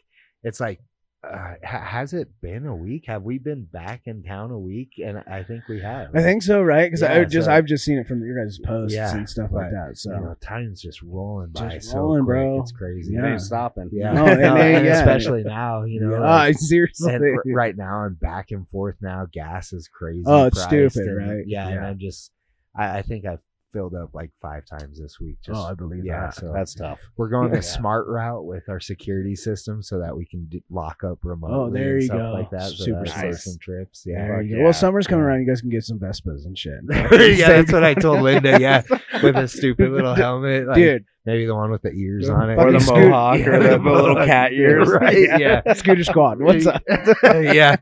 It's 0.45 0.61
like 0.61 0.81
uh, 1.25 1.55
has 1.63 2.13
it 2.13 2.29
been 2.41 2.65
a 2.67 2.75
week? 2.77 3.05
Have 3.09 3.25
we 3.25 3.39
been 3.39 3.65
back 3.65 4.03
in 4.07 4.23
town 4.23 4.53
a 4.53 4.59
week? 4.59 4.93
And 5.05 5.19
I 5.27 5.43
think 5.43 5.65
we 5.69 5.81
have. 5.81 6.15
I 6.15 6.23
think 6.23 6.43
so, 6.45 6.63
right? 6.63 6.87
Because 6.87 7.03
I 7.03 7.25
just 7.25 7.47
so- 7.47 7.53
I've 7.53 7.65
just 7.67 7.85
seen 7.85 7.99
it 7.99 8.07
from 8.07 8.23
your 8.25 8.43
guys' 8.43 8.59
posts 8.65 8.95
Yeah, 8.95 9.15
and 9.17 9.29
stuff 9.29 9.51
like 9.53 9.71
that. 9.73 9.97
So 9.99 10.13
you 10.15 10.21
know, 10.21 10.37
time's 10.41 10.81
just 10.81 11.03
rolling 11.03 11.51
by 11.51 11.75
Just 11.75 11.91
so 11.91 11.99
rolling, 11.99 12.21
quick. 12.25 12.27
bro. 12.35 12.61
It's 12.61 12.71
crazy. 12.73 13.17
It 13.17 13.25
ain't 13.25 13.41
stopping. 13.41 13.91
Yeah, 13.93 14.13
No, 14.13 14.27
and 14.29 14.41
No, 14.41 14.55
they- 14.55 14.85
yeah. 14.85 14.99
especially 15.01 15.43
now, 15.43 15.83
you 15.85 16.01
know. 16.01 16.15
Ah, 16.23 16.37
like- 16.45 16.57
seriously. 16.59 17.13
and 17.13 17.25
r- 17.25 17.43
right 17.47 17.77
now, 17.77 17.97
I'm 18.05 18.15
back 18.15 18.53
and 18.53 18.69
forth 18.69 18.97
now. 19.01 19.27
Gas 19.33 19.73
is 19.73 19.89
crazy. 19.89 20.23
Oh, 20.25 20.47
it's 20.47 20.63
stupid, 20.63 20.97
and- 21.09 21.17
right? 21.17 21.45
Yeah, 21.47 21.69
and 21.69 21.85
I'm 21.85 21.99
just, 21.99 22.31
I, 22.77 22.99
I 22.99 23.03
think 23.03 23.25
I've 23.27 23.41
filled 23.73 23.95
up 23.95 24.11
like 24.15 24.31
five 24.41 24.65
times 24.67 24.99
this 25.01 25.19
week. 25.21 25.37
Oh, 25.41 25.53
just 25.53 25.61
oh, 25.61 25.71
I 25.71 25.75
believe 25.75 26.05
yeah, 26.05 26.27
that. 26.27 26.35
so 26.35 26.53
That's 26.55 26.75
tough. 26.75 26.99
we're 27.17 27.29
going 27.29 27.49
Yeah. 27.51 27.57
the 27.57 27.63
smart 27.63 28.07
route 28.09 28.45
with 28.45 28.69
our 28.69 28.81
security 28.81 29.35
system 29.37 29.83
so 29.83 29.99
that 30.01 30.17
we 30.17 30.25
can 30.27 30.47
d- 30.47 30.63
lock 30.71 31.05
up 31.05 31.19
remotely. 31.23 31.57
Oh, 31.57 31.71
there 31.71 31.93
and 31.95 32.03
you 32.03 32.07
stuff 32.07 32.19
go. 32.19 32.33
like 32.33 32.51
that. 32.51 32.71
Super 32.71 33.05
that 33.05 33.09
smart. 33.09 33.21
saves 33.35 33.45
some 33.45 33.59
trips. 33.61 34.03
Yeah, 34.07 34.27
There 34.27 34.43
you 34.43 34.51
go. 34.51 34.57
yeah. 34.59 34.65
Well, 34.65 34.73
summer's 34.73 35.07
coming 35.07 35.25
Yeah. 35.25 35.29
around. 35.31 35.41
You 35.43 35.47
guys 35.49 35.61
can 35.61 35.71
get 35.71 35.85
some 35.85 35.99
Vespas 35.99 36.47
and 36.47 36.57
shit. 36.59 36.81
yeah, 36.91 37.49
that's 37.49 37.73
what 37.73 37.85
I 37.85 37.95
told 37.95 38.21
Linda. 38.23 38.59
Yeah, 38.61 38.83
with 39.23 39.37
a 39.37 39.49
stupid 39.49 39.91
little 39.91 40.15
helmet, 40.17 40.67
like, 40.67 40.77
dude. 40.77 41.05
Maybe 41.29 41.45
the 41.47 41.55
one 41.55 41.71
with 41.71 41.83
the 41.83 41.91
ears 41.93 42.27
Yeah, 42.27 42.35
on 42.35 42.51
it, 42.51 42.57
Or 42.59 42.73
the 42.73 42.81
scoot- 42.81 43.11
mohawk, 43.11 43.41
or 43.47 43.53
Yeah, 43.63 43.77
the 43.77 43.79
little 43.79 44.17
cat 44.25 44.53
ears. 44.53 44.89
right? 44.89 45.29
Yeah, 45.39 45.73
Scooter 45.75 46.03
Squad. 46.05 46.41
What's 46.41 46.67
up? 46.67 46.83
yeah, 47.23 47.77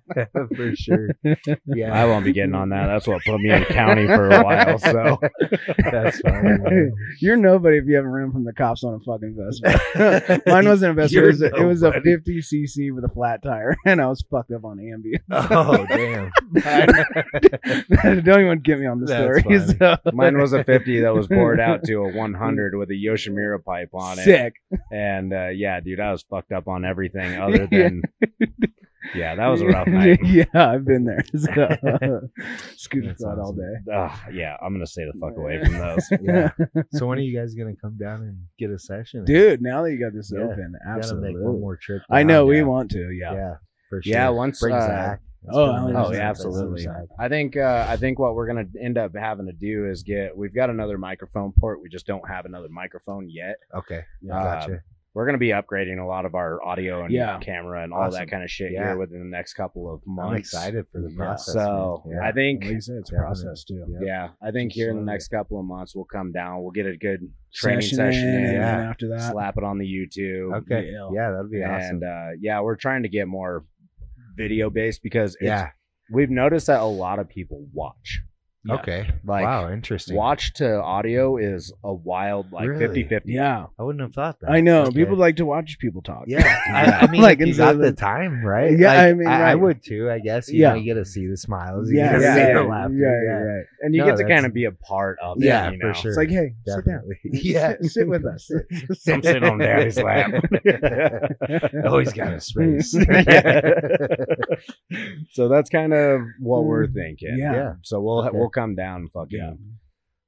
for 0.57 0.74
sure. 0.74 1.11
Yeah, 1.66 1.92
I 1.94 2.05
won't 2.07 2.24
be 2.24 2.32
getting 2.32 2.55
on 2.55 2.70
that. 2.70 2.86
That's 2.88 3.07
what 3.07 3.22
put 3.24 3.38
me 3.40 3.51
in 3.53 3.64
county 3.66 4.07
for 4.07 4.30
a 4.30 4.42
while. 4.42 4.78
So 4.78 5.18
that's 5.92 6.20
fine. 6.20 6.62
man. 6.62 6.92
You're 7.20 7.36
nobody 7.36 7.78
if 7.78 7.84
you 7.86 7.94
haven't 7.97 8.11
run 8.11 8.32
from 8.32 8.44
the 8.44 8.53
cops 8.53 8.82
on 8.84 8.94
a 8.94 9.01
fucking 9.01 9.36
Vespa. 9.38 10.42
Mine 10.47 10.66
wasn't 10.68 10.90
a 10.92 10.94
Vespa. 11.03 11.18
It 11.22 11.26
was 11.26 11.42
a, 11.42 11.55
it 11.55 11.64
was 11.64 11.82
a 11.82 11.92
50 11.92 12.38
cc 12.40 12.94
with 12.94 13.05
a 13.05 13.09
flat 13.09 13.42
tire, 13.42 13.76
and 13.86 14.01
I 14.01 14.07
was 14.09 14.24
fucked 14.30 14.51
up 14.53 14.64
on 14.64 14.78
Ambien. 14.78 15.20
Oh 15.30 15.86
damn! 15.86 16.32
Don't 18.22 18.40
even 18.40 18.61
get 18.61 18.78
me 18.80 18.86
on 18.86 19.01
the 19.01 19.07
That's 19.07 19.40
story. 19.40 19.61
So- 19.78 20.12
mine 20.12 20.36
was 20.38 20.53
a 20.53 20.64
50 20.64 21.01
that 21.01 21.14
was 21.14 21.26
bored 21.28 21.61
out 21.61 21.84
to 21.84 21.94
a 22.05 22.12
100 22.12 22.74
with 22.74 22.90
a 22.90 22.94
Yoshimura 23.37 23.64
pipe 23.64 23.91
on 23.95 24.18
it. 24.18 24.24
Sick. 24.24 24.55
And 24.93 25.32
uh, 25.32 25.49
yeah, 25.49 25.80
dude, 25.80 26.01
I 26.01 26.12
was 26.12 26.22
fucked 26.22 26.53
up 26.53 26.68
on 26.68 26.84
everything 26.84 27.37
other 27.41 27.66
than. 27.66 28.03
Yeah, 29.14 29.37
that 29.37 29.47
was 29.47 29.61
a 29.61 29.66
rough 29.66 29.87
night. 29.87 30.18
yeah, 30.24 30.45
I've 30.55 30.84
been 30.84 31.05
there. 31.05 31.24
So, 31.30 31.39
Scooter 32.76 33.07
That's 33.09 33.20
Squad 33.20 33.39
all 33.39 33.53
day. 33.53 33.93
Ugh, 33.95 34.18
yeah, 34.32 34.57
I'm 34.61 34.72
gonna 34.74 34.87
stay 34.87 35.05
the 35.05 35.18
fuck 35.20 35.37
away 35.37 35.62
from 35.62 35.74
those. 35.74 36.09
Yeah. 36.22 36.51
So 36.93 37.07
when 37.07 37.18
are 37.18 37.22
you 37.22 37.39
guys 37.39 37.55
gonna 37.55 37.76
come 37.80 37.97
down 37.99 38.22
and 38.22 38.37
get 38.59 38.70
a 38.70 38.78
session? 38.78 39.24
Dude, 39.24 39.62
now 39.62 39.82
that 39.84 39.93
you 39.93 40.01
got 40.01 40.12
this 40.12 40.32
Yeah, 40.34 40.45
open, 40.45 40.74
absolutely. 40.89 41.34
make 41.34 41.43
one 41.43 41.61
more 41.61 41.76
trip. 41.76 42.03
I 42.11 42.24
know 42.24 42.41
down. 42.41 42.49
we 42.49 42.62
want 42.64 42.91
to. 42.93 43.11
Yeah. 43.12 43.32
Yeah, 43.34 43.55
for 43.89 44.03
sure. 44.03 44.12
Yeah, 44.12 44.28
once, 44.30 44.59
bring 44.61 44.74
uh, 44.74 44.80
Zach. 44.87 45.20
Oh, 45.51 45.64
oh, 45.64 45.92
Oh 46.07 46.12
yeah, 46.12 46.28
absolutely. 46.28 46.86
I 47.18 47.28
think 47.28 47.57
uh, 47.57 47.86
I 47.88 47.97
think 47.97 48.18
what 48.18 48.34
we're 48.34 48.47
gonna 48.47 48.66
end 48.80 48.99
up 48.99 49.14
having 49.16 49.47
to 49.47 49.53
do 49.53 49.86
is 49.88 50.03
get. 50.03 50.36
We've 50.36 50.55
got 50.55 50.70
another 50.70 50.99
microphone 50.99 51.53
port. 51.59 51.80
We 51.82 51.88
just 51.88 52.07
don't 52.07 52.26
have 52.28 52.44
another 52.44 52.68
microphone 52.68 53.28
yet. 53.28 53.57
Okay, 53.74 54.03
Uh, 54.24 54.28
gotcha. 54.42 54.80
We're 55.14 55.24
gonna 55.24 55.38
be 55.38 55.49
upgrading 55.49 55.99
a 55.99 56.05
lot 56.07 56.26
of 56.26 56.34
our 56.34 56.62
audio 56.62 57.03
and 57.05 57.11
Yeah. 57.11 57.38
camera 57.38 57.82
and 57.82 57.90
all 57.90 58.03
Awesome. 58.03 58.20
that 58.20 58.28
kind 58.30 58.42
of 58.44 58.51
shit 58.51 58.72
Yeah. 58.72 58.88
here 58.88 58.99
within 58.99 59.18
the 59.20 59.24
next 59.24 59.55
couple 59.55 59.90
of 59.90 60.07
months. 60.07 60.30
I'm 60.30 60.36
excited 60.36 60.86
for 60.92 61.01
the 61.01 61.09
Yeah. 61.09 61.16
process. 61.16 61.55
So 61.55 62.03
man. 62.05 62.18
I 62.22 62.32
think 62.32 62.62
Like 62.64 62.82
said, 62.82 62.97
it's 62.97 63.09
a 63.11 63.12
Definitely. 63.14 63.18
process 63.18 63.64
too. 63.64 63.86
Yeah. 63.88 63.99
Yeah, 64.03 64.28
I 64.42 64.51
think 64.51 64.72
Just 64.72 64.78
here 64.78 64.90
in 64.90 64.97
the 64.97 65.01
slowly. 65.01 65.12
next 65.14 65.28
couple 65.28 65.59
of 65.59 65.64
months 65.64 65.97
we'll 65.97 66.05
come 66.05 66.32
down. 66.32 66.61
We'll 66.61 66.70
get 66.70 66.84
a 66.84 66.99
good 66.99 67.30
training 67.55 67.80
Session 67.80 67.97
session, 67.97 68.28
in, 68.28 68.44
in, 68.44 68.55
and 68.57 68.62
after 68.62 69.09
that, 69.09 69.32
slap 69.32 69.57
it 69.57 69.64
on 69.64 69.78
the 69.78 69.86
YouTube, 69.86 70.55
Okay, 70.59 70.90
Yeah. 70.92 71.09
yeah, 71.14 71.30
that'd 71.30 71.51
be 71.51 71.64
awesome. 71.64 71.94
and 71.97 72.05
uh, 72.05 72.28
yeah, 72.38 72.61
we're 72.61 72.76
trying 72.76 73.03
to 73.05 73.09
get 73.09 73.26
more 73.26 73.64
video 74.37 74.70
based 74.70 75.03
because 75.03 75.37
yeah, 75.41 75.70
we've 76.11 76.30
noticed 76.30 76.66
that 76.66 76.80
a 76.80 76.84
lot 76.84 77.18
of 77.18 77.28
people 77.28 77.66
watch. 77.72 78.20
Yeah. 78.66 78.74
Okay. 78.74 79.10
Like, 79.24 79.44
wow, 79.44 79.70
interesting. 79.72 80.16
Watch 80.16 80.54
to 80.54 80.82
audio 80.82 81.36
is 81.36 81.72
a 81.84 81.92
wild 81.92 82.52
like 82.52 82.68
Really? 82.68 83.04
50-50. 83.04 83.22
Yeah, 83.26 83.66
I 83.78 83.82
wouldn't 83.82 84.02
have 84.02 84.12
thought 84.14 84.40
that. 84.40 84.50
I 84.50 84.60
know. 84.60 84.82
Okay. 84.82 84.94
People 84.94 85.16
like 85.16 85.36
to 85.36 85.46
watch 85.46 85.78
people 85.78 86.02
talk. 86.02 86.24
Yeah, 86.26 86.42
I, 86.72 86.84
I 87.06 87.06
mean, 87.10 87.20
Like, 87.22 87.38
like 87.38 87.48
you 87.48 87.54
got 87.54 87.72
the 87.78 87.84
the- 87.84 87.92
time, 87.92 88.44
right? 88.44 88.76
Yeah, 88.78 88.88
Like, 88.88 88.98
I 88.98 89.12
mean, 89.14 89.26
I, 89.28 89.40
right. 89.40 89.54
would 89.54 89.82
too. 89.84 90.10
I 90.10 90.18
guess. 90.18 90.48
You 90.50 90.60
Yeah. 90.62 90.70
know, 90.70 90.74
you 90.76 90.84
get 90.84 90.94
to 90.94 91.04
see 91.04 91.26
the 91.26 91.36
smiles. 91.36 91.90
You 91.90 91.98
Yeah, 91.98 92.12
get 92.12 92.18
to 92.18 92.22
yeah, 92.24 92.34
see 92.34 92.40
yeah, 92.40 92.52
the 92.54 92.62
laughter. 92.64 92.94
yeah, 92.94 93.22
yeah. 93.24 93.38
right. 93.38 93.64
And 93.82 93.94
you 93.94 94.00
No, 94.00 94.06
get 94.08 94.16
to 94.18 94.24
kind 94.24 94.46
of 94.46 94.52
be 94.52 94.64
a 94.64 94.72
part 94.72 95.18
of 95.22 95.36
Yeah, 95.40 95.68
it. 95.68 95.74
You 95.74 95.80
for 95.80 95.94
sure. 95.94 96.10
It's 96.10 96.18
like, 96.18 96.30
hey, 96.30 96.54
Definitely. 96.66 97.16
sit 97.22 97.32
down. 97.32 97.40
Yeah. 97.46 97.68
sit, 97.82 97.90
sit 97.92 98.08
with 98.08 98.24
us. 98.26 98.50
I'm 99.08 99.22
sitting 99.22 99.44
on 99.44 99.58
daddy's 99.58 99.98
lap. 100.00 100.32
Oh, 101.84 101.88
Always 101.90 102.12
got 102.12 102.32
a 102.34 102.40
space. 102.40 102.90
so 105.32 105.48
that's 105.48 105.70
kind 105.70 105.92
of 105.92 106.20
what 106.40 106.64
we're 106.64 106.86
hmm. 106.86 106.94
thinking. 106.94 107.36
Yeah. 107.38 107.52
Yeah. 107.54 107.72
So 107.82 108.00
we'll 108.00 108.28
we'll 108.32 108.48
come 108.57 108.74
down 108.74 109.02
and 109.02 109.12
fucking. 109.12 109.86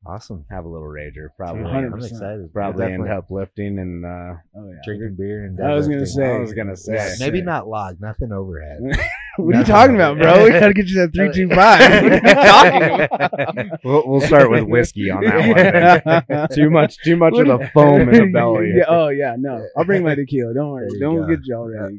Awesome. 0.09 0.45
have 0.51 0.65
a 0.65 0.69
little 0.69 0.89
rager. 0.89 1.29
Probably 1.37 1.63
Yeah, 1.63 1.69
I'm 1.69 1.95
excited. 1.95 2.53
probably 2.53 2.87
end 2.93 3.09
up 3.09 3.31
lifting 3.31 3.79
and 3.79 4.05
uh 4.05 4.35
Oh 4.57 4.69
yeah. 4.71 4.75
drinking 4.85 5.17
beer 5.19 5.45
and 5.45 5.61
I 5.61 5.75
was 5.75 5.87
gonna 5.89 6.07
say. 6.07 6.37
I 6.37 6.39
was 6.39 6.53
gonna 6.55 6.77
say 6.77 6.95
Yeah, 6.95 7.15
maybe 7.21 7.43
not 7.43 7.69
log, 7.69 8.01
nothing 8.01 8.33
overhead. 8.33 8.81
What 9.39 9.55
are 9.55 9.59
you 9.61 9.65
talking 9.67 9.95
about, 9.95 10.19
bro? 10.19 10.43
We 10.43 10.51
gotta 10.51 10.75
get 10.75 10.89
you 10.89 10.97
that 10.97 11.13
three 11.15 11.31
two 11.33 11.49
five. 11.51 12.03
What 12.03 12.13
are 12.13 12.35
talking 13.55 13.71
we'll, 13.85 14.03
we'll 14.05 14.21
start 14.21 14.51
with 14.51 14.65
whiskey 14.65 15.11
on 15.13 15.23
that 15.23 16.05
one. 16.29 16.49
too 16.53 16.69
much 16.71 16.97
too 17.05 17.17
much 17.17 17.35
of 17.39 17.47
the 17.47 17.71
foam 17.73 18.09
in 18.09 18.11
the 18.11 18.31
belly. 18.33 18.73
Yeah, 18.77 18.85
oh 18.89 19.11
yeah, 19.11 19.37
no. 19.39 19.65
I'll 19.77 19.85
bring 19.85 20.03
my 20.03 20.17
tequila. 20.17 20.55
Don't 20.55 20.71
worry. 20.73 20.89
Don't 20.99 21.19
go. 21.21 21.27
get 21.29 21.39
y'all 21.45 21.69
ready. 21.69 21.97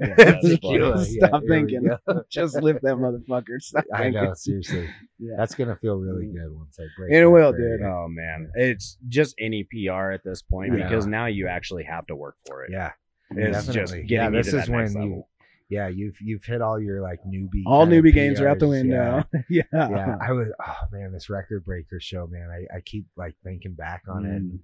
Tequila, 0.56 1.06
Stop 1.06 1.44
thinking. 1.48 1.90
Just 2.30 2.56
lift 2.62 2.82
that 2.82 2.96
motherfucker. 2.96 3.62
Stop 3.62 3.86
I 3.94 3.98
thinking. 4.04 4.22
know, 4.24 4.34
seriously. 4.34 4.90
Yeah. 5.18 5.36
That's 5.38 5.56
gonna 5.56 5.78
feel 5.78 5.96
really 5.96 6.26
good 6.26 6.52
once 6.54 6.78
I 6.78 6.84
break. 6.98 7.14
It 7.14 7.26
will, 7.26 7.54
dude. 7.54 7.82
Oh 8.06 8.08
man, 8.08 8.52
it's 8.56 8.98
just 9.08 9.36
any 9.40 9.64
PR 9.72 10.12
at 10.12 10.24
this 10.24 10.42
point 10.42 10.78
Yeah. 10.78 10.84
because 10.88 11.08
now 11.08 11.26
you 11.26 11.48
actually 11.48 11.84
have 11.84 12.06
to 12.08 12.16
work 12.16 12.36
for 12.48 12.64
it. 12.66 12.72
Yeah, 12.72 12.92
It's 13.32 13.66
just 13.66 13.74
definitely. 13.74 14.04
getting 14.04 14.34
yeah, 14.34 14.40
this 14.40 14.48
is 14.48 14.54
that 14.54 14.70
when 14.70 14.84
next 14.86 14.96
you. 14.96 15.24
Yeah, 15.70 15.88
you've 15.88 16.20
you've 16.20 16.44
hit 16.44 16.62
all 16.64 16.80
your 16.80 17.02
like 17.02 17.20
newbie. 17.28 17.64
All 17.68 17.86
newbie 17.86 18.14
games 18.14 18.42
are 18.42 18.48
out 18.48 18.58
the 18.60 18.68
window. 18.68 19.24
Yeah. 19.50 19.64
Yeah. 19.72 19.90
yeah, 19.90 20.16
I 20.20 20.32
was. 20.32 20.48
Oh 20.66 20.78
man, 20.92 21.12
this 21.12 21.30
record 21.30 21.64
breaker 21.64 22.00
show, 22.00 22.26
man. 22.28 22.50
I, 22.50 22.78
I 22.78 22.82
keep 22.82 23.06
like 23.16 23.36
thinking 23.44 23.74
back 23.76 24.04
on 24.08 24.26
it. 24.26 24.42
Mm. 24.42 24.60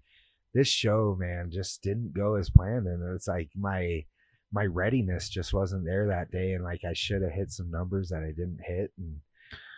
This 0.55 0.67
show, 0.67 1.15
man, 1.19 1.51
just 1.51 1.83
didn't 1.83 2.13
go 2.13 2.35
as 2.35 2.49
planned, 2.49 2.87
and 2.87 3.15
it's 3.15 3.27
like 3.27 3.49
my 3.55 4.03
my 4.51 4.65
readiness 4.65 5.29
just 5.29 5.53
wasn't 5.53 5.85
there 5.85 6.07
that 6.07 6.31
day, 6.31 6.53
and 6.53 6.63
like 6.63 6.81
I 6.83 6.93
should 6.93 7.21
have 7.21 7.33
hit 7.33 7.51
some 7.51 7.69
numbers 7.69 8.09
that 8.09 8.23
I 8.23 8.27
didn't 8.31 8.61
hit, 8.63 8.91
and 8.97 9.17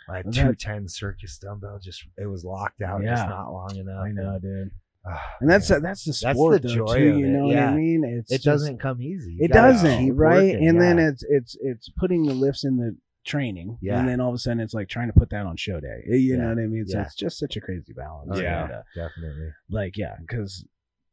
like 0.10 0.26
That- 0.26 0.34
two 0.34 0.56
ten 0.56 0.88
circus 0.88 1.38
dumbbell, 1.38 1.80
just 1.80 2.04
it 2.18 2.28
was 2.28 2.44
locked 2.46 2.82
out, 2.82 3.02
just 3.02 3.24
Yeah. 3.24 3.30
not 3.30 3.52
long 3.52 3.76
enough. 3.76 4.04
I 4.06 4.12
know, 4.12 4.40
dude. 4.40 4.72
Ah, 5.06 5.36
And 5.42 5.50
that's 5.50 5.70
man. 5.70 5.82
that's 5.84 6.04
the 6.04 6.14
sport 6.14 6.62
That's 6.62 6.74
the 6.74 6.80
though, 6.80 6.86
joy 6.88 6.98
too. 6.98 7.18
You 7.20 7.28
know 7.28 7.48
what. 7.48 7.58
I 7.58 7.74
mean? 7.76 8.04
It's 8.04 8.32
it 8.32 8.36
just- 8.36 8.46
doesn't 8.46 8.80
come 8.80 9.02
easy. 9.02 9.34
You 9.34 9.46
It 9.46 9.52
doesn't, 9.52 10.16
right? 10.16 10.54
working, 10.54 10.68
and 10.68 10.82
then 10.82 11.00
it's 11.00 11.24
it's 11.30 11.56
it's 11.62 11.90
putting 11.90 12.24
the 12.26 12.34
lifts 12.34 12.64
in 12.66 12.78
the 12.78 12.98
training, 13.26 13.78
Yeah. 13.82 14.00
and 14.00 14.08
then 14.08 14.20
all 14.22 14.30
of 14.30 14.36
a 14.36 14.38
sudden 14.38 14.60
it's 14.62 14.74
like 14.74 14.88
trying 14.88 15.08
to 15.08 15.14
put 15.14 15.30
that 15.32 15.46
on 15.46 15.56
show 15.58 15.80
day. 15.80 16.04
You 16.08 16.16
Yeah. 16.16 16.38
know 16.38 16.50
what 16.50 16.60
I 16.60 16.68
mean? 16.68 16.86
So 16.88 16.98
Yeah. 16.98 17.04
it's 17.06 17.16
just 17.16 17.38
such 17.38 17.56
a 17.58 17.62
crazy 17.62 17.94
balance. 17.94 18.32
Oh, 18.34 18.40
Yeah. 18.42 18.64
And, 18.64 18.72
uh, 18.74 18.84
definitely. 18.96 19.50
like 19.70 19.98
yeah, 19.98 20.16
because 20.22 20.66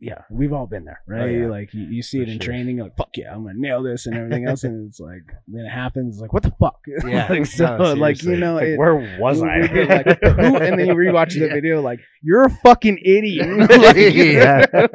yeah, 0.04 0.22
we've 0.30 0.52
all 0.52 0.66
been 0.66 0.84
there, 0.84 1.00
oh, 1.08 1.12
right? 1.12 1.30
yeah. 1.30 1.46
Like 1.48 1.72
you, 1.74 1.84
you 1.86 2.02
see 2.02 2.18
For 2.18 2.22
it 2.24 2.28
in 2.28 2.38
sure. 2.38 2.52
training, 2.52 2.76
you're 2.76 2.84
like 2.86 2.96
fuck 2.96 3.10
yeah, 3.16 3.32
I'm 3.34 3.42
gonna 3.44 3.54
nail 3.58 3.82
this 3.82 4.06
and 4.06 4.14
everything 4.16 4.46
else, 4.46 4.64
and 4.64 4.88
it's 4.88 5.00
like 5.00 5.22
then 5.48 5.64
it 5.64 5.70
happens, 5.70 6.16
it's 6.16 6.22
like 6.22 6.32
what 6.32 6.42
the 6.42 6.52
fuck? 6.60 6.80
Yeah. 7.06 7.26
like, 7.30 7.46
so 7.46 7.76
No, 7.78 7.92
like 7.94 8.22
you 8.22 8.36
know, 8.36 8.54
Like, 8.56 8.64
it, 8.68 8.78
where 8.78 8.94
was 9.18 9.42
I? 9.42 9.60
like, 9.60 10.06
who, 10.22 10.56
and 10.56 10.78
then 10.78 10.86
you 10.88 10.94
rewatch 10.94 11.32
the 11.34 11.46
Yeah. 11.48 11.54
video, 11.54 11.80
like 11.82 12.00
you're 12.22 12.44
a 12.44 12.50
fucking 12.50 12.98
idiot. 13.04 13.48
Like, 13.70 13.96
Yeah. 13.96 14.66
Oh, 14.72 14.88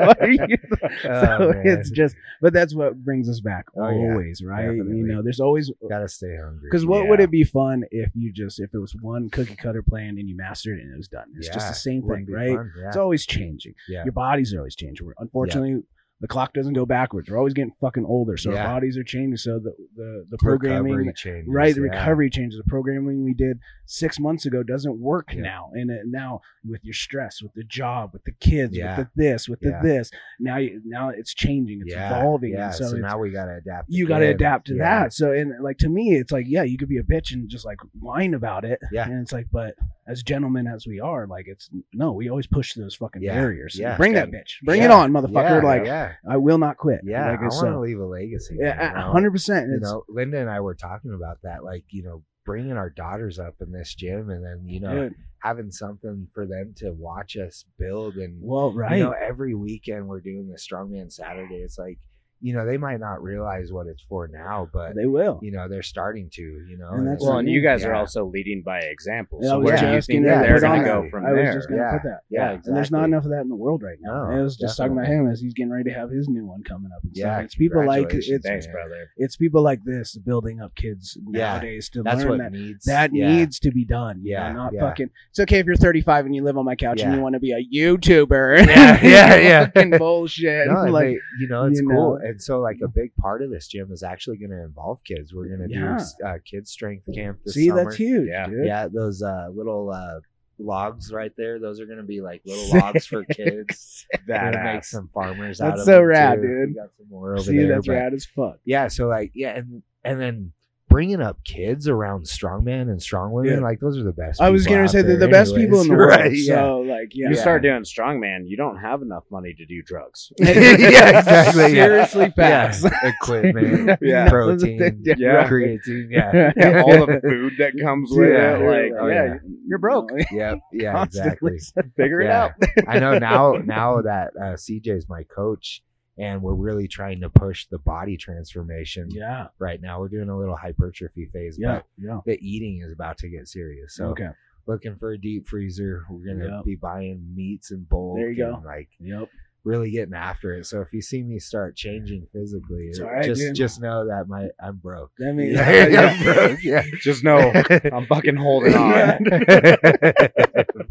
so 1.03 1.49
man. 1.53 1.61
it's 1.65 1.89
just, 1.91 2.15
but 2.41 2.53
that's 2.53 2.75
what 2.75 2.95
brings 3.03 3.29
us 3.29 3.39
back 3.39 3.65
Oh, 3.75 3.89
yeah. 3.89 4.11
always, 4.11 4.41
right? 4.43 4.65
Definitely. 4.65 4.97
You 4.97 5.07
know, 5.07 5.21
there's 5.23 5.39
always 5.39 5.71
Gotta 5.89 6.07
stay 6.07 6.35
hungry. 6.41 6.69
because 6.69 6.85
what 6.85 7.07
would 7.07 7.19
it 7.19 7.31
be 7.31 7.43
fun 7.43 7.83
if 7.91 8.11
you 8.15 8.31
just 8.31 8.59
if 8.59 8.73
it 8.73 8.77
was 8.79 8.95
one 9.01 9.29
cookie 9.29 9.55
cutter 9.55 9.81
plan 9.83 10.17
and 10.19 10.27
you 10.29 10.35
mastered 10.37 10.79
it 10.79 10.83
and 10.83 10.93
it 10.93 10.97
was 10.97 11.07
done? 11.07 11.25
It's 11.37 11.47
just 11.49 11.67
the 11.67 11.73
same 11.73 12.01
thing, 12.03 12.25
right? 12.29 12.55
fun, 12.55 12.71
Yeah. 12.79 12.87
It's 12.87 12.97
always 12.97 13.25
changing. 13.25 13.75
yeah. 13.87 14.03
Your 14.03 14.13
bodies 14.13 14.53
are 14.53 14.59
always 14.59 14.75
changing. 14.75 14.98
Unfortunately, 15.17 15.81
the 16.21 16.27
clock 16.27 16.51
doesn't 16.53 16.73
go 16.73 16.85
backwards. 16.85 17.29
We're 17.29 17.37
always 17.37 17.53
getting 17.53 17.71
fucking 17.79 18.03
older, 18.05 18.35
so 18.35 18.51
Yeah. 18.51 18.65
our 18.67 18.73
bodies 18.75 18.97
are 18.97 19.05
changing. 19.05 19.37
So 19.37 19.57
the 19.57 19.73
the, 19.95 20.25
the 20.31 20.37
programming, 20.37 20.91
Recovery 20.91 21.13
changes, 21.15 21.47
right? 21.49 21.73
The 21.73 21.79
recovery 21.81 22.29
changes. 22.29 22.57
The 22.61 22.69
programming 22.69 23.23
we 23.23 23.33
did 23.33 23.57
six 23.85 24.19
months 24.19 24.45
ago 24.45 24.61
doesn't 24.61 24.99
work 24.99 25.33
now, 25.33 25.69
and 25.73 25.89
it, 25.89 26.01
now 26.07 26.41
with 26.65 26.81
your 26.83 26.93
stress, 26.93 27.41
with 27.41 27.53
the 27.53 27.63
job, 27.63 28.09
with 28.11 28.25
the 28.25 28.33
kids, 28.33 28.73
with 28.77 28.97
the 28.97 29.09
this, 29.15 29.47
with 29.47 29.61
the 29.61 29.79
this, 29.81 30.11
now 30.41 30.57
you, 30.57 30.81
now 30.83 31.07
it's 31.07 31.33
changing. 31.33 31.83
It's 31.85 31.95
evolving. 31.95 32.51
Yeah. 32.51 32.65
and 32.65 32.75
So, 32.75 32.89
so 32.89 32.97
now 32.97 33.17
we 33.17 33.29
gotta 33.31 33.55
adapt. 33.65 33.85
you 33.87 34.05
got 34.05 34.17
to 34.19 34.25
again. 34.25 34.35
adapt 34.35 34.67
to 34.67 34.73
that. 34.79 35.13
So, 35.13 35.31
and 35.31 35.53
like 35.63 35.77
to 35.77 35.87
me, 35.87 36.15
it's 36.15 36.33
like, 36.33 36.47
yeah, 36.49 36.63
you 36.63 36.77
could 36.77 36.89
be 36.89 36.97
a 36.97 37.03
bitch 37.03 37.31
and 37.31 37.47
just 37.49 37.63
like 37.65 37.77
whine 37.97 38.33
about 38.33 38.65
it. 38.65 38.79
Yeah. 38.91 39.05
And 39.07 39.21
it's 39.21 39.31
like, 39.31 39.47
but 39.53 39.75
as 40.09 40.23
gentlemen 40.23 40.65
as 40.67 40.85
we 40.87 40.99
are, 40.99 41.27
like, 41.27 41.45
it's 41.47 41.69
no, 41.93 42.11
we 42.13 42.29
always 42.29 42.47
push 42.47 42.73
those 42.73 42.95
fucking 42.95 43.21
Yeah, 43.21 43.35
barriers. 43.35 43.77
yeah. 43.79 43.95
Bring 43.95 44.13
that 44.13 44.31
bitch. 44.31 44.53
Bring 44.63 44.81
it 44.81 44.85
Yeah, 44.89 44.97
on, 44.97 45.11
motherfucker. 45.11 45.61
Yeah, 45.61 45.67
like, 45.67 45.85
yeah, 45.85 46.13
I 46.27 46.37
will 46.37 46.57
not 46.57 46.77
quit. 46.77 47.01
yeah. 47.03 47.29
Like, 47.31 47.41
I 47.41 47.45
it's 47.45 47.55
want 47.61 47.73
to 47.75 47.79
leave 47.79 47.99
a 47.99 48.05
legacy. 48.05 48.55
man, 48.57 48.65
yeah, 48.67 48.89
you 48.89 48.95
know? 49.05 49.11
hundred 49.11 49.31
percent. 49.31 49.67
you 49.69 49.75
It's 49.77 49.83
know, 49.83 50.03
Linda 50.09 50.39
and 50.39 50.49
I 50.49 50.59
were 50.61 50.75
talking 50.75 51.13
about 51.13 51.37
that, 51.43 51.63
like, 51.63 51.83
you 51.89 52.03
know, 52.03 52.23
bringing 52.45 52.73
our 52.73 52.89
daughters 52.89 53.37
up 53.37 53.53
in 53.61 53.71
this 53.71 53.93
gym 53.93 54.29
and 54.31 54.43
then, 54.43 54.63
you 54.65 54.79
know, 54.79 54.93
good. 54.93 55.15
having 55.43 55.71
something 55.71 56.27
for 56.33 56.47
them 56.47 56.73
to 56.77 56.91
watch 56.93 57.37
us 57.37 57.63
build. 57.77 58.15
And, 58.15 58.39
Well, 58.41 58.73
right. 58.73 58.97
you 58.97 59.03
know, 59.03 59.11
every 59.11 59.53
weekend 59.53 60.07
we're 60.07 60.21
doing 60.21 60.47
the 60.49 60.57
Strongman 60.57 61.11
Saturday. 61.11 61.57
It's 61.57 61.77
like, 61.77 61.99
you 62.41 62.53
know, 62.53 62.65
they 62.65 62.77
might 62.77 62.99
not 62.99 63.21
realize 63.21 63.71
what 63.71 63.87
it's 63.87 64.01
for 64.07 64.27
now, 64.27 64.69
but, 64.71 64.95
they 64.95 65.05
will. 65.05 65.39
you 65.41 65.51
know, 65.51 65.67
they're 65.67 65.81
starting 65.83 66.29
to, 66.33 66.41
you 66.41 66.77
know. 66.77 66.89
And 66.91 67.07
that's 67.07 67.23
well, 67.23 67.37
and 67.37 67.47
you 67.49 67.55
mean. 67.55 67.63
guys 67.63 67.83
are 67.85 67.93
also 67.93 68.25
leading 68.25 68.61
by 68.63 68.79
example. 68.79 69.39
Yeah, 69.41 69.49
So 69.49 69.59
was 69.59 69.65
where 69.65 69.77
do 69.77 69.91
you 69.93 70.01
think 70.01 70.25
gonna 70.25 70.35
that 70.37 70.41
they're 70.47 70.59
going 70.59 70.79
to 70.81 70.85
go 70.85 71.01
that. 71.03 71.11
from 71.11 71.25
I 71.25 71.31
was 71.33 71.37
there? 71.43 71.53
just 71.53 71.69
gonna 71.69 71.81
Yeah. 71.81 71.91
put 71.91 72.03
that. 72.03 72.19
Yeah, 72.29 72.51
And 72.65 72.75
there's 72.77 72.91
not 72.91 73.03
enough 73.05 73.25
of 73.25 73.31
that 73.31 73.41
in 73.41 73.49
the 73.49 73.55
world 73.55 73.83
right 73.83 73.97
now. 74.01 74.29
No, 74.29 74.37
I 74.37 74.41
was 74.41 74.55
just 74.57 74.77
talking 74.77 74.93
about 74.93 75.07
him 75.07 75.27
as 75.29 75.41
he's 75.41 75.53
getting 75.53 75.71
ready 75.71 75.89
to 75.89 75.95
have 75.95 76.09
his 76.09 76.27
new 76.29 76.45
one 76.45 76.63
coming 76.63 76.91
up. 76.95 77.03
And 77.03 77.15
stuff. 77.15 77.25
Yeah, 77.27 77.39
it's 77.41 77.55
people 77.55 77.85
like 77.85 78.09
congratulations, 78.09 78.35
it's 78.37 78.45
Thanks, 78.47 78.67
brother. 78.67 79.09
it's 79.17 79.35
people 79.35 79.61
like 79.61 79.83
this 79.83 80.15
building 80.17 80.61
up 80.61 80.75
kids 80.75 81.17
Yeah, 81.31 81.53
nowadays 81.53 81.89
to 81.89 82.03
That's 82.03 82.21
learn 82.21 82.29
what 82.29 82.37
that 82.39 82.51
needs. 82.53 82.85
that 82.85 83.13
yeah. 83.13 83.35
needs 83.35 83.59
to 83.59 83.71
be 83.71 83.85
done. 83.85 84.21
you 84.23 84.31
Yeah, 84.31 84.51
know, 84.53 84.63
not 84.63 84.73
yeah. 84.73 84.81
fucking. 84.81 85.09
It's 85.31 85.39
okay 85.41 85.59
if 85.59 85.65
you're 85.65 85.75
35 85.75 86.25
and 86.25 86.35
you 86.35 86.43
live 86.43 86.57
on 86.57 86.65
my 86.65 86.75
couch 86.75 87.01
and 87.01 87.13
you 87.13 87.21
want 87.21 87.33
to 87.33 87.39
be 87.39 87.51
a 87.51 87.61
YouTuber. 87.63 88.65
Yeah, 88.67 88.99
yeah, 89.03 89.35
yeah. 89.37 89.65
Fucking 89.67 89.91
bullshit. 89.97 90.67
Like, 90.89 91.17
you 91.39 91.47
know, 91.47 91.65
it's 91.65 91.81
cool. 91.81 92.19
And 92.29 92.41
so, 92.41 92.59
like, 92.59 92.77
a 92.83 92.87
big 92.87 93.13
part 93.15 93.41
of 93.41 93.49
this 93.49 93.67
gym 93.67 93.91
is 93.91 94.03
actually 94.03 94.37
going 94.37 94.51
to 94.51 94.63
involve 94.63 94.99
kids. 95.03 95.33
We're 95.33 95.47
going 95.47 95.67
to 95.67 95.73
Yeah. 95.73 95.97
do 96.19 96.25
uh, 96.27 96.37
kids 96.45 96.71
strength 96.71 97.05
camp 97.13 97.39
this 97.43 97.55
see, 97.55 97.67
summer. 97.69 97.83
that's 97.85 97.95
huge, 97.95 98.27
Yeah. 98.29 98.47
dude. 98.47 98.65
Yeah, 98.65 98.87
those 98.87 99.21
uh, 99.21 99.49
little 99.53 99.89
uh, 99.91 100.19
logs 100.59 101.11
right 101.13 101.31
there. 101.37 101.59
Those 101.59 101.79
are 101.79 101.85
going 101.85 101.97
to 101.97 102.03
be 102.03 102.21
like 102.21 102.41
little 102.45 102.79
logs 102.79 103.05
for 103.05 103.23
kids. 103.25 104.05
We're 104.27 104.51
make 104.63 104.83
some 104.83 105.09
farmers 105.13 105.61
out 105.61 105.69
That's 105.69 105.81
of 105.81 105.85
so 105.85 105.91
them, 105.99 106.05
rad, 106.05 106.41
too. 106.41 106.47
dude. 106.47 106.67
We 106.69 106.73
got 106.75 106.89
some 106.97 107.07
more 107.09 107.33
over 107.33 107.43
See, 107.43 107.57
there. 107.57 107.67
that's 107.69 107.87
but- 107.87 107.93
rad 107.93 108.13
as 108.13 108.25
fuck. 108.25 108.57
Yeah, 108.65 108.87
so 108.89 109.07
like, 109.07 109.31
yeah, 109.33 109.55
and 109.57 109.83
and 110.03 110.19
then 110.21 110.51
bringing 110.89 111.21
up 111.21 111.41
kids 111.43 111.87
around 111.87 112.23
strongman 112.25 112.89
and 112.89 113.01
strong 113.01 113.31
women, 113.31 113.53
Yeah. 113.53 113.59
like 113.59 113.79
those 113.79 113.97
are 113.97 114.03
the 114.03 114.11
best. 114.11 114.41
I 114.41 114.49
was 114.49 114.65
gonna 114.67 114.87
say 114.87 115.01
they're 115.01 115.17
there 115.17 115.27
the 115.27 115.31
best 115.31 115.55
people 115.55 115.79
in 115.81 115.87
the 115.87 115.93
world. 115.95 116.09
Right, 116.09 116.31
yeah. 116.33 116.55
So, 116.55 116.79
like, 116.79 117.11
yeah. 117.13 117.29
You 117.29 117.35
Yeah. 117.35 117.41
start 117.41 117.61
doing 117.61 117.83
strongman, 117.83 118.47
you 118.47 118.57
don't 118.57 118.77
have 118.77 119.01
enough 119.01 119.23
money 119.31 119.53
to 119.53 119.65
do 119.65 119.81
drugs. 119.83 120.31
yeah, 120.39 121.19
exactly. 121.19 121.69
Seriously, 121.71 122.33
facts. 122.35 122.83
Yeah. 122.83 123.09
Equipment, 123.21 123.99
Yeah. 124.01 124.29
protein, 124.29 125.01
Yeah. 125.05 125.47
creatine, 125.47 126.07
yeah, 126.09 126.51
Yeah, 126.57 126.81
all 126.81 127.05
the 127.05 127.21
food 127.21 127.53
that 127.59 127.73
comes 127.81 128.09
with 128.11 128.29
Yeah. 128.29 128.57
it. 128.57 128.65
Like, 128.91 128.91
Oh, 128.99 129.07
yeah, 129.07 129.23
yeah. 129.25 129.35
you're 129.67 129.77
broke. 129.79 130.09
yeah, 130.31 130.55
yeah, 130.73 131.03
exactly. 131.03 131.59
Figure 131.95 132.21
it 132.21 132.29
out. 132.31 132.51
I 132.87 132.99
know 132.99 133.17
now. 133.19 133.53
Now 133.63 134.01
that 134.01 134.31
uh, 134.35 134.55
CJ's 134.55 135.07
my 135.07 135.23
coach, 135.23 135.83
and 136.19 136.41
we're 136.41 136.53
really 136.53 136.87
trying 136.87 137.21
to 137.21 137.29
push 137.29 137.65
the 137.67 137.79
body 137.79 138.17
transformation 138.17 139.07
Yeah. 139.09 139.47
right 139.57 139.81
now. 139.81 139.99
We're 139.99 140.09
doing 140.09 140.29
a 140.29 140.37
little 140.37 140.55
hypertrophy 140.55 141.27
phase, 141.27 141.57
Yeah. 141.57 141.81
Yeah. 141.97 142.19
the 142.25 142.37
eating 142.47 142.81
is 142.85 142.91
about 142.91 143.17
to 143.19 143.29
get 143.29 143.47
serious. 143.47 143.95
So 143.95 144.07
okay. 144.09 144.29
looking 144.67 144.95
for 144.97 145.11
a 145.13 145.17
deep 145.17 145.47
freezer. 145.47 146.03
We're 146.09 146.25
gonna 146.33 146.57
Yep. 146.57 146.65
be 146.65 146.75
buying 146.75 147.33
meats 147.33 147.71
and 147.71 147.87
bulk. 147.87 148.17
There 148.17 148.29
you 148.29 148.37
go. 148.45 148.61
like 148.65 148.89
Yep. 148.99 149.29
Really 149.65 149.91
getting 149.91 150.13
after 150.13 150.53
it. 150.53 150.65
So 150.65 150.81
if 150.81 150.93
you 150.93 151.01
see 151.01 151.21
me 151.23 151.37
start 151.39 151.75
changing 151.75 152.27
physically, 152.33 152.87
It's 152.87 152.99
all 152.99 153.07
right, 153.07 153.23
just 153.25 153.41
dude. 153.41 153.55
just 153.55 153.81
know 153.81 154.07
that 154.07 154.27
my 154.27 154.47
I'm 154.63 154.77
broke. 154.77 155.11
That 155.19 155.33
means 155.33 155.59
I'm 155.59 156.23
broke. 156.23 156.63
Yeah. 156.63 156.83
Just 157.01 157.23
know 157.23 157.37
I'm 157.93 158.05
fucking 158.07 158.35
holding 158.35 158.73
on. 158.75 159.25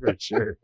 for 0.01 0.14
sure. 0.19 0.57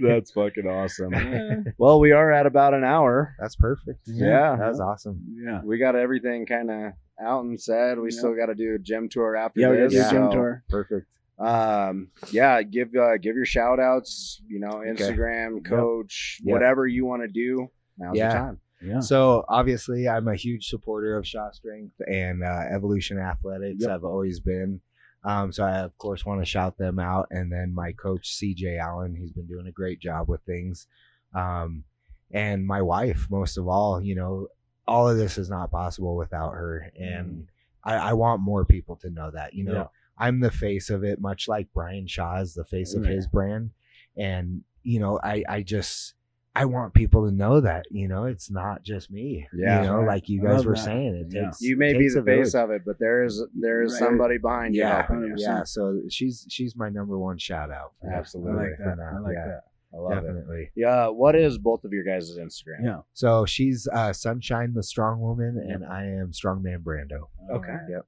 That's 0.00 0.30
fucking 0.32 0.66
awesome. 0.66 1.64
Well, 1.78 2.00
we 2.00 2.12
are 2.12 2.32
at 2.32 2.46
about 2.46 2.74
an 2.74 2.84
hour. 2.84 3.34
That's 3.40 3.56
perfect. 3.56 4.00
Yeah. 4.06 4.56
that 4.56 4.68
was 4.68 4.80
awesome. 4.80 5.20
Yeah. 5.44 5.60
We 5.64 5.78
got 5.78 5.96
everything 5.96 6.46
kind 6.46 6.70
of 6.70 6.92
out 7.22 7.44
and 7.44 7.60
said. 7.60 7.98
We 7.98 8.10
Yeah. 8.12 8.18
still 8.18 8.34
got 8.34 8.46
to 8.46 8.54
do 8.54 8.74
a 8.74 8.78
gym 8.78 9.08
tour 9.08 9.36
after 9.36 9.60
Yeah, 9.60 9.70
we 9.70 9.76
gotta 9.76 9.88
this. 9.88 10.10
do 10.10 10.16
a 10.16 10.20
gym 10.20 10.30
tour. 10.30 10.64
Perfect. 10.68 11.06
Um, 11.44 12.08
yeah, 12.30 12.62
give 12.62 12.88
uh, 12.94 13.16
give 13.18 13.36
your 13.36 13.44
shout 13.46 13.80
outs, 13.80 14.40
you 14.46 14.60
know, 14.60 14.82
Instagram, 14.86 15.64
coach, 15.64 16.40
Yep. 16.44 16.52
whatever 16.52 16.86
you 16.86 17.04
want 17.04 17.22
to 17.22 17.28
do. 17.28 17.68
Now's 17.98 18.16
Yeah. 18.16 18.28
the 18.28 18.34
time. 18.34 18.60
Yeah. 18.80 19.00
So 19.00 19.44
obviously, 19.48 20.08
I'm 20.08 20.28
a 20.28 20.34
huge 20.34 20.68
supporter 20.68 21.16
of 21.16 21.26
Shaw 21.26 21.50
Strength 21.52 21.94
and 22.08 22.42
uh, 22.42 22.64
Evolution 22.70 23.18
Athletics. 23.18 23.82
Yep. 23.82 23.90
I've 23.90 24.04
always 24.04 24.40
been. 24.40 24.80
Um, 25.24 25.52
so 25.52 25.62
I 25.64 25.78
of 25.78 25.96
course 25.98 26.26
want 26.26 26.40
to 26.40 26.44
shout 26.44 26.76
them 26.78 26.98
out, 26.98 27.28
and 27.30 27.52
then 27.52 27.72
my 27.74 27.92
coach 27.92 28.34
CJ 28.36 28.78
Allen. 28.80 29.14
He's 29.14 29.30
been 29.32 29.46
doing 29.46 29.66
a 29.68 29.72
great 29.72 30.00
job 30.00 30.28
with 30.28 30.40
things, 30.42 30.86
um, 31.34 31.84
and 32.32 32.66
my 32.66 32.82
wife 32.82 33.28
most 33.30 33.56
of 33.56 33.68
all. 33.68 34.00
You 34.00 34.16
know, 34.16 34.48
all 34.88 35.08
of 35.08 35.16
this 35.16 35.38
is 35.38 35.48
not 35.48 35.70
possible 35.70 36.16
without 36.16 36.52
her, 36.54 36.90
and 36.98 37.46
I, 37.84 37.94
I 37.96 38.12
want 38.14 38.42
more 38.42 38.64
people 38.64 38.96
to 38.96 39.10
know 39.10 39.30
that. 39.30 39.54
You 39.54 39.64
know, 39.64 39.72
Yeah. 39.74 39.86
I'm 40.18 40.40
the 40.40 40.50
face 40.50 40.90
of 40.90 41.04
it, 41.04 41.20
much 41.20 41.48
like 41.48 41.68
Brian 41.74 42.06
Shaw 42.06 42.40
is 42.40 42.54
the 42.54 42.64
face 42.64 42.94
of 42.94 43.02
Right. 43.02 43.12
his 43.12 43.26
brand, 43.26 43.70
and 44.16 44.62
you 44.82 45.00
know, 45.00 45.18
I 45.22 45.42
I 45.48 45.62
just 45.62 46.14
I 46.54 46.66
want 46.66 46.92
people 46.92 47.24
to 47.26 47.34
know 47.34 47.60
that 47.60 47.86
you 47.90 48.08
know 48.08 48.24
it's 48.24 48.50
not 48.50 48.82
just 48.82 49.10
me. 49.10 49.48
Yeah. 49.54 49.80
you 49.80 49.86
know, 49.86 49.96
Right. 49.98 50.06
like 50.16 50.28
you 50.28 50.42
guys 50.42 50.66
were 50.66 50.74
that. 50.74 50.84
saying, 50.84 51.14
it 51.16 51.26
Yeah. 51.34 51.44
takes 51.46 51.62
You 51.62 51.76
may 51.78 51.94
be 51.96 52.08
the 52.08 52.22
face 52.22 52.54
of 52.54 52.70
it, 52.70 52.82
but 52.84 52.98
there 52.98 53.24
is 53.24 53.42
there 53.58 53.80
is 53.82 53.92
Right. 53.92 53.98
somebody 54.00 54.38
behind 54.38 54.74
you 54.74 54.82
Yeah, 54.82 55.06
you. 55.10 55.14
100%. 55.16 55.38
yeah. 55.38 55.62
So 55.64 56.02
she's 56.10 56.46
she's 56.50 56.76
my 56.76 56.90
number 56.90 57.18
one 57.18 57.38
shout 57.38 57.70
out. 57.70 57.92
I 58.04 58.12
Absolutely. 58.14 58.68
like 58.70 58.76
For 58.76 58.94
that. 58.96 58.98
I 59.00 59.18
like 59.20 59.34
yeah, 59.34 59.46
that. 59.46 59.64
I 59.94 59.98
love 59.98 60.24
it. 60.24 60.70
Yeah, 60.74 61.08
what 61.08 61.34
is 61.36 61.58
both 61.58 61.84
of 61.84 61.92
your 61.92 62.02
guys' 62.04 62.36
Instagram? 62.38 62.82
Yeah. 62.84 63.00
So 63.14 63.44
she's 63.46 63.86
uh, 63.92 64.12
Sunshine, 64.14 64.72
the 64.74 64.82
strong 64.82 65.20
woman, 65.20 65.58
and 65.58 65.84
I 65.84 66.04
am 66.06 66.32
Strongman 66.32 66.78
Brando. 66.82 67.28
Okay. 67.50 67.76
Yep. 67.90 68.06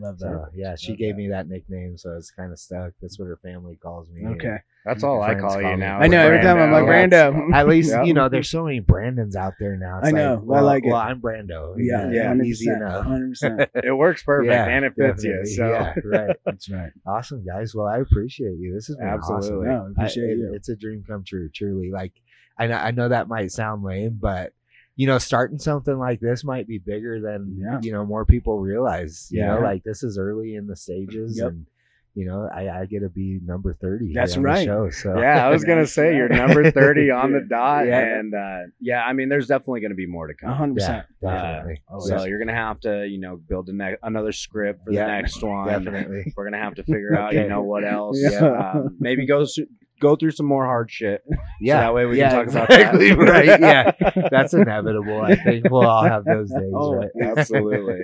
Love 0.00 0.18
that. 0.18 0.26
So 0.28 0.46
yeah, 0.54 0.74
she 0.76 0.92
Love 0.92 0.98
gave 0.98 1.14
that. 1.14 1.18
me 1.18 1.28
that 1.28 1.48
nickname, 1.48 1.96
so 1.98 2.16
it's 2.16 2.30
kind 2.30 2.52
of 2.52 2.58
stuck. 2.58 2.92
That's 3.02 3.18
what 3.18 3.26
her 3.26 3.38
family 3.42 3.76
calls 3.82 4.08
me. 4.10 4.26
Okay. 4.26 4.56
That's 4.84 5.04
all 5.04 5.20
I 5.22 5.34
call 5.34 5.50
call 5.50 5.60
you 5.62 5.68
me. 5.68 5.76
now. 5.76 5.98
I 5.98 6.06
know. 6.06 6.20
Every 6.20 6.40
time 6.40 6.56
I'm 6.58 6.72
like 6.72 6.84
Brando. 6.84 7.32
Brando. 7.34 7.54
At 7.54 7.68
least 7.68 7.90
Yeah. 7.90 8.02
you 8.04 8.14
know 8.14 8.28
there's 8.30 8.48
so 8.48 8.64
many 8.64 8.80
Brandons 8.80 9.36
out 9.36 9.52
there 9.60 9.76
now. 9.76 9.98
It's 9.98 10.08
I 10.08 10.10
know, 10.12 10.34
Like, 10.34 10.40
I 10.40 10.44
well, 10.44 10.64
like 10.64 10.84
it. 10.84 10.88
Well, 10.88 10.96
I'm 10.96 11.20
Brando. 11.20 11.74
Yeah. 11.78 12.10
Yeah, 12.10 12.32
Yeah. 12.34 12.42
easy 12.42 12.70
enough. 12.70 13.04
Hundred 13.04 13.30
percent. 13.30 13.60
It 13.84 13.92
works 13.96 14.22
perfect 14.22 14.50
Yeah, 14.52 14.66
and 14.66 14.84
it 14.86 14.94
fits 14.96 15.22
you. 15.22 15.44
So 15.44 15.68
yeah, 15.68 15.94
right. 16.04 16.36
That's 16.46 16.70
right. 16.70 16.90
Awesome, 17.06 17.44
guys. 17.44 17.74
Well, 17.74 17.86
I 17.86 17.98
appreciate 17.98 18.56
you. 18.58 18.72
This 18.74 18.86
has 18.86 18.96
been 18.96 19.06
Absolutely. 19.06 19.68
awesome. 19.68 19.84
No, 19.84 19.92
appreciate 19.96 20.24
I- 20.24 20.32
it- 20.32 20.38
you. 20.38 20.52
It's 20.54 20.68
a 20.70 20.76
dream 20.76 21.04
come 21.06 21.24
true, 21.24 21.50
truly. 21.54 21.90
Like, 21.90 22.12
I 22.58 22.66
know, 22.66 22.76
I 22.76 22.90
know 22.90 23.08
that 23.08 23.28
might 23.28 23.52
sound 23.52 23.82
lame, 23.84 24.18
but 24.20 24.52
you 25.00 25.06
know, 25.06 25.16
starting 25.16 25.58
something 25.58 25.98
like 25.98 26.20
this 26.20 26.44
might 26.44 26.66
be 26.68 26.76
bigger 26.76 27.18
than 27.22 27.56
Yeah. 27.58 27.80
you 27.80 27.90
know 27.90 28.04
more 28.04 28.26
people 28.26 28.60
realize. 28.60 29.28
You 29.30 29.40
Yeah. 29.40 29.54
know, 29.54 29.60
like 29.62 29.82
this 29.82 30.02
is 30.02 30.18
early 30.18 30.56
in 30.56 30.66
the 30.66 30.76
stages, 30.76 31.38
Yep. 31.38 31.48
and 31.52 31.66
you 32.14 32.26
know, 32.26 32.48
I, 32.52 32.80
I 32.80 32.86
get 32.86 33.00
to 33.00 33.08
be 33.08 33.38
number 33.44 33.74
thirty. 33.80 34.06
here 34.06 34.14
That's 34.14 34.36
on 34.36 34.42
the 34.42 34.46
right. 34.48 34.64
show, 34.64 34.90
so 34.90 35.18
yeah, 35.18 35.46
I 35.46 35.50
was 35.50 35.64
gonna 35.64 35.86
say 35.86 36.16
you're 36.16 36.28
number 36.44 36.70
thirty 36.70 37.10
on 37.10 37.32
the 37.32 37.40
dot, 37.48 37.86
Yeah. 37.86 38.00
and 38.18 38.34
uh, 38.34 38.58
yeah, 38.80 39.02
I 39.04 39.12
mean, 39.12 39.28
there's 39.28 39.46
definitely 39.46 39.80
gonna 39.80 39.94
be 39.94 40.06
more 40.06 40.26
to 40.26 40.34
come. 40.34 40.50
hundred 40.52 40.80
yeah, 40.80 40.86
percent. 40.86 41.06
definitely. 41.22 41.82
Oh, 41.88 42.00
So 42.00 42.24
you're 42.24 42.38
gonna 42.40 42.54
have 42.54 42.80
to, 42.80 43.06
you 43.06 43.18
know, 43.20 43.36
build 43.36 43.68
a 43.68 43.72
ne- 43.72 43.96
another 44.02 44.32
script 44.32 44.84
for 44.84 44.92
Yeah, 44.92 45.06
the 45.06 45.12
next 45.22 45.42
one. 45.42 45.68
definitely. 45.68 46.32
We're 46.36 46.44
gonna 46.44 46.62
have 46.62 46.74
to 46.76 46.82
figure 46.82 47.16
out, 47.16 47.32
you 47.34 47.48
know, 47.48 47.62
what 47.62 47.84
else. 47.84 48.18
Yeah. 48.20 48.72
Um, 48.74 48.96
maybe 48.98 49.24
go 49.26 49.42
s- 49.42 49.58
go 50.00 50.16
through 50.16 50.30
some 50.32 50.46
more 50.46 50.64
hard 50.64 50.90
shit. 50.90 51.22
Yeah, 51.60 51.80
that 51.80 51.94
way 51.94 52.06
we 52.06 52.18
yeah, 52.18 52.30
can 52.30 52.46
talk 52.46 52.48
about 52.68 52.70
exactly, 52.70 53.10
that. 53.10 53.18
right? 53.18 53.60
Yeah, 53.60 54.28
that's 54.30 54.54
inevitable. 54.54 55.20
I 55.20 55.36
think 55.36 55.70
we'll 55.70 55.86
all 55.86 56.02
have 56.04 56.24
those 56.24 56.48
days, 56.50 56.72
Oh, 56.74 56.94
right? 56.96 57.10
Absolutely. 57.22 58.00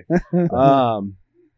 um, 0.53 1.17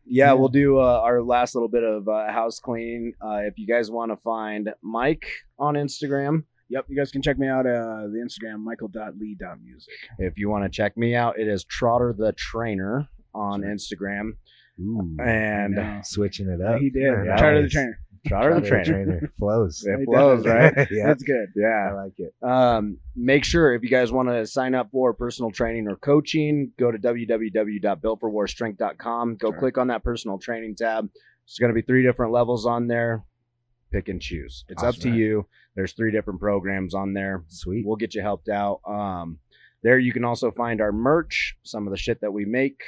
yeah, 0.09 0.33
we'll 0.33 0.49
do 0.49 0.79
uh, 0.79 1.01
our 1.05 1.23
last 1.23 1.55
little 1.55 1.69
bit 1.69 1.85
of 1.85 2.09
uh, 2.09 2.33
house 2.33 2.59
cleaning. 2.61 3.13
Uh, 3.25 3.41
if 3.45 3.59
you 3.59 3.67
guys 3.67 3.91
want 3.91 4.11
to 4.11 4.17
find 4.17 4.71
Mike 4.83 5.27
on 5.59 5.75
Instagram, 5.75 6.45
Yep. 6.71 6.85
You 6.89 6.97
guys 6.99 7.11
can 7.11 7.23
check 7.23 7.39
me 7.39 7.49
out. 7.49 7.65
Uh, 7.67 8.09
the 8.13 8.23
Instagram 8.23 8.59
michael.lee.musick. 8.63 9.95
if 10.19 10.37
you 10.37 10.51
want 10.51 10.65
to 10.65 10.69
check 10.71 10.97
me 10.99 11.15
out, 11.15 11.39
it 11.39 11.49
is 11.49 11.65
Trotter 11.65 12.15
the 12.17 12.33
Trainer 12.35 13.09
on 13.35 13.63
Instagram. 13.63 14.33
And 14.79 15.75
Yeah. 15.77 16.01
Switching 16.03 16.49
it 16.49 16.61
up. 16.61 16.79
he 16.81 16.91
did. 16.91 17.25
Yeah, 17.25 17.37
Charter 17.37 17.63
the 17.63 17.69
trainer. 17.69 17.99
Trotter 18.27 18.61
the 18.61 18.69
Trainer. 18.69 19.33
flows. 19.39 19.83
It 19.87 20.01
He 20.01 20.05
flows, 20.05 20.43
does. 20.45 20.53
right? 20.53 20.75
yeah, 20.91 21.07
That's 21.07 21.23
good. 21.23 21.47
Yeah. 21.57 21.89
I 21.91 21.93
like 21.95 22.12
it. 22.19 22.35
Um, 22.43 22.99
make 23.16 23.45
sure 23.45 23.73
if 23.75 23.83
you 23.83 23.89
guys 23.89 24.12
want 24.12 24.29
to 24.29 24.47
sign 24.47 24.75
up 24.75 24.91
for 24.93 25.14
personal 25.14 25.51
training 25.51 25.89
or 25.89 25.97
coaching, 25.97 26.73
go 26.79 26.91
to 26.91 26.99
www.builtforwarstrength.com. 26.99 29.37
Go 29.37 29.53
click 29.53 29.79
on 29.79 29.87
that 29.89 30.05
personal 30.05 30.39
training 30.39 30.77
tab. 30.77 31.09
There's 31.47 31.59
going 31.59 31.71
to 31.71 31.75
be 31.75 31.83
three 31.83 32.03
different 32.03 32.33
levels 32.33 32.66
on 32.66 32.89
there. 32.89 33.25
Pick 33.93 34.09
and 34.09 34.21
choose. 34.21 34.64
It's 34.69 34.83
up 34.83 34.95
to 34.97 35.09
Awesome. 35.09 35.14
you. 35.14 35.47
There's 35.75 35.93
three 35.93 36.11
different 36.12 36.41
programs 36.41 36.95
on 36.95 37.14
there. 37.14 37.45
Sweet. 37.49 37.87
We'll 37.87 37.97
get 37.97 38.14
you 38.14 38.21
helped 38.21 38.49
out. 38.51 38.81
Um, 38.87 39.39
there 39.83 39.99
you 39.99 40.12
can 40.12 40.25
also 40.25 40.51
find 40.51 40.81
our 40.81 40.93
merch, 40.93 41.57
some 41.62 41.87
of 41.87 41.93
the 41.93 41.97
shit 41.97 42.21
that 42.21 42.33
we 42.33 42.45
make, 42.45 42.81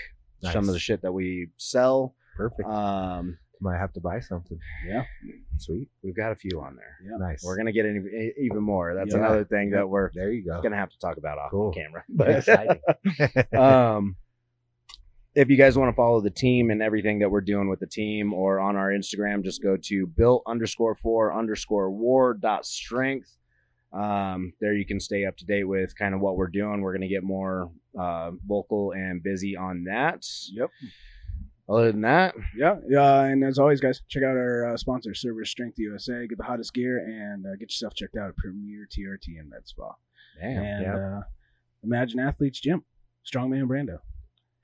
some 0.42 0.68
of 0.68 0.74
the 0.74 0.78
shit 0.78 1.00
that 1.02 1.12
we 1.12 1.48
sell. 1.56 2.14
Perfect. 2.36 2.68
Um, 2.68 3.38
Might 3.60 3.78
have 3.78 3.92
to 3.92 4.00
buy 4.00 4.20
something. 4.20 4.58
Yeah. 4.86 5.04
Sweet. 5.58 5.88
we've 6.02 6.16
got 6.16 6.32
a 6.32 6.34
few 6.34 6.60
on 6.62 6.76
there. 6.76 6.96
Yeah. 7.04 7.18
Nice. 7.18 7.42
We're 7.44 7.56
gonna 7.56 7.72
get 7.72 7.84
any, 7.86 8.00
even 8.40 8.62
more. 8.62 8.94
That's 8.94 9.12
Yeah. 9.14 9.20
another 9.20 9.44
thing 9.44 9.70
that 9.70 9.88
we're 9.88 10.10
there 10.14 10.30
you 10.32 10.44
go. 10.44 10.60
gonna 10.62 10.76
have 10.76 10.90
to 10.90 10.98
talk 10.98 11.18
about 11.18 11.38
off 11.38 11.50
Cool. 11.50 11.72
camera. 11.72 12.04
Exciting. 12.36 12.80
um, 13.58 14.16
if 15.34 15.48
you 15.48 15.56
guys 15.56 15.76
want 15.78 15.92
to 15.92 15.96
follow 15.96 16.20
the 16.20 16.30
team 16.30 16.70
and 16.70 16.82
everything 16.82 17.18
that 17.20 17.30
we're 17.30 17.40
doing 17.40 17.68
with 17.68 17.80
the 17.80 17.86
team 17.86 18.32
or 18.32 18.58
on 18.58 18.76
our 18.76 18.88
Instagram, 18.90 19.44
just 19.44 19.62
go 19.62 19.76
to 19.76 20.06
built 20.06 20.42
underscore 20.46 20.96
four 20.96 21.32
underscore 21.32 21.90
war 21.90 22.34
dot 22.34 22.64
strength. 22.66 23.36
Um, 23.92 24.52
there 24.60 24.72
you 24.74 24.86
can 24.86 25.00
stay 25.00 25.24
up 25.26 25.36
to 25.38 25.44
date 25.44 25.64
with 25.64 25.96
kind 25.98 26.14
of 26.14 26.20
what 26.20 26.36
we're 26.36 26.48
doing. 26.48 26.80
We're 26.80 26.92
going 26.92 27.00
to 27.02 27.08
get 27.08 27.22
more 27.24 27.70
uh, 27.98 28.30
vocal 28.46 28.92
and 28.92 29.20
busy 29.22 29.56
on 29.56 29.84
that. 29.84 30.24
Yep. 30.52 30.70
Other 31.70 31.92
than 31.92 32.00
that, 32.00 32.34
Yeah. 32.56 32.78
Yeah. 32.88 33.24
And 33.24 33.44
as 33.44 33.58
always, 33.58 33.80
guys, 33.80 34.02
check 34.08 34.22
out 34.24 34.36
our 34.36 34.72
uh, 34.72 34.76
sponsor, 34.76 35.14
Cerberus 35.14 35.50
Strength 35.50 35.78
USA. 35.78 36.26
Get 36.26 36.36
the 36.38 36.44
hottest 36.44 36.74
gear 36.74 36.98
and 36.98 37.46
uh, 37.46 37.50
get 37.52 37.70
yourself 37.70 37.94
checked 37.94 38.16
out 38.16 38.28
at 38.30 38.36
Premier 38.36 38.88
TRT 38.90 39.38
and 39.38 39.48
Med 39.48 39.66
Spa. 39.68 39.94
damn, 40.40 40.62
and 40.62 40.82
yep. 40.82 40.94
uh, 40.96 41.20
Imagine 41.84 42.18
Athletes 42.20 42.60
Gym, 42.60 42.82
Strongman 43.24 43.68
Brando, 43.68 43.98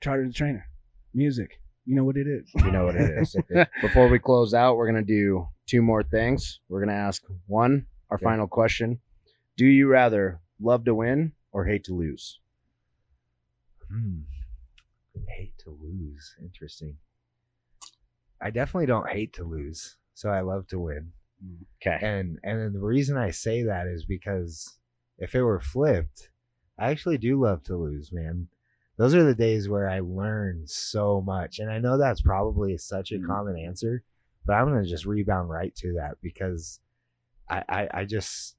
Charter 0.01 0.27
the 0.27 0.33
Trainer, 0.33 0.67
Musick. 1.13 1.61
You 1.85 1.95
know 1.95 2.03
what 2.03 2.17
it 2.17 2.27
is. 2.27 2.51
you 2.55 2.71
know 2.71 2.83
what 2.85 2.95
it 2.97 3.09
is. 3.21 3.35
Before 3.81 4.09
we 4.09 4.19
close 4.19 4.53
out, 4.53 4.75
we're 4.75 4.91
going 4.91 5.03
to 5.05 5.13
do 5.13 5.47
two 5.65 5.81
more 5.81 6.03
things. 6.03 6.59
We're 6.67 6.79
going 6.83 6.89
to 6.95 7.01
ask 7.01 7.23
one, 7.45 7.85
our 8.09 8.15
Okay. 8.17 8.23
final 8.25 8.47
question 8.47 8.99
Do 9.55 9.65
you 9.65 9.87
rather 9.87 10.41
love 10.59 10.83
to 10.85 10.93
win 10.93 11.31
or 11.53 11.63
hate 11.65 11.85
to 11.85 11.93
lose? 11.93 12.39
Hmm. 13.89 14.19
Hate 15.27 15.57
to 15.59 15.69
lose. 15.71 16.35
Interesting. 16.41 16.97
I 18.41 18.49
definitely 18.51 18.85
don't 18.85 19.09
hate 19.09 19.33
to 19.33 19.43
lose, 19.43 19.97
so 20.13 20.29
I 20.29 20.41
love 20.41 20.67
to 20.67 20.79
win. 20.79 21.11
Okay. 21.81 21.97
And 22.05 22.39
and 22.43 22.59
then 22.59 22.73
the 22.73 22.79
reason 22.79 23.17
I 23.17 23.31
say 23.31 23.63
that 23.63 23.87
is 23.87 24.05
because 24.05 24.79
if 25.17 25.35
it 25.35 25.41
were 25.43 25.59
flipped, 25.59 26.29
I 26.79 26.89
actually 26.91 27.17
do 27.17 27.39
love 27.41 27.63
to 27.63 27.75
lose, 27.75 28.11
man. 28.11 28.47
Those 28.97 29.13
are 29.13 29.23
the 29.23 29.35
days 29.35 29.69
where 29.69 29.87
I 29.89 29.99
learn 29.99 30.63
so 30.65 31.21
much. 31.21 31.59
And 31.59 31.69
I 31.71 31.77
know 31.79 31.97
that's 31.97 32.21
probably 32.21 32.77
such 32.77 33.11
a 33.11 33.19
Mhm. 33.19 33.27
common 33.27 33.57
answer, 33.57 34.03
but 34.45 34.53
I'm 34.53 34.65
gonna 34.67 34.85
just 34.85 35.05
rebound 35.05 35.49
right 35.49 35.75
to 35.75 35.93
that 35.93 36.19
because 36.21 36.79
I 37.49 37.63
I, 37.69 37.89
I 38.01 38.05
just 38.05 38.55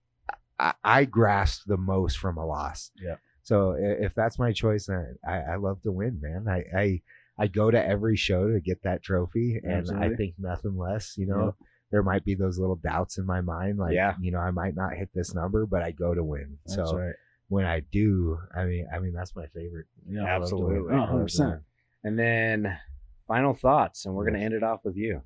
I, 0.59 0.75
I 0.85 1.05
grasp 1.05 1.65
the 1.67 1.77
most 1.77 2.19
from 2.19 2.37
a 2.37 2.47
loss. 2.47 2.93
Yeah. 2.97 3.17
So 3.49 3.75
if 3.79 4.15
that's 4.15 4.39
my 4.39 4.53
choice, 4.53 4.85
then 4.87 5.17
I, 5.27 5.37
I 5.53 5.57
love 5.57 5.81
to 5.85 5.91
win, 5.91 6.21
man. 6.21 6.47
I, 6.49 6.65
I 6.79 7.01
I 7.39 7.47
go 7.47 7.71
to 7.71 7.83
every 7.83 8.15
show 8.15 8.51
to 8.51 8.61
get 8.61 8.83
that 8.83 9.03
trophy, 9.03 9.59
and 9.65 9.91
I 9.99 10.15
think 10.17 10.35
nothing 10.39 10.77
less. 10.77 11.17
You 11.17 11.29
know, 11.29 11.55
there 11.91 12.03
might 12.03 12.27
be 12.27 12.35
those 12.35 12.59
little 12.59 12.77
doubts 12.77 13.17
in 13.17 13.25
my 13.25 13.41
mind, 13.41 13.79
like 13.79 13.95
Yeah. 13.95 14.17
you 14.21 14.33
know, 14.33 14.39
I 14.39 14.51
might 14.51 14.77
not 14.77 14.93
hit 14.93 15.09
this 15.15 15.35
number, 15.35 15.65
but 15.65 15.83
I 15.83 15.93
go 15.93 16.13
to 16.15 16.23
win. 16.23 16.59
so 16.67 16.95
right. 16.95 17.15
when 17.49 17.65
I 17.65 17.81
do, 17.91 18.37
I 18.55 18.65
mean, 18.65 18.87
I 18.95 18.99
mean 18.99 19.15
that's 19.15 19.35
my 19.35 19.47
favorite. 19.47 19.87
Yeah. 20.07 20.25
I 20.25 20.37
love 20.37 20.51
to 20.51 20.57
win. 20.57 20.91
absolutely. 20.93 21.39
To 21.39 21.45
100%. 21.45 21.61
And 22.05 22.19
then 22.19 22.79
final 23.27 23.55
thoughts, 23.55 24.05
and 24.05 24.15
we're 24.15 24.25
going 24.29 24.39
to 24.39 24.45
end 24.45 24.53
it 24.53 24.63
off 24.63 24.81
with 24.85 24.97
you. 24.97 25.23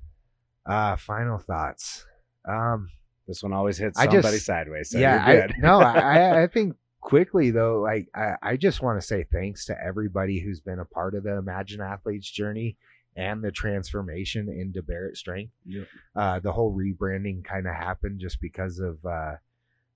Uh, 0.65 0.95
final 0.95 1.39
thoughts. 1.39 2.05
Um, 2.47 2.87
This 3.27 3.43
one 3.43 3.51
always 3.51 3.77
hits 3.77 3.99
somebody 3.99 4.21
just- 4.21 4.45
sideways. 4.45 4.91
So 4.91 4.99
yeah, 4.99 5.25
I, 5.25 5.49
no, 5.59 5.79
I, 5.81 6.43
I 6.43 6.47
think 6.53 6.75
quickly 7.03 7.51
though, 7.51 7.81
like 7.81 8.07
I, 8.15 8.35
I 8.41 8.57
just 8.57 8.81
want 8.81 8.99
to 8.99 9.05
say 9.05 9.25
thanks 9.31 9.65
to 9.65 9.75
everybody 9.79 10.39
who's 10.39 10.61
been 10.61 10.79
a 10.79 10.85
part 10.85 11.15
of 11.15 11.23
the 11.23 11.37
Imagine 11.37 11.81
Athletes 11.81 12.31
journey 12.31 12.77
and 13.15 13.43
the 13.43 13.51
transformation 13.51 14.49
into 14.49 14.81
Barratt 14.81 15.17
Strength. 15.17 15.51
Yep. 15.65 15.87
Uh, 16.15 16.39
the 16.39 16.51
whole 16.51 16.73
rebranding 16.73 17.43
kind 17.43 17.67
of 17.67 17.75
happened 17.75 18.19
just 18.19 18.39
because 18.41 18.79
of, 18.79 18.97
uh, 19.05 19.35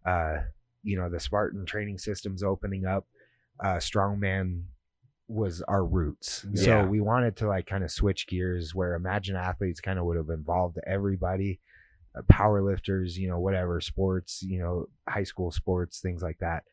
uh, 0.05 0.41
you 0.83 0.99
know, 0.99 1.09
the 1.09 1.19
Spartan 1.19 1.65
training 1.65 1.97
systems 1.97 2.43
opening 2.43 2.85
up. 2.85 3.07
Uh, 3.59 3.77
Strongman 3.77 4.63
was 5.27 5.61
our 5.63 5.83
roots. 5.83 6.45
Yeah. 6.51 6.63
So 6.63 6.85
we 6.87 7.01
wanted 7.01 7.37
to 7.37 7.47
like 7.47 7.65
kind 7.65 7.83
of 7.83 7.91
switch 7.91 8.27
gears 8.27 8.75
where 8.75 8.93
Imagine 8.93 9.35
Athletes 9.35 9.81
kind 9.81 9.97
of 9.97 10.05
would 10.05 10.17
have 10.17 10.29
involved 10.29 10.77
everybody. 10.85 11.59
power 12.29 12.61
lifters, 12.61 13.17
you 13.17 13.29
know, 13.29 13.39
whatever 13.39 13.81
sports, 13.81 14.41
you 14.43 14.59
know, 14.59 14.87
high 15.07 15.23
school 15.23 15.51
sports, 15.51 15.99
things 15.99 16.21
like 16.21 16.37
that. 16.39 16.63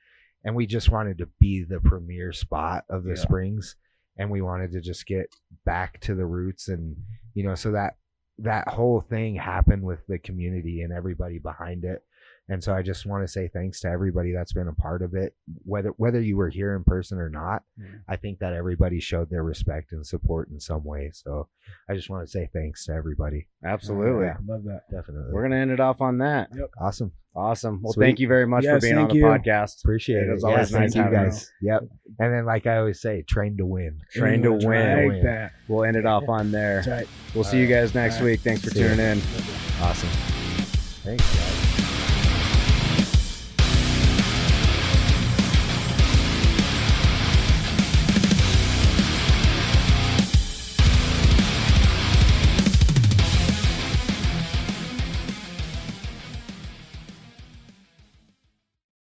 And 0.45 0.55
we 0.55 0.67
just 0.67 0.91
wanted 0.91 1.19
to 1.19 1.29
be 1.41 1.65
the 1.65 1.81
premier 1.81 2.33
spot 2.33 2.85
of 2.91 3.05
the 3.05 3.11
Yeah. 3.11 3.23
springs 3.23 3.77
and 4.17 4.31
we 4.31 4.43
wanted 4.43 4.73
to 4.73 4.81
just 4.81 5.07
get 5.07 5.27
back 5.65 6.01
to 6.01 6.15
the 6.15 6.25
roots 6.27 6.69
and 6.69 6.97
you 7.35 7.43
know 7.43 7.55
so 7.55 7.73
that 7.73 7.97
that 8.39 8.69
whole 8.69 9.01
thing 9.01 9.35
happened 9.37 9.83
with 9.83 10.07
the 10.07 10.19
community 10.19 10.83
and 10.83 10.93
everybody 10.93 11.39
behind 11.39 11.85
it 11.85 12.03
and 12.49 12.63
so 12.63 12.75
i 12.75 12.83
just 12.83 13.07
want 13.07 13.25
to 13.25 13.29
say 13.29 13.49
thanks 13.49 13.81
to 13.81 13.89
everybody 13.89 14.33
that's 14.33 14.53
been 14.53 14.69
a 14.69 14.73
part 14.75 15.01
of 15.03 15.15
it 15.15 15.35
whether 15.65 15.91
whether 15.97 16.21
you 16.21 16.37
were 16.37 16.49
here 16.51 16.75
in 16.77 16.85
person 16.85 17.19
or 17.19 17.31
not 17.31 17.63
Yeah. 17.79 17.87
i 18.09 18.17
think 18.17 18.39
that 18.41 18.53
everybody 18.53 19.01
showed 19.01 19.31
their 19.31 19.43
respect 19.45 19.93
and 19.93 20.07
support 20.07 20.49
in 20.51 20.61
some 20.61 20.85
way 20.85 21.11
so 21.13 21.49
i 21.89 21.95
just 21.95 22.11
want 22.11 22.27
to 22.27 22.31
say 22.31 22.49
thanks 22.53 22.85
to 22.87 22.93
everybody 22.93 23.49
Absolutely. 23.65 24.27
Yeah. 24.27 24.37
Love 24.47 24.65
that. 24.65 24.83
definitely 24.91 25.33
We're 25.33 25.43
gonna 25.45 25.57
end 25.57 25.71
it 25.71 25.81
off 25.81 26.03
on 26.03 26.19
that. 26.19 26.49
Yep. 26.55 26.71
awesome 26.81 27.13
Awesome. 27.37 27.81
Well, 27.83 27.93
Sweet. 27.95 28.05
thank 28.05 28.21
you 28.21 28.29
very 28.29 28.47
much 28.47 28.65
for 28.65 28.79
being 28.79 28.97
on 28.97 29.09
the 29.09 29.15
you. 29.17 29.25
podcast. 29.25 29.83
appreciate 29.83 30.19
It 30.23 30.29
it, 30.29 30.33
was 30.35 30.45
always 30.45 30.71
thank 30.71 30.83
nice 30.83 30.95
you 30.95 31.03
having 31.03 31.19
you. 31.19 31.25
guys 31.25 31.53
yep 31.63 31.81
and 32.21 32.33
then 32.33 32.45
like 32.45 32.67
i 32.69 32.77
always 32.77 33.01
say 33.01 33.23
train 33.23 33.57
to 33.57 33.65
win 33.67 33.99
Train 34.13 34.43
to 34.43 34.51
Ooh, 34.51 34.69
win. 34.69 35.09
Like 35.15 35.23
that. 35.23 35.53
We'll 35.67 35.85
end 35.85 35.97
it 35.97 36.05
off 36.07 36.29
on 36.29 36.53
there. 36.53 36.77
That's 36.77 36.89
right. 36.89 37.09
We'll 37.35 37.43
see 37.45 37.59
you 37.59 37.67
guys 37.67 37.93
next 37.95 38.17
All 38.17 38.21
right. 38.27 38.33
week. 38.33 38.41
Thanks 38.43 38.63
for 38.63 38.71
See 38.71 38.83
ya. 38.83 38.89
tuning 38.89 39.05
in. 39.13 39.19
awesome 39.81 40.11
thanks 41.03 41.25
guys 41.37 41.54